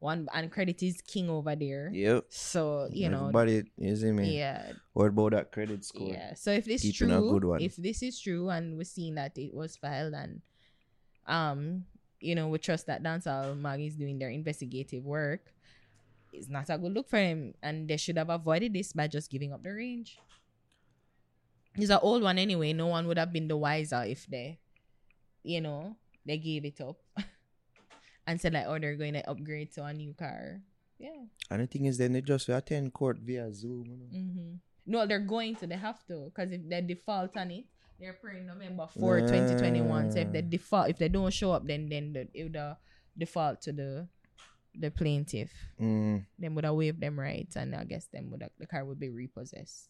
One 0.00 0.28
and 0.32 0.52
credit 0.52 0.80
is 0.82 1.00
king 1.00 1.28
over 1.28 1.56
there. 1.56 1.90
Yep. 1.92 2.26
So, 2.28 2.88
you 2.92 3.08
know, 3.08 3.20
Everybody, 3.34 3.64
you 3.78 3.96
see 3.96 4.12
me? 4.12 4.38
yeah. 4.38 4.72
What 4.92 5.06
about 5.06 5.32
that 5.32 5.50
credit 5.50 5.84
score? 5.84 6.08
Yeah. 6.08 6.34
So 6.34 6.52
if 6.52 6.66
this 6.66 6.82
Keeping 6.82 7.10
a 7.10 7.20
good 7.20 7.42
true, 7.42 7.54
if 7.54 7.74
this 7.76 8.02
is 8.02 8.20
true 8.20 8.48
and 8.48 8.76
we're 8.76 8.84
seeing 8.84 9.16
that 9.16 9.36
it 9.36 9.52
was 9.52 9.76
filed 9.76 10.14
and 10.14 10.40
um, 11.26 11.84
you 12.20 12.34
know, 12.36 12.46
we 12.48 12.58
trust 12.58 12.86
that 12.86 13.02
dancehall 13.02 13.58
mag 13.58 13.80
is 13.80 13.96
doing 13.96 14.18
their 14.18 14.30
investigative 14.30 15.04
work, 15.04 15.52
it's 16.32 16.48
not 16.48 16.70
a 16.70 16.78
good 16.78 16.92
look 16.92 17.08
for 17.08 17.18
him. 17.18 17.54
And 17.62 17.88
they 17.88 17.96
should 17.96 18.18
have 18.18 18.30
avoided 18.30 18.72
this 18.72 18.92
by 18.92 19.08
just 19.08 19.30
giving 19.30 19.52
up 19.52 19.62
the 19.62 19.72
range. 19.72 20.18
It's 21.76 21.90
an 21.90 22.00
old 22.02 22.22
one 22.22 22.38
anyway. 22.38 22.72
No 22.72 22.86
one 22.86 23.06
would 23.06 23.18
have 23.18 23.32
been 23.32 23.48
the 23.48 23.56
wiser 23.56 24.04
if 24.04 24.26
they, 24.26 24.58
you 25.42 25.60
know, 25.60 25.96
they 26.26 26.38
gave 26.38 26.64
it 26.64 26.80
up 26.80 26.96
and 28.26 28.40
said 28.40 28.52
like, 28.52 28.66
oh, 28.66 28.78
they're 28.78 28.96
going 28.96 29.14
to 29.14 29.30
upgrade 29.30 29.72
to 29.74 29.84
a 29.84 29.92
new 29.92 30.12
car. 30.14 30.60
Yeah. 30.98 31.30
And 31.50 31.62
the 31.62 31.66
thing 31.66 31.84
is, 31.84 31.98
then 31.98 32.12
they 32.12 32.20
just 32.20 32.48
attend 32.48 32.92
court 32.92 33.18
via 33.22 33.52
Zoom. 33.54 33.84
You 33.86 33.96
know? 33.96 34.18
Mm-hmm. 34.18 34.54
No, 34.86 35.06
they're 35.06 35.20
going 35.20 35.54
to. 35.56 35.66
They 35.66 35.76
have 35.76 36.04
to 36.06 36.32
because 36.34 36.50
if 36.50 36.68
they 36.68 36.80
default 36.80 37.36
on 37.36 37.50
it, 37.52 37.64
they're 38.00 38.14
praying 38.14 38.46
November 38.46 38.86
4, 38.98 39.20
2021. 39.20 40.12
So 40.12 40.18
if 40.20 40.32
they 40.32 40.42
default, 40.42 40.90
if 40.90 40.98
they 40.98 41.08
don't 41.08 41.32
show 41.32 41.52
up, 41.52 41.66
then 41.66 41.88
then 41.88 42.12
the, 42.12 42.28
it 42.32 42.44
would 42.44 42.56
uh, 42.56 42.74
default 43.16 43.60
to 43.62 43.72
the 43.72 44.08
the 44.74 44.90
plaintiff. 44.90 45.52
Mm. 45.80 46.26
Then 46.38 46.54
would 46.54 46.64
have 46.64 46.74
waived 46.74 47.00
them 47.00 47.18
rights, 47.18 47.56
and 47.56 47.74
I 47.74 47.84
guess 47.84 48.06
them 48.06 48.30
would 48.30 48.44
the 48.58 48.66
car 48.66 48.84
would 48.84 49.00
be 49.00 49.10
repossessed. 49.10 49.88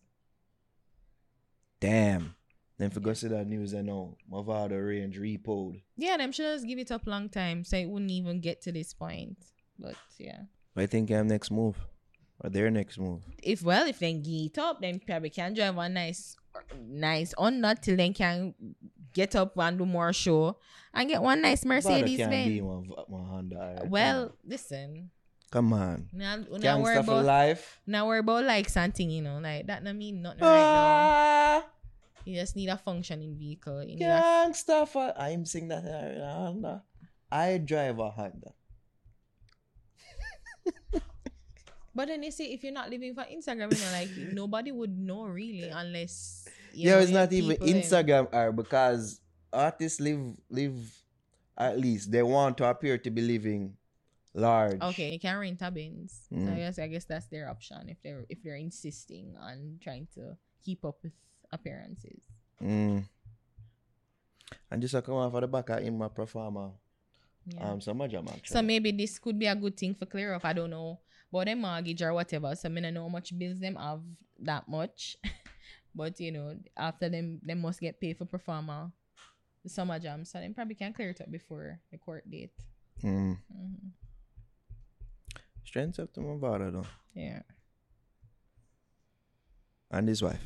Damn. 1.80 2.34
Then 2.78 2.90
for 2.90 3.00
go 3.00 3.12
see 3.12 3.28
that 3.28 3.46
news, 3.46 3.74
I 3.74 3.82
know 3.82 4.16
Mavado 4.30 4.86
range 4.86 5.18
repoed. 5.18 5.82
Yeah, 5.96 6.16
them 6.16 6.30
should 6.30 6.54
just 6.54 6.66
give 6.66 6.78
it 6.78 6.92
up 6.92 7.06
long 7.06 7.28
time, 7.28 7.64
so 7.64 7.76
it 7.76 7.88
wouldn't 7.88 8.10
even 8.10 8.40
get 8.40 8.62
to 8.62 8.72
this 8.72 8.94
point. 8.94 9.36
But 9.78 9.96
yeah, 10.18 10.42
I 10.76 10.86
think 10.86 11.10
I'm 11.10 11.26
next 11.26 11.50
move. 11.50 11.76
Or 12.40 12.50
their 12.50 12.70
next 12.70 12.98
move. 12.98 13.22
if 13.42 13.62
well, 13.62 13.84
if 13.88 13.98
they 13.98 14.12
get 14.12 14.30
it 14.30 14.58
up, 14.58 14.80
then 14.80 15.00
probably 15.04 15.30
can 15.30 15.54
drive 15.54 15.74
one 15.74 15.94
nice, 15.94 16.36
nice 16.88 17.34
on 17.38 17.60
that 17.62 17.82
till 17.82 17.96
then 17.96 18.12
can 18.14 18.54
get 19.12 19.34
up 19.36 19.56
and 19.56 19.78
do 19.78 19.86
more 19.86 20.12
show 20.12 20.56
and 20.94 21.08
get 21.08 21.22
one 21.22 21.40
nice 21.42 21.64
Mercedes 21.64 22.18
Benz. 22.18 22.60
one, 22.62 22.84
v- 22.84 22.94
one 23.06 23.24
Honda. 23.24 23.56
alright? 23.56 23.88
Well, 23.88 24.34
listen, 24.44 25.10
come 25.50 25.72
on. 25.72 26.08
now, 26.12 26.36
now 26.50 26.80
worry 26.80 26.96
about 26.96 27.24
life. 27.24 27.80
now 27.86 28.06
worry 28.06 28.20
about 28.20 28.44
like 28.44 28.68
something, 28.68 29.10
you 29.10 29.22
know, 29.22 29.38
like 29.38 29.66
that. 29.66 29.82
I 29.86 29.92
mean 29.92 30.22
nothing 30.22 30.40
right 30.40 30.46
now. 30.48 31.62
Ah, 31.64 31.64
You 32.24 32.36
just 32.36 32.56
need 32.56 32.68
a 32.68 32.76
functioning 32.76 33.36
vehicle. 33.38 33.82
You 33.84 33.96
gangsta 33.98 34.86
for. 34.86 35.12
I'm 35.16 35.44
saying 35.46 35.68
that 35.68 35.84
in 35.84 36.20
a 36.20 36.32
Honda. 36.34 36.82
I 37.30 37.58
drive 37.58 37.98
a 37.98 38.10
Honda. 38.10 38.52
but 41.94 42.08
then 42.08 42.20
they 42.20 42.30
say 42.30 42.46
if 42.46 42.62
you're 42.62 42.72
not 42.72 42.90
living 42.90 43.14
for 43.14 43.24
Instagram, 43.24 43.72
you 43.72 43.84
know, 43.84 43.92
like 43.92 44.32
nobody 44.34 44.72
would 44.72 44.96
know 44.98 45.24
really 45.24 45.68
unless. 45.68 46.46
You 46.72 46.90
yeah, 46.90 46.94
know, 46.96 47.00
it's 47.00 47.10
not 47.10 47.32
even 47.32 47.56
Instagram 47.56 48.28
are 48.32 48.52
because 48.52 49.20
artists 49.52 50.00
live 50.00 50.36
live 50.50 50.76
at 51.56 51.78
least 51.80 52.12
they 52.12 52.22
want 52.22 52.56
to 52.58 52.64
appear 52.68 52.98
to 52.98 53.10
be 53.10 53.20
living 53.22 53.74
large. 54.34 54.80
Okay, 54.80 55.12
you 55.12 55.18
can 55.18 55.38
rent 55.38 55.58
a 55.62 55.70
Benz. 55.70 56.26
So 56.28 56.36
Mm. 56.36 56.52
I 56.52 56.56
guess 56.56 56.78
I 56.78 56.86
guess 56.86 57.04
that's 57.04 57.26
their 57.26 57.48
option 57.50 57.88
if 57.88 58.00
they're 58.02 58.24
if 58.28 58.42
they're 58.42 58.56
insisting 58.60 59.34
on 59.40 59.78
trying 59.82 60.06
to 60.14 60.36
keep 60.62 60.84
up 60.84 61.02
with 61.02 61.12
appearances. 61.50 62.20
Mm. 62.62 63.04
And 64.70 64.82
just 64.82 64.94
a 64.94 65.02
come 65.02 65.14
off 65.14 65.34
of 65.34 65.40
the 65.40 65.48
back 65.48 65.68
of 65.70 65.82
him 65.82 66.00
a 66.02 66.08
performer. 66.08 66.70
Yeah. 67.46 67.70
Um 67.72 67.80
some 67.80 67.98
jam 68.08 68.28
actually. 68.28 68.54
so 68.54 68.62
maybe 68.62 68.92
this 68.92 69.18
could 69.18 69.38
be 69.38 69.46
a 69.46 69.54
good 69.56 69.76
thing 69.76 69.94
for 69.94 70.06
clear 70.06 70.34
up. 70.34 70.44
I 70.44 70.52
don't 70.52 70.70
know. 70.70 71.00
But 71.30 71.46
them 71.46 71.60
mortgage 71.60 72.02
or 72.02 72.14
whatever. 72.14 72.54
So 72.54 72.68
I 72.68 72.72
mean 72.72 72.84
I 72.84 72.90
know 72.90 73.02
how 73.02 73.08
much 73.08 73.36
bills 73.38 73.60
them 73.60 73.76
have 73.76 74.00
that 74.40 74.68
much. 74.68 75.16
but 75.94 76.18
you 76.20 76.32
know, 76.32 76.56
after 76.76 77.08
them 77.08 77.40
they 77.44 77.54
must 77.54 77.80
get 77.80 78.00
paid 78.00 78.16
for 78.16 78.24
performer 78.24 78.90
the 79.62 79.68
summer 79.68 79.98
jam. 79.98 80.24
So 80.24 80.40
they 80.40 80.48
probably 80.48 80.74
can 80.74 80.92
clear 80.92 81.10
it 81.10 81.20
up 81.20 81.30
before 81.30 81.80
the 81.90 81.98
court 81.98 82.28
date. 82.30 82.52
mm. 83.02 83.36
hmm 83.52 83.88
Strength 85.64 86.00
up 86.00 86.12
to 86.14 86.20
Mavado 86.20 86.72
though. 86.72 86.86
Yeah. 87.14 87.42
And 89.90 90.08
his 90.08 90.22
wife. 90.22 90.40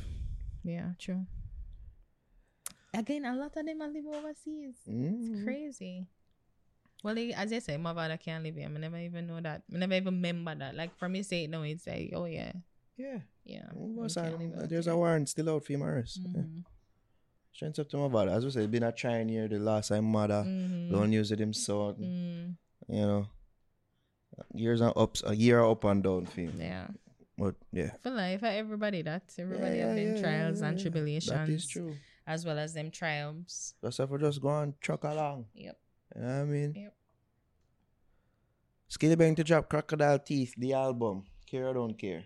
Yeah, 0.65 0.91
true. 0.99 1.25
Again, 2.93 3.25
a 3.25 3.33
lot 3.35 3.55
of 3.55 3.65
them 3.65 3.81
are 3.81 3.87
live 3.87 4.05
overseas. 4.05 4.75
Mm. 4.87 5.33
It's 5.33 5.43
crazy. 5.43 6.07
Well, 7.03 7.17
as 7.35 7.51
I 7.51 7.59
say, 7.59 7.75
Mavado 7.75 8.17
can't 8.19 8.43
live 8.43 8.55
here. 8.55 8.69
I 8.73 8.79
never 8.79 8.97
even 8.97 9.27
know 9.27 9.41
that. 9.41 9.61
I 9.73 9.77
never 9.77 9.93
even 9.93 10.15
remember 10.15 10.55
that. 10.55 10.73
Like, 10.75 10.97
from 10.97 11.11
me 11.11 11.21
say 11.23 11.43
it 11.43 11.49
now, 11.49 11.61
it's 11.63 11.85
like, 11.85 12.11
oh, 12.15 12.25
yeah. 12.25 12.53
Yeah. 12.97 13.19
Yeah. 13.43 13.67
We 13.75 14.07
can't 14.07 14.55
that? 14.55 14.69
There's 14.69 14.87
a 14.87 14.95
warrant 14.95 15.27
still 15.29 15.49
out 15.49 15.65
for. 15.65 15.73
Yeah. 15.73 16.41
Mhm. 16.41 16.63
Strength 17.51 17.79
up 17.79 17.89
to 17.89 17.97
Mavado. 17.97 18.31
As 18.31 18.45
we 18.45 18.51
said, 18.51 18.63
it's 18.63 18.71
been 18.71 18.83
a 18.83 18.91
trying 18.91 19.27
year 19.29 19.47
the 19.49 19.59
last 19.59 19.89
time 19.89 20.05
mother. 20.05 20.43
Mhm. 20.47 20.91
Don't 20.91 21.11
use 21.11 21.31
it 21.31 21.39
him 21.41 21.53
son. 21.53 21.95
Mm, 21.95 22.55
You 22.95 23.01
know. 23.05 23.27
Years 24.55 24.81
and 24.81 24.93
ups 24.95 25.21
a 25.25 25.35
year 25.35 25.63
up 25.63 25.83
and 25.83 26.03
down 26.03 26.25
for 26.25 26.41
him. 26.41 26.59
yeah. 26.59 26.87
But 27.37 27.55
yeah. 27.71 27.91
For 28.01 28.11
life, 28.11 28.39
for 28.39 28.45
everybody, 28.47 29.01
that 29.03 29.23
everybody 29.37 29.77
Yeah, 29.77 29.87
have 29.89 29.97
yeah, 29.97 30.05
them 30.05 30.15
yeah, 30.15 30.21
trials 30.21 30.61
and 30.61 30.79
tribulations, 30.79 31.31
That 31.35 31.49
is 31.49 31.67
true. 31.67 31.95
as 32.25 32.45
well 32.45 32.57
as 32.59 32.73
them 32.73 32.89
triumphs. 32.91 33.73
Just 33.83 33.97
have 33.97 34.09
to 34.09 34.17
just 34.19 34.41
go 34.41 34.49
and 34.61 34.79
truck 34.81 35.03
along. 35.03 35.47
Yep. 35.55 35.77
You 36.15 36.21
know 36.21 36.27
what 36.27 36.33
I 36.33 36.43
mean? 36.45 36.73
Yep. 36.75 36.93
Skillibeng 38.89 39.35
to 39.37 39.43
drop 39.43 39.69
Crocodile 39.69 40.19
Teeth, 40.19 40.53
the 40.57 40.73
album. 40.73 41.23
Care 41.49 41.67
or 41.67 41.73
don't 41.73 41.97
care. 41.97 42.25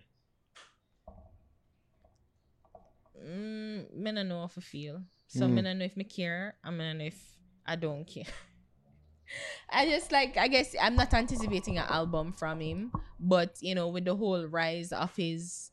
Mm, 3.18 3.92
me 3.94 4.12
don't 4.12 4.28
know 4.28 4.40
how 4.42 4.46
to 4.48 4.60
feel. 4.60 5.02
So 5.26 5.46
Mm. 5.46 5.54
me 5.54 5.62
don't 5.62 5.78
know 5.78 5.84
if 5.84 5.96
me 5.96 6.04
care. 6.04 6.56
I 6.62 6.70
me 6.70 6.78
don't 6.78 6.98
know 6.98 7.04
if 7.04 7.36
I 7.66 7.76
don't 7.76 8.04
care. 8.06 8.24
I 9.70 9.86
just 9.86 10.12
like 10.12 10.36
I 10.36 10.48
guess 10.48 10.74
I'm 10.80 10.96
not 10.96 11.12
anticipating 11.12 11.78
an 11.78 11.86
album 11.88 12.32
from 12.32 12.60
him, 12.60 12.92
but 13.20 13.56
you 13.60 13.74
know, 13.74 13.88
with 13.88 14.04
the 14.04 14.16
whole 14.16 14.46
rise 14.46 14.92
of 14.92 15.14
his 15.16 15.70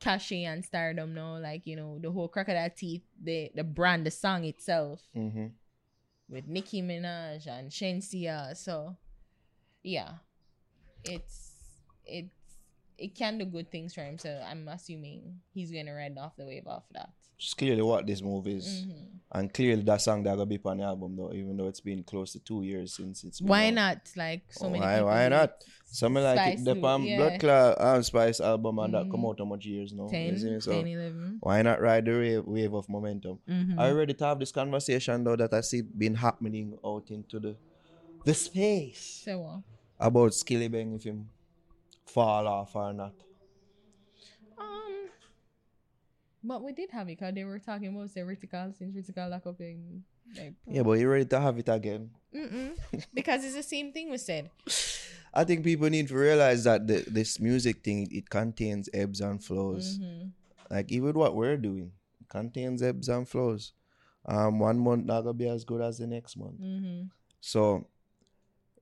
cachet 0.00 0.44
and 0.44 0.64
stardom 0.64 1.14
now, 1.14 1.38
like 1.38 1.66
you 1.66 1.76
know, 1.76 1.98
the 2.00 2.10
whole 2.10 2.28
crocodile 2.28 2.70
teeth, 2.76 3.04
the 3.22 3.50
the 3.54 3.64
brand, 3.64 4.04
the 4.06 4.10
song 4.10 4.44
itself 4.44 5.00
Mm-hmm. 5.16 5.46
With 6.32 6.48
Nicki 6.48 6.80
Minaj 6.80 7.46
and 7.46 7.70
Shenseea. 7.70 8.56
So 8.56 8.96
yeah. 9.82 10.14
It's 11.04 11.52
it's 12.06 12.56
it 12.96 13.14
can 13.14 13.38
do 13.38 13.44
good 13.44 13.70
things 13.70 13.94
for 13.94 14.02
him. 14.02 14.18
So 14.18 14.42
I'm 14.48 14.66
assuming 14.68 15.40
he's 15.52 15.70
gonna 15.70 15.94
ride 15.94 16.16
off 16.18 16.36
the 16.36 16.46
wave 16.46 16.66
off 16.66 16.84
that. 16.92 17.10
Clearly 17.56 17.82
what 17.82 18.06
this 18.06 18.22
move 18.22 18.46
is. 18.46 18.84
Mhm. 18.86 19.08
And 19.34 19.52
clearly 19.52 19.82
that 19.84 20.02
song 20.02 20.22
that 20.24 20.32
gonna 20.36 20.44
be 20.46 20.60
on 20.64 20.76
the 20.78 20.84
album 20.84 21.16
though, 21.16 21.32
even 21.32 21.56
though 21.56 21.66
it's 21.68 21.80
been 21.80 22.02
close 22.04 22.32
to 22.32 22.38
two 22.38 22.62
years 22.64 22.94
since 22.96 23.24
it's 23.24 23.40
been 23.40 23.48
Why 23.48 23.68
out. 23.68 23.74
not? 23.74 24.10
Like 24.14 24.42
so 24.52 24.68
many. 24.68 24.80
Why- 24.80 25.02
why 25.02 25.28
not? 25.28 25.64
Something 25.86 26.22
like 26.22 26.58
it, 26.58 26.64
the 26.64 26.76
Palm 26.76 27.04
yeah. 27.04 27.16
Blood 27.16 27.40
Clot 27.40 27.80
um, 27.80 28.02
Spice 28.02 28.40
album 28.40 28.78
and 28.78 28.92
that 28.94 29.10
come 29.10 29.20
Mhm. 29.22 29.28
out 29.30 29.38
how 29.38 29.44
much 29.46 29.64
years 29.66 29.92
now? 29.94 30.08
10, 30.08 30.34
isn't 30.34 30.52
it? 30.54 30.62
So 30.62 30.72
10, 30.72 30.86
11. 30.86 31.38
why 31.40 31.62
not 31.62 31.80
ride 31.80 32.04
the 32.04 32.12
wave, 32.12 32.44
wave 32.46 32.74
of 32.74 32.88
momentum? 32.90 33.38
Mhm. 33.48 33.78
I 33.78 33.88
already 33.90 34.14
have 34.20 34.38
this 34.38 34.52
conversation 34.52 35.24
though 35.24 35.36
that 35.36 35.52
I 35.54 35.62
see 35.62 35.80
been 35.82 36.14
happening 36.16 36.78
out 36.84 37.10
into 37.10 37.40
the 37.40 37.56
the 38.24 38.34
space 38.34 39.22
So 39.24 39.40
what? 39.40 39.62
about 39.98 40.32
Skillibeng 40.32 40.94
if 40.96 41.04
him 41.04 41.28
fall 42.04 42.46
off 42.46 42.76
or 42.76 42.92
not. 42.92 43.14
Um, 44.58 45.08
but 46.42 46.62
we 46.62 46.72
did 46.72 46.90
have 46.90 47.08
it 47.08 47.18
because 47.18 47.34
they 47.34 47.44
were 47.44 47.58
talking 47.58 47.88
about 47.88 48.10
say 48.10 48.22
vertical 48.22 48.72
since 48.76 48.94
vertical 48.94 49.28
lock 49.28 49.46
up 49.46 49.60
in 49.60 50.04
like. 50.36 50.54
Yeah, 50.66 50.82
but 50.82 50.92
you 50.98 51.08
ready 51.08 51.24
to 51.26 51.40
have 51.40 51.58
it 51.58 51.68
again? 51.68 52.10
Mm-mm. 52.34 52.76
because 53.14 53.44
it's 53.44 53.54
the 53.54 53.62
same 53.62 53.92
thing 53.92 54.10
we 54.10 54.18
said. 54.18 54.50
I 55.34 55.44
think 55.44 55.64
people 55.64 55.88
need 55.88 56.08
to 56.08 56.16
realize 56.16 56.64
that 56.64 56.86
the, 56.86 57.04
this 57.06 57.40
music 57.40 57.82
thing 57.82 58.08
it 58.10 58.28
contains 58.28 58.88
ebbs 58.92 59.20
and 59.20 59.42
flows. 59.42 59.98
Mhm. 59.98 60.30
Like 60.70 60.90
even 60.92 61.14
what 61.14 61.34
we're 61.34 61.56
doing 61.56 61.92
it 62.20 62.28
contains 62.28 62.82
ebbs 62.82 63.08
and 63.08 63.28
flows. 63.28 63.72
Um, 64.24 64.58
one 64.58 64.78
month 64.78 65.04
not 65.04 65.22
gonna 65.22 65.34
be 65.34 65.48
as 65.48 65.64
good 65.64 65.80
as 65.80 65.98
the 65.98 66.06
next 66.06 66.36
month. 66.36 66.60
Mhm. 66.60 67.10
So, 67.40 67.86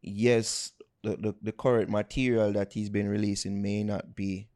yes, 0.02 0.72
the, 1.02 1.16
the, 1.16 1.34
the 1.40 1.52
current 1.52 1.88
material 1.88 2.52
that 2.52 2.72
he's 2.72 2.90
been 2.90 3.08
releasing 3.08 3.62
may 3.62 3.82
not 3.82 4.14
be 4.14 4.48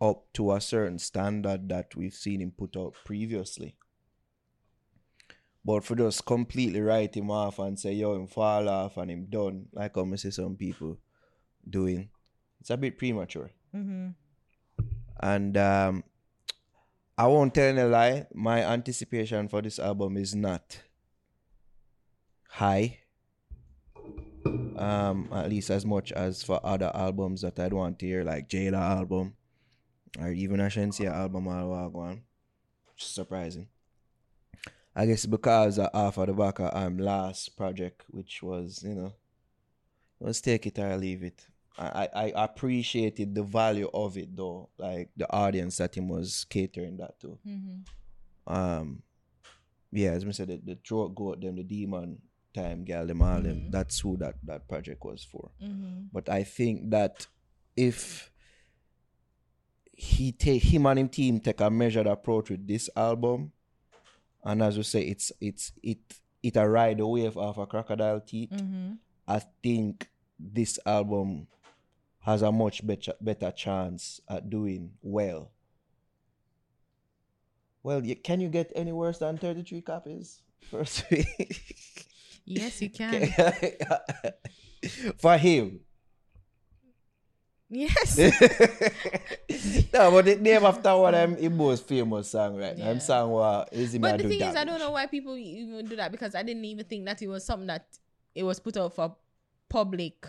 up 0.00 0.24
to 0.34 0.52
a 0.52 0.60
certain 0.60 0.98
standard 0.98 1.68
that 1.68 1.94
we've 1.96 2.14
seen 2.14 2.40
him 2.40 2.52
put 2.56 2.76
out 2.76 2.94
previously. 3.04 3.76
But 5.64 5.84
for 5.84 5.96
just 5.96 6.24
completely 6.24 6.80
write 6.80 7.16
him 7.16 7.30
off 7.30 7.58
and 7.58 7.78
say, 7.78 7.92
yo, 7.92 8.14
him 8.14 8.28
fall 8.28 8.68
off 8.68 8.96
and 8.98 9.10
him 9.10 9.26
done, 9.28 9.66
like 9.72 9.96
I'm 9.96 10.16
see 10.16 10.30
some 10.30 10.56
people 10.56 10.98
doing, 11.68 12.10
it's 12.60 12.70
a 12.70 12.76
bit 12.76 12.98
premature. 12.98 13.50
Mhm. 13.74 14.14
And 15.20 15.56
um, 15.56 16.04
I 17.18 17.26
won't 17.26 17.54
tell 17.54 17.68
any 17.68 17.82
lie. 17.82 18.26
My 18.34 18.62
anticipation 18.62 19.48
for 19.48 19.62
this 19.62 19.78
album 19.78 20.18
is 20.18 20.34
not 20.34 20.82
high. 22.48 22.98
Um, 24.76 25.28
at 25.32 25.48
least 25.48 25.70
as 25.70 25.84
much 25.84 26.12
as 26.12 26.42
for 26.42 26.60
other 26.62 26.92
albums 26.94 27.40
that 27.40 27.58
I'd 27.58 27.72
want 27.72 27.98
to 28.00 28.06
hear, 28.06 28.22
like 28.22 28.48
Jada 28.48 28.74
album, 28.74 29.34
or 30.18 30.30
even 30.32 30.60
a 30.60 30.64
Shenseea 30.64 31.12
album 31.12 31.46
or 31.46 31.88
one, 31.88 32.22
which 32.92 33.02
is 33.02 33.08
surprising. 33.10 33.68
I 34.94 35.04
guess 35.06 35.26
because 35.26 35.78
of 35.78 35.90
half 35.92 36.16
of 36.16 36.26
the 36.28 36.32
back 36.32 36.58
of 36.58 36.74
um 36.74 36.98
last 36.98 37.56
project, 37.56 38.04
which 38.08 38.42
was 38.42 38.82
you 38.82 38.94
know, 38.94 39.12
let's 40.20 40.40
take 40.40 40.66
it 40.66 40.78
or 40.78 40.96
leave 40.96 41.22
it. 41.22 41.46
I, 41.78 42.08
I 42.14 42.32
I 42.32 42.44
appreciated 42.44 43.34
the 43.34 43.42
value 43.42 43.90
of 43.92 44.16
it 44.16 44.34
though, 44.34 44.70
like 44.78 45.10
the 45.16 45.30
audience 45.30 45.76
that 45.76 45.94
him 45.96 46.08
was 46.08 46.46
catering 46.48 46.96
that 46.96 47.20
to. 47.20 47.38
Mhm. 47.46 47.86
Um, 48.46 49.02
yeah, 49.92 50.12
as 50.12 50.24
I 50.24 50.30
said, 50.30 50.48
the, 50.48 50.56
the 50.64 50.78
throat 50.86 51.14
goat 51.14 51.40
them, 51.42 51.56
the 51.56 51.62
demon 51.62 52.22
time 52.54 52.84
gal 52.84 53.06
them 53.06 53.20
all 53.20 53.42
them. 53.42 53.66
Mhm. 53.66 53.70
That's 53.72 54.00
who 54.00 54.16
that 54.16 54.36
that 54.44 54.66
project 54.66 55.04
was 55.04 55.22
for. 55.24 55.50
Mhm. 55.62 56.08
But 56.12 56.30
I 56.30 56.42
think 56.44 56.88
that 56.90 57.26
if 57.76 58.30
he 59.96 60.30
take 60.30 60.62
him 60.62 60.86
and 60.86 60.98
him 60.98 61.08
team 61.08 61.40
take 61.40 61.60
a 61.60 61.70
measured 61.70 62.06
approach 62.06 62.50
with 62.50 62.66
this 62.68 62.88
album, 62.94 63.52
and 64.44 64.62
as 64.62 64.76
you 64.76 64.82
say, 64.82 65.00
it's 65.02 65.32
it's 65.40 65.72
it 65.82 65.98
it 66.42 66.56
a 66.56 66.68
ride 66.68 66.98
the 66.98 67.06
wave 67.06 67.36
off 67.36 67.58
a 67.58 67.66
crocodile 67.66 68.20
teeth. 68.20 68.50
Mhm. 68.50 68.98
I 69.26 69.40
think 69.62 70.08
this 70.38 70.78
album 70.86 71.46
has 72.20 72.42
a 72.42 72.52
much 72.52 72.86
better 72.86 73.14
better 73.20 73.50
chance 73.50 74.20
at 74.28 74.50
doing 74.50 74.92
well. 75.02 75.50
Well, 77.82 78.04
you, 78.04 78.16
can 78.16 78.40
you 78.40 78.48
get 78.48 78.72
any 78.74 78.92
worse 78.92 79.18
than 79.18 79.38
33 79.38 79.80
copies? 79.80 80.42
First 80.70 81.08
week. 81.10 82.06
Yes, 82.44 82.82
you 82.82 82.90
can. 83.00 83.32
For 85.18 85.38
him. 85.38 85.80
Yes. 87.70 88.18
no, 89.92 90.10
but 90.10 90.24
the 90.24 90.36
name 90.40 90.64
after 90.64 90.96
one 90.96 91.14
of 91.14 91.38
him 91.38 91.56
most 91.56 91.86
famous 91.86 92.30
song 92.30 92.56
right 92.56 92.76
now. 92.76 92.84
Yeah. 92.84 92.92
Him 92.92 93.00
song 93.00 93.30
what 93.30 93.68
is 93.72 93.94
him 93.94 94.02
But 94.02 94.18
the 94.18 94.28
thing 94.28 94.40
is, 94.40 94.56
I 94.56 94.64
don't 94.64 94.78
know 94.78 94.92
why 94.92 95.06
people 95.06 95.36
even 95.36 95.84
do 95.86 95.96
that 95.96 96.12
because 96.12 96.34
I 96.34 96.42
didn't 96.42 96.64
even 96.64 96.84
think 96.84 97.04
that 97.06 97.22
it 97.22 97.28
was 97.28 97.44
something 97.44 97.66
that 97.68 97.86
it 98.34 98.42
was 98.42 98.60
put 98.60 98.76
out 98.76 98.94
for 98.94 99.16
public. 99.68 100.26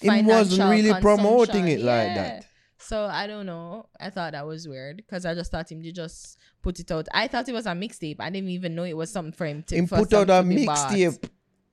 It 0.00 0.24
wasn't 0.24 0.70
really 0.70 1.00
promoting 1.00 1.68
it 1.68 1.80
like 1.80 2.14
that. 2.14 2.46
So 2.78 3.06
I 3.06 3.26
don't 3.26 3.46
know. 3.46 3.88
I 3.98 4.10
thought 4.10 4.32
that 4.32 4.46
was 4.46 4.68
weird 4.68 4.98
because 4.98 5.24
I 5.24 5.34
just 5.34 5.50
thought 5.50 5.70
him 5.72 5.82
to 5.82 5.92
just 5.92 6.38
put 6.62 6.78
it 6.78 6.90
out. 6.90 7.08
I 7.12 7.26
thought 7.26 7.48
it 7.48 7.52
was 7.52 7.66
a 7.66 7.70
mixtape. 7.70 8.16
I 8.20 8.30
didn't 8.30 8.50
even 8.50 8.74
know 8.74 8.84
it 8.84 8.96
was 8.96 9.10
something 9.10 9.32
for 9.32 9.46
him 9.46 9.62
to. 9.64 9.76
Him 9.76 9.88
put 9.88 10.12
out 10.12 10.28
a 10.30 10.42
to 10.42 10.48
be 10.48 10.66
bought. 10.66 10.90
mixtape. 10.90 11.30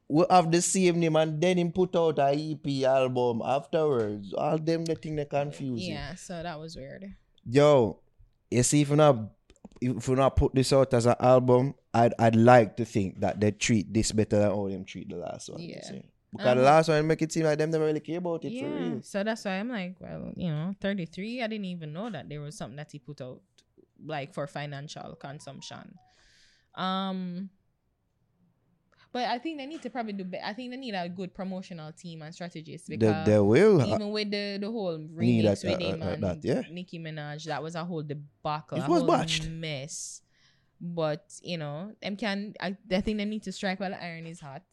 We 0.09 0.25
have 0.29 0.51
the 0.51 0.61
same 0.61 0.99
name 0.99 1.15
and 1.15 1.39
then 1.41 1.57
him 1.57 1.71
put 1.71 1.95
out 1.95 2.19
a 2.19 2.31
EP 2.33 2.83
album 2.85 3.41
afterwards. 3.43 4.33
All 4.33 4.57
them 4.57 4.85
the 4.85 4.95
thing 4.95 5.15
they 5.15 5.25
confuse 5.25 5.81
you. 5.81 5.93
Yeah, 5.93 6.15
so 6.15 6.43
that 6.43 6.59
was 6.59 6.75
weird. 6.75 7.05
Yo, 7.45 7.99
you 8.51 8.63
see 8.63 8.81
if 8.81 8.89
you 8.89 8.95
not 8.95 9.17
if 9.81 10.07
you 10.07 10.15
not 10.15 10.35
put 10.35 10.53
this 10.53 10.71
out 10.73 10.93
as 10.93 11.05
an 11.05 11.15
album, 11.19 11.73
I'd 11.93 12.13
I'd 12.19 12.35
like 12.35 12.77
to 12.77 12.85
think 12.85 13.19
that 13.21 13.39
they 13.39 13.51
treat 13.51 13.91
this 13.93 14.11
better 14.11 14.39
than 14.39 14.51
all 14.51 14.69
them 14.69 14.85
treat 14.85 15.09
the 15.09 15.15
last 15.15 15.49
one. 15.49 15.61
Yeah. 15.61 15.79
Because 16.31 16.55
the 16.55 16.61
Um, 16.61 16.65
last 16.65 16.89
one 16.89 17.07
make 17.07 17.21
it 17.21 17.31
seem 17.31 17.43
like 17.45 17.57
them 17.59 17.69
never 17.71 17.85
really 17.85 17.99
care 17.99 18.17
about 18.17 18.43
it 18.43 18.49
for 18.49 18.53
yeah, 18.67 18.89
real. 18.89 19.01
so 19.03 19.23
that's 19.23 19.45
why 19.45 19.51
I'm 19.51 19.69
like, 19.69 19.95
well, 19.99 20.33
you 20.35 20.49
know, 20.49 20.73
33. 20.81 21.41
I 21.43 21.47
didn't 21.47 21.65
even 21.65 21.93
know 21.93 22.09
that 22.09 22.27
there 22.27 22.41
was 22.41 22.57
something 22.57 22.75
that 22.77 22.91
he 22.91 22.97
put 22.99 23.21
out 23.21 23.39
like 24.03 24.33
for 24.33 24.47
financial 24.47 25.15
consumption. 25.15 25.95
Um, 26.75 27.49
but 29.13 29.29
I 29.29 29.37
think 29.37 29.59
they 29.59 29.67
need 29.67 29.81
to 29.83 29.89
probably 29.89 30.13
do. 30.13 30.23
Be- 30.25 30.41
I 30.43 30.53
think 30.53 30.71
they 30.71 30.77
need 30.77 30.95
a 30.95 31.07
good 31.07 31.33
promotional 31.33 31.91
team 31.93 32.23
and 32.23 32.33
strategist 32.33 32.89
They, 32.89 32.97
because 32.97 33.25
they 33.25 33.39
will. 33.39 33.79
ha- 33.79 33.95
even 33.95 34.11
with 34.11 34.31
the 34.31 34.57
the 34.59 34.71
whole 34.71 34.97
remix 34.97 35.63
with 35.63 35.79
uh, 35.79 35.85
him 35.85 36.01
uh, 36.01 36.05
and 36.07 36.23
that, 36.23 36.43
yeah. 36.43 36.63
Nicki 36.71 36.97
Minaj, 36.99 37.45
that 37.45 37.61
was 37.61 37.75
a 37.75 37.85
whole 37.85 38.01
debacle. 38.01 38.79
It 38.79 38.83
a 38.85 38.89
was 38.89 39.03
botched. 39.03 39.47
mess. 39.47 40.21
But 40.81 41.23
you 41.43 41.57
know, 41.57 41.93
them 42.01 42.17
can. 42.17 42.55
I, 42.59 42.75
I 42.91 43.01
think 43.01 43.17
they 43.19 43.25
need 43.25 43.43
to 43.43 43.51
strike 43.53 43.79
while 43.79 43.91
the 43.91 44.03
iron 44.03 44.25
is 44.25 44.41
hot. 44.41 44.63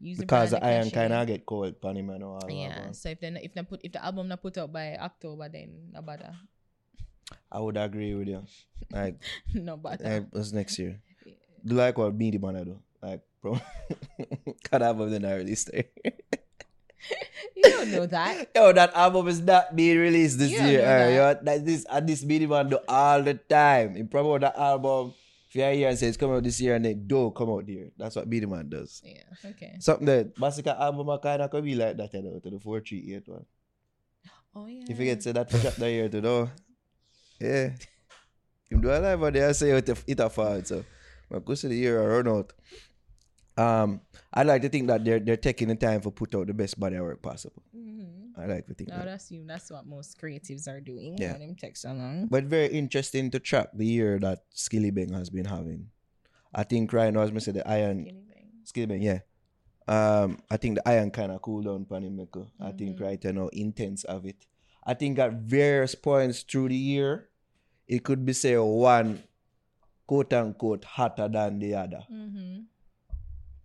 Use 0.00 0.18
because 0.18 0.50
the 0.50 0.64
iron 0.64 0.90
kind 0.90 1.12
of 1.12 1.26
get 1.26 1.44
cold, 1.44 1.80
pan 1.80 1.96
him 1.96 2.10
and 2.10 2.22
all. 2.24 2.40
Yeah. 2.48 2.86
one. 2.86 2.94
So 2.94 3.08
if 3.10 3.20
they 3.20 3.28
if 3.42 3.52
they 3.52 3.62
put 3.62 3.80
if 3.82 3.92
the 3.92 4.04
album 4.04 4.28
not 4.28 4.40
put 4.42 4.56
out 4.58 4.72
by 4.72 4.96
October, 4.96 5.48
then 5.48 5.90
no 5.92 6.02
bother, 6.02 6.34
I 7.50 7.60
would 7.60 7.76
agree 7.76 8.14
with 8.14 8.28
you. 8.28 8.44
Like, 8.90 9.20
no 9.54 9.76
bother. 9.76 10.04
eh, 10.04 10.20
what's 10.30 10.52
next 10.52 10.78
year? 10.78 11.00
Do 11.64 11.74
like 11.76 11.96
what 11.96 12.14
me 12.14 12.30
the 12.30 12.38
man 12.38 12.56
I 12.56 12.64
do. 12.64 12.78
Like, 13.04 13.20
bro, 13.42 13.60
can't 14.64 14.82
have 14.82 14.96
the 14.96 15.20
release 15.20 15.64
there. 15.64 15.84
you 17.54 17.62
don't 17.62 17.90
know 17.90 18.06
that. 18.06 18.48
Yo, 18.54 18.72
that 18.72 18.94
album 18.94 19.28
is 19.28 19.40
not 19.40 19.76
being 19.76 19.98
released 19.98 20.38
this 20.38 20.50
You 20.50 20.64
year. 20.64 20.80
that. 20.80 21.12
yo. 21.12 21.44
That 21.44 21.64
this 21.66 21.84
and 21.84 22.08
this 22.08 22.24
Beenie 22.24 22.46
Man 22.46 22.70
do 22.70 22.78
all 22.88 23.22
the 23.22 23.34
time. 23.34 23.94
He 23.94 24.04
promote 24.04 24.40
that 24.40 24.56
album. 24.56 25.12
If 25.48 25.56
you're 25.56 25.70
here 25.72 25.88
and 25.90 25.98
say 25.98 26.06
it's 26.08 26.16
coming 26.16 26.36
out 26.36 26.42
this 26.44 26.58
year 26.60 26.76
and 26.76 26.84
then 26.84 27.04
don't 27.06 27.34
come 27.34 27.50
out 27.50 27.66
there. 27.66 27.88
That's 27.98 28.16
what 28.16 28.28
Beenie 28.30 28.46
Man 28.46 28.70
does. 28.70 29.02
Yeah. 29.04 29.50
Okay. 29.50 29.76
Something 29.80 30.06
that 30.06 30.38
Massacre 30.38 30.74
album 30.80 31.10
I 31.10 31.18
kinda 31.18 31.48
could 31.50 31.64
be 31.64 31.74
like 31.74 31.98
that, 31.98 32.14
you 32.14 32.22
know, 32.22 32.38
to 32.40 32.50
the 32.50 32.58
438 32.58 33.28
one. 33.28 33.44
Oh 34.56 34.66
yeah. 34.66 34.84
If 34.88 34.98
you 34.98 35.04
get 35.04 35.20
to 35.22 35.32
that 35.34 35.50
for 35.50 35.58
chapter 35.58 35.86
here 35.86 36.08
to 36.08 36.20
know. 36.22 36.50
Yeah. 37.38 37.70
You 38.70 38.80
do 38.80 38.88
a 38.88 38.96
live 38.98 39.22
on 39.22 39.32
there, 39.34 39.50
I 39.50 39.52
say 39.52 39.70
it, 39.72 39.88
it 40.06 40.20
a 40.20 40.30
fall. 40.30 40.62
So 40.64 40.84
my 41.30 41.38
go 41.38 41.54
to 41.54 41.68
the 41.68 41.76
year 41.76 42.00
or 42.00 42.08
run 42.22 42.28
out. 42.28 42.52
Um, 43.56 44.00
I 44.32 44.42
like 44.42 44.62
to 44.62 44.68
think 44.68 44.88
that 44.88 45.04
they're 45.04 45.20
they're 45.20 45.36
taking 45.36 45.68
the 45.68 45.76
time 45.76 46.00
for 46.00 46.10
put 46.10 46.34
out 46.34 46.46
the 46.48 46.54
best 46.54 46.78
body 46.78 46.96
of 46.96 47.02
work 47.04 47.22
possible. 47.22 47.62
Mm-hmm. 47.76 48.40
I 48.40 48.46
like 48.46 48.66
to 48.66 48.74
think 48.74 48.90
I 48.90 48.96
that. 48.96 49.04
would 49.06 49.14
assume 49.14 49.46
that's 49.46 49.70
what 49.70 49.86
most 49.86 50.20
creatives 50.20 50.66
are 50.66 50.80
doing. 50.80 51.16
Yeah. 51.18 51.38
Them 51.38 51.54
take 51.54 51.76
so. 51.76 52.26
But 52.28 52.44
very 52.44 52.66
interesting 52.66 53.30
to 53.30 53.38
track 53.38 53.68
the 53.74 53.86
year 53.86 54.18
that 54.18 54.50
Skillibeng 54.52 55.12
has 55.14 55.30
been 55.30 55.44
having. 55.44 55.90
I 56.52 56.64
think 56.64 56.92
right 56.92 57.12
now, 57.14 57.20
as 57.22 57.30
I 57.30 57.38
said, 57.38 57.54
the 57.54 57.68
iron 57.68 58.26
Skillibeng, 58.64 59.02
yeah. 59.02 59.20
Um, 59.86 60.38
I 60.50 60.56
think 60.56 60.76
the 60.76 60.88
iron 60.88 61.10
kind 61.12 61.30
of 61.30 61.42
cool 61.42 61.62
down 61.62 61.84
pan 61.84 62.02
him, 62.02 62.18
I 62.58 62.72
think 62.72 62.96
Mhm. 62.96 63.00
right 63.00 63.22
now 63.24 63.48
intense 63.48 64.02
of 64.04 64.24
it. 64.26 64.46
I 64.82 64.94
think 64.94 65.18
at 65.18 65.32
various 65.34 65.94
points 65.94 66.42
through 66.42 66.70
the 66.70 66.76
year, 66.76 67.28
it 67.86 68.02
could 68.02 68.24
be 68.24 68.32
say 68.32 68.56
one 68.58 69.22
quote 70.06 70.32
unquote 70.32 70.84
hotter 70.84 71.28
than 71.28 71.58
the 71.58 71.74
other. 71.74 72.02
Mm-hmm. 72.10 72.60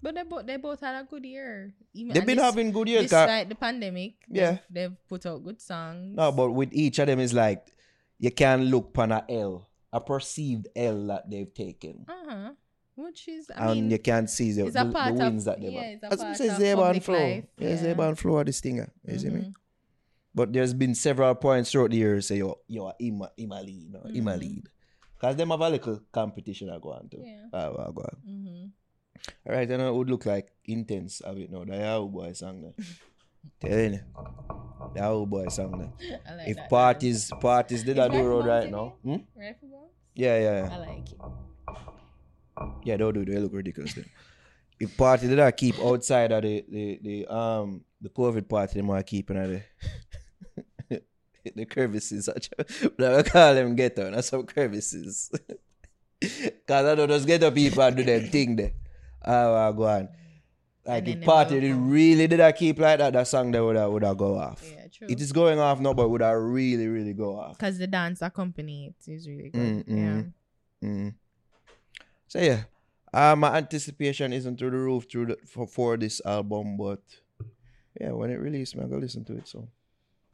But 0.01 0.15
they 0.15 0.23
both 0.23 0.45
they 0.45 0.57
both 0.57 0.79
had 0.79 0.95
a 1.01 1.03
good 1.03 1.25
year. 1.25 1.73
Even 1.93 2.13
They've 2.13 2.25
been 2.25 2.37
this- 2.37 2.45
having 2.45 2.71
good 2.71 2.87
years. 2.87 3.03
despite 3.03 3.49
the 3.49 3.55
pandemic. 3.55 4.13
Yeah. 4.29 4.51
they've, 4.51 4.89
they've 4.91 5.07
put 5.07 5.25
out 5.25 5.43
good 5.43 5.59
songs. 5.61 6.15
No, 6.15 6.31
but 6.31 6.51
with 6.51 6.69
each 6.71 6.99
of 6.99 7.07
them 7.07 7.19
is 7.19 7.33
like 7.33 7.67
you 8.17 8.31
can 8.31 8.65
look 8.65 8.89
upon 8.89 9.11
a 9.11 9.25
L, 9.29 9.67
a 9.91 9.99
perceived 9.99 10.67
L 10.75 11.07
that 11.07 11.29
they've 11.29 11.53
taken. 11.53 12.05
uh 12.07 12.13
huh. 12.29 12.51
Which 12.95 13.29
is, 13.29 13.49
I 13.55 13.71
and 13.71 13.81
mean, 13.81 13.91
you 13.91 13.97
can't 13.99 14.29
see 14.29 14.51
the, 14.51 14.65
the, 14.65 14.83
the 14.83 14.91
part 14.91 15.11
of- 15.13 15.19
wins 15.19 15.45
that 15.45 15.61
they've 15.61 15.71
yeah, 15.71 15.81
had. 15.83 15.93
it's 15.93 16.03
a 16.03 16.11
As 16.11 16.19
part 16.19 16.39
of 16.39 16.57
Zeba 16.59 16.89
and 16.91 17.03
Flow. 17.03 17.13
life, 17.19 17.43
Yeah, 17.57 17.69
yeah. 17.69 17.75
Zeba 17.77 18.07
and 18.09 18.19
Flow 18.19 18.37
are 18.37 18.43
this 18.43 18.59
thing. 18.59 18.85
You 19.07 19.19
see 19.19 19.29
me? 19.29 19.39
Mhm. 19.41 19.53
But 20.35 20.51
there's 20.53 20.73
been 20.73 20.93
several 20.95 21.33
points 21.35 21.71
throughout 21.71 21.91
the 21.91 21.97
years 21.97 22.27
say, 22.27 22.37
yo, 22.37 22.59
yo, 22.67 22.91
Ima, 22.99 23.31
Ima 23.37 23.61
lead, 23.61 23.91
no, 23.93 24.01
Ima 24.13 24.31
Mhm. 24.33 24.39
lead. 24.39 24.69
Because 25.15 25.35
them 25.37 25.49
have 25.49 25.61
a 25.61 25.69
little 25.69 25.99
competition 26.11 26.69
I 26.69 26.77
go 26.77 26.91
on 26.91 27.07
to. 27.09 27.17
Yeah. 27.23 27.45
Ah, 27.53 27.71
well, 27.75 27.91
go 27.93 28.01
on. 28.01 28.17
hmm 28.25 28.65
All 29.47 29.53
right, 29.55 29.67
then 29.67 29.79
it 29.81 29.93
would 29.93 30.09
look 30.09 30.25
like 30.25 30.51
intense 30.65 31.21
of 31.21 31.37
it 31.37 31.51
now. 31.51 31.63
The 31.63 31.77
Yahoo 31.77 32.07
Boy 32.07 32.33
song 32.33 32.61
there. 32.61 32.73
Telling 33.69 33.93
you. 33.93 33.99
The 34.93 34.99
Yahoo 34.99 35.25
Boy 35.25 35.47
song 35.47 35.77
there. 35.79 36.19
I 36.27 36.35
like 36.35 36.47
If 36.47 36.55
that. 36.57 36.69
parties, 36.69 37.31
parties 37.39 37.83
did 37.83 37.99
I 37.99 38.07
do 38.07 38.23
road 38.23 38.45
right 38.45 38.69
now? 38.69 38.95
Hmm? 39.03 39.17
Yeah, 40.15 40.37
yeah, 40.39 40.39
yeah. 40.39 40.69
I 40.71 40.77
like 40.77 41.11
it. 41.11 41.17
Yeah, 42.83 42.97
don't 42.97 43.13
do 43.13 43.21
it. 43.21 43.29
They 43.29 43.37
look 43.37 43.53
ridiculous. 43.53 43.93
Then. 43.93 44.05
If 44.81 44.95
party 44.95 45.27
did 45.27 45.41
I 45.41 45.51
keep 45.51 45.77
outside 45.79 46.31
of 46.31 46.41
the 46.41 46.63
the, 46.69 46.99
the 47.03 47.27
um 47.27 47.83
the 48.01 48.07
COVID 48.07 48.47
party, 48.47 48.79
them 48.79 48.89
are 48.91 49.03
keeping 49.03 49.35
at 49.35 49.49
the 50.89 51.01
the 51.55 51.65
crevices. 51.65 52.25
Such 52.25 52.49
but 52.97 53.13
I 53.13 53.23
call 53.23 53.55
them 53.55 53.75
ghetto. 53.75 54.09
Not 54.09 54.23
some 54.23 54.45
crevices. 54.45 55.31
Cause 56.65 56.85
I 56.85 56.95
know 56.95 57.07
those 57.07 57.25
ghetto 57.25 57.51
people 57.51 57.91
do 57.91 58.03
them 58.05 58.29
thing 58.29 58.55
there. 58.55 58.71
Oh, 59.25 59.53
I 59.55 59.71
go 59.71 59.83
on. 59.83 60.09
Like 60.85 61.07
if 61.07 61.21
party 61.21 61.59
did 61.59 61.75
really 61.75 62.25
did 62.27 62.39
I 62.39 62.51
keep 62.51 62.79
like 62.79 62.97
that, 62.99 63.13
that 63.13 63.27
song 63.27 63.51
that 63.51 63.63
would 63.63 63.75
have 63.75 63.91
would 63.91 64.03
have 64.03 64.17
go 64.17 64.37
off. 64.37 64.63
Yeah, 64.63 64.87
true. 64.87 65.07
It 65.09 65.21
is 65.21 65.31
going 65.31 65.59
off 65.59 65.79
now, 65.79 65.93
but 65.93 66.09
would 66.09 66.21
I 66.21 66.31
really, 66.31 66.87
really 66.87 67.13
go 67.13 67.37
off. 67.37 67.57
Because 67.57 67.77
the 67.77 67.85
dance 67.87 68.21
accompany 68.21 68.87
it 68.87 69.11
is 69.11 69.27
really 69.27 69.49
good. 69.49 69.85
Mm, 69.85 69.87
Yeah. 69.87 70.23
mm. 70.23 70.33
Mm. 70.83 71.13
So 72.27 72.39
yeah, 72.39 72.63
uh, 73.13 73.35
my 73.35 73.57
anticipation 73.57 74.33
isn't 74.33 74.57
through 74.57 74.71
the 74.71 74.77
roof 74.77 75.05
through 75.11 75.25
the, 75.27 75.37
for 75.45 75.67
for 75.67 75.97
this 75.97 76.21
album, 76.25 76.77
but 76.77 77.01
yeah, 77.99 78.11
when 78.11 78.29
it 78.31 78.35
released, 78.39 78.75
I'm 78.75 78.89
gonna 78.89 79.01
listen 79.01 79.25
to 79.25 79.35
it. 79.37 79.47
So 79.47 79.67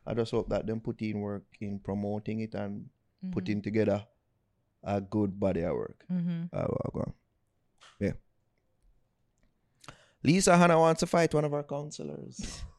I 0.06 0.14
just 0.14 0.32
hope 0.32 0.48
that 0.50 0.68
them 0.68 0.80
put 0.80 1.02
in 1.02 1.20
work 1.20 1.44
in 1.60 1.80
promoting 1.80 2.42
it 2.42 2.54
and 2.54 2.90
Mm-hmm. 3.24 3.32
putting 3.32 3.62
together 3.62 4.06
a 4.84 5.00
good 5.02 5.40
body 5.40 5.62
of 5.62 5.74
work. 5.74 6.04
hmm 6.08 6.44
Uh, 6.54 6.68
well, 6.68 6.92
go 6.94 7.00
on. 7.00 7.14
Yeah. 8.00 8.12
Lisa 10.26 10.58
Hanna 10.58 10.80
wants 10.80 11.02
to 11.02 11.08
fight 11.08 11.34
one 11.34 11.46
of 11.46 11.54
our 11.54 11.64
counselors. 11.64 12.64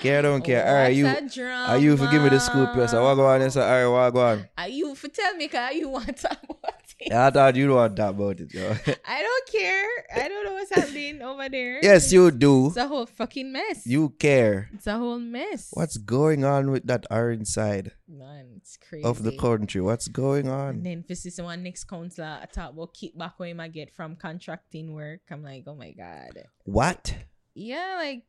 care, 0.00 0.22
don't 0.22 0.42
care. 0.44 0.66
All 0.66 0.74
right, 0.74 0.94
you. 0.94 1.06
Are 1.06 1.78
you 1.78 1.96
for 1.96 2.06
give 2.10 2.22
me 2.22 2.28
the 2.28 2.38
scoop? 2.40 2.70
Yes, 2.76 2.92
I 2.94 3.00
want 3.02 3.16
go 3.16 3.26
on. 3.26 3.40
Yes, 3.40 3.56
all 3.56 3.62
right, 3.68 3.86
what 3.86 4.10
go 4.10 4.20
on. 4.26 4.48
Are 4.58 4.68
you 4.68 4.94
for 4.94 5.08
tell 5.08 5.34
me 5.34 5.48
cause 5.48 5.74
you 5.74 5.88
want 5.88 6.06
to 6.06 6.12
talk 6.12 6.38
about 6.48 6.82
it? 6.98 7.12
I 7.12 7.30
thought 7.30 7.56
you 7.56 7.66
don't 7.66 7.76
want 7.76 7.96
to 7.96 8.02
talk 8.02 8.14
about 8.14 8.40
it, 8.40 8.52
yo. 8.54 8.70
I 9.06 9.22
don't 9.22 9.46
care. 9.52 9.86
I 10.14 10.28
don't 10.28 10.44
know 10.44 10.52
what's 10.54 10.74
happening 10.74 11.22
over 11.22 11.48
there. 11.48 11.80
yes, 11.82 12.12
you 12.12 12.30
do. 12.30 12.68
It's 12.68 12.76
a 12.76 12.86
whole 12.88 13.06
fucking 13.06 13.52
mess. 13.52 13.86
You 13.86 14.10
care. 14.10 14.70
It's 14.72 14.86
a 14.86 14.96
whole 14.96 15.18
mess. 15.18 15.70
What's 15.72 15.96
going 15.98 16.44
on 16.44 16.70
with 16.70 16.86
that 16.86 17.06
orange 17.10 17.48
side 17.48 17.92
man? 18.08 18.46
It's 18.56 18.76
crazy. 18.76 19.04
of 19.04 19.22
the 19.22 19.36
country? 19.36 19.80
What's 19.80 20.08
going 20.08 20.46
And 20.46 20.54
on? 20.54 20.82
then 20.82 21.02
for 21.02 21.08
this 21.14 21.38
one 21.38 21.62
next 21.62 21.84
counselor, 21.84 22.38
I 22.42 22.46
talk 22.46 22.70
about 22.72 22.94
kickback 22.94 23.32
what 23.36 23.48
him 23.48 23.60
I 23.60 23.68
get 23.68 23.92
from 23.94 24.16
contracting 24.16 24.94
work. 24.94 25.20
I'm 25.30 25.42
like, 25.42 25.64
oh 25.66 25.74
my 25.74 25.92
god. 25.92 26.44
What? 26.64 27.14
Yeah, 27.54 27.96
like 27.98 28.24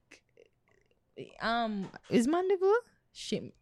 um 1.41 1.89
is 2.09 2.27
Mandeville? 2.27 2.75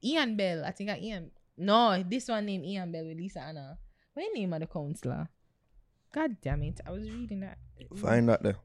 Ian 0.04 0.36
Bell. 0.36 0.66
I 0.66 0.72
think 0.72 0.90
I 0.90 0.98
Ian 0.98 1.32
No, 1.58 2.02
this 2.04 2.28
one 2.28 2.46
named 2.46 2.66
Ian 2.66 2.92
Bell 2.92 3.06
with 3.06 3.18
Lisa 3.18 3.40
Hanna. 3.42 3.78
What 4.14 4.26
name 4.34 4.54
of 4.54 4.60
the 4.62 4.68
counselor? 4.68 5.30
God 6.14 6.38
damn 6.42 6.64
it. 6.64 6.80
I 6.86 6.92
was 6.92 7.10
reading 7.10 7.42
that. 7.42 7.58
Find 7.98 8.30
that 8.30 8.44
there. 8.44 8.58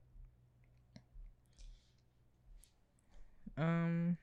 Um 3.56 4.16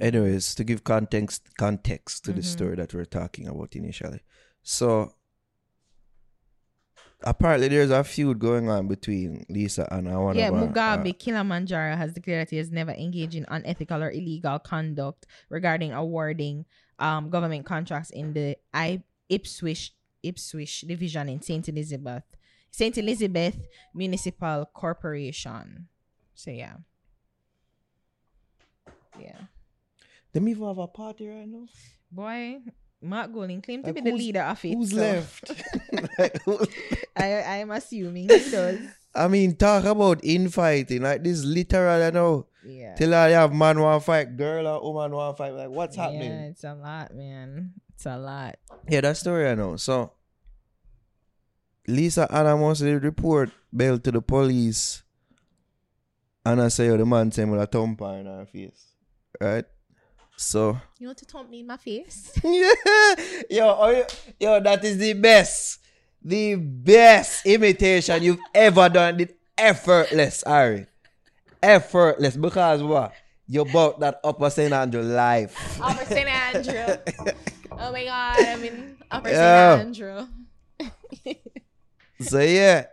Anyways, 0.00 0.54
to 0.54 0.64
give 0.64 0.84
context 0.84 1.56
context 1.56 2.24
to 2.24 2.32
the 2.32 2.40
Mhm. 2.42 2.44
story 2.44 2.76
that 2.76 2.94
we're 2.94 3.04
talking 3.04 3.48
about 3.48 3.74
initially. 3.74 4.20
So 4.62 5.14
apparently 7.22 7.68
there's 7.68 7.90
a 7.90 8.04
feud 8.04 8.38
going 8.38 8.68
on 8.68 8.86
between 8.86 9.44
Lisa 9.48 9.88
and 9.90 10.06
one 10.12 10.36
yeah, 10.36 10.48
of 10.48 10.54
our, 10.54 10.68
Mugabe 10.68 11.10
uh, 11.10 11.16
Kilimanjaro 11.18 11.96
has 11.96 12.12
declared 12.12 12.46
that 12.46 12.50
he 12.50 12.56
has 12.56 12.70
never 12.70 12.92
engaged 12.92 13.34
in 13.34 13.44
unethical 13.48 14.02
or 14.02 14.10
illegal 14.10 14.58
conduct 14.58 15.26
regarding 15.48 15.92
awarding 15.92 16.64
um 16.98 17.30
government 17.30 17.64
contracts 17.64 18.10
in 18.10 18.32
the 18.32 18.56
I 18.72 19.02
Ipswich 19.28 19.92
Ipswich 20.22 20.82
division 20.82 21.28
in 21.28 21.42
Saint 21.42 21.68
Elizabeth 21.68 22.24
Saint 22.70 22.98
Elizabeth 22.98 23.56
Municipal 23.94 24.66
Corporation. 24.72 25.88
So 26.34 26.50
yeah. 26.50 26.76
Yeah. 29.18 29.40
Them 30.32 30.48
even 30.48 30.66
have 30.66 30.78
a 30.78 30.86
party 30.86 31.26
right 31.26 31.48
now. 31.48 31.66
Boy, 32.10 32.58
Mark 33.00 33.32
Golding 33.32 33.62
claimed 33.62 33.84
to 33.84 33.92
Like, 33.92 34.04
be 34.04 34.10
the 34.10 34.16
leader 34.16 34.42
of 34.42 34.64
it. 34.64 34.74
Who's 34.74 34.90
so 34.90 34.96
left? 34.96 35.50
Like, 36.18 36.42
who- 36.42 36.66
I 37.18 37.24
I 37.24 37.56
am 37.56 37.70
assuming 37.70 38.28
he 38.28 38.50
does. 38.50 38.78
I 39.14 39.26
mean, 39.28 39.56
talk 39.56 39.84
about 39.84 40.24
infighting. 40.24 41.02
Like 41.02 41.24
this 41.24 41.44
literal, 41.44 42.04
you 42.04 42.12
know. 42.12 42.46
Yeah. 42.64 42.94
Till 42.96 43.14
I 43.14 43.30
have 43.30 43.52
man 43.52 43.80
want 43.80 44.04
fight, 44.04 44.36
girl 44.36 44.66
or 44.66 44.82
woman 44.82 45.12
want 45.12 45.38
fight. 45.38 45.54
Like, 45.54 45.70
what's 45.70 45.96
happening? 45.96 46.30
Yeah, 46.30 46.46
it's 46.46 46.64
a 46.64 46.74
lot, 46.74 47.14
man. 47.14 47.72
It's 47.94 48.06
a 48.06 48.16
lot. 48.16 48.56
Yeah, 48.88 49.00
that 49.00 49.16
story 49.16 49.48
I 49.48 49.54
know. 49.54 49.76
So 49.76 50.12
Lisa 51.86 52.28
Hanna 52.30 52.56
must 52.56 52.82
report 52.82 53.50
bail 53.74 53.98
to 53.98 54.12
the 54.12 54.20
police. 54.20 55.02
And 56.44 56.62
I 56.62 56.68
say 56.68 56.88
oh, 56.88 56.96
the 56.96 57.06
man 57.06 57.32
saying 57.32 57.50
with 57.50 57.60
a 57.60 57.66
thump 57.66 58.00
in 58.02 58.26
her 58.26 58.46
face. 58.46 58.86
Right? 59.40 59.64
So 60.36 60.78
You 60.98 61.08
want 61.08 61.18
to 61.18 61.26
taunt 61.26 61.50
me 61.50 61.60
in 61.60 61.66
my 61.66 61.76
face? 61.76 62.32
yeah. 62.44 62.72
Yo, 63.50 63.76
oh, 63.76 63.90
yo, 63.90 64.04
yo, 64.38 64.60
that 64.60 64.84
is 64.84 64.98
the 64.98 65.14
best. 65.14 65.80
The 66.28 66.56
best 66.56 67.46
imitation 67.46 68.22
you've 68.22 68.40
ever 68.54 68.90
done. 68.90 69.18
It 69.20 69.38
effortless, 69.56 70.42
Ari. 70.42 70.84
Effortless. 71.62 72.36
Because 72.36 72.82
what? 72.82 73.12
You 73.46 73.64
bought 73.64 73.98
that 74.00 74.20
upper 74.22 74.50
St. 74.50 74.70
Andrew 74.72 75.00
life. 75.02 75.80
Upper 75.80 76.04
St. 76.04 76.28
Andrew. 76.28 76.96
Oh 77.80 77.92
my 77.92 78.04
god, 78.04 78.40
I 78.40 78.56
mean, 78.56 78.96
Upper 79.08 79.28
Yeah. 79.30 79.76
St. 79.76 79.86
Andrew. 79.86 80.26
So 82.20 82.40
yeah, 82.40 82.86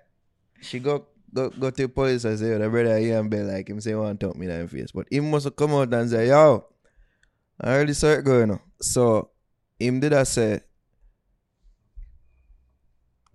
she 0.61 0.77
go 0.79 1.07
go 1.33 1.49
go 1.49 1.71
to 1.71 1.81
the 1.83 1.89
police 1.89 2.23
and 2.23 2.37
say, 2.37 2.49
yo, 2.49 2.59
the 2.59 2.69
brother 2.69 2.99
here 2.99 3.19
and 3.19 3.27
be 3.29 3.39
like 3.41 3.67
him 3.67 3.81
say 3.81 3.95
want 3.95 4.19
talk 4.19 4.35
me 4.35 4.45
in 4.47 4.61
the 4.61 4.67
face. 4.67 4.91
But 4.93 5.07
him 5.11 5.31
must 5.31 5.53
come 5.55 5.73
out 5.73 5.91
and 5.91 6.07
say, 6.09 6.27
yo, 6.27 6.65
I 7.59 7.73
already 7.73 7.93
saw 7.93 8.09
it 8.13 8.23
going 8.23 8.51
on. 8.51 8.59
So 8.79 9.31
him 9.79 9.99
did 9.99 10.13
I 10.13 10.23
say 10.23 10.61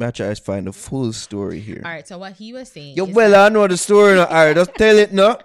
I 0.03 0.11
try 0.11 0.33
to 0.35 0.41
find 0.43 0.67
the 0.67 0.73
full 0.73 1.13
story 1.13 1.61
here. 1.61 1.83
All 1.85 1.91
right, 1.91 2.07
so 2.07 2.19
what 2.19 2.33
he 2.35 2.53
was 2.53 2.71
saying 2.71 2.97
Yo, 2.97 3.05
well, 3.05 3.35
I 3.35 3.49
know 3.49 3.67
the 3.67 3.77
story 3.77 4.15
now. 4.15 4.27
Alright, 4.27 4.57
just 4.57 4.75
tell 4.75 4.97
it 4.99 5.13
now. 5.13 5.39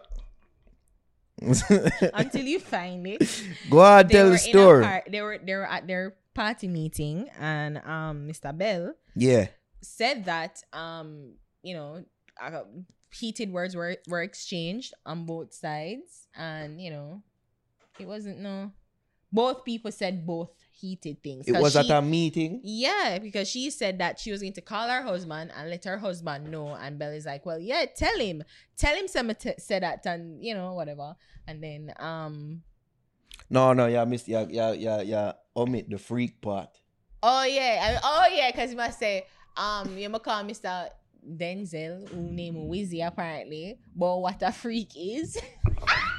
until 1.41 2.45
you 2.45 2.59
find 2.59 3.05
it, 3.07 3.43
Go 3.69 3.79
ahead, 3.79 4.07
they 4.07 4.13
tell 4.13 4.29
the 4.29 4.37
story. 4.37 4.83
par- 4.83 5.03
they 5.09 5.21
were 5.21 5.37
they 5.43 5.53
were 5.53 5.67
at 5.69 5.85
their 5.85 6.15
party 6.33 6.67
meeting, 6.67 7.27
and 7.39 7.77
um, 7.79 8.27
Mr. 8.27 8.55
Bell 8.57 8.93
Yeah. 9.15 9.47
said 9.81 10.25
that 10.25 10.63
um, 10.71 11.33
you 11.61 11.75
know, 11.75 12.05
uh, 12.41 12.61
heated 13.11 13.51
words 13.51 13.75
were 13.75 13.97
were 14.07 14.21
exchanged 14.23 14.93
on 15.05 15.25
both 15.25 15.53
sides, 15.53 16.27
and 16.35 16.79
you 16.81 16.89
know, 16.91 17.21
it 17.99 18.07
wasn't 18.07 18.39
no. 18.39 18.71
Both 19.31 19.65
people 19.65 19.91
said 19.91 20.25
both 20.25 20.51
heated 20.79 21.21
things. 21.23 21.47
It 21.47 21.53
was 21.59 21.73
she- 21.73 21.79
at 21.79 21.89
a 21.89 22.01
meeting. 22.01 22.59
Yeah, 22.63 23.19
because 23.19 23.47
she 23.47 23.69
said 23.69 23.97
that 23.99 24.19
she 24.19 24.31
was 24.31 24.41
going 24.41 24.53
to 24.53 24.61
call 24.61 24.87
her 24.87 25.01
husband 25.01 25.51
and 25.55 25.69
let 25.69 25.83
her 25.85 25.97
husband 25.97 26.49
know. 26.51 26.75
And 26.75 26.99
Bell 26.99 27.11
is 27.11 27.25
like, 27.25 27.45
well, 27.45 27.59
yeah, 27.59 27.85
tell 27.95 28.17
him. 28.19 28.43
Tell 28.77 28.95
him 28.95 29.07
some 29.07 29.33
t- 29.35 29.53
said 29.57 29.83
that 29.83 30.05
and, 30.05 30.43
you 30.43 30.53
know, 30.53 30.73
whatever. 30.73 31.15
And 31.47 31.63
then, 31.63 31.93
um, 31.99 32.61
No, 33.49 33.73
no, 33.73 33.85
yeah, 33.87 34.05
miss 34.05 34.27
yeah, 34.27 34.45
yeah, 34.49 34.71
yeah, 34.73 35.01
yeah. 35.01 35.31
Omit 35.55 35.89
the 35.89 35.97
freak 35.97 36.41
part. 36.41 36.69
oh, 37.23 37.43
yeah. 37.43 37.97
I- 37.97 37.99
oh, 38.03 38.35
yeah, 38.35 38.51
because 38.51 38.71
you 38.71 38.77
must 38.77 38.99
say, 38.99 39.25
um, 39.57 39.97
you 39.97 40.09
must 40.09 40.23
call 40.23 40.43
Mr. 40.43 40.89
Denzel, 41.27 42.07
who 42.09 42.21
name 42.31 42.55
Wizzy 42.69 43.05
apparently. 43.05 43.79
But 43.95 44.17
what 44.17 44.41
a 44.43 44.51
freak 44.51 44.91
is. 44.95 45.37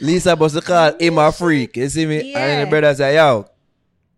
Lisa 0.00 0.34
was 0.36 0.52
to 0.54 0.60
call 0.60 0.92
him 0.98 1.18
a 1.18 1.30
freak. 1.32 1.76
You 1.76 1.88
see 1.88 2.06
me? 2.06 2.18
And 2.18 2.28
Yeah. 2.28 2.64
the 2.64 2.70
brother 2.70 2.94
say, 2.94 3.14
yo, 3.16 3.46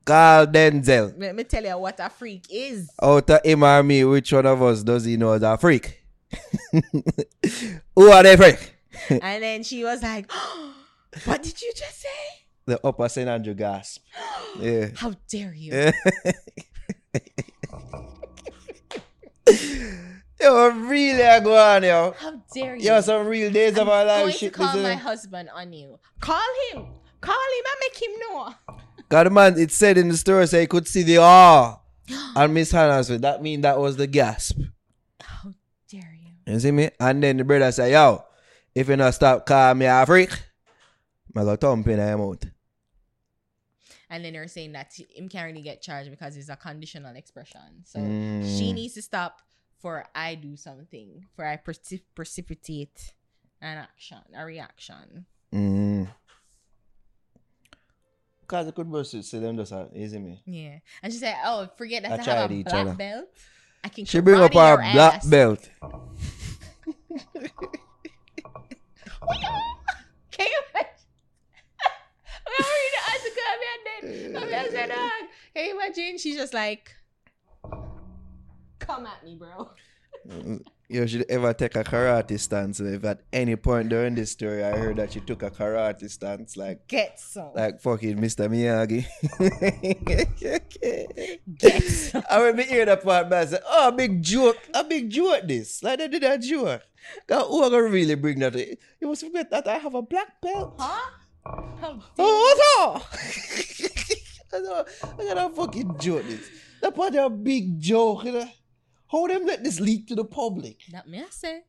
Carl 0.05 0.47
Denzel. 0.47 1.15
Let 1.19 1.35
me 1.35 1.45
tell 1.45 1.65
you 1.65 1.79
what 1.79 1.99
a 2.01 2.09
freak 2.11 2.47
is. 2.51 2.91
Out 3.03 3.31
of 3.31 3.41
him 3.45 3.63
or 3.65 3.83
me, 3.83 4.05
which 4.05 4.33
one 4.33 4.47
of 4.47 4.63
us 4.63 4.83
does 4.83 5.05
he 5.05 5.17
know 5.17 5.33
is 5.33 5.43
a 5.43 5.57
freak? 5.57 6.03
Who 7.97 8.11
are 8.11 8.23
they 8.23 8.37
freak? 8.37 8.75
and 9.11 9.43
then 9.43 9.63
she 9.63 9.85
was 9.85 10.03
like, 10.03 10.31
What 11.25 11.43
did 11.43 11.61
you 11.61 11.73
just 11.77 12.01
say? 12.01 12.09
The 12.67 12.81
upper 12.87 13.09
St. 13.09 13.29
Andrew 13.29 13.55
gasp. 13.55 14.03
Yeah. 14.61 14.89
How 14.97 15.15
dare 15.31 15.55
you? 15.55 15.93
yo, 20.43 20.69
really 20.71 21.23
I 21.23 21.41
go 21.41 21.57
on, 21.57 21.83
yo. 21.83 22.15
How 22.19 22.43
dare 22.55 22.77
you? 22.77 22.83
Yo, 22.85 23.01
some 23.01 23.27
real 23.27 23.51
days 23.53 23.77
of 23.79 23.89
our 23.89 24.01
I'm 24.03 24.07
life 24.07 24.25
going 24.25 24.39
to 24.39 24.51
call 24.51 24.77
my 24.79 24.95
husband 24.95 25.49
on 25.55 25.73
you. 25.73 25.99
Call 26.21 26.41
him. 26.73 26.87
Call 27.21 27.35
him 27.35 27.65
and 27.67 27.81
make 27.81 28.03
him 28.03 28.11
know. 28.21 28.55
God, 29.09 29.33
man, 29.33 29.59
it 29.59 29.71
said 29.71 29.99
in 29.99 30.09
the 30.09 30.17
story, 30.17 30.47
say 30.47 30.63
he 30.63 30.67
could 30.67 30.89
see 30.89 31.03
the 31.03 31.19
awe 31.19 31.79
on 32.35 32.53
Miss 32.55 32.73
Hanna's 32.73 33.09
face. 33.09 33.21
That 33.21 33.43
mean 33.43 33.61
that 33.61 33.79
was 33.79 33.97
the 33.97 34.07
gasp. 34.07 34.59
How 35.21 35.53
dare 35.91 36.17
you? 36.21 36.53
You 36.53 36.59
see 36.61 36.71
me? 36.73 36.91
And 36.99 37.23
then 37.23 37.37
the 37.37 37.45
brother 37.45 37.71
say, 37.71 37.93
yo, 37.93 38.25
if 38.75 38.89
you 38.89 38.97
not 38.97 39.15
stop 39.15 39.47
calling 39.47 39.79
me 39.79 39.87
a 39.87 40.05
freak, 40.07 40.31
I 41.37 41.45
go 41.45 41.57
thump 41.57 41.87
in 41.89 41.99
her 41.99 42.17
mouth. 42.19 42.45
And 44.11 44.25
then 44.25 44.35
they're 44.35 44.49
saying 44.49 44.73
that 44.73 44.93
him 45.15 45.29
can't 45.29 45.47
really 45.47 45.63
get 45.63 45.81
charged 45.81 46.11
because 46.11 46.37
it's 46.37 46.49
a 46.51 46.57
conditional 46.57 47.15
expression. 47.17 47.61
So 47.85 47.99
Mm. 48.01 48.59
she 48.59 48.73
needs 48.73 48.95
to 48.95 49.03
stop 49.03 49.41
for 49.83 50.07
I 50.15 50.37
do 50.37 50.57
something, 50.57 51.27
for 51.35 51.45
I 51.45 51.57
precip- 51.59 52.03
precipitate 52.15 53.13
an 53.61 53.79
action, 53.79 54.19
a 54.37 54.45
reaction. 54.45 55.27
Mm. 55.53 56.09
Cause 58.47 58.67
it 58.69 58.75
could 58.75 58.91
be 58.93 59.03
so 59.05 59.21
so 59.23 59.41
them 59.41 59.57
just, 59.57 59.73
uh, 59.73 59.87
you 59.95 60.09
see 60.09 60.19
me? 60.19 60.41
Yeah. 60.47 60.79
And 61.03 61.13
she 61.13 61.19
said, 61.19 61.37
Oh, 61.45 61.69
forget 61.77 62.03
that 62.05 62.13
I 62.13 62.15
I, 62.15 62.17
have 62.19 62.25
tried 62.25 62.51
a 62.51 62.55
each 62.55 62.65
black 62.67 62.87
other. 62.87 62.95
belt. 62.95 63.29
I 63.85 63.89
can 63.89 64.05
She 64.05 64.21
bring 64.21 64.41
up 64.41 64.53
karate 64.53 64.77
her 64.87 64.93
black 64.93 65.15
ass." 65.17 65.27
belt. 65.27 65.69
Can 70.31 70.47
you 70.47 70.61
imagine? 70.71 70.91
I'm 72.47 72.53
reading 72.59 72.93
the 72.95 73.03
article 73.13 73.49
and 73.53 74.35
then 74.35 74.43
I'm 74.43 74.49
just 74.51 74.75
"Dog, 74.89 75.29
Can 75.55 75.65
you 75.67 75.75
imagine? 75.81 76.19
She's 76.19 76.37
just 76.37 76.55
like, 76.55 76.95
come 78.87 79.07
at 79.07 79.25
me, 79.25 79.37
bro. 79.37 79.71
You 80.89 81.07
should 81.07 81.25
ever 81.31 81.55
take 81.55 81.75
a 81.75 81.83
karate 81.83 82.39
stance. 82.39 82.81
If 82.81 83.03
at 83.05 83.23
any 83.33 83.57
point 83.57 83.89
during 83.89 84.15
this 84.15 84.33
story 84.33 84.63
I 84.63 84.77
heard 84.77 84.97
that 84.99 85.15
you 85.15 85.23
took 85.23 85.43
a 85.43 85.51
karate 85.51 86.11
stance, 86.11 86.55
like 86.55 86.87
Get 86.87 87.19
some. 87.19 87.53
like 87.55 87.81
fucking 87.81 88.19
Mr. 88.19 88.47
Miyagi. 88.47 89.07
Get 91.59 91.83
some. 91.83 92.23
I 92.31 92.41
remember 92.41 92.63
hearing 92.63 92.87
that 92.87 93.03
part, 93.03 93.31
man. 93.31 93.43
I 93.43 93.47
said, 93.47 93.63
oh, 93.67 93.89
a 93.89 93.93
big 93.93 94.23
joke. 94.23 94.59
A 94.75 94.85
big 94.85 95.09
joke, 95.09 95.49
this. 95.49 95.83
Like, 95.83 95.99
they 95.99 96.09
did 96.09 96.25
a 96.25 96.37
joke. 96.37 96.83
God, 97.27 97.47
who 97.47 97.63
are 97.63 97.71
going 97.71 97.87
to 97.87 97.91
really 97.91 98.15
bring 98.15 98.39
that? 98.41 98.55
You 98.55 99.09
must 99.09 99.25
forget 99.25 99.51
that 99.51 99.67
I 99.67 99.79
have 99.79 99.95
a 99.95 100.03
black 100.03 100.43
belt. 100.43 100.75
Huh? 100.79 101.11
How 101.81 102.03
Oh, 102.19 103.01
what's 103.01 103.11
up? 103.83 104.13
I 104.53 104.57
oh, 104.59 104.85
I 105.19 105.25
got 105.35 105.51
a 105.51 105.55
fucking 105.55 105.97
joke, 105.99 106.25
this. 106.27 106.51
That 106.83 106.95
part 106.95 107.15
a 107.15 107.31
big 107.31 107.81
joke, 107.81 108.25
you 108.25 108.33
know. 108.33 108.47
How 109.13 109.27
them 109.27 109.45
let 109.45 109.63
this 109.63 109.79
leak 109.79 110.09
to 110.09 110.15
the 110.15 110.25
public? 110.25 110.81
That 110.91 111.07
me 111.07 111.21
I 111.21 111.27
say. 111.29 111.65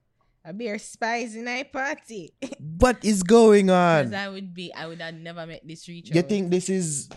I 0.45 0.51
be 0.51 0.67
her 0.67 0.77
spies 0.79 1.35
in 1.35 1.45
my 1.45 1.63
party. 1.63 2.33
What 2.79 3.03
is 3.03 3.23
going 3.23 3.69
on? 3.69 4.05
Because? 4.07 4.13
I 4.13 4.27
would 4.29 4.53
be, 4.53 4.73
I 4.73 4.87
would 4.87 4.99
have 4.99 5.13
never 5.13 5.45
met 5.45 5.61
this 5.67 5.87
reach. 5.87 6.09
You 6.13 6.21
think 6.21 6.51
this 6.51 6.69
is 6.69 7.09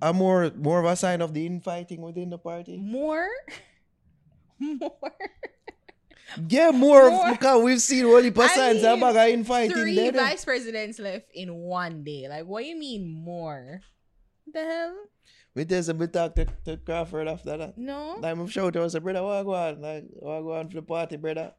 a 0.00 0.12
more 0.12 0.50
more 0.56 0.80
of 0.80 0.86
a 0.86 0.96
sign 0.96 1.22
of 1.22 1.34
the 1.34 1.46
infighting 1.46 2.02
within 2.02 2.30
the 2.30 2.38
party? 2.38 2.78
more? 2.78 3.28
More? 4.62 4.94
Yeah, 6.48 6.70
more, 6.70 7.10
More. 7.10 7.26
of 7.26 7.32
because 7.34 7.64
we've 7.64 7.82
seen 7.82 8.04
only 8.04 8.30
I 8.30 8.46
signs 8.46 8.82
mean, 8.82 8.96
about 8.96 9.28
infighting 9.28 9.72
Three 9.76 9.96
there. 9.96 10.14
Eh? 10.14 10.16
vice 10.16 10.44
presidents 10.44 11.00
left 11.00 11.26
in 11.34 11.52
one 11.52 12.04
day. 12.04 12.28
Like, 12.28 12.46
what 12.46 12.62
do 12.62 12.66
you 12.68 12.78
mean 12.78 13.10
more? 13.10 13.80
The 14.52 14.60
hell? 14.60 14.96
We 15.54 15.64
tell 15.66 15.82
some 15.82 15.98
we 15.98 16.06
talk 16.06 16.34
to, 16.36 16.46
to 16.64 16.76
Crawford 16.78 17.28
after 17.28 17.56
that. 17.56 17.76
No. 17.76 18.16
Like 18.18 18.32
I'm 18.36 18.46
shout 18.46 18.76
out, 18.76 18.90
say, 18.90 18.98
brother, 19.00 19.22
what 19.22 19.42
go 19.44 19.54
on? 19.54 19.80
Like, 19.82 20.04
what 20.12 20.40
go 20.42 20.52
on 20.54 20.68
for 20.68 20.76
the 20.76 20.82
party, 20.82 21.16
brother? 21.16 21.52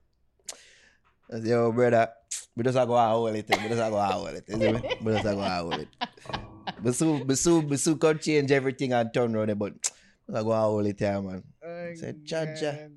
I 1.32 1.40
say, 1.40 1.50
yo, 1.50 1.72
brother, 1.72 2.10
we 2.56 2.64
just 2.64 2.76
go 2.76 2.96
out 2.98 3.12
hold 3.12 3.36
it. 3.36 3.46
We 3.50 3.70
just 3.70 3.78
go 3.92 3.98
out 3.98 4.14
hold 4.14 4.30
it. 4.30 4.46
You 4.48 4.58
see 4.58 4.72
me? 4.72 4.82
We 5.02 5.12
just 5.14 5.24
go 5.24 5.42
out 5.42 5.62
hold 5.62 5.74
it. 5.76 5.88
But 6.82 6.96
soon, 6.96 7.28
but 7.28 7.38
soon, 7.38 7.68
but 7.68 7.80
soon 7.80 8.00
come 8.00 8.20
change 8.20 8.50
everything 8.52 8.94
and 8.94 9.14
turn 9.14 9.36
around 9.36 9.58
but 9.60 9.74
we 10.28 10.36
a 10.40 10.44
go 10.44 10.54
out 10.54 10.70
hold 10.70 10.86
it 10.86 11.00
man. 11.02 11.44
Say, 11.96 12.14
Jaja. 12.24 12.90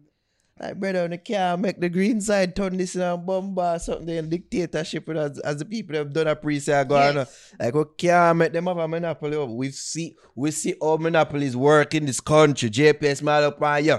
Like, 0.59 0.81
brother, 0.81 1.03
when 1.03 1.13
you 1.13 1.19
can't 1.19 1.61
make 1.61 1.79
the 1.79 1.91
green 1.91 2.19
side 2.21 2.57
turn 2.57 2.79
this 2.79 2.97
in 2.97 3.03
a 3.03 3.15
bomba 3.17 3.75
or 3.75 3.79
something, 3.79 4.29
dictatorship 4.29 5.07
with 5.07 5.19
us, 5.19 5.39
as 5.41 5.59
the 5.59 5.67
people 5.67 5.97
have 5.97 6.13
done 6.15 6.29
a 6.29 6.35
pre-sale 6.35 6.85
go 6.87 6.97
on. 6.97 7.15
Yes. 7.17 7.55
Like 7.61 7.75
we 7.75 7.85
can't 7.99 8.39
make 8.39 8.53
them 8.55 8.67
have 8.67 8.79
a 8.79 8.89
monopoly. 8.89 9.37
over. 9.37 9.53
We 9.53 9.71
see 9.71 10.17
we 10.35 10.51
see 10.51 10.75
how 10.81 10.97
monopolies 10.97 11.55
work 11.55 11.95
in 11.95 12.07
this 12.07 12.21
country. 12.21 12.71
JPS 12.71 13.23
mal 13.23 13.45
up 13.45 13.61
on 13.61 13.85
you. 13.85 13.99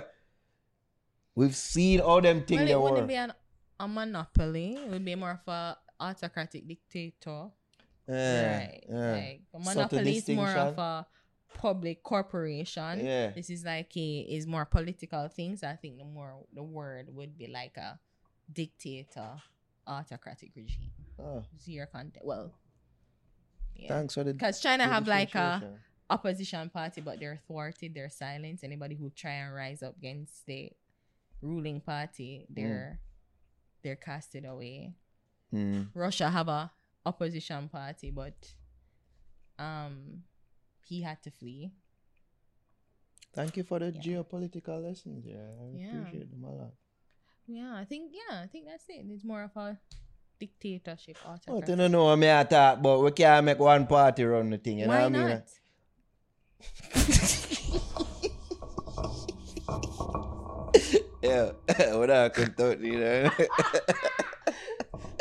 We've 1.35 1.55
seen 1.55 1.99
all 1.99 2.21
them 2.21 2.41
things 2.43 2.61
Well, 2.61 2.71
it 2.71 2.81
wouldn't 2.81 2.99
work. 3.01 3.07
be 3.07 3.15
an, 3.15 3.33
a 3.79 3.87
monopoly. 3.87 4.73
It 4.83 4.89
would 4.89 5.05
be 5.05 5.13
more 5.13 5.39
of 5.45 5.53
a 5.53 5.77
autocratic 5.99 6.67
dictator. 6.67 7.49
Yeah, 8.09 8.57
right. 8.57 8.83
yeah. 8.89 9.11
Like 9.11 9.41
a 9.53 9.59
monopoly 9.59 10.17
is 10.17 10.27
more 10.29 10.49
of 10.49 10.77
a 10.79 11.05
public 11.53 12.03
corporation. 12.03 13.05
Yeah. 13.05 13.31
This 13.31 13.49
is 13.49 13.65
like 13.65 13.95
a 13.95 14.19
is 14.19 14.45
more 14.47 14.65
political 14.65 15.27
things. 15.29 15.63
I 15.63 15.75
think 15.75 15.97
the 15.97 16.05
more 16.05 16.45
the 16.53 16.63
word 16.63 17.07
would 17.15 17.37
be 17.37 17.47
like 17.47 17.77
a 17.77 17.99
dictator, 18.51 19.41
autocratic 19.85 20.51
regime. 20.55 20.91
Oh, 21.19 21.43
your 21.65 21.87
content. 21.87 22.23
Well, 22.23 22.53
yeah. 23.75 23.89
Thanks 23.89 24.13
for 24.13 24.23
the 24.23 24.33
Because 24.33 24.59
China 24.59 24.85
have 24.85 25.07
like 25.07 25.35
a 25.35 25.73
opposition 26.09 26.69
party, 26.69 27.01
but 27.01 27.19
they're 27.19 27.39
thwarted, 27.47 27.93
they're 27.93 28.09
silenced. 28.09 28.63
Anybody 28.63 28.95
who 28.95 29.09
try 29.09 29.31
and 29.31 29.53
rise 29.53 29.83
up 29.83 29.97
against 29.97 30.45
the 30.45 30.71
ruling 31.41 31.81
party, 31.81 32.45
they're 32.49 32.99
they're 33.83 33.95
casted 33.95 34.45
away. 34.45 34.93
Hmm. 35.51 35.83
Russia 35.93 36.29
have 36.29 36.47
a 36.47 36.71
opposition 37.05 37.69
party, 37.69 38.11
but 38.11 38.53
um 39.59 40.23
he 40.87 41.01
had 41.01 41.21
to 41.23 41.31
flee. 41.31 41.71
Thank 43.33 43.57
you 43.57 43.63
for 43.63 43.79
the 43.79 43.91
Yeah. 43.91 44.01
geopolitical 44.01 44.81
lessons. 44.83 45.25
Yeah, 45.25 45.35
I 45.61 45.77
Yeah. 45.77 45.99
appreciate 45.99 46.31
them 46.31 46.43
a 46.43 46.51
lot. 46.51 46.73
Yeah, 47.45 47.75
I 47.75 47.85
think 47.85 48.11
yeah, 48.13 48.41
I 48.43 48.47
think 48.47 48.65
that's 48.67 48.85
it. 48.89 49.05
It's 49.09 49.23
more 49.23 49.43
of 49.43 49.55
a 49.55 49.77
dictatorship 50.39 51.17
But 51.23 51.29
oh, 51.29 51.33
autocracy. 51.33 51.71
you 51.71 51.77
don't 51.77 51.91
know 51.91 52.05
what 52.05 52.17
me 52.17 52.31
I 52.31 52.43
talk 52.43 52.79
about. 52.79 53.03
We 53.03 53.11
can't 53.11 53.45
make 53.45 53.59
one 53.59 53.85
party 53.87 54.23
run 54.25 54.49
the 54.49 54.57
thing. 54.57 54.79
You 54.79 54.87
Why 54.87 55.07
know 55.07 55.09
what 55.09 55.21
I 55.21 55.25
mean? 55.27 55.27
not? 55.29 55.47
Yeah, 61.21 61.51
what 61.97 62.11
I 62.11 62.29
can 62.29 62.53
talk, 62.53 62.79
you 62.79 62.99
know. 62.99 63.29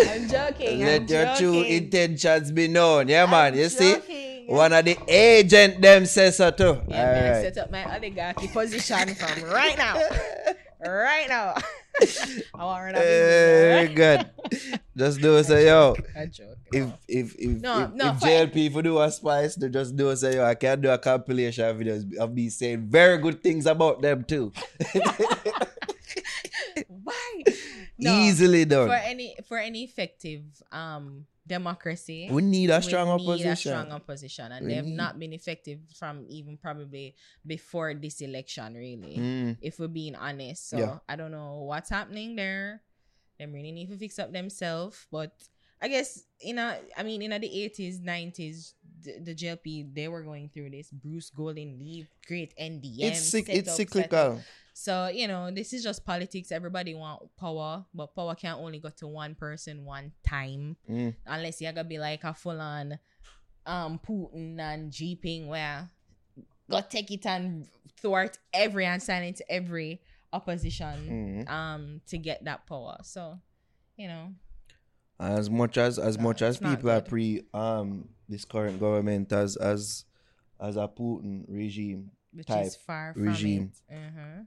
I'm 0.07 0.29
joking. 0.29 0.81
Let 0.81 1.03
I'm 1.03 1.07
your 1.09 1.25
joking. 1.25 1.37
true 1.37 1.63
intentions 1.63 2.53
be 2.53 2.69
known. 2.69 3.09
Yeah, 3.09 3.27
man. 3.27 3.55
I'm 3.55 3.59
you 3.59 3.69
see? 3.69 3.95
One 4.47 4.73
of 4.73 4.85
the 4.85 4.97
agent 5.09 5.81
them 5.83 6.07
says 6.07 6.37
so 6.37 6.51
too. 6.51 6.81
Yeah, 6.89 6.97
man, 6.97 7.25
I 7.25 7.27
Alright. 7.27 7.55
set 7.55 7.59
up 7.65 7.71
my 7.71 7.85
oligarchy 7.97 8.49
position 8.49 9.15
from 9.15 9.43
right 9.51 9.77
now. 9.77 9.95
right 10.87 11.29
now. 11.29 11.55
I 12.55 12.65
want 12.65 12.95
to 12.95 13.01
Very 13.01 13.89
good. 13.95 14.31
Just 14.97 15.21
do 15.21 15.37
it, 15.37 15.45
say 15.45 15.67
yo. 15.67 15.97
If 16.73 16.93
if 17.09 17.35
if 17.39 17.61
No, 17.63 17.85
if, 17.85 17.93
no, 17.95 18.11
if. 18.11 18.21
JLP 18.21 18.73
for 18.73 18.83
do 18.83 19.01
a 19.01 19.11
spice, 19.11 19.55
they 19.55 19.69
just 19.69 19.97
do 19.97 20.11
it, 20.11 20.17
say 20.17 20.35
yo. 20.35 20.45
I 20.45 20.55
can 20.55 20.81
do 20.81 20.91
a 20.91 20.99
compilation 20.99 21.65
of 21.65 21.77
videos 21.79 22.17
of 22.17 22.35
me 22.35 22.49
saying 22.51 22.87
very 22.91 23.19
good 23.19 23.43
things 23.43 23.67
about 23.67 24.03
them 24.03 24.25
too. 24.25 24.53
Why? 26.89 27.43
No, 27.99 28.13
Easily 28.21 28.65
done. 28.65 28.89
For 28.89 28.95
any 28.95 29.37
for 29.49 29.59
any 29.59 29.85
effective 29.85 30.43
um 30.73 31.27
democracy, 31.47 32.29
we 32.31 32.43
need 32.43 32.71
a 32.71 32.83
strong 32.83 33.07
we 33.09 33.17
need 33.23 33.31
opposition. 33.47 33.51
a 33.51 33.57
strong 33.57 33.93
opposition, 33.93 34.53
and 34.53 34.67
We 34.67 34.75
they've 34.75 34.85
need- 34.85 34.97
not 34.97 35.19
been 35.19 35.33
effective 35.33 35.79
from 35.99 36.25
even 36.29 36.57
probably 36.57 37.15
before 37.47 37.95
this 37.95 38.21
election, 38.21 38.75
really. 38.75 39.17
Mm. 39.17 39.57
If 39.63 39.79
we're 39.79 39.89
being 39.89 40.15
honest, 40.17 40.69
so 40.71 40.79
Yeah. 40.79 40.99
I 41.09 41.17
don't 41.17 41.31
know 41.31 41.63
what's 41.63 41.91
happening 41.91 42.37
there. 42.37 42.83
Them 43.39 43.53
really 43.53 43.73
need 43.73 43.91
to 43.91 43.97
fix 43.99 44.19
up 44.19 44.33
themselves, 44.33 45.07
but 45.11 45.33
I 45.81 45.89
guess 45.89 46.25
in 46.41 46.59
a, 46.59 46.81
I 46.97 47.03
mean, 47.03 47.21
in 47.21 47.31
the 47.39 47.47
eighties, 47.63 48.01
nineties, 48.01 48.75
the, 49.03 49.19
the 49.21 49.35
JLP 49.35 49.95
they 49.95 50.09
were 50.09 50.23
going 50.23 50.49
through 50.49 50.71
this. 50.71 50.91
Bruce 50.91 51.29
Golding 51.31 51.79
leave, 51.79 52.09
great 52.27 52.55
NDM. 52.59 53.13
It's 53.13 53.21
cyc- 53.31 53.49
it's 53.51 53.69
up, 53.69 53.77
set 53.77 53.87
up. 53.87 53.93
cyclical. 53.93 54.41
So, 54.79 55.09
you 55.09 55.27
know, 55.27 55.51
this 55.51 55.73
is 55.73 55.83
just 55.83 56.05
politics. 56.05 56.53
Everybody 56.53 56.95
want 56.95 57.35
power, 57.39 57.87
but 57.95 58.15
power 58.15 58.35
can 58.35 58.57
only 58.57 58.79
go 58.79 58.91
to 58.99 59.07
one 59.07 59.35
person 59.35 59.87
one 59.87 60.13
time. 60.29 60.77
Mm. 60.89 61.15
Unless 61.25 61.63
you're 61.63 61.73
gonna 61.73 61.89
be 61.89 61.97
like 61.99 62.25
a 62.25 62.35
full 62.35 62.61
on 62.61 62.99
um 63.65 63.99
Putin 64.07 64.61
and 64.61 64.93
Jinping 64.93 65.47
where 65.49 65.89
go 66.71 66.83
take 66.83 67.11
it 67.11 67.25
and 67.25 67.67
thwart 68.03 68.37
every 68.53 68.85
and 68.85 69.03
silence 69.03 69.41
every 69.49 70.03
opposition 70.31 71.47
Mhm. 71.47 71.51
um 71.51 72.01
to 72.09 72.19
get 72.19 72.45
that 72.45 72.67
power. 72.67 72.99
So, 73.03 73.41
you 73.97 74.09
know, 74.09 74.35
As 75.19 75.49
much 75.49 75.79
as 75.79 75.99
as 75.99 76.19
No, 76.19 76.25
much 76.25 76.43
as 76.43 76.59
people 76.59 76.91
are 76.91 77.01
pre 77.01 77.47
um 77.55 78.11
this 78.29 78.45
current 78.45 78.79
government 78.79 79.33
as 79.33 79.57
as 79.57 80.05
as 80.61 80.77
a 80.77 80.87
Putin 80.87 81.47
regime, 81.49 82.11
which 82.35 82.47
Type 82.47 82.67
is 82.67 82.77
far 82.77 83.15
regime. 83.17 83.73
from 83.89 83.97
it. 83.97 84.05
Uh-huh. 84.05 84.43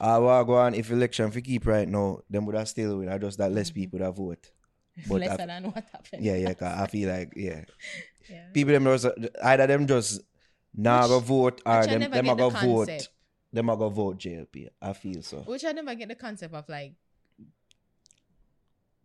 I 0.00 0.18
will 0.18 0.44
go 0.44 0.54
on 0.56 0.74
if 0.74 0.90
election 0.90 1.28
if 1.28 1.34
we 1.34 1.42
keep 1.42 1.66
right 1.66 1.88
now, 1.88 2.20
then 2.28 2.44
would 2.46 2.54
have 2.56 2.68
still 2.68 2.98
win. 2.98 3.08
I 3.08 3.18
just 3.18 3.38
that 3.38 3.52
less 3.52 3.70
Mhm. 3.70 3.74
people 3.74 3.98
that 4.00 4.12
vote. 4.14 4.50
But 5.08 5.20
Lesser 5.20 5.42
I- 5.42 5.46
than 5.46 5.64
what 5.64 5.84
happened. 5.92 6.22
Yeah, 6.24 6.36
yeah, 6.36 6.54
'cause 6.54 6.74
I 6.78 6.86
feel 6.86 7.08
like 7.10 7.32
yeah. 7.36 7.64
yeah. 8.30 8.46
People 8.52 8.72
them 8.74 8.84
just 8.84 9.06
either 9.42 9.66
them 9.66 9.86
just 9.86 10.20
Which- 11.00 11.08
go 11.08 11.20
vote 11.20 11.62
or 11.66 11.72
I 11.72 11.86
them 11.86 12.00
them 12.10 12.24
get 12.26 12.36
go 12.38 12.50
vote. 12.50 13.08
Them 13.52 13.66
go 13.66 13.88
vote 13.88 14.18
JLP. 14.18 14.68
I 14.82 14.92
feel 14.92 15.22
so. 15.22 15.38
Which 15.42 15.64
I 15.64 15.72
never 15.72 15.94
get 15.94 16.08
the 16.08 16.14
concept 16.16 16.54
of 16.54 16.68
like 16.68 16.94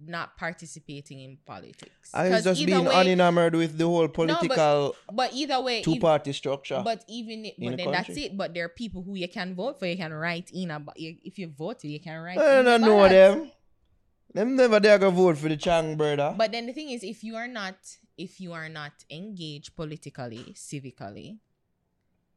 not 0.05 0.37
participating 0.37 1.19
in 1.19 1.37
politics. 1.45 2.11
I 2.13 2.29
was 2.29 2.43
just 2.43 2.65
being 2.65 2.85
way- 2.85 2.95
unenamored 2.95 3.55
with 3.55 3.77
the 3.77 3.85
whole 3.85 4.07
political 4.07 4.95
But 5.11 5.33
either 5.33 5.61
way, 5.61 5.81
two 5.81 5.99
party 5.99 6.33
structure. 6.33 6.81
But 6.83 7.03
even 7.07 7.45
it, 7.45 7.55
but 7.59 7.71
the 7.71 7.75
then 7.77 7.91
that's 7.91 8.17
it. 8.17 8.37
But 8.37 8.53
there 8.53 8.65
are 8.65 8.69
people 8.69 9.03
who 9.03 9.15
you 9.15 9.27
can 9.27 9.55
vote 9.55 9.79
for. 9.79 9.85
You 9.85 9.97
can 9.97 10.13
write 10.13 10.51
in 10.53 10.71
about 10.71 10.95
if 10.97 11.37
you 11.37 11.47
voted, 11.47 11.91
you 11.91 11.99
can 11.99 12.19
write. 12.21 12.37
In. 12.37 12.43
I 12.43 12.61
don't 12.63 12.81
know 12.81 12.97
ballot. 13.07 13.11
them. 13.11 13.51
Them 14.33 14.55
never 14.55 14.79
dare 14.79 14.99
go 14.99 15.09
vote 15.09 15.37
for 15.37 15.49
the 15.49 15.57
Chang 15.57 15.97
brother. 15.97 16.35
But 16.37 16.51
then 16.51 16.67
the 16.67 16.73
thing 16.73 16.91
is, 16.91 17.03
if 17.03 17.23
you 17.23 17.35
are 17.35 17.47
not, 17.47 17.75
if 18.17 18.39
you 18.39 18.53
are 18.53 18.69
not 18.69 18.93
engaged 19.09 19.75
politically, 19.75 20.53
civically, 20.55 21.39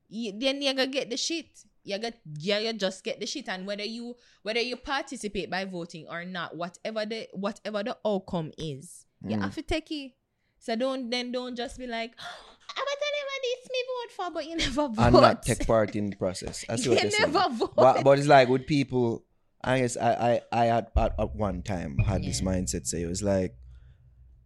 you, 0.09 0.33
then 0.39 0.63
you're 0.63 0.75
gonna 0.75 0.87
get 0.91 1.11
the 1.11 1.17
shit. 1.17 1.65
You 1.85 1.99
got, 1.99 2.15
yeah, 2.39 2.59
you 2.61 2.73
just 2.75 3.03
get 3.03 3.19
the 3.19 3.27
shit. 3.27 3.49
And 3.49 3.67
whether 3.67 3.83
you, 3.85 4.15
whether 4.43 4.61
you 4.61 4.77
participate 4.77 5.51
by 5.51 5.65
voting 5.65 6.07
or 6.09 6.25
not, 6.25 6.57
whatever 6.57 7.05
the, 7.05 7.27
whatever 7.33 7.83
the 7.83 7.97
outcome 8.07 8.53
is, 8.59 9.07
you 9.27 9.37
Mm. 9.37 9.43
have 9.43 9.55
to 9.57 9.63
take 9.63 9.91
it. 9.91 10.13
So 10.59 10.77
don't 10.77 11.11
then 11.11 11.33
don't 11.33 11.57
just 11.57 11.77
be 11.79 11.87
like, 11.89 12.13
"Ah, 12.21 12.75
but 12.77 12.79
I 12.79 13.11
never 13.19 13.39
did 13.43 13.71
me 13.73 13.79
vote 13.89 14.13
for, 14.17 14.31
but 14.33 14.47
you 14.47 14.57
never 14.65 14.89
vote. 14.95 14.99
and 14.99 15.13
not 15.15 15.43
take 15.43 15.67
part 15.67 15.97
in 15.97 16.11
the 16.11 16.17
process. 16.17 16.65
I 16.69 16.77
see 16.77 16.89
what 16.91 17.03
you 17.03 17.03
they're 17.03 17.11
saying. 17.11 17.33
never 17.33 17.53
vote. 17.55 17.75
But, 17.77 18.05
but 18.05 18.19
it's 18.19 18.29
like 18.29 18.49
with 18.49 18.67
people, 18.67 19.25
I 19.65 19.81
guess 19.81 19.97
I 19.97 20.41
I, 20.53 20.63
I 20.63 20.65
had 20.67 20.87
at, 20.97 21.15
at 21.19 21.35
one 21.35 21.63
time 21.63 21.99
had 21.99 22.23
this 22.23 22.41
mindset 22.43 22.87
say 22.87 23.03
it 23.03 23.07
was 23.09 23.23
like 23.23 23.57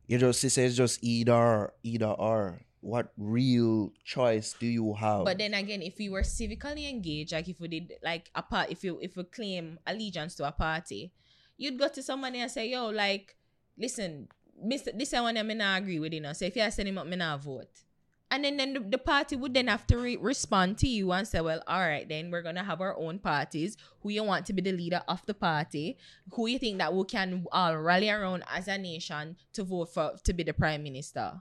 you 0.06 0.16
just 0.18 0.42
it 0.44 0.50
says 0.50 0.76
just 0.76 1.02
either 1.02 1.72
either 1.82 2.06
or. 2.06 2.60
What 2.86 3.10
real 3.18 3.90
choice 4.04 4.54
do 4.54 4.64
you 4.64 4.94
have? 4.94 5.24
But 5.24 5.38
then 5.38 5.54
again, 5.54 5.82
if 5.82 5.98
we 5.98 6.08
were 6.08 6.22
civically 6.22 6.88
engaged, 6.88 7.32
like 7.32 7.48
if 7.48 7.58
we 7.58 7.66
did 7.66 7.94
like 8.00 8.30
a 8.32 8.42
part, 8.42 8.70
if 8.70 8.84
you 8.84 9.00
if 9.02 9.16
we 9.16 9.24
claim 9.24 9.80
allegiance 9.84 10.36
to 10.36 10.46
a 10.46 10.52
party, 10.52 11.10
you'd 11.58 11.80
go 11.80 11.88
to 11.88 12.00
somebody 12.00 12.38
and 12.38 12.48
say, 12.48 12.70
"Yo, 12.70 12.90
like, 12.90 13.34
listen, 13.76 14.28
Mister, 14.62 14.92
this 14.94 15.12
is 15.12 15.20
one 15.20 15.36
I 15.36 15.42
may 15.42 15.54
not 15.54 15.82
agree 15.82 15.98
with 15.98 16.14
you 16.14 16.20
know. 16.20 16.32
So 16.32 16.44
if 16.44 16.54
you 16.54 16.70
send 16.70 16.86
him 16.86 16.98
up, 16.98 17.08
me 17.08 17.16
not 17.16 17.42
vote." 17.42 17.82
And 18.30 18.44
then, 18.44 18.56
then 18.56 18.74
the, 18.74 18.80
the 18.80 18.98
party 18.98 19.34
would 19.34 19.54
then 19.54 19.66
have 19.66 19.86
to 19.88 19.98
re- 19.98 20.16
respond 20.16 20.78
to 20.78 20.88
you 20.88 21.12
and 21.12 21.26
say, 21.26 21.40
well, 21.40 21.62
all 21.66 21.78
right, 21.80 22.08
then 22.08 22.30
we're 22.30 22.42
gonna 22.42 22.64
have 22.64 22.80
our 22.80 22.96
own 22.98 23.20
parties. 23.20 23.76
Who 24.00 24.10
you 24.10 24.24
want 24.24 24.46
to 24.46 24.52
be 24.52 24.62
the 24.62 24.72
leader 24.72 25.02
of 25.06 25.24
the 25.26 25.34
party? 25.34 25.96
Who 26.32 26.48
you 26.48 26.58
think 26.58 26.78
that 26.78 26.92
we 26.92 27.04
can 27.04 27.46
all 27.52 27.76
rally 27.78 28.10
around 28.10 28.42
as 28.52 28.66
a 28.66 28.78
nation 28.78 29.36
to 29.52 29.62
vote 29.62 29.94
for 29.94 30.14
to 30.22 30.32
be 30.32 30.42
the 30.42 30.52
prime 30.52 30.82
minister? 30.82 31.40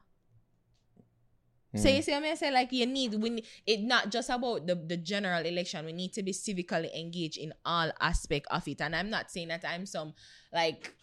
So 1.76 1.88
Mm. 1.90 1.96
you 1.96 2.02
see 2.02 2.12
what 2.14 2.24
I 2.24 2.36
say? 2.36 2.52
Like 2.52 2.72
you 2.72 2.86
need 2.86 3.14
we 3.16 3.30
ne- 3.30 3.44
it 3.66 3.82
not 3.82 4.10
just 4.12 4.30
about 4.30 4.66
the, 4.68 4.76
the 4.76 4.98
general 4.98 5.46
election. 5.46 5.86
We 5.86 5.94
need 5.94 6.14
to 6.14 6.24
be 6.24 6.32
civically 6.32 6.94
engaged 6.98 7.38
in 7.38 7.54
all 7.66 7.92
aspect 8.00 8.48
of 8.52 8.68
it. 8.68 8.82
And 8.82 8.96
I'm 8.96 9.10
not 9.10 9.32
saying 9.32 9.50
that 9.50 9.64
I'm 9.68 9.86
some 9.86 10.14
like 10.54 10.94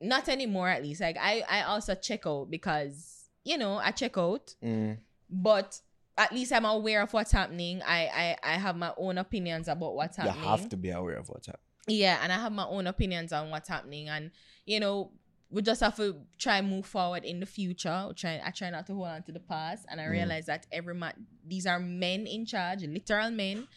not 0.00 0.28
anymore 0.28 0.68
at 0.68 0.82
least. 0.82 1.00
Like 1.00 1.16
I 1.20 1.42
I 1.48 1.62
also 1.62 1.94
check 1.94 2.26
out 2.26 2.50
because 2.50 3.28
you 3.44 3.58
know 3.58 3.76
I 3.76 3.90
check 3.90 4.16
out, 4.18 4.54
Mm. 4.62 4.98
but 5.30 5.80
at 6.18 6.32
least 6.32 6.52
I'm 6.52 6.64
aware 6.64 7.02
of 7.02 7.12
what's 7.12 7.32
happening. 7.32 7.82
I 7.82 8.36
I 8.42 8.54
I 8.54 8.58
have 8.58 8.76
my 8.76 8.92
own 8.96 9.18
opinions 9.18 9.68
about 9.68 9.94
what's 9.94 10.16
happening. 10.16 10.42
you 10.42 10.48
have 10.48 10.68
to 10.68 10.76
be 10.76 10.90
aware 10.90 11.16
of 11.16 11.28
what's 11.28 11.46
happening. 11.46 11.66
Yeah, 11.88 12.20
and 12.22 12.30
I 12.32 12.36
have 12.38 12.52
my 12.52 12.64
own 12.66 12.86
opinions 12.86 13.32
on 13.32 13.50
what's 13.50 13.68
happening, 13.68 14.08
and 14.08 14.30
you 14.66 14.78
know, 14.78 15.10
we 15.52 15.60
just 15.62 15.80
have 15.82 15.96
to 15.96 16.16
try 16.38 16.58
and 16.58 16.68
move 16.68 16.86
forward 16.86 17.24
in 17.24 17.38
the 17.38 17.46
future. 17.46 18.06
We 18.08 18.14
Try, 18.14 18.40
I 18.44 18.50
try 18.50 18.70
not 18.70 18.86
to 18.86 18.94
hold 18.94 19.08
on 19.08 19.22
to 19.24 19.32
the 19.32 19.40
past, 19.40 19.84
and 19.90 20.00
I 20.00 20.04
Mm. 20.04 20.10
realize 20.10 20.46
that 20.46 20.66
every 20.72 20.94
man, 20.94 21.12
these 21.46 21.66
are 21.66 21.78
men 21.78 22.26
in 22.26 22.46
charge, 22.46 22.82
literal 22.84 23.30
men, 23.30 23.68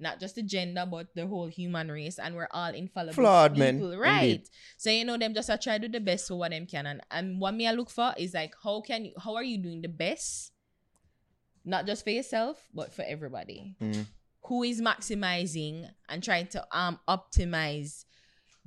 not 0.00 0.18
just 0.18 0.34
the 0.34 0.42
gender, 0.42 0.84
but 0.90 1.14
the 1.14 1.26
whole 1.26 1.46
human 1.46 1.90
race, 1.90 2.18
and 2.18 2.34
we're 2.34 2.48
all 2.50 2.74
infallible 2.74 3.14
Flawed 3.14 3.56
men, 3.56 3.74
people, 3.76 3.96
right? 3.96 4.24
indeed. 4.24 4.48
So 4.76 4.90
you 4.90 5.04
know, 5.04 5.16
them 5.16 5.32
just 5.34 5.48
I 5.50 5.56
try 5.56 5.78
to 5.78 5.88
do 5.88 5.92
the 5.98 6.04
best 6.04 6.26
for 6.28 6.34
what 6.36 6.50
them 6.50 6.66
can, 6.66 6.86
and 6.86 7.00
and 7.10 7.38
what 7.40 7.54
me 7.54 7.66
I 7.68 7.72
look 7.72 7.90
for 7.90 8.12
is 8.18 8.34
like 8.34 8.54
how 8.64 8.80
can 8.80 9.04
you, 9.06 9.12
how 9.22 9.34
are 9.36 9.44
you 9.44 9.58
doing 9.58 9.82
the 9.82 9.88
best, 9.88 10.52
not 11.64 11.86
just 11.86 12.02
for 12.04 12.10
yourself, 12.10 12.66
but 12.74 12.92
for 12.92 13.02
everybody 13.02 13.76
Mm. 13.80 14.06
who 14.44 14.62
is 14.64 14.80
maximizing 14.80 15.88
and 16.08 16.22
trying 16.24 16.46
to 16.48 16.66
um 16.76 16.98
optimize 17.06 18.04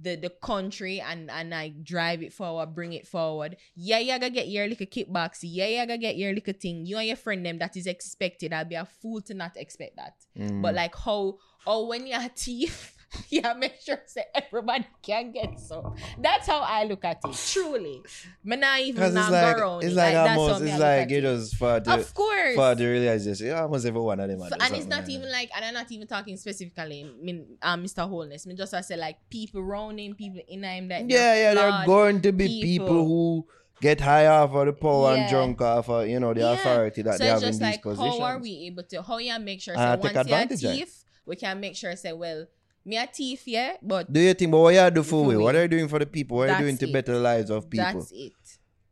the 0.03 0.15
the 0.15 0.29
country 0.29 0.99
and 0.99 1.31
and 1.31 1.53
I 1.53 1.69
drive 1.69 2.21
it 2.21 2.33
forward, 2.33 2.75
bring 2.75 2.93
it 2.93 3.07
forward. 3.07 3.57
Yeah, 3.75 3.99
you 3.99 4.13
gotta 4.13 4.29
get 4.29 4.47
your 4.47 4.67
little 4.67 4.85
kickbacks. 4.85 5.39
Yeah, 5.41 5.67
you 5.67 5.87
gotta 5.87 5.97
get 5.97 6.17
your 6.17 6.33
little 6.33 6.53
thing. 6.53 6.85
You 6.85 6.97
and 6.97 7.07
your 7.07 7.15
friend 7.15 7.45
them 7.45 7.57
that 7.59 7.77
is 7.77 7.87
expected. 7.87 8.53
I'll 8.53 8.65
be 8.65 8.75
a 8.75 8.85
fool 8.85 9.21
to 9.21 9.33
not 9.33 9.57
expect 9.57 9.95
that. 9.95 10.15
Mm. 10.37 10.61
But 10.61 10.75
like 10.75 10.95
how 10.95 11.37
or 11.65 11.87
when 11.87 12.05
you're 12.05 12.19
a 12.19 12.29
thief, 12.29 12.92
yeah, 13.29 13.53
make 13.53 13.79
sure 13.81 13.99
say 14.05 14.23
everybody 14.33 14.85
can 15.01 15.31
get 15.31 15.59
some. 15.59 15.95
That's 16.19 16.47
how 16.47 16.61
I 16.61 16.83
look 16.85 17.03
at 17.05 17.19
it. 17.23 17.35
Truly. 17.51 18.01
Me 18.43 18.55
not 18.55 18.79
even 18.79 19.13
not 19.13 19.23
it's 19.23 19.31
like 19.31 19.57
around 19.57 19.83
it's 19.83 19.93
it. 19.93 19.95
like, 19.95 20.15
almost 20.15 20.61
me 20.63 20.69
it's 20.71 20.79
like 20.79 21.01
at 21.01 21.09
you 21.09 21.17
it. 21.17 21.21
just 21.21 21.55
for 21.55 21.79
the 21.79 21.93
Of 21.93 22.13
course. 22.13 22.55
for 22.55 22.75
the 22.75 22.85
realization. 22.85 23.47
Yeah, 23.47 23.61
almost 23.63 23.85
every 23.85 24.01
one 24.01 24.19
of 24.19 24.29
them. 24.29 24.41
are 24.41 24.49
So- 24.49 24.55
and 24.59 24.75
it's 24.75 24.87
not 24.87 25.01
like 25.01 25.09
even 25.09 25.21
that. 25.23 25.31
like, 25.31 25.49
and 25.55 25.65
I'm 25.65 25.73
not 25.73 25.91
even 25.91 26.07
talking 26.07 26.37
specifically, 26.37 27.03
I 27.03 27.23
mean, 27.23 27.57
um, 27.61 27.83
Mr. 27.83 28.07
Holness. 28.07 28.45
I 28.45 28.47
mean, 28.47 28.57
just 28.57 28.73
I 28.73 28.81
say 28.81 28.97
like 28.97 29.17
people 29.29 29.61
around 29.61 29.99
him, 29.99 30.15
people 30.15 30.41
in 30.47 30.63
him 30.63 30.87
that 30.89 31.09
Yeah, 31.09 31.35
yeah, 31.35 31.53
there 31.53 31.69
are 31.69 31.85
going 31.85 32.21
to 32.21 32.31
be 32.31 32.47
people, 32.61 32.87
people. 32.87 33.05
who 33.05 33.47
get 33.81 33.99
high 33.99 34.27
off 34.27 34.53
of 34.53 34.65
the 34.65 34.73
power 34.73 35.13
Yeah. 35.13 35.21
and 35.21 35.29
drunk 35.29 35.61
off 35.61 35.89
of 35.89 36.07
you 36.07 36.19
know 36.19 36.33
the 36.33 36.39
Yeah. 36.41 36.53
authority 36.53 37.01
that 37.01 37.17
so 37.17 37.23
they 37.23 37.29
have 37.29 37.43
in 37.43 37.49
just 37.49 37.59
these 37.59 37.69
like 37.69 37.81
positions. 37.81 38.17
how 38.17 38.23
are 38.23 38.39
we 38.39 38.67
able 38.67 38.83
to 38.83 39.01
how 39.01 39.17
you 39.17 39.37
make 39.39 39.61
sure 39.61 39.75
Uh, 39.77 39.77
say 39.77 39.91
take 39.95 40.03
once 40.03 40.13
you're 40.13 40.19
a 40.37 40.41
advantage 40.41 40.61
thief, 40.61 41.03
we 41.25 41.35
can 41.35 41.59
make 41.59 41.75
sure 41.75 41.93
say 41.97 42.13
well 42.13 42.45
me 42.85 42.97
a 42.97 43.07
thief 43.07 43.43
yeah, 43.47 43.73
but 43.81 44.11
Do 44.11 44.19
you 44.19 44.33
think? 44.33 44.51
But 44.51 44.59
what 44.59 44.73
you 44.73 44.91
do 44.91 45.03
for 45.03 45.23
we? 45.23 45.37
What 45.37 45.55
are 45.55 45.61
you 45.63 45.67
doing 45.67 45.87
for 45.87 45.99
the 45.99 46.05
people? 46.05 46.37
What 46.37 46.49
are 46.49 46.53
you 46.59 46.65
doing 46.65 46.77
to 46.77 46.89
it. 46.89 46.93
better 46.93 47.13
the 47.13 47.19
lives 47.19 47.49
of 47.49 47.69
people? 47.69 47.85
that's 47.93 48.11
it, 48.11 48.33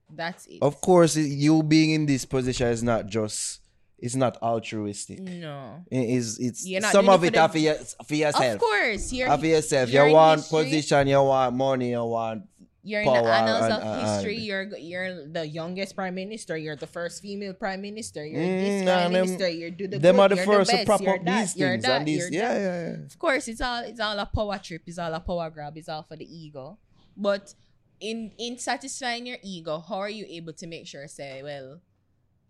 that's 0.09 0.45
it. 0.47 0.59
Of 0.61 0.79
course, 0.81 1.15
you 1.17 1.63
being 1.63 1.91
in 1.91 2.05
this 2.05 2.25
position 2.25 2.67
is 2.67 2.83
not 2.83 3.07
just. 3.07 3.59
It's 4.03 4.15
not 4.15 4.41
altruistic. 4.41 5.19
no, 5.19 5.83
It 5.91 6.09
is. 6.09 6.39
It's 6.39 6.65
some 6.91 7.07
of 7.07 7.23
it 7.23 7.27
it 7.27 7.33
for 7.35 7.47
the- 7.47 7.49
for, 7.49 7.57
your, 7.59 7.75
for 8.07 8.15
yourself. 8.15 8.55
of 8.55 8.59
course 8.59 9.13
you're 9.13 9.37
for 9.37 9.45
yourself. 9.45 9.89
you're 9.91 10.07
You 10.07 10.13
want 10.15 10.49
position. 10.49 11.07
You 11.07 11.21
want 11.21 11.55
money. 11.55 11.91
You 11.91 12.03
want. 12.05 12.43
You're 12.83 13.01
in 13.01 13.13
the 13.13 13.19
annals 13.29 13.69
of 13.71 13.81
history. 14.01 14.37
You're 14.37 14.63
you're 14.77 15.27
the 15.27 15.45
youngest 15.45 15.95
prime 15.95 16.15
minister. 16.15 16.57
You're 16.57 16.75
the 16.75 16.87
first 16.87 17.21
female 17.21 17.53
prime 17.53 17.81
minister. 17.81 18.25
You're 18.25 18.41
Mm, 18.41 18.59
this 18.59 18.83
prime 18.83 19.13
them- 19.13 19.13
minister. 19.13 19.47
You're 19.49 19.69
do 19.69 19.87
the 19.87 19.99
them 19.99 20.15
good, 20.15 20.21
are 20.21 20.29
the 20.29 20.41
first 20.41 20.71
to 20.71 20.77
best, 20.77 20.85
prop 20.87 21.01
you're 21.01 21.15
up 21.15 21.23
that, 21.25 21.39
these 21.41 21.53
things 21.53 21.83
that, 21.83 21.97
and 21.99 22.07
these. 22.07 22.29
Yeah, 22.31 22.53
yeah, 22.57 22.81
yeah. 22.89 23.05
Of 23.05 23.19
course, 23.19 23.47
it's 23.47 23.61
all 23.61 23.83
it's 23.83 23.99
all 23.99 24.17
a 24.17 24.25
power 24.25 24.57
trip. 24.57 24.81
It's 24.87 24.97
all 24.97 25.13
a 25.13 25.19
power 25.19 25.49
grab. 25.51 25.77
It's 25.77 25.89
all 25.89 26.01
for 26.01 26.15
the 26.17 26.25
ego. 26.25 26.79
But 27.15 27.53
in 27.99 28.31
in 28.39 28.57
satisfying 28.57 29.27
your 29.27 29.37
ego, 29.43 29.77
how 29.87 29.99
are 29.99 30.09
you 30.09 30.25
able 30.27 30.53
to 30.53 30.65
make 30.65 30.87
sure 30.87 31.07
say, 31.07 31.43
well, 31.43 31.81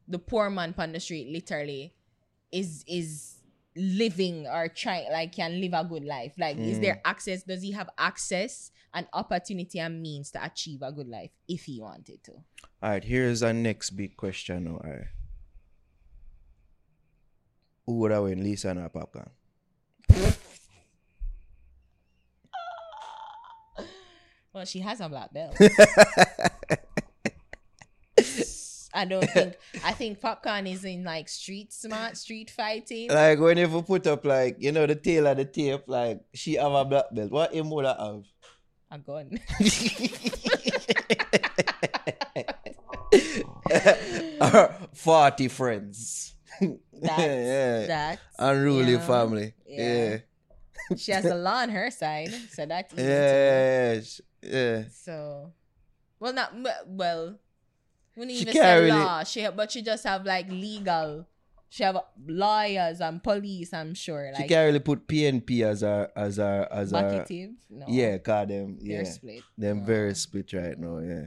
the 0.08 0.20
poor 0.20 0.50
man 0.50 0.74
on 0.78 0.94
the 0.94 1.00
street 1.02 1.28
literally 1.28 1.94
is 2.54 2.86
is 2.88 3.41
living 3.76 4.46
or 4.48 4.68
trying 4.68 5.12
like 5.12 5.32
can 5.34 5.60
live 5.62 5.74
a 5.74 5.84
good 5.84 6.04
life? 6.04 6.34
Like, 6.38 6.58
is 6.58 6.78
Mm. 6.78 6.82
there 6.82 7.02
access? 7.06 7.44
Does 7.44 7.62
he 7.62 7.72
have 7.72 7.90
access 7.98 8.72
and 8.94 9.08
opportunity 9.14 9.80
and 9.80 10.02
means 10.02 10.32
to 10.32 10.44
achieve 10.44 10.82
a 10.82 10.92
good 10.92 11.08
life 11.08 11.32
if 11.48 11.64
he 11.64 11.80
wanted 11.82 12.24
to? 12.26 12.32
All 12.34 12.90
right, 12.90 13.04
here's 13.04 13.42
our 13.44 13.54
next 13.54 13.92
big 13.92 14.18
question. 14.18 14.68
All 14.68 14.82
right. 14.84 15.08
Who 17.86 17.98
would 18.00 18.12
have 18.12 18.24
win, 18.24 18.44
Lisa 18.44 18.70
or 18.72 18.90
Popcaan? 18.90 19.30
Well, 24.54 24.66
she 24.66 24.80
has 24.80 25.00
a 25.00 25.08
black 25.08 25.32
belt. 25.34 25.56
I 28.94 29.06
don't 29.06 29.28
think. 29.30 29.56
I 29.84 29.92
think 29.94 30.20
Popcaan 30.20 30.72
is 30.72 30.84
in 30.84 31.04
like 31.04 31.30
street 31.30 31.72
smart, 31.74 32.18
street 32.18 32.50
fighting. 32.52 33.10
like 33.10 33.40
when 33.40 33.58
you 33.58 33.82
put 33.84 34.06
up 34.08 34.26
like 34.26 34.58
you 34.60 34.72
know 34.72 34.86
the 34.86 34.96
tail 34.96 35.28
of 35.28 35.38
the 35.38 35.46
tape, 35.46 35.84
like 35.88 36.22
she 36.34 36.56
have 36.56 36.72
a 36.74 36.86
black 36.86 37.06
belt. 37.14 37.32
What 37.32 37.54
him 37.54 37.70
would 37.72 37.86
have? 37.86 38.24
a 38.92 38.98
gun. 39.00 39.40
Forty 44.94 45.48
friends. 45.48 46.36
That, 47.02 47.18
Yeah. 47.18 47.86
that. 47.88 48.20
Unruly 48.38 48.94
know? 48.94 49.00
family. 49.00 49.54
Yeah. 49.66 50.18
Yeah. 50.92 50.96
She 50.98 51.12
has 51.14 51.24
the 51.24 51.34
law 51.34 51.64
on 51.66 51.70
her 51.70 51.90
side, 51.90 52.30
so 52.52 52.68
that's 52.68 52.94
too. 52.94 53.02
Yeah. 53.02 54.02
Yeah. 54.44 54.84
So, 54.94 55.52
well, 56.20 56.32
not 56.34 56.54
well. 56.86 57.40
We 58.16 58.26
need 58.26 58.36
She 58.36 58.42
even 58.42 58.54
can't 58.54 58.64
say 58.66 58.80
really- 58.80 58.92
law. 58.92 59.24
She 59.24 59.48
but 59.56 59.72
she 59.72 59.82
just 59.82 60.04
have 60.04 60.26
like 60.26 60.50
legal. 60.50 61.26
She 61.70 61.84
have 61.84 61.98
lawyers 62.28 63.00
and 63.00 63.24
police. 63.24 63.74
I'm 63.74 63.94
sure. 63.94 64.30
She 64.36 64.48
can't 64.48 64.66
really 64.68 64.80
put 64.80 65.08
PNP 65.08 65.64
as 65.64 65.84
our 65.84 66.12
as 66.16 66.38
our 66.38 66.68
as 66.72 66.92
our. 66.94 67.26
No. 67.70 67.86
yeah, 67.88 68.18
cause 68.18 68.48
them 68.50 68.78
yeah. 68.82 68.98
They're 68.98 69.06
split. 69.06 69.44
Them 69.58 69.80
No. 69.80 69.86
very 69.86 70.14
split 70.16 70.52
right 70.52 70.78
now, 70.78 70.98
yeah. 71.00 71.26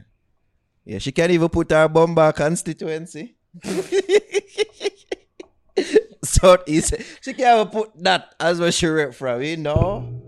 Yeah, 0.85 0.98
she 0.98 1.12
can't 1.12 1.31
even 1.32 1.48
put 1.48 1.70
her 1.70 1.89
Bomba 1.89 2.32
constituency. 2.35 3.36
So 6.24 6.56
Southeast. 6.56 6.94
She 7.20 7.35
can't 7.35 7.61
even 7.61 7.73
put 7.73 8.02
that 8.02 8.35
as 8.40 8.59
where 8.59 8.73
she 8.73 8.86
rep 8.86 9.12
from, 9.15 9.43
you 9.43 9.56
know? 9.59 10.23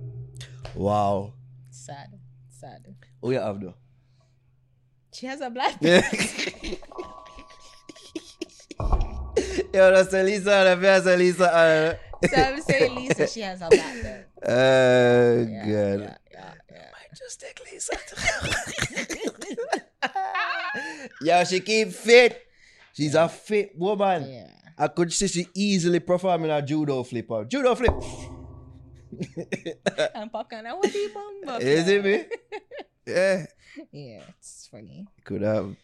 Wow. 0.74 1.32
Sad. 1.70 2.18
Sad. 2.50 2.94
You 3.22 3.30
have 3.32 3.60
though? 3.60 3.74
She 5.16 5.24
has 5.26 5.40
a 5.40 5.48
black. 5.48 5.76
Yeah. 5.80 6.02
Yo, 9.72 9.90
that's 9.94 10.12
Lisa, 10.12 10.76
that's 10.78 11.06
Lisa. 11.06 11.54
Uh, 11.54 11.94
so 12.26 12.36
I'm 12.42 12.60
saying 12.60 12.94
Lisa, 12.94 13.26
she 13.26 13.40
has 13.40 13.62
a 13.62 13.68
black 13.68 14.02
belt. 14.02 14.24
uh, 14.46 15.44
Yeah, 15.48 15.64
God. 15.64 15.68
yeah, 15.68 16.16
yeah, 16.32 16.54
yeah. 16.70 16.90
Just 17.16 17.40
take 17.40 17.58
Lisa. 17.72 17.96
Yo, 21.22 21.44
she 21.44 21.60
keep 21.60 21.92
fit. 21.92 22.42
She's 22.92 23.14
a 23.14 23.26
fit 23.28 23.72
woman. 23.78 24.30
Yeah. 24.30 24.50
I 24.78 24.88
could 24.88 25.10
see 25.12 25.28
she 25.28 25.46
easily 25.54 26.00
performing 26.00 26.50
a 26.50 26.60
judo 26.60 27.02
flip 27.04 27.32
out. 27.32 27.48
Judo 27.48 27.74
flip. 27.74 27.94
And 30.14 30.30
Popcaan. 30.30 30.64
What 30.76 30.92
do 30.92 30.98
you? 30.98 31.10
Is 31.60 31.88
it 31.88 32.04
me? 32.04 32.24
Yeah. 33.06 33.46
Yeah, 33.92 34.22
it's 34.38 34.68
funny. 34.70 35.06
Could 35.24 35.42
have. 35.42 35.76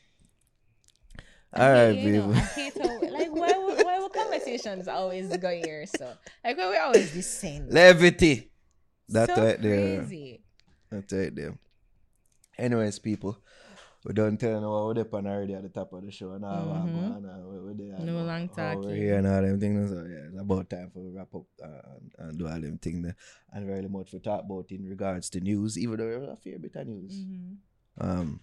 I 1.55 1.67
All 1.67 1.73
right, 1.73 1.95
hate, 1.95 2.05
you 2.05 2.13
know, 2.13 2.27
people. 2.29 2.35
I 2.35 2.41
hate 2.41 2.79
how 2.83 3.01
like 3.11 3.31
why 3.31 3.59
would- 3.59 3.85
why 3.85 3.99
would 3.99 4.13
conversations 4.13 4.89
always 4.89 5.37
go 5.37 5.51
here 5.51 5.85
so 5.87 6.13
like 6.43 6.57
why 6.57 6.71
we 6.71 6.77
always 6.79 7.13
the 7.13 7.23
same. 7.23 7.69
Levity. 7.69 8.51
That's 9.09 9.35
so 9.35 9.43
right 9.45 9.61
there. 9.61 9.99
crazy. 9.99 10.41
That's 10.91 11.13
right 11.13 11.35
there. 11.35 11.59
Anyways, 12.59 12.99
people, 12.99 13.39
we 14.05 14.13
don't 14.15 14.37
tell 14.39 14.61
no 14.61 14.71
what 14.87 14.97
we're 15.13 15.19
on 15.19 15.27
already 15.27 15.55
at 15.55 15.63
the 15.63 15.69
top 15.69 15.93
of 15.93 16.05
the 16.05 16.11
show. 16.11 16.37
Now 16.39 16.49
Mhm. 16.87 17.23
we're, 17.23 17.47
we're, 17.49 17.63
we're 17.67 17.75
there. 17.75 17.99
No 18.01 18.23
long 18.25 18.51
Oh, 18.57 18.79
We're 18.81 18.95
here 18.97 19.19
and 19.19 19.27
all 19.27 19.43
them 19.43 19.61
things. 19.61 19.91
So 19.91 19.97
yeah, 20.09 20.27
it's 20.31 20.41
about 20.41 20.69
time 20.71 20.91
for 20.93 21.01
we 21.01 21.11
wrap 21.11 21.35
up 21.35 21.45
uh, 21.63 21.97
and, 21.97 22.13
and 22.19 22.39
do 22.39 22.47
all 22.49 22.61
them 22.61 22.79
things 22.79 23.03
there. 23.05 23.17
And 23.53 23.67
very 23.67 23.89
much 23.89 24.11
for 24.11 24.19
talk 24.19 24.45
about 24.45 24.71
in 24.71 24.89
regards 24.89 25.31
to 25.31 25.41
news, 25.41 25.79
even 25.79 25.99
though 25.99 26.09
there's 26.11 26.29
a 26.29 26.37
fair 26.37 26.59
bit 26.59 26.75
of 26.77 26.87
news. 26.87 27.15
Mhm. 27.25 27.57
Um 28.01 28.41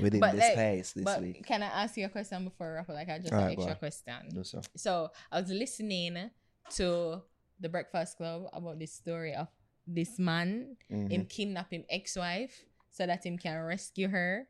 within 0.00 0.20
But, 0.20 0.32
this 0.32 0.40
like, 0.40 0.52
space 0.52 0.92
this 0.92 1.04
But 1.04 1.20
week. 1.22 1.44
can 1.46 1.62
I 1.62 1.66
ask 1.84 1.96
you 1.96 2.06
a 2.06 2.08
question 2.08 2.44
before 2.44 2.68
we 2.70 2.74
wrap 2.76 2.88
up? 2.88 2.94
Like 2.94 3.08
I 3.08 3.18
just 3.18 3.32
Alright, 3.32 3.56
an 3.58 3.62
extra 3.62 3.76
question. 3.76 4.44
So. 4.44 4.60
So 4.76 5.10
I 5.30 5.40
was 5.40 5.50
listening 5.50 6.30
to 6.76 7.22
the 7.60 7.68
Breakfast 7.68 8.16
Club 8.16 8.48
about 8.52 8.78
this 8.78 8.92
story 8.92 9.34
of 9.34 9.48
this 9.86 10.18
man 10.18 10.76
Mhm. 10.90 11.10
him 11.10 11.24
kidnap 11.26 11.70
him 11.72 11.84
ex-wife 11.90 12.64
so 12.90 13.06
that 13.06 13.24
him 13.26 13.36
can 13.38 13.60
rescue 13.64 14.08
her 14.08 14.48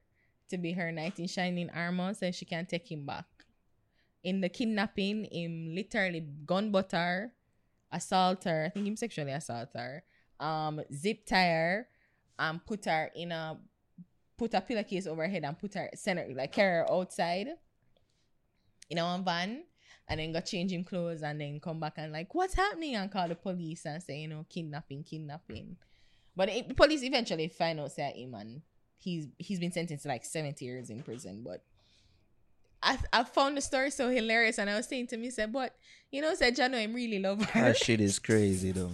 to 0.52 0.58
be 0.58 0.72
her 0.72 0.92
knight 0.92 1.18
in 1.18 1.26
shining 1.26 1.70
armor 1.70 2.12
so 2.14 2.30
she 2.30 2.44
can 2.44 2.66
take 2.66 2.90
him 2.92 3.06
back. 3.06 3.24
In 4.22 4.40
the 4.40 4.48
kidnapping, 4.48 5.26
him 5.32 5.74
literally 5.74 6.20
gun 6.46 6.70
butt 6.70 6.92
her, 6.92 7.32
assault 7.90 8.44
her, 8.44 8.66
I 8.66 8.68
think 8.68 8.86
him 8.86 8.96
sexually 8.96 9.32
assault 9.32 9.70
her, 9.74 10.04
um, 10.38 10.80
zip 10.94 11.26
tie 11.26 11.48
her, 11.48 11.88
and 12.38 12.64
put 12.64 12.84
her 12.84 13.10
in 13.16 13.32
a 13.32 13.58
put 14.36 14.54
a 14.54 14.60
pillowcase 14.60 15.06
over 15.06 15.22
her 15.22 15.28
head 15.28 15.44
and 15.44 15.58
put 15.58 15.74
her 15.74 15.88
send 15.94 16.18
her 16.18 16.26
like 16.34 16.52
carry 16.52 16.78
her 16.78 16.92
outside 16.92 17.48
in 18.90 18.98
a 18.98 19.04
one 19.04 19.24
van 19.24 19.62
and 20.08 20.20
then 20.20 20.32
go 20.32 20.40
change 20.40 20.72
him 20.72 20.82
clothes 20.84 21.22
and 21.22 21.40
then 21.40 21.60
come 21.60 21.78
back 21.78 21.94
and 21.96 22.12
like 22.12 22.34
what's 22.34 22.54
happening? 22.54 22.94
And 22.96 23.10
call 23.10 23.28
the 23.28 23.34
police 23.34 23.86
and 23.86 24.02
say 24.02 24.20
you 24.20 24.28
know 24.28 24.44
kidnapping 24.48 25.04
kidnapping. 25.04 25.76
But 26.34 26.48
it, 26.48 26.68
the 26.68 26.74
police 26.74 27.02
eventually 27.02 27.48
find 27.48 27.80
out 27.80 27.92
say 27.92 28.12
him 28.12 28.34
and 28.34 28.62
he's 29.02 29.26
he's 29.38 29.58
been 29.58 29.72
sentenced 29.72 30.02
to 30.04 30.08
like 30.08 30.24
70 30.24 30.64
years 30.64 30.90
in 30.90 31.02
prison 31.02 31.42
but 31.44 31.62
I, 32.82 32.98
I 33.12 33.24
found 33.24 33.56
the 33.56 33.60
story 33.60 33.90
so 33.90 34.08
hilarious 34.10 34.58
and 34.58 34.68
I 34.68 34.76
was 34.76 34.88
saying 34.88 35.08
to 35.08 35.16
me 35.16 35.30
said 35.30 35.52
but 35.52 35.74
you 36.10 36.20
know 36.20 36.34
said 36.34 36.56
Jano 36.56 36.80
him 36.80 36.94
really 36.94 37.18
love 37.18 37.44
her 37.44 37.60
That 37.62 37.76
shit 37.76 38.00
is 38.00 38.18
crazy 38.18 38.72
though. 38.72 38.90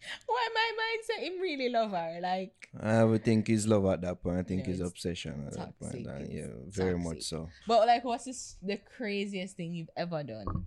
why 0.26 0.48
my 0.54 0.70
mind 0.76 1.00
said 1.04 1.22
him 1.26 1.40
really 1.40 1.68
love 1.68 1.90
her 1.90 2.18
like 2.22 2.68
I 2.80 3.04
would 3.04 3.24
think 3.24 3.48
his 3.48 3.66
love 3.66 3.84
at 3.86 4.00
that 4.02 4.22
point. 4.22 4.38
I 4.38 4.42
think 4.42 4.62
Yeah, 4.62 4.70
his 4.72 4.80
it's 4.80 4.90
obsession 4.90 5.44
at 5.46 5.54
that 5.54 5.78
point. 5.78 6.06
And 6.06 6.32
yeah, 6.32 6.46
very 6.68 6.96
much 6.96 7.22
so. 7.22 7.48
But 7.66 7.86
like, 7.86 8.04
what's 8.04 8.24
this, 8.26 8.56
the 8.62 8.78
craziest 8.96 9.56
thing 9.56 9.74
you've 9.74 9.90
ever 9.96 10.22
done 10.22 10.66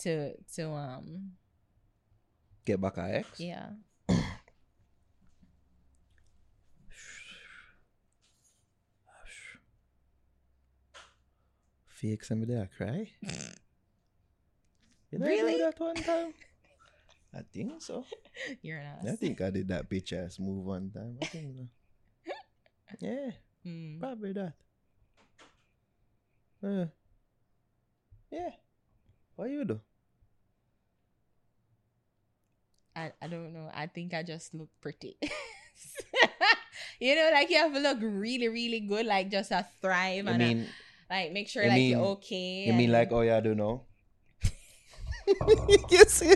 to 0.00 0.34
to 0.54 0.70
um 0.70 1.32
Get 2.64 2.80
back 2.80 2.96
at 2.98 3.10
ex. 3.14 3.38
yeah 3.38 3.70
Fake 12.04 12.20
some 12.22 12.44
there 12.44 12.68
cry. 12.76 13.08
You 15.10 15.16
know, 15.18 15.24
I 15.24 15.28
Really? 15.30 15.56
that 15.56 15.80
one 15.80 15.94
time. 15.96 16.34
I 17.32 17.40
think 17.50 17.80
so. 17.80 18.04
you're 18.62 18.76
an 18.76 18.84
ass. 19.00 19.06
I 19.08 19.16
think 19.16 19.40
I 19.40 19.48
did 19.48 19.68
that 19.68 19.88
bitch 19.88 20.12
ass 20.12 20.38
move 20.38 20.66
one 20.68 20.90
time. 20.92 21.16
I 21.22 21.24
think 21.32 21.56
so. 21.56 21.64
Yeah, 23.00 23.30
Mm. 23.66 23.98
probably 24.00 24.32
that. 24.36 24.52
Uh, 26.62 26.86
yeah. 28.30 28.52
What 29.36 29.48
you 29.48 29.64
do? 29.64 29.80
I 32.94 33.12
I 33.22 33.26
don't 33.32 33.54
know. 33.56 33.70
I 33.72 33.86
think 33.88 34.12
I 34.12 34.22
just 34.22 34.52
look 34.52 34.68
pretty. 34.84 35.16
you 37.00 37.16
know, 37.16 37.30
like 37.32 37.48
you 37.48 37.56
have 37.56 37.72
to 37.72 37.80
look 37.80 37.98
really 38.04 38.48
really 38.48 38.80
good, 38.80 39.06
like 39.06 39.30
just 39.32 39.50
a 39.50 39.66
thrive 39.80 40.28
I 40.28 40.30
and 40.36 40.42
a- 40.42 40.46
mean, 40.54 40.68
like 41.10 41.32
make 41.32 41.48
sure 41.48 41.62
you 41.62 41.68
like 41.68 41.76
mean- 41.76 41.90
you're 41.90 42.06
okay. 42.18 42.64
you 42.66 42.72
mean 42.72 42.92
like 42.92 43.12
oh 43.12 43.20
yeah, 43.22 43.38
I 43.38 43.40
don't 43.40 43.56
know. 43.56 43.82
you 45.90 46.04
see? 46.06 46.34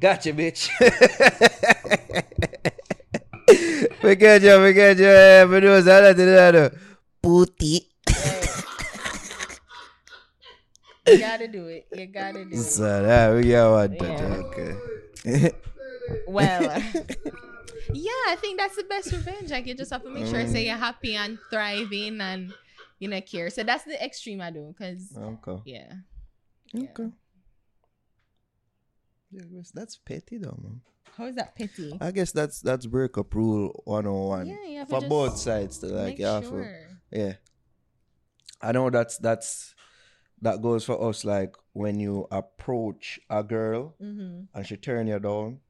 gotcha, 0.00 0.32
bitch. 0.32 0.68
we 4.02 4.16
get 4.16 4.42
you, 4.42 4.60
we 4.60 4.72
get 4.72 4.98
you. 4.98 5.04
Yeah, 5.04 5.44
but 5.46 5.60
do 5.60 5.80
that, 5.82 6.16
that, 6.16 6.18
that. 6.52 6.72
Putty. 7.22 7.86
you 11.06 11.18
gotta 11.18 11.48
do 11.48 11.66
it. 11.66 11.86
You 11.92 12.06
gotta 12.06 12.44
do 12.44 12.50
it. 12.52 12.56
So 12.58 13.02
that 13.02 13.34
we 13.34 13.50
got 13.50 13.72
one 13.72 13.96
Yeah. 14.00 14.42
okay. 14.46 14.74
Eh. 15.26 15.50
Well, 16.26 16.82
yeah, 17.92 18.10
I 18.28 18.36
think 18.36 18.58
that's 18.58 18.76
the 18.76 18.84
best 18.84 19.12
revenge. 19.12 19.50
Like 19.50 19.66
you 19.66 19.74
just 19.74 19.90
have 19.92 20.02
to 20.04 20.10
make 20.10 20.26
sure 20.26 20.38
I 20.40 20.46
say 20.46 20.66
you're 20.66 20.76
happy 20.76 21.14
and 21.16 21.38
thriving 21.50 22.20
and 22.20 22.52
you 22.98 23.08
know 23.08 23.20
care. 23.20 23.50
So 23.50 23.62
that's 23.62 23.84
the 23.84 24.02
extreme 24.02 24.40
I 24.40 24.50
do 24.50 24.74
because 24.76 25.16
okay. 25.16 25.62
yeah, 25.64 25.92
Yeah. 26.72 26.90
Okay. 26.90 27.10
Yeah, 29.32 29.42
that's 29.74 29.96
petty 29.96 30.38
though, 30.38 30.58
man. 30.62 30.80
how 31.16 31.26
is 31.26 31.36
that 31.36 31.54
petty? 31.54 31.96
I 32.00 32.10
guess 32.10 32.32
that's 32.32 32.60
that's 32.60 32.86
breakup 32.86 33.32
rule 33.34 33.80
101 33.84 34.46
Yeah, 34.46 34.54
you 34.66 34.78
have 34.78 34.88
to 34.88 35.00
for 35.00 35.08
both 35.08 35.36
sides 35.38 35.78
to 35.78 35.86
like 35.86 36.06
Make 36.06 36.18
yeah, 36.18 36.40
sure. 36.40 36.48
for, 36.50 36.88
yeah. 37.12 37.32
I 38.60 38.72
know 38.72 38.90
that's 38.90 39.18
that's 39.18 39.74
that 40.42 40.60
goes 40.62 40.84
for 40.84 41.00
us 41.08 41.24
like 41.24 41.54
when 41.74 42.00
you 42.00 42.26
approach 42.32 43.20
a 43.30 43.42
girl 43.44 43.94
Mm-hmm. 44.02 44.44
and 44.54 44.66
she 44.66 44.76
turn 44.76 45.06
you 45.06 45.18
down 45.20 45.60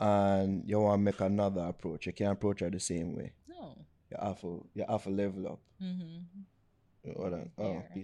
and 0.00 0.62
you 0.66 0.78
want 0.80 0.98
to 1.00 1.02
make 1.04 1.20
another 1.20 1.62
approach. 1.62 2.06
You 2.06 2.12
can't 2.12 2.32
approach 2.32 2.60
her 2.60 2.70
the 2.70 2.80
same 2.80 3.14
way. 3.16 3.32
No. 3.48 3.76
You 4.10 4.16
have 4.20 4.40
to 4.40 4.66
you 4.74 4.84
have 4.88 5.02
to 5.04 5.10
level 5.10 5.46
up. 5.48 5.60
Mm-hmm. 5.82 7.12
Hold 7.16 7.34
on. 7.34 7.50
Oh, 7.58 7.62
Fair. 7.62 7.90
okay. 7.92 8.00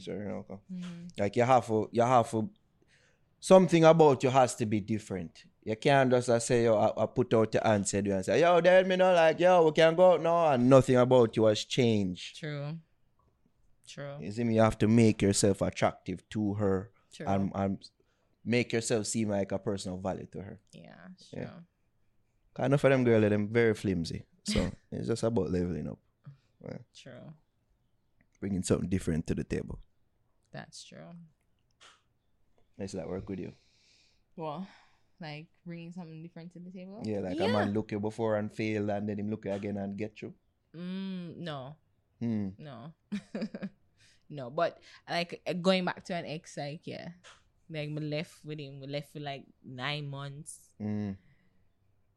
Mm-hmm. 0.73 1.07
Like 1.19 1.37
you 1.37 1.43
have 1.45 1.67
to, 1.67 1.89
you 1.93 2.03
have 2.03 2.31
to. 2.31 2.51
Something 3.43 3.85
about 3.85 4.23
you 4.23 4.29
has 4.29 4.55
to 4.57 4.67
be 4.67 4.81
different. 4.81 5.45
You 5.65 5.75
can't 5.77 6.11
just 6.11 6.29
uh, 6.29 6.39
say, 6.39 6.65
yo, 6.65 6.77
I, 6.77 7.03
I 7.03 7.07
put 7.07 7.33
out 7.33 7.55
your 7.55 7.63
hand, 7.63 7.89
said 7.89 8.07
you 8.07 8.15
and 8.15 8.25
say, 8.25 8.41
yo, 8.41 8.61
then 8.61 8.87
me 8.87 8.97
know, 8.97 9.15
like, 9.15 9.41
yo, 9.41 9.65
we 9.65 9.73
can 9.73 9.95
go 9.95 10.13
out 10.13 10.23
now, 10.23 10.49
and 10.53 10.69
nothing 10.69 10.97
about 10.97 11.35
you 11.37 11.45
has 11.47 11.65
changed. 11.65 12.39
True. 12.39 12.77
True. 13.89 14.17
You 14.21 14.31
see 14.31 14.45
me? 14.45 14.57
You 14.57 14.61
have 14.63 14.79
to 14.79 14.89
make 14.89 15.23
yourself 15.23 15.63
attractive 15.63 16.23
to 16.31 16.55
her 16.55 16.91
True. 17.15 17.27
and, 17.27 17.51
and 17.55 17.91
make 18.45 18.73
yourself 18.75 19.07
seem 19.07 19.31
like 19.31 19.53
a 19.53 19.59
person 19.59 19.93
of 19.95 20.01
value 20.03 20.27
to 20.33 20.43
her. 20.43 20.61
yeah. 20.73 20.95
True. 21.33 21.41
Yeah. 21.43 21.51
Enough 22.59 22.85
of 22.85 22.91
them 22.91 23.05
girls, 23.05 23.23
them 23.31 23.49
very 23.49 23.75
flimsy. 23.75 24.25
So 24.45 24.71
it's 24.93 25.07
just 25.09 25.23
about 25.23 25.51
leveling 25.51 25.89
up, 25.89 25.99
True. 26.97 27.33
bringing 28.41 28.63
something 28.63 28.89
different 28.89 29.27
to 29.29 29.35
the 29.35 29.45
table. 29.45 29.79
That's 30.53 30.83
true. 30.85 31.15
Does 32.79 32.93
that 32.93 33.09
work 33.09 33.29
with 33.29 33.39
you? 33.39 33.53
Well, 34.37 34.67
like 35.21 35.47
bringing 35.65 35.93
something 35.93 36.23
different 36.23 36.53
to 36.55 36.59
the 36.59 36.71
table. 36.71 37.03
Yeah, 37.05 37.21
like 37.21 37.39
a 37.41 37.47
man 37.49 37.73
look 37.73 37.93
you 37.93 38.01
before 38.01 38.37
and 38.37 38.51
fail, 38.51 38.91
and 38.91 39.09
then 39.09 39.19
him 39.21 39.31
look 39.31 39.45
you 39.45 39.53
again 39.53 39.77
and 39.77 39.97
get 39.97 40.21
you. 40.23 40.35
Mm, 40.77 41.37
no, 41.39 41.77
Hmm. 42.21 42.49
no, 42.59 42.93
no. 44.31 44.51
But 44.51 44.79
like 45.09 45.41
going 45.63 45.85
back 45.85 46.05
to 46.07 46.15
an 46.15 46.25
ex, 46.27 46.57
like 46.57 46.87
yeah, 46.87 47.09
like 47.69 47.91
we 47.91 48.01
left 48.01 48.45
with 48.45 48.59
him. 48.59 48.81
We 48.81 48.87
left 48.89 49.13
for 49.13 49.21
like 49.21 49.45
nine 49.65 50.09
months. 50.09 50.59
Mm. 50.81 51.17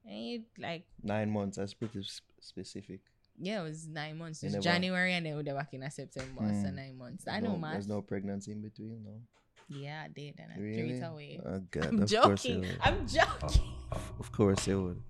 And 0.06 0.44
like 0.60 0.86
Nine 1.02 1.30
months. 1.32 1.58
That's 1.58 1.74
pretty 1.74 2.04
sp- 2.04 2.28
specific. 2.42 3.00
yeah, 3.40 3.62
it 3.62 3.64
was 3.64 3.88
nine 3.88 4.18
months. 4.18 4.44
It 4.44 4.48
was 4.48 4.54
never- 4.56 4.64
January 4.64 5.14
and 5.14 5.26
then 5.26 5.36
we 5.38 5.44
were 5.44 5.54
back 5.58 5.74
in 5.74 5.90
September. 5.90 6.42
So 6.42 6.70
Mm. 6.70 6.76
nine 6.76 6.98
months. 6.98 7.28
I 7.28 7.40
know, 7.40 7.54
no, 7.54 7.58
man. 7.58 7.72
There's 7.74 7.88
no 7.88 8.02
pregnancy 8.02 8.52
in 8.52 8.62
between, 8.62 9.04
no. 9.04 9.22
Yeah, 9.70 10.04
I 10.06 10.08
did, 10.10 10.36
and 10.40 10.52
I 10.52 10.56
threw 10.56 10.96
it 10.96 11.02
away. 11.04 11.40
Oh, 11.46 11.60
God, 11.72 11.86
I'm 11.88 12.04
of 12.04 12.12
course 12.12 12.46
you 12.46 12.56
joking. 12.56 12.78
I'm 12.82 13.08
joking. 13.08 13.62
Of 14.20 14.32
course 14.32 14.68
you 14.68 14.84
would. 14.84 15.04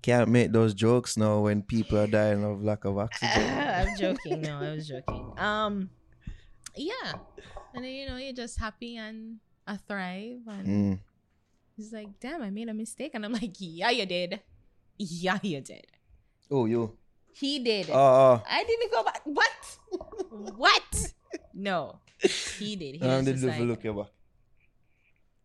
Can't 0.00 0.28
make 0.30 0.52
those 0.52 0.74
jokes 0.74 1.16
now 1.16 1.40
when 1.40 1.60
people 1.62 1.98
are 1.98 2.06
dying 2.06 2.44
of 2.44 2.62
lack 2.62 2.84
of 2.84 2.96
oxygen. 2.98 3.58
I'm 3.58 3.96
joking. 3.98 4.40
No, 4.42 4.58
I 4.60 4.70
was 4.76 4.86
joking. 4.88 5.32
Um, 5.36 5.90
yeah, 6.76 7.14
and 7.74 7.84
then 7.84 7.92
you 7.92 8.06
know 8.08 8.16
you're 8.16 8.32
just 8.32 8.58
happy 8.60 8.96
and 8.96 9.38
I 9.66 9.76
thrive, 9.76 10.40
and 10.46 10.66
Mm. 10.66 10.98
He's 11.78 11.92
like, 11.94 12.18
"Damn, 12.20 12.42
I 12.42 12.50
made 12.50 12.68
a 12.68 12.74
mistake," 12.74 13.12
and 13.14 13.24
I'm 13.24 13.32
like, 13.32 13.54
"Yeah, 13.58 13.88
you 13.90 14.04
did. 14.04 14.40
Yeah, 14.98 15.38
you 15.42 15.60
did. 15.62 15.86
Oh, 16.50 16.66
you. 16.66 16.98
He 17.32 17.58
did. 17.60 17.88
Oh, 17.88 17.94
oh. 17.96 18.42
I 18.50 18.64
didn't 18.64 18.90
go 18.92 19.02
back. 19.04 19.22
What? 19.24 19.78
what? 20.58 20.90
No, 21.54 22.00
he 22.58 22.74
did. 22.76 22.96
He 22.96 23.00
I'm 23.02 23.18
was 23.18 23.26
the 23.26 23.32
just 23.32 23.44
devil 23.46 23.60
like, 23.60 23.68
look 23.70 23.84
you 23.84 23.94
back. 23.94 24.10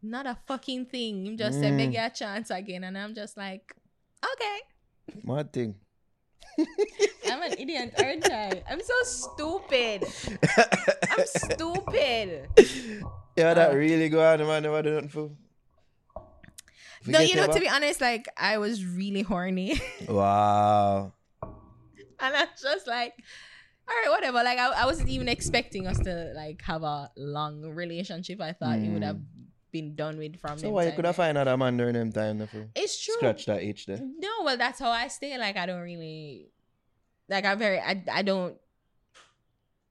not 0.01 0.25
a 0.25 0.35
fucking 0.47 0.87
thing. 0.87 1.25
He 1.25 1.35
just 1.37 1.59
said, 1.59 1.73
Mm. 1.73 1.77
"Beg 1.77 1.93
you 1.93 2.01
a 2.01 2.09
chance 2.09 2.49
again," 2.49 2.83
and 2.83 2.97
I'm 2.97 3.13
just 3.13 3.37
like, 3.37 3.71
"Okay." 4.33 4.57
Mad 5.23 5.53
thing. 5.53 5.75
I'm 7.29 7.41
an 7.41 7.53
idiot, 7.57 7.93
aren't 7.97 8.29
I? 8.31 8.63
I'm 8.69 8.81
so 8.81 8.93
stupid. 9.03 10.03
I'm 11.11 11.25
stupid. 11.25 12.29
yeah, 13.35 13.53
that 13.53 13.71
Uh, 13.71 13.75
really 13.75 14.09
go 14.09 14.21
on, 14.23 14.39
man. 14.45 14.63
Never 14.63 14.81
do 14.81 14.93
nothing 14.95 15.09
for. 15.09 15.31
No, 17.07 17.19
you 17.19 17.35
know, 17.35 17.47
to 17.47 17.59
be 17.59 17.67
honest, 17.69 17.99
like 18.01 18.27
I 18.37 18.57
was 18.57 18.85
really 18.85 19.21
horny, 19.21 19.79
Wow. 20.07 21.13
and 21.41 22.35
I 22.35 22.41
was 22.45 22.61
just 22.61 22.87
like, 22.87 23.13
all 23.87 23.95
right, 23.95 24.09
whatever. 24.11 24.43
Like 24.43 24.57
I, 24.59 24.71
I 24.71 24.85
wasn't 24.85 25.09
even 25.09 25.27
expecting 25.27 25.87
us 25.87 25.99
to 25.99 26.31
like 26.35 26.61
have 26.63 26.83
a 26.83 27.11
long 27.17 27.61
relationship. 27.61 28.39
I 28.41 28.53
thought 28.53 28.79
it 28.79 28.89
would 28.89 29.03
have 29.03 29.19
been 29.71 29.95
done 29.95 30.17
with 30.17 30.39
from. 30.39 30.57
So 30.57 30.69
why 30.69 30.85
you 30.85 30.91
could 30.93 31.05
have 31.05 31.15
find 31.15 31.37
another 31.37 31.57
man 31.57 31.77
during 31.77 31.93
them 31.95 32.11
time 32.11 32.41
if 32.41 32.53
It's 32.75 33.03
true. 33.03 33.15
scratch 33.15 33.45
that 33.47 33.63
itch 33.63 33.85
there? 33.87 33.99
No, 33.99 34.29
well, 34.43 34.57
that's 34.57 34.79
how 34.79 34.89
I 34.89 35.07
stay. 35.09 35.37
Like 35.37 35.57
I 35.57 35.65
don't 35.65 35.81
really, 35.81 36.51
like 37.27 37.43
I'm 37.45 37.59
very, 37.59 37.79
I, 37.79 38.03
I 38.11 38.21
don't. 38.21 38.55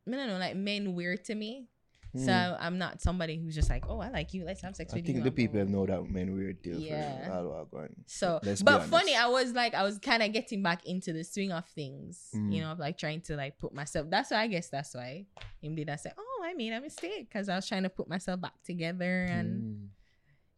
I 0.04 0.10
don't 0.10 0.26
know, 0.26 0.38
like 0.38 0.56
men 0.56 0.94
weird 0.94 1.24
to 1.26 1.34
me. 1.34 1.68
So 2.14 2.30
Hmm. 2.32 2.54
I'm 2.66 2.76
not 2.78 3.00
somebody 3.00 3.38
who's 3.38 3.54
just 3.54 3.70
like, 3.70 3.84
oh, 3.88 3.98
I 4.00 4.10
like 4.10 4.34
you. 4.34 4.44
Let's 4.44 4.60
have 4.60 4.76
sex 4.76 4.92
I 4.92 4.96
with 4.96 5.06
you. 5.08 5.14
think 5.14 5.24
the 5.24 5.30
people 5.30 5.60
cool. 5.64 5.70
know 5.70 5.86
that 5.86 6.10
men 6.10 6.34
weird 6.34 6.62
too. 6.62 6.76
Yeah. 6.78 7.24
For 7.26 7.32
all 7.32 7.48
what 7.48 7.70
going. 7.70 7.94
So, 8.06 8.38
Let's 8.42 8.62
but 8.62 8.84
funny, 8.84 9.14
I 9.16 9.28
was 9.28 9.52
like, 9.54 9.72
I 9.74 9.82
was 9.82 9.98
kind 9.98 10.22
of 10.22 10.30
getting 10.32 10.62
back 10.62 10.84
into 10.84 11.14
the 11.14 11.24
swing 11.24 11.52
of 11.52 11.64
things, 11.68 12.28
Mm. 12.34 12.52
you 12.54 12.60
know, 12.60 12.74
like 12.78 12.98
trying 12.98 13.22
to 13.22 13.36
like 13.36 13.58
put 13.58 13.72
myself. 13.74 14.08
That's 14.10 14.30
why 14.30 14.42
I 14.42 14.46
guess 14.46 14.68
that's 14.68 14.94
why 14.94 15.24
him 15.62 15.74
did 15.74 15.88
I 15.88 15.96
say, 15.96 16.10
oh, 16.18 16.42
I 16.44 16.52
made 16.52 16.72
a 16.74 16.80
mistake 16.82 17.28
because 17.30 17.48
I 17.48 17.56
was 17.56 17.66
trying 17.66 17.84
to 17.84 17.88
put 17.90 18.08
myself 18.08 18.40
back 18.40 18.62
together, 18.62 19.24
and 19.24 19.62
Mm. 19.62 19.86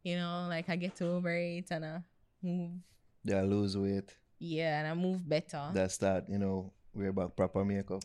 you 0.03 0.17
know, 0.17 0.47
like 0.49 0.69
I 0.69 0.75
get 0.77 1.01
over 1.03 1.31
it 1.37 1.71
and 1.71 1.85
I 1.85 2.03
move, 2.43 2.73
Yeah, 3.23 3.43
lose 3.43 3.79
weight. 3.79 4.13
yeah, 4.41 4.81
and 4.81 4.89
I 4.89 4.95
move 4.95 5.27
better. 5.29 5.71
That's 5.73 5.99
that, 5.99 6.29
you 6.29 6.39
know, 6.39 6.73
wear 6.93 7.13
back 7.13 7.37
proper 7.37 7.65
makeup. 7.65 8.03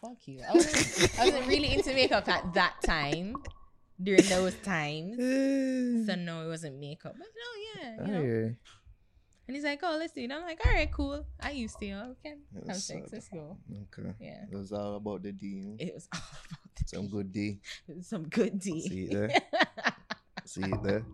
Fuck 0.00 0.26
you. 0.26 0.40
I 0.48 0.52
wasn't, 0.54 1.20
I 1.20 1.24
wasn't 1.26 1.46
really 1.46 1.72
into 1.72 1.92
makeup 1.94 2.28
at 2.28 2.54
that 2.54 2.74
time, 2.84 3.36
during 4.02 4.24
those 4.28 4.54
times. 4.62 5.16
So 6.06 6.16
no, 6.16 6.44
it 6.44 6.48
wasn't 6.48 6.80
makeup, 6.80 7.14
but 7.16 7.28
no, 7.28 7.48
yeah, 7.82 8.06
you 8.06 8.12
know. 8.12 8.54
And 9.46 9.56
he's 9.56 9.64
like, 9.64 9.80
"Oh, 9.82 9.96
let's 9.98 10.12
do 10.12 10.22
it." 10.22 10.32
I'm 10.32 10.42
like, 10.42 10.64
"All 10.66 10.72
right, 10.72 10.90
cool. 10.90 11.26
I 11.40 11.50
used 11.50 11.78
to. 11.78 11.92
Okay, 12.18 12.34
have 12.66 12.76
sex. 12.76 13.10
Let's 13.12 13.28
go." 13.28 13.56
Okay. 13.70 14.14
Yeah. 14.18 14.44
It 14.50 14.56
was 14.56 14.72
all 14.72 14.96
about 14.96 15.22
the 15.22 15.32
D. 15.32 15.76
It 15.78 15.94
was 15.94 16.08
all 16.12 16.20
about 16.20 16.74
the 16.74 16.84
Some 16.86 17.06
D. 17.06 17.08
good 17.10 17.32
D. 17.32 17.60
Some 18.02 18.28
good 18.28 18.58
D. 18.58 18.88
See 18.88 19.04
it 19.04 19.10
there? 19.12 19.30
See 20.44 20.62
it 20.62 20.82
there? 20.82 21.04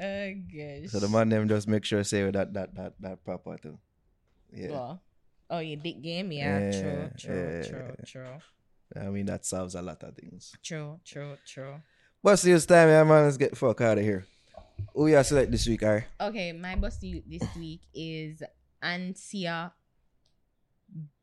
oh 0.00 0.32
gosh. 0.52 0.90
So 0.90 0.98
the 0.98 1.08
man 1.08 1.28
them 1.28 1.48
just 1.48 1.68
make 1.68 1.84
sure 1.84 2.02
say 2.04 2.28
that 2.30 2.52
that 2.52 2.74
that 2.74 2.92
that 3.00 3.24
proper 3.24 3.56
too. 3.56 3.78
Yeah. 4.52 4.70
Well, 4.70 5.02
oh, 5.50 5.58
your 5.58 5.76
dick 5.76 6.02
game, 6.02 6.32
yeah. 6.32 6.70
true, 6.70 6.80
Yeah, 6.80 7.08
true, 7.18 7.34
yeah. 7.34 7.62
true, 7.62 7.94
true, 8.06 9.00
I 9.00 9.08
mean 9.10 9.26
that 9.26 9.44
solves 9.44 9.74
a 9.74 9.82
lot 9.82 10.02
of 10.02 10.16
things. 10.16 10.54
true, 10.62 11.00
true, 11.04 11.36
true. 11.46 11.74
What's 12.20 12.42
this 12.42 12.66
time, 12.66 12.88
yeah, 12.88 13.04
man? 13.04 13.24
Let's 13.24 13.36
get 13.36 13.50
the 13.50 13.56
fuck 13.56 13.80
out 13.80 13.98
of 13.98 14.04
here. 14.04 14.26
Who 14.94 15.06
you 15.08 15.22
select 15.22 15.50
this 15.50 15.66
week, 15.66 15.82
alright? 15.82 16.04
Okay, 16.20 16.52
my 16.52 16.74
boss 16.76 16.98
this 16.98 17.56
week 17.56 17.82
is 17.94 18.42
Aneesa 18.82 19.72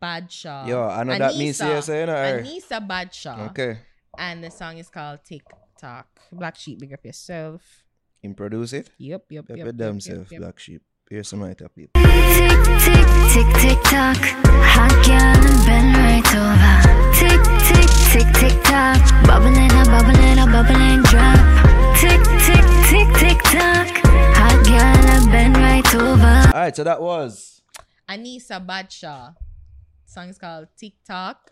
Badshaw. 0.02 0.68
Yo, 0.68 0.84
I 0.84 1.04
know 1.04 1.18
that 1.18 1.36
means 1.36 1.60
Aneesa. 1.60 1.68
yes, 1.68 1.90
eh, 1.90 2.00
you 2.02 2.06
know, 2.06 2.16
alright. 2.16 2.46
Aneesa 2.46 2.88
Badshaw. 2.88 3.50
Okay. 3.50 3.80
And 4.18 4.44
the 4.44 4.52
song 4.52 4.78
is 4.78 4.90
called 4.90 5.20
Tick 5.26 5.44
Tock. 5.80 6.08
Black 6.32 6.56
Sheep, 6.56 6.80
big 6.80 6.94
up 6.94 7.04
yourself. 7.04 7.62
Him 8.22 8.34
produce 8.34 8.74
it. 8.74 8.90
Yep, 8.98 9.26
yep, 9.30 9.48
Pepper 9.48 9.58
yep. 9.58 9.66
yep, 9.68 9.78
themself, 9.78 10.20
yep, 10.20 10.32
yep. 10.32 10.42
black 10.42 10.60
sheep. 10.60 10.82
Here's 11.10 11.28
some 11.28 11.42
right 11.44 11.60
up. 11.62 11.72
Tick, 11.76 11.92
tick, 11.94 13.08
tick, 13.34 13.48
tick, 13.62 13.80
tock. 13.84 14.18
Hot 14.74 14.94
girl 15.06 15.38
and 15.46 15.62
bend 15.66 15.94
right 16.02 16.30
over. 16.34 16.76
Tick, 17.14 17.42
tick, 17.70 17.90
tick, 18.10 18.30
tick, 18.42 18.64
tock. 18.64 18.98
Bubbling 19.28 19.70
a 19.70 19.84
bubbling 19.86 20.40
a 20.42 20.46
bubbling 20.50 21.02
drop. 21.06 21.38
Tick, 22.02 22.22
tick, 22.42 22.66
tick, 22.90 23.08
tick, 23.22 23.40
tock. 23.54 23.88
Hot 24.34 24.58
girl 24.66 25.06
and 25.14 25.32
bend 25.32 25.56
right 25.58 25.96
over. 25.96 26.50
Alright, 26.50 26.76
so 26.76 26.84
that 26.84 27.00
was 27.02 27.62
Aneesa 28.10 28.66
Badshaw. 28.66 29.36
Song 30.06 30.30
is 30.30 30.38
called 30.40 30.68
TikTok. 30.76 31.52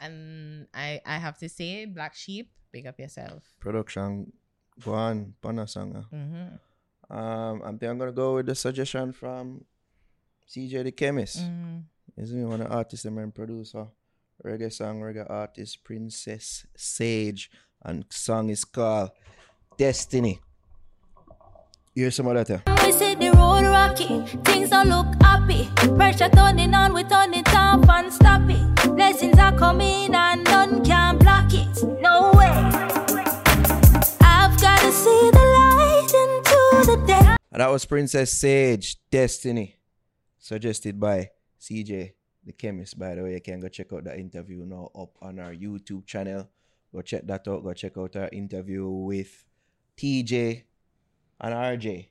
And 0.00 0.66
I 0.72 1.00
I 1.04 1.18
have 1.18 1.36
to 1.38 1.48
say, 1.48 1.84
Black 1.84 2.14
Sheep, 2.14 2.50
big 2.72 2.86
up 2.86 2.98
yourself. 2.98 3.42
production. 3.60 4.32
Go 4.82 4.94
on, 4.94 5.34
Pana 5.42 5.68
Sanga. 5.68 6.06
Mm-hmm. 6.12 6.56
Um, 7.14 7.62
I 7.64 7.68
think 7.68 7.84
I'm 7.84 7.98
gonna 7.98 8.10
go 8.10 8.34
with 8.34 8.46
the 8.46 8.56
suggestion 8.56 9.12
from 9.12 9.64
CJ 10.48 10.82
the 10.82 10.90
Chemist. 10.90 11.38
Mm-hmm. 11.38 12.22
Is 12.22 12.32
me 12.32 12.44
one 12.44 12.60
of 12.60 12.68
the 12.68 12.74
artists 12.74 13.04
and 13.04 13.34
producer. 13.34 13.86
Reggae 14.44 14.72
song, 14.72 15.00
reggae 15.00 15.28
artist, 15.30 15.84
Princess 15.84 16.66
Saje. 16.76 17.48
And 17.84 18.04
song 18.10 18.50
is 18.50 18.64
called 18.64 19.10
Destiny. 19.78 20.40
Here's 21.94 22.16
some 22.16 22.26
of 22.26 22.46
that. 22.46 22.62
We 22.84 22.90
see 22.90 23.14
the 23.14 23.30
road 23.30 23.62
rocky, 23.62 24.20
things 24.44 24.70
don't 24.70 24.88
look 24.88 25.06
happy. 25.22 25.68
Pressure 25.94 26.28
turning 26.30 26.74
on, 26.74 26.92
we 26.92 27.04
turn 27.04 27.32
it 27.32 27.54
off 27.54 27.88
and 27.88 28.12
stop 28.12 28.42
it. 28.50 28.96
Blessings 28.96 29.38
are 29.38 29.56
coming 29.56 30.12
and 30.12 30.42
none 30.42 30.84
can 30.84 31.18
block 31.18 31.54
it. 31.54 32.00
No 32.00 32.32
way. 32.34 32.50
I've 34.20 34.60
gotta 34.60 34.90
see 34.90 35.30
the 35.30 35.44
light 35.56 36.43
into 36.74 36.96
the 36.96 37.06
day. 37.06 37.36
And 37.52 37.60
that 37.60 37.70
was 37.70 37.84
Princess 37.84 38.34
Saje, 38.34 38.96
Destiny. 39.10 39.76
Suggested 40.38 40.98
by 40.98 41.30
CJ 41.60 42.12
the 42.44 42.52
Chemist. 42.52 42.98
By 42.98 43.14
the 43.14 43.22
way, 43.22 43.34
you 43.34 43.40
can 43.40 43.60
go 43.60 43.68
check 43.68 43.92
out 43.92 44.04
that 44.04 44.18
interview 44.18 44.64
now 44.66 44.90
up 44.94 45.10
on 45.22 45.38
our 45.38 45.54
YouTube 45.54 46.04
channel. 46.06 46.48
Go 46.92 47.00
check 47.02 47.26
that 47.26 47.46
out. 47.48 47.62
Go 47.64 47.72
check 47.72 47.96
out 47.96 48.16
our 48.16 48.28
interview 48.32 48.86
with 48.88 49.44
TJ 49.96 50.64
and 51.40 51.54
RJ. 51.54 52.08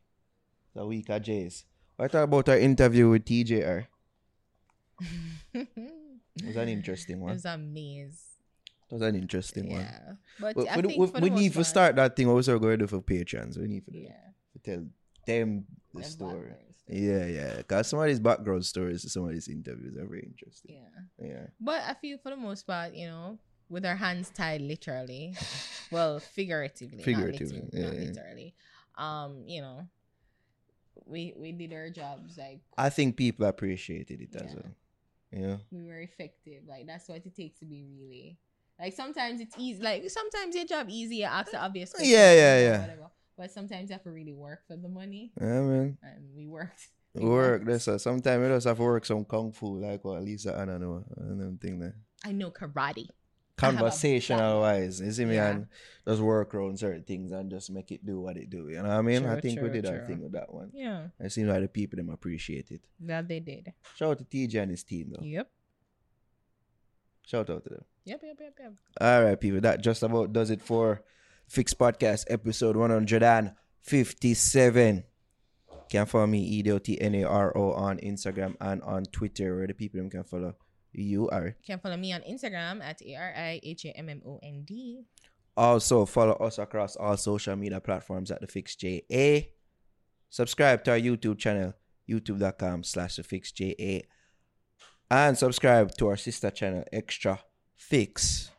The 0.73 0.85
week 0.85 1.09
of 1.09 1.21
J's. 1.21 1.65
What 1.97 2.11
thought 2.11 2.23
about 2.23 2.49
our 2.49 2.57
interview 2.57 3.09
with 3.09 3.25
TJR? 3.25 3.85
It 5.53 5.67
was 6.45 6.55
an 6.55 6.69
interesting 6.69 7.19
one. 7.19 7.31
It 7.31 7.35
was 7.35 7.45
a 7.45 7.57
maze. 7.57 8.23
It 8.89 8.93
was 8.93 9.01
an 9.03 9.15
interesting 9.15 9.69
one. 9.69 9.81
Yeah. 9.81 10.13
But 10.39 10.55
But 10.55 10.69
I 10.69 10.79
we, 10.79 10.97
we, 10.97 11.19
we 11.21 11.29
need 11.29 11.53
to 11.53 11.63
start 11.63 11.95
that 11.97 12.15
thing. 12.15 12.27
Also, 12.27 12.57
going 12.57 12.79
to 12.79 12.85
do 12.85 12.87
for 12.87 13.01
patrons. 13.01 13.57
We 13.57 13.67
need 13.67 13.85
to, 13.85 13.95
Yeah. 13.95 14.22
Tell 14.59 14.85
them 15.25 15.65
the 15.93 16.03
story. 16.03 16.53
Yeah, 16.87 17.25
yeah. 17.25 17.57
Because 17.57 17.87
some 17.87 17.99
of 17.99 18.07
these 18.07 18.19
background 18.19 18.65
stories, 18.65 19.11
some 19.11 19.25
of 19.25 19.31
these 19.31 19.47
interviews 19.47 19.95
are 19.95 20.05
very 20.05 20.23
interesting. 20.23 20.75
Yeah. 20.75 21.27
Yeah. 21.27 21.45
But 21.59 21.81
I 21.87 21.93
feel 21.93 22.17
for 22.17 22.29
the 22.31 22.37
most 22.37 22.67
part, 22.67 22.93
you 22.93 23.07
know, 23.07 23.39
with 23.69 23.85
our 23.85 23.95
hands 23.95 24.29
tied 24.29 24.61
literally, 24.61 25.33
well, 25.91 26.19
figuratively, 26.19 27.03
Figuratively, 27.03 27.61
not, 27.61 27.73
literally, 27.73 27.85
not 27.85 27.93
yeah, 27.93 28.01
yeah. 28.01 28.09
literally. 28.09 28.55
Um, 28.97 29.43
you 29.47 29.61
know, 29.61 29.87
we 31.05 31.33
we 31.35 31.51
did 31.51 31.73
our 31.73 31.89
jobs 31.89 32.37
like 32.37 32.61
I 32.77 32.89
think 32.89 33.17
people 33.17 33.45
appreciated 33.45 34.21
it 34.21 34.35
as 34.35 34.53
well. 34.55 34.71
Yeah. 35.31 35.57
we 35.71 35.83
were 35.83 35.99
effective. 35.99 36.63
Like 36.67 36.85
that's 36.85 37.09
what 37.09 37.25
it 37.25 37.35
takes 37.35 37.59
to 37.59 37.65
be 37.65 37.83
really 37.99 38.37
Like 38.79 38.93
sometimes 38.93 39.41
it's 39.41 39.55
easy. 39.57 39.81
Like 39.81 40.07
sometimes 40.09 40.55
your 40.55 40.65
job 40.65 40.87
easy. 40.89 41.17
You 41.17 41.25
ask 41.25 41.51
the 41.51 41.63
obvious. 41.63 41.93
Yeah, 41.99 42.33
yeah, 42.33 42.59
yeah. 42.59 42.81
Whatever. 42.81 43.09
But 43.37 43.51
sometimes 43.51 43.89
you 43.89 43.93
have 43.93 44.03
to 44.03 44.11
really 44.11 44.33
work 44.33 44.59
for 44.67 44.75
the 44.77 44.87
money, 44.89 45.31
Yeah, 45.39 45.61
man. 45.61 45.97
and 46.03 46.35
we 46.35 46.45
worked. 46.47 46.87
Work. 47.15 47.65
That's 47.65 47.87
uh, 47.87 47.99
sometimes 47.99 48.41
we 48.41 48.47
just 48.47 48.65
have 48.65 48.77
to 48.77 48.81
work 48.83 49.05
some 49.05 49.23
kung 49.23 49.51
fu, 49.51 49.77
like 49.77 50.03
what 50.03 50.23
Lisa 50.23 50.57
Hanna 50.57 50.79
know, 50.79 51.03
and 51.17 51.39
them 51.39 51.57
thing 51.59 51.77
there. 51.77 51.95
I 52.25 52.31
know 52.31 52.49
karate. 52.49 53.05
Conversational 53.55 54.61
wise, 54.61 54.99
you 54.99 55.11
see 55.11 55.25
me, 55.25 55.35
Yeah. 55.35 55.49
and 55.51 55.67
just 56.07 56.21
work 56.21 56.55
around 56.55 56.79
certain 56.79 57.03
things 57.03 57.31
and 57.31 57.51
just 57.51 57.69
make 57.69 57.91
it 57.91 58.03
do 58.03 58.19
what 58.19 58.35
it 58.37 58.49
do. 58.49 58.67
You 58.67 58.77
know 58.77 58.89
what 58.89 58.97
I 58.97 59.01
mean? 59.03 59.25
I 59.27 59.33
True, 59.33 59.41
think 59.41 59.61
we 59.61 59.69
true, 59.69 59.81
did 59.81 59.85
our 59.85 59.99
thing 60.07 60.21
with 60.23 60.31
that 60.31 60.51
one. 60.51 60.71
Yeah, 60.73 61.09
I 61.23 61.27
seem 61.27 61.47
like 61.47 61.61
the 61.61 61.67
people 61.67 61.97
them 61.97 62.09
appreciate 62.09 62.71
it. 62.71 62.81
that 63.01 63.27
they 63.27 63.39
did. 63.39 63.71
Shout 63.95 64.09
out 64.09 64.17
to 64.17 64.23
TJ 64.25 64.55
and 64.63 64.71
his 64.71 64.83
team 64.83 65.11
though. 65.15 65.23
Yep. 65.23 65.51
Shout 67.25 67.49
out 67.49 67.63
to 67.63 67.69
them. 67.69 67.85
Yep. 68.05 68.21
Yep. 68.23 68.37
Yep. 68.41 68.53
Yep. 68.59 68.73
All 69.01 69.23
right, 69.23 69.39
people. 69.39 69.61
That 69.61 69.81
just 69.81 70.03
about 70.03 70.33
does 70.33 70.49
it 70.49 70.61
for 70.61 71.03
Fix 71.47 71.73
Podcast 71.73 72.25
episode 72.29 72.77
157. 72.77 75.03
Can 75.89 76.05
follow 76.05 76.27
me, 76.27 76.39
E 76.39 76.59
E-D-O-T-N-A-R-O, 76.59 77.73
on 77.73 77.97
Instagram 77.99 78.55
and 78.59 78.81
on 78.81 79.03
Twitter, 79.05 79.55
where 79.55 79.67
the 79.67 79.73
people 79.73 79.99
them 79.99 80.09
can 80.09 80.23
follow 80.23 80.55
you 80.93 81.29
are. 81.29 81.55
Can 81.65 81.79
follow 81.79 81.97
me 81.97 82.13
on 82.13 82.21
Instagram 82.21 82.81
at 82.81 83.01
a 83.01 83.15
r 83.15 83.33
i 83.35 83.59
h 83.63 83.85
a 83.85 83.97
m 83.97 84.09
m 84.09 84.21
o 84.25 84.39
n 84.41 84.63
d. 84.63 85.03
Also, 85.55 86.05
follow 86.05 86.33
us 86.33 86.57
across 86.57 86.95
all 86.95 87.17
social 87.17 87.55
media 87.55 87.79
platforms 87.79 88.31
at 88.31 88.41
The 88.41 88.47
Fix 88.47 88.75
JA. 88.75 89.49
Subscribe 90.29 90.83
to 90.85 90.91
our 90.91 90.99
YouTube 90.99 91.37
channel, 91.37 91.73
youtube.com 92.09 92.83
slash 92.83 93.17
The 93.17 93.23
Fix 93.23 93.51
JA. 93.51 94.01
And 95.11 95.37
subscribe 95.37 95.95
to 95.97 96.07
our 96.07 96.17
sister 96.17 96.49
channel, 96.49 96.83
Extra 96.91 97.39
Fix. 97.75 98.49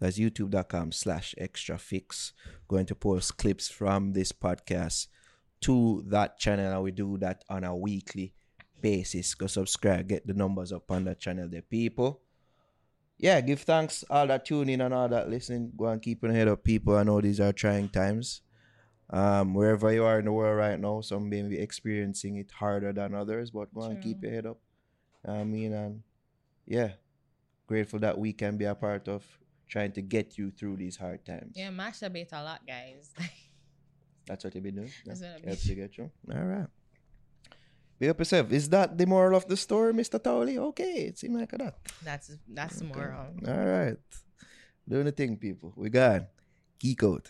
That's 0.00 0.18
youtube.com 0.18 0.92
slash 0.92 1.34
Extra 1.38 1.78
Fix. 1.78 2.32
Going 2.66 2.86
to 2.86 2.94
post 2.94 3.36
clips 3.36 3.68
from 3.68 4.12
this 4.12 4.32
podcast 4.32 5.06
to 5.62 6.02
that 6.08 6.38
channel, 6.38 6.72
and 6.72 6.82
we 6.82 6.90
do 6.90 7.18
that 7.18 7.44
on 7.48 7.64
a 7.64 7.76
weekly 7.76 8.34
basis. 8.80 9.34
Go 9.34 9.46
subscribe, 9.46 10.08
get 10.08 10.26
the 10.26 10.34
numbers 10.34 10.72
up 10.72 10.90
on 10.90 11.04
that 11.04 11.20
channel, 11.20 11.48
the 11.48 11.60
people 11.60 12.22
yeah, 13.20 13.42
give 13.42 13.60
thanks 13.60 14.02
all 14.08 14.26
that 14.28 14.46
tune 14.46 14.70
in 14.70 14.80
and 14.80 14.94
all 14.94 15.08
that 15.08 15.28
listen. 15.28 15.72
Go 15.76 15.86
and 15.86 16.00
keep 16.00 16.22
your 16.22 16.32
head 16.32 16.48
up, 16.48 16.64
people. 16.64 16.96
I 16.96 17.02
know 17.02 17.20
these 17.20 17.38
are 17.38 17.52
trying 17.52 17.90
times. 17.90 18.40
Um, 19.10 19.52
wherever 19.52 19.92
you 19.92 20.04
are 20.04 20.20
in 20.20 20.24
the 20.24 20.32
world 20.32 20.56
right 20.56 20.80
now, 20.80 21.02
some 21.02 21.28
may 21.28 21.42
be 21.42 21.58
experiencing 21.58 22.36
it 22.36 22.50
harder 22.50 22.92
than 22.94 23.14
others, 23.14 23.50
but 23.50 23.74
go 23.74 23.82
and 23.82 24.02
keep 24.02 24.22
your 24.22 24.32
head 24.32 24.46
up. 24.46 24.58
I 25.26 25.44
mean, 25.44 25.74
and 25.74 26.02
yeah, 26.64 26.92
grateful 27.66 27.98
that 27.98 28.16
we 28.16 28.32
can 28.32 28.56
be 28.56 28.64
a 28.64 28.74
part 28.74 29.06
of 29.06 29.22
trying 29.70 29.92
to 29.92 30.02
get 30.02 30.36
you 30.36 30.50
through 30.50 30.76
these 30.76 30.96
hard 30.96 31.24
times. 31.24 31.54
Yeah, 31.54 31.70
masturbate 31.70 32.28
a 32.32 32.42
lot, 32.42 32.66
guys. 32.66 33.10
That's 34.26 34.44
what 34.44 34.54
you've 34.54 34.64
been 34.64 34.76
doing. 34.76 34.92
That's 35.06 35.20
what 35.22 35.30
I've 35.30 35.40
been 35.40 35.48
Helps 35.48 35.66
you 35.66 35.74
get 35.74 35.96
you. 35.96 36.10
All 36.34 36.44
right. 36.44 36.66
Be 37.98 38.08
up 38.08 38.18
yourself. 38.18 38.50
Is 38.52 38.68
that 38.70 38.96
the 38.96 39.06
moral 39.06 39.36
of 39.36 39.46
the 39.46 39.56
story, 39.56 39.92
Mr. 39.92 40.22
Towley? 40.22 40.56
Okay, 40.58 41.04
it 41.08 41.18
seemed 41.18 41.36
like 41.36 41.50
that. 41.52 41.76
that's 42.02 42.32
that's 42.48 42.78
the 42.78 42.84
moral. 42.84 43.26
All 43.46 43.66
right. 43.76 43.96
Doing 44.88 45.04
the 45.04 45.12
thing, 45.12 45.36
people. 45.36 45.72
We 45.76 45.90
got 45.90 46.28
Geek 46.78 47.04
out. 47.04 47.28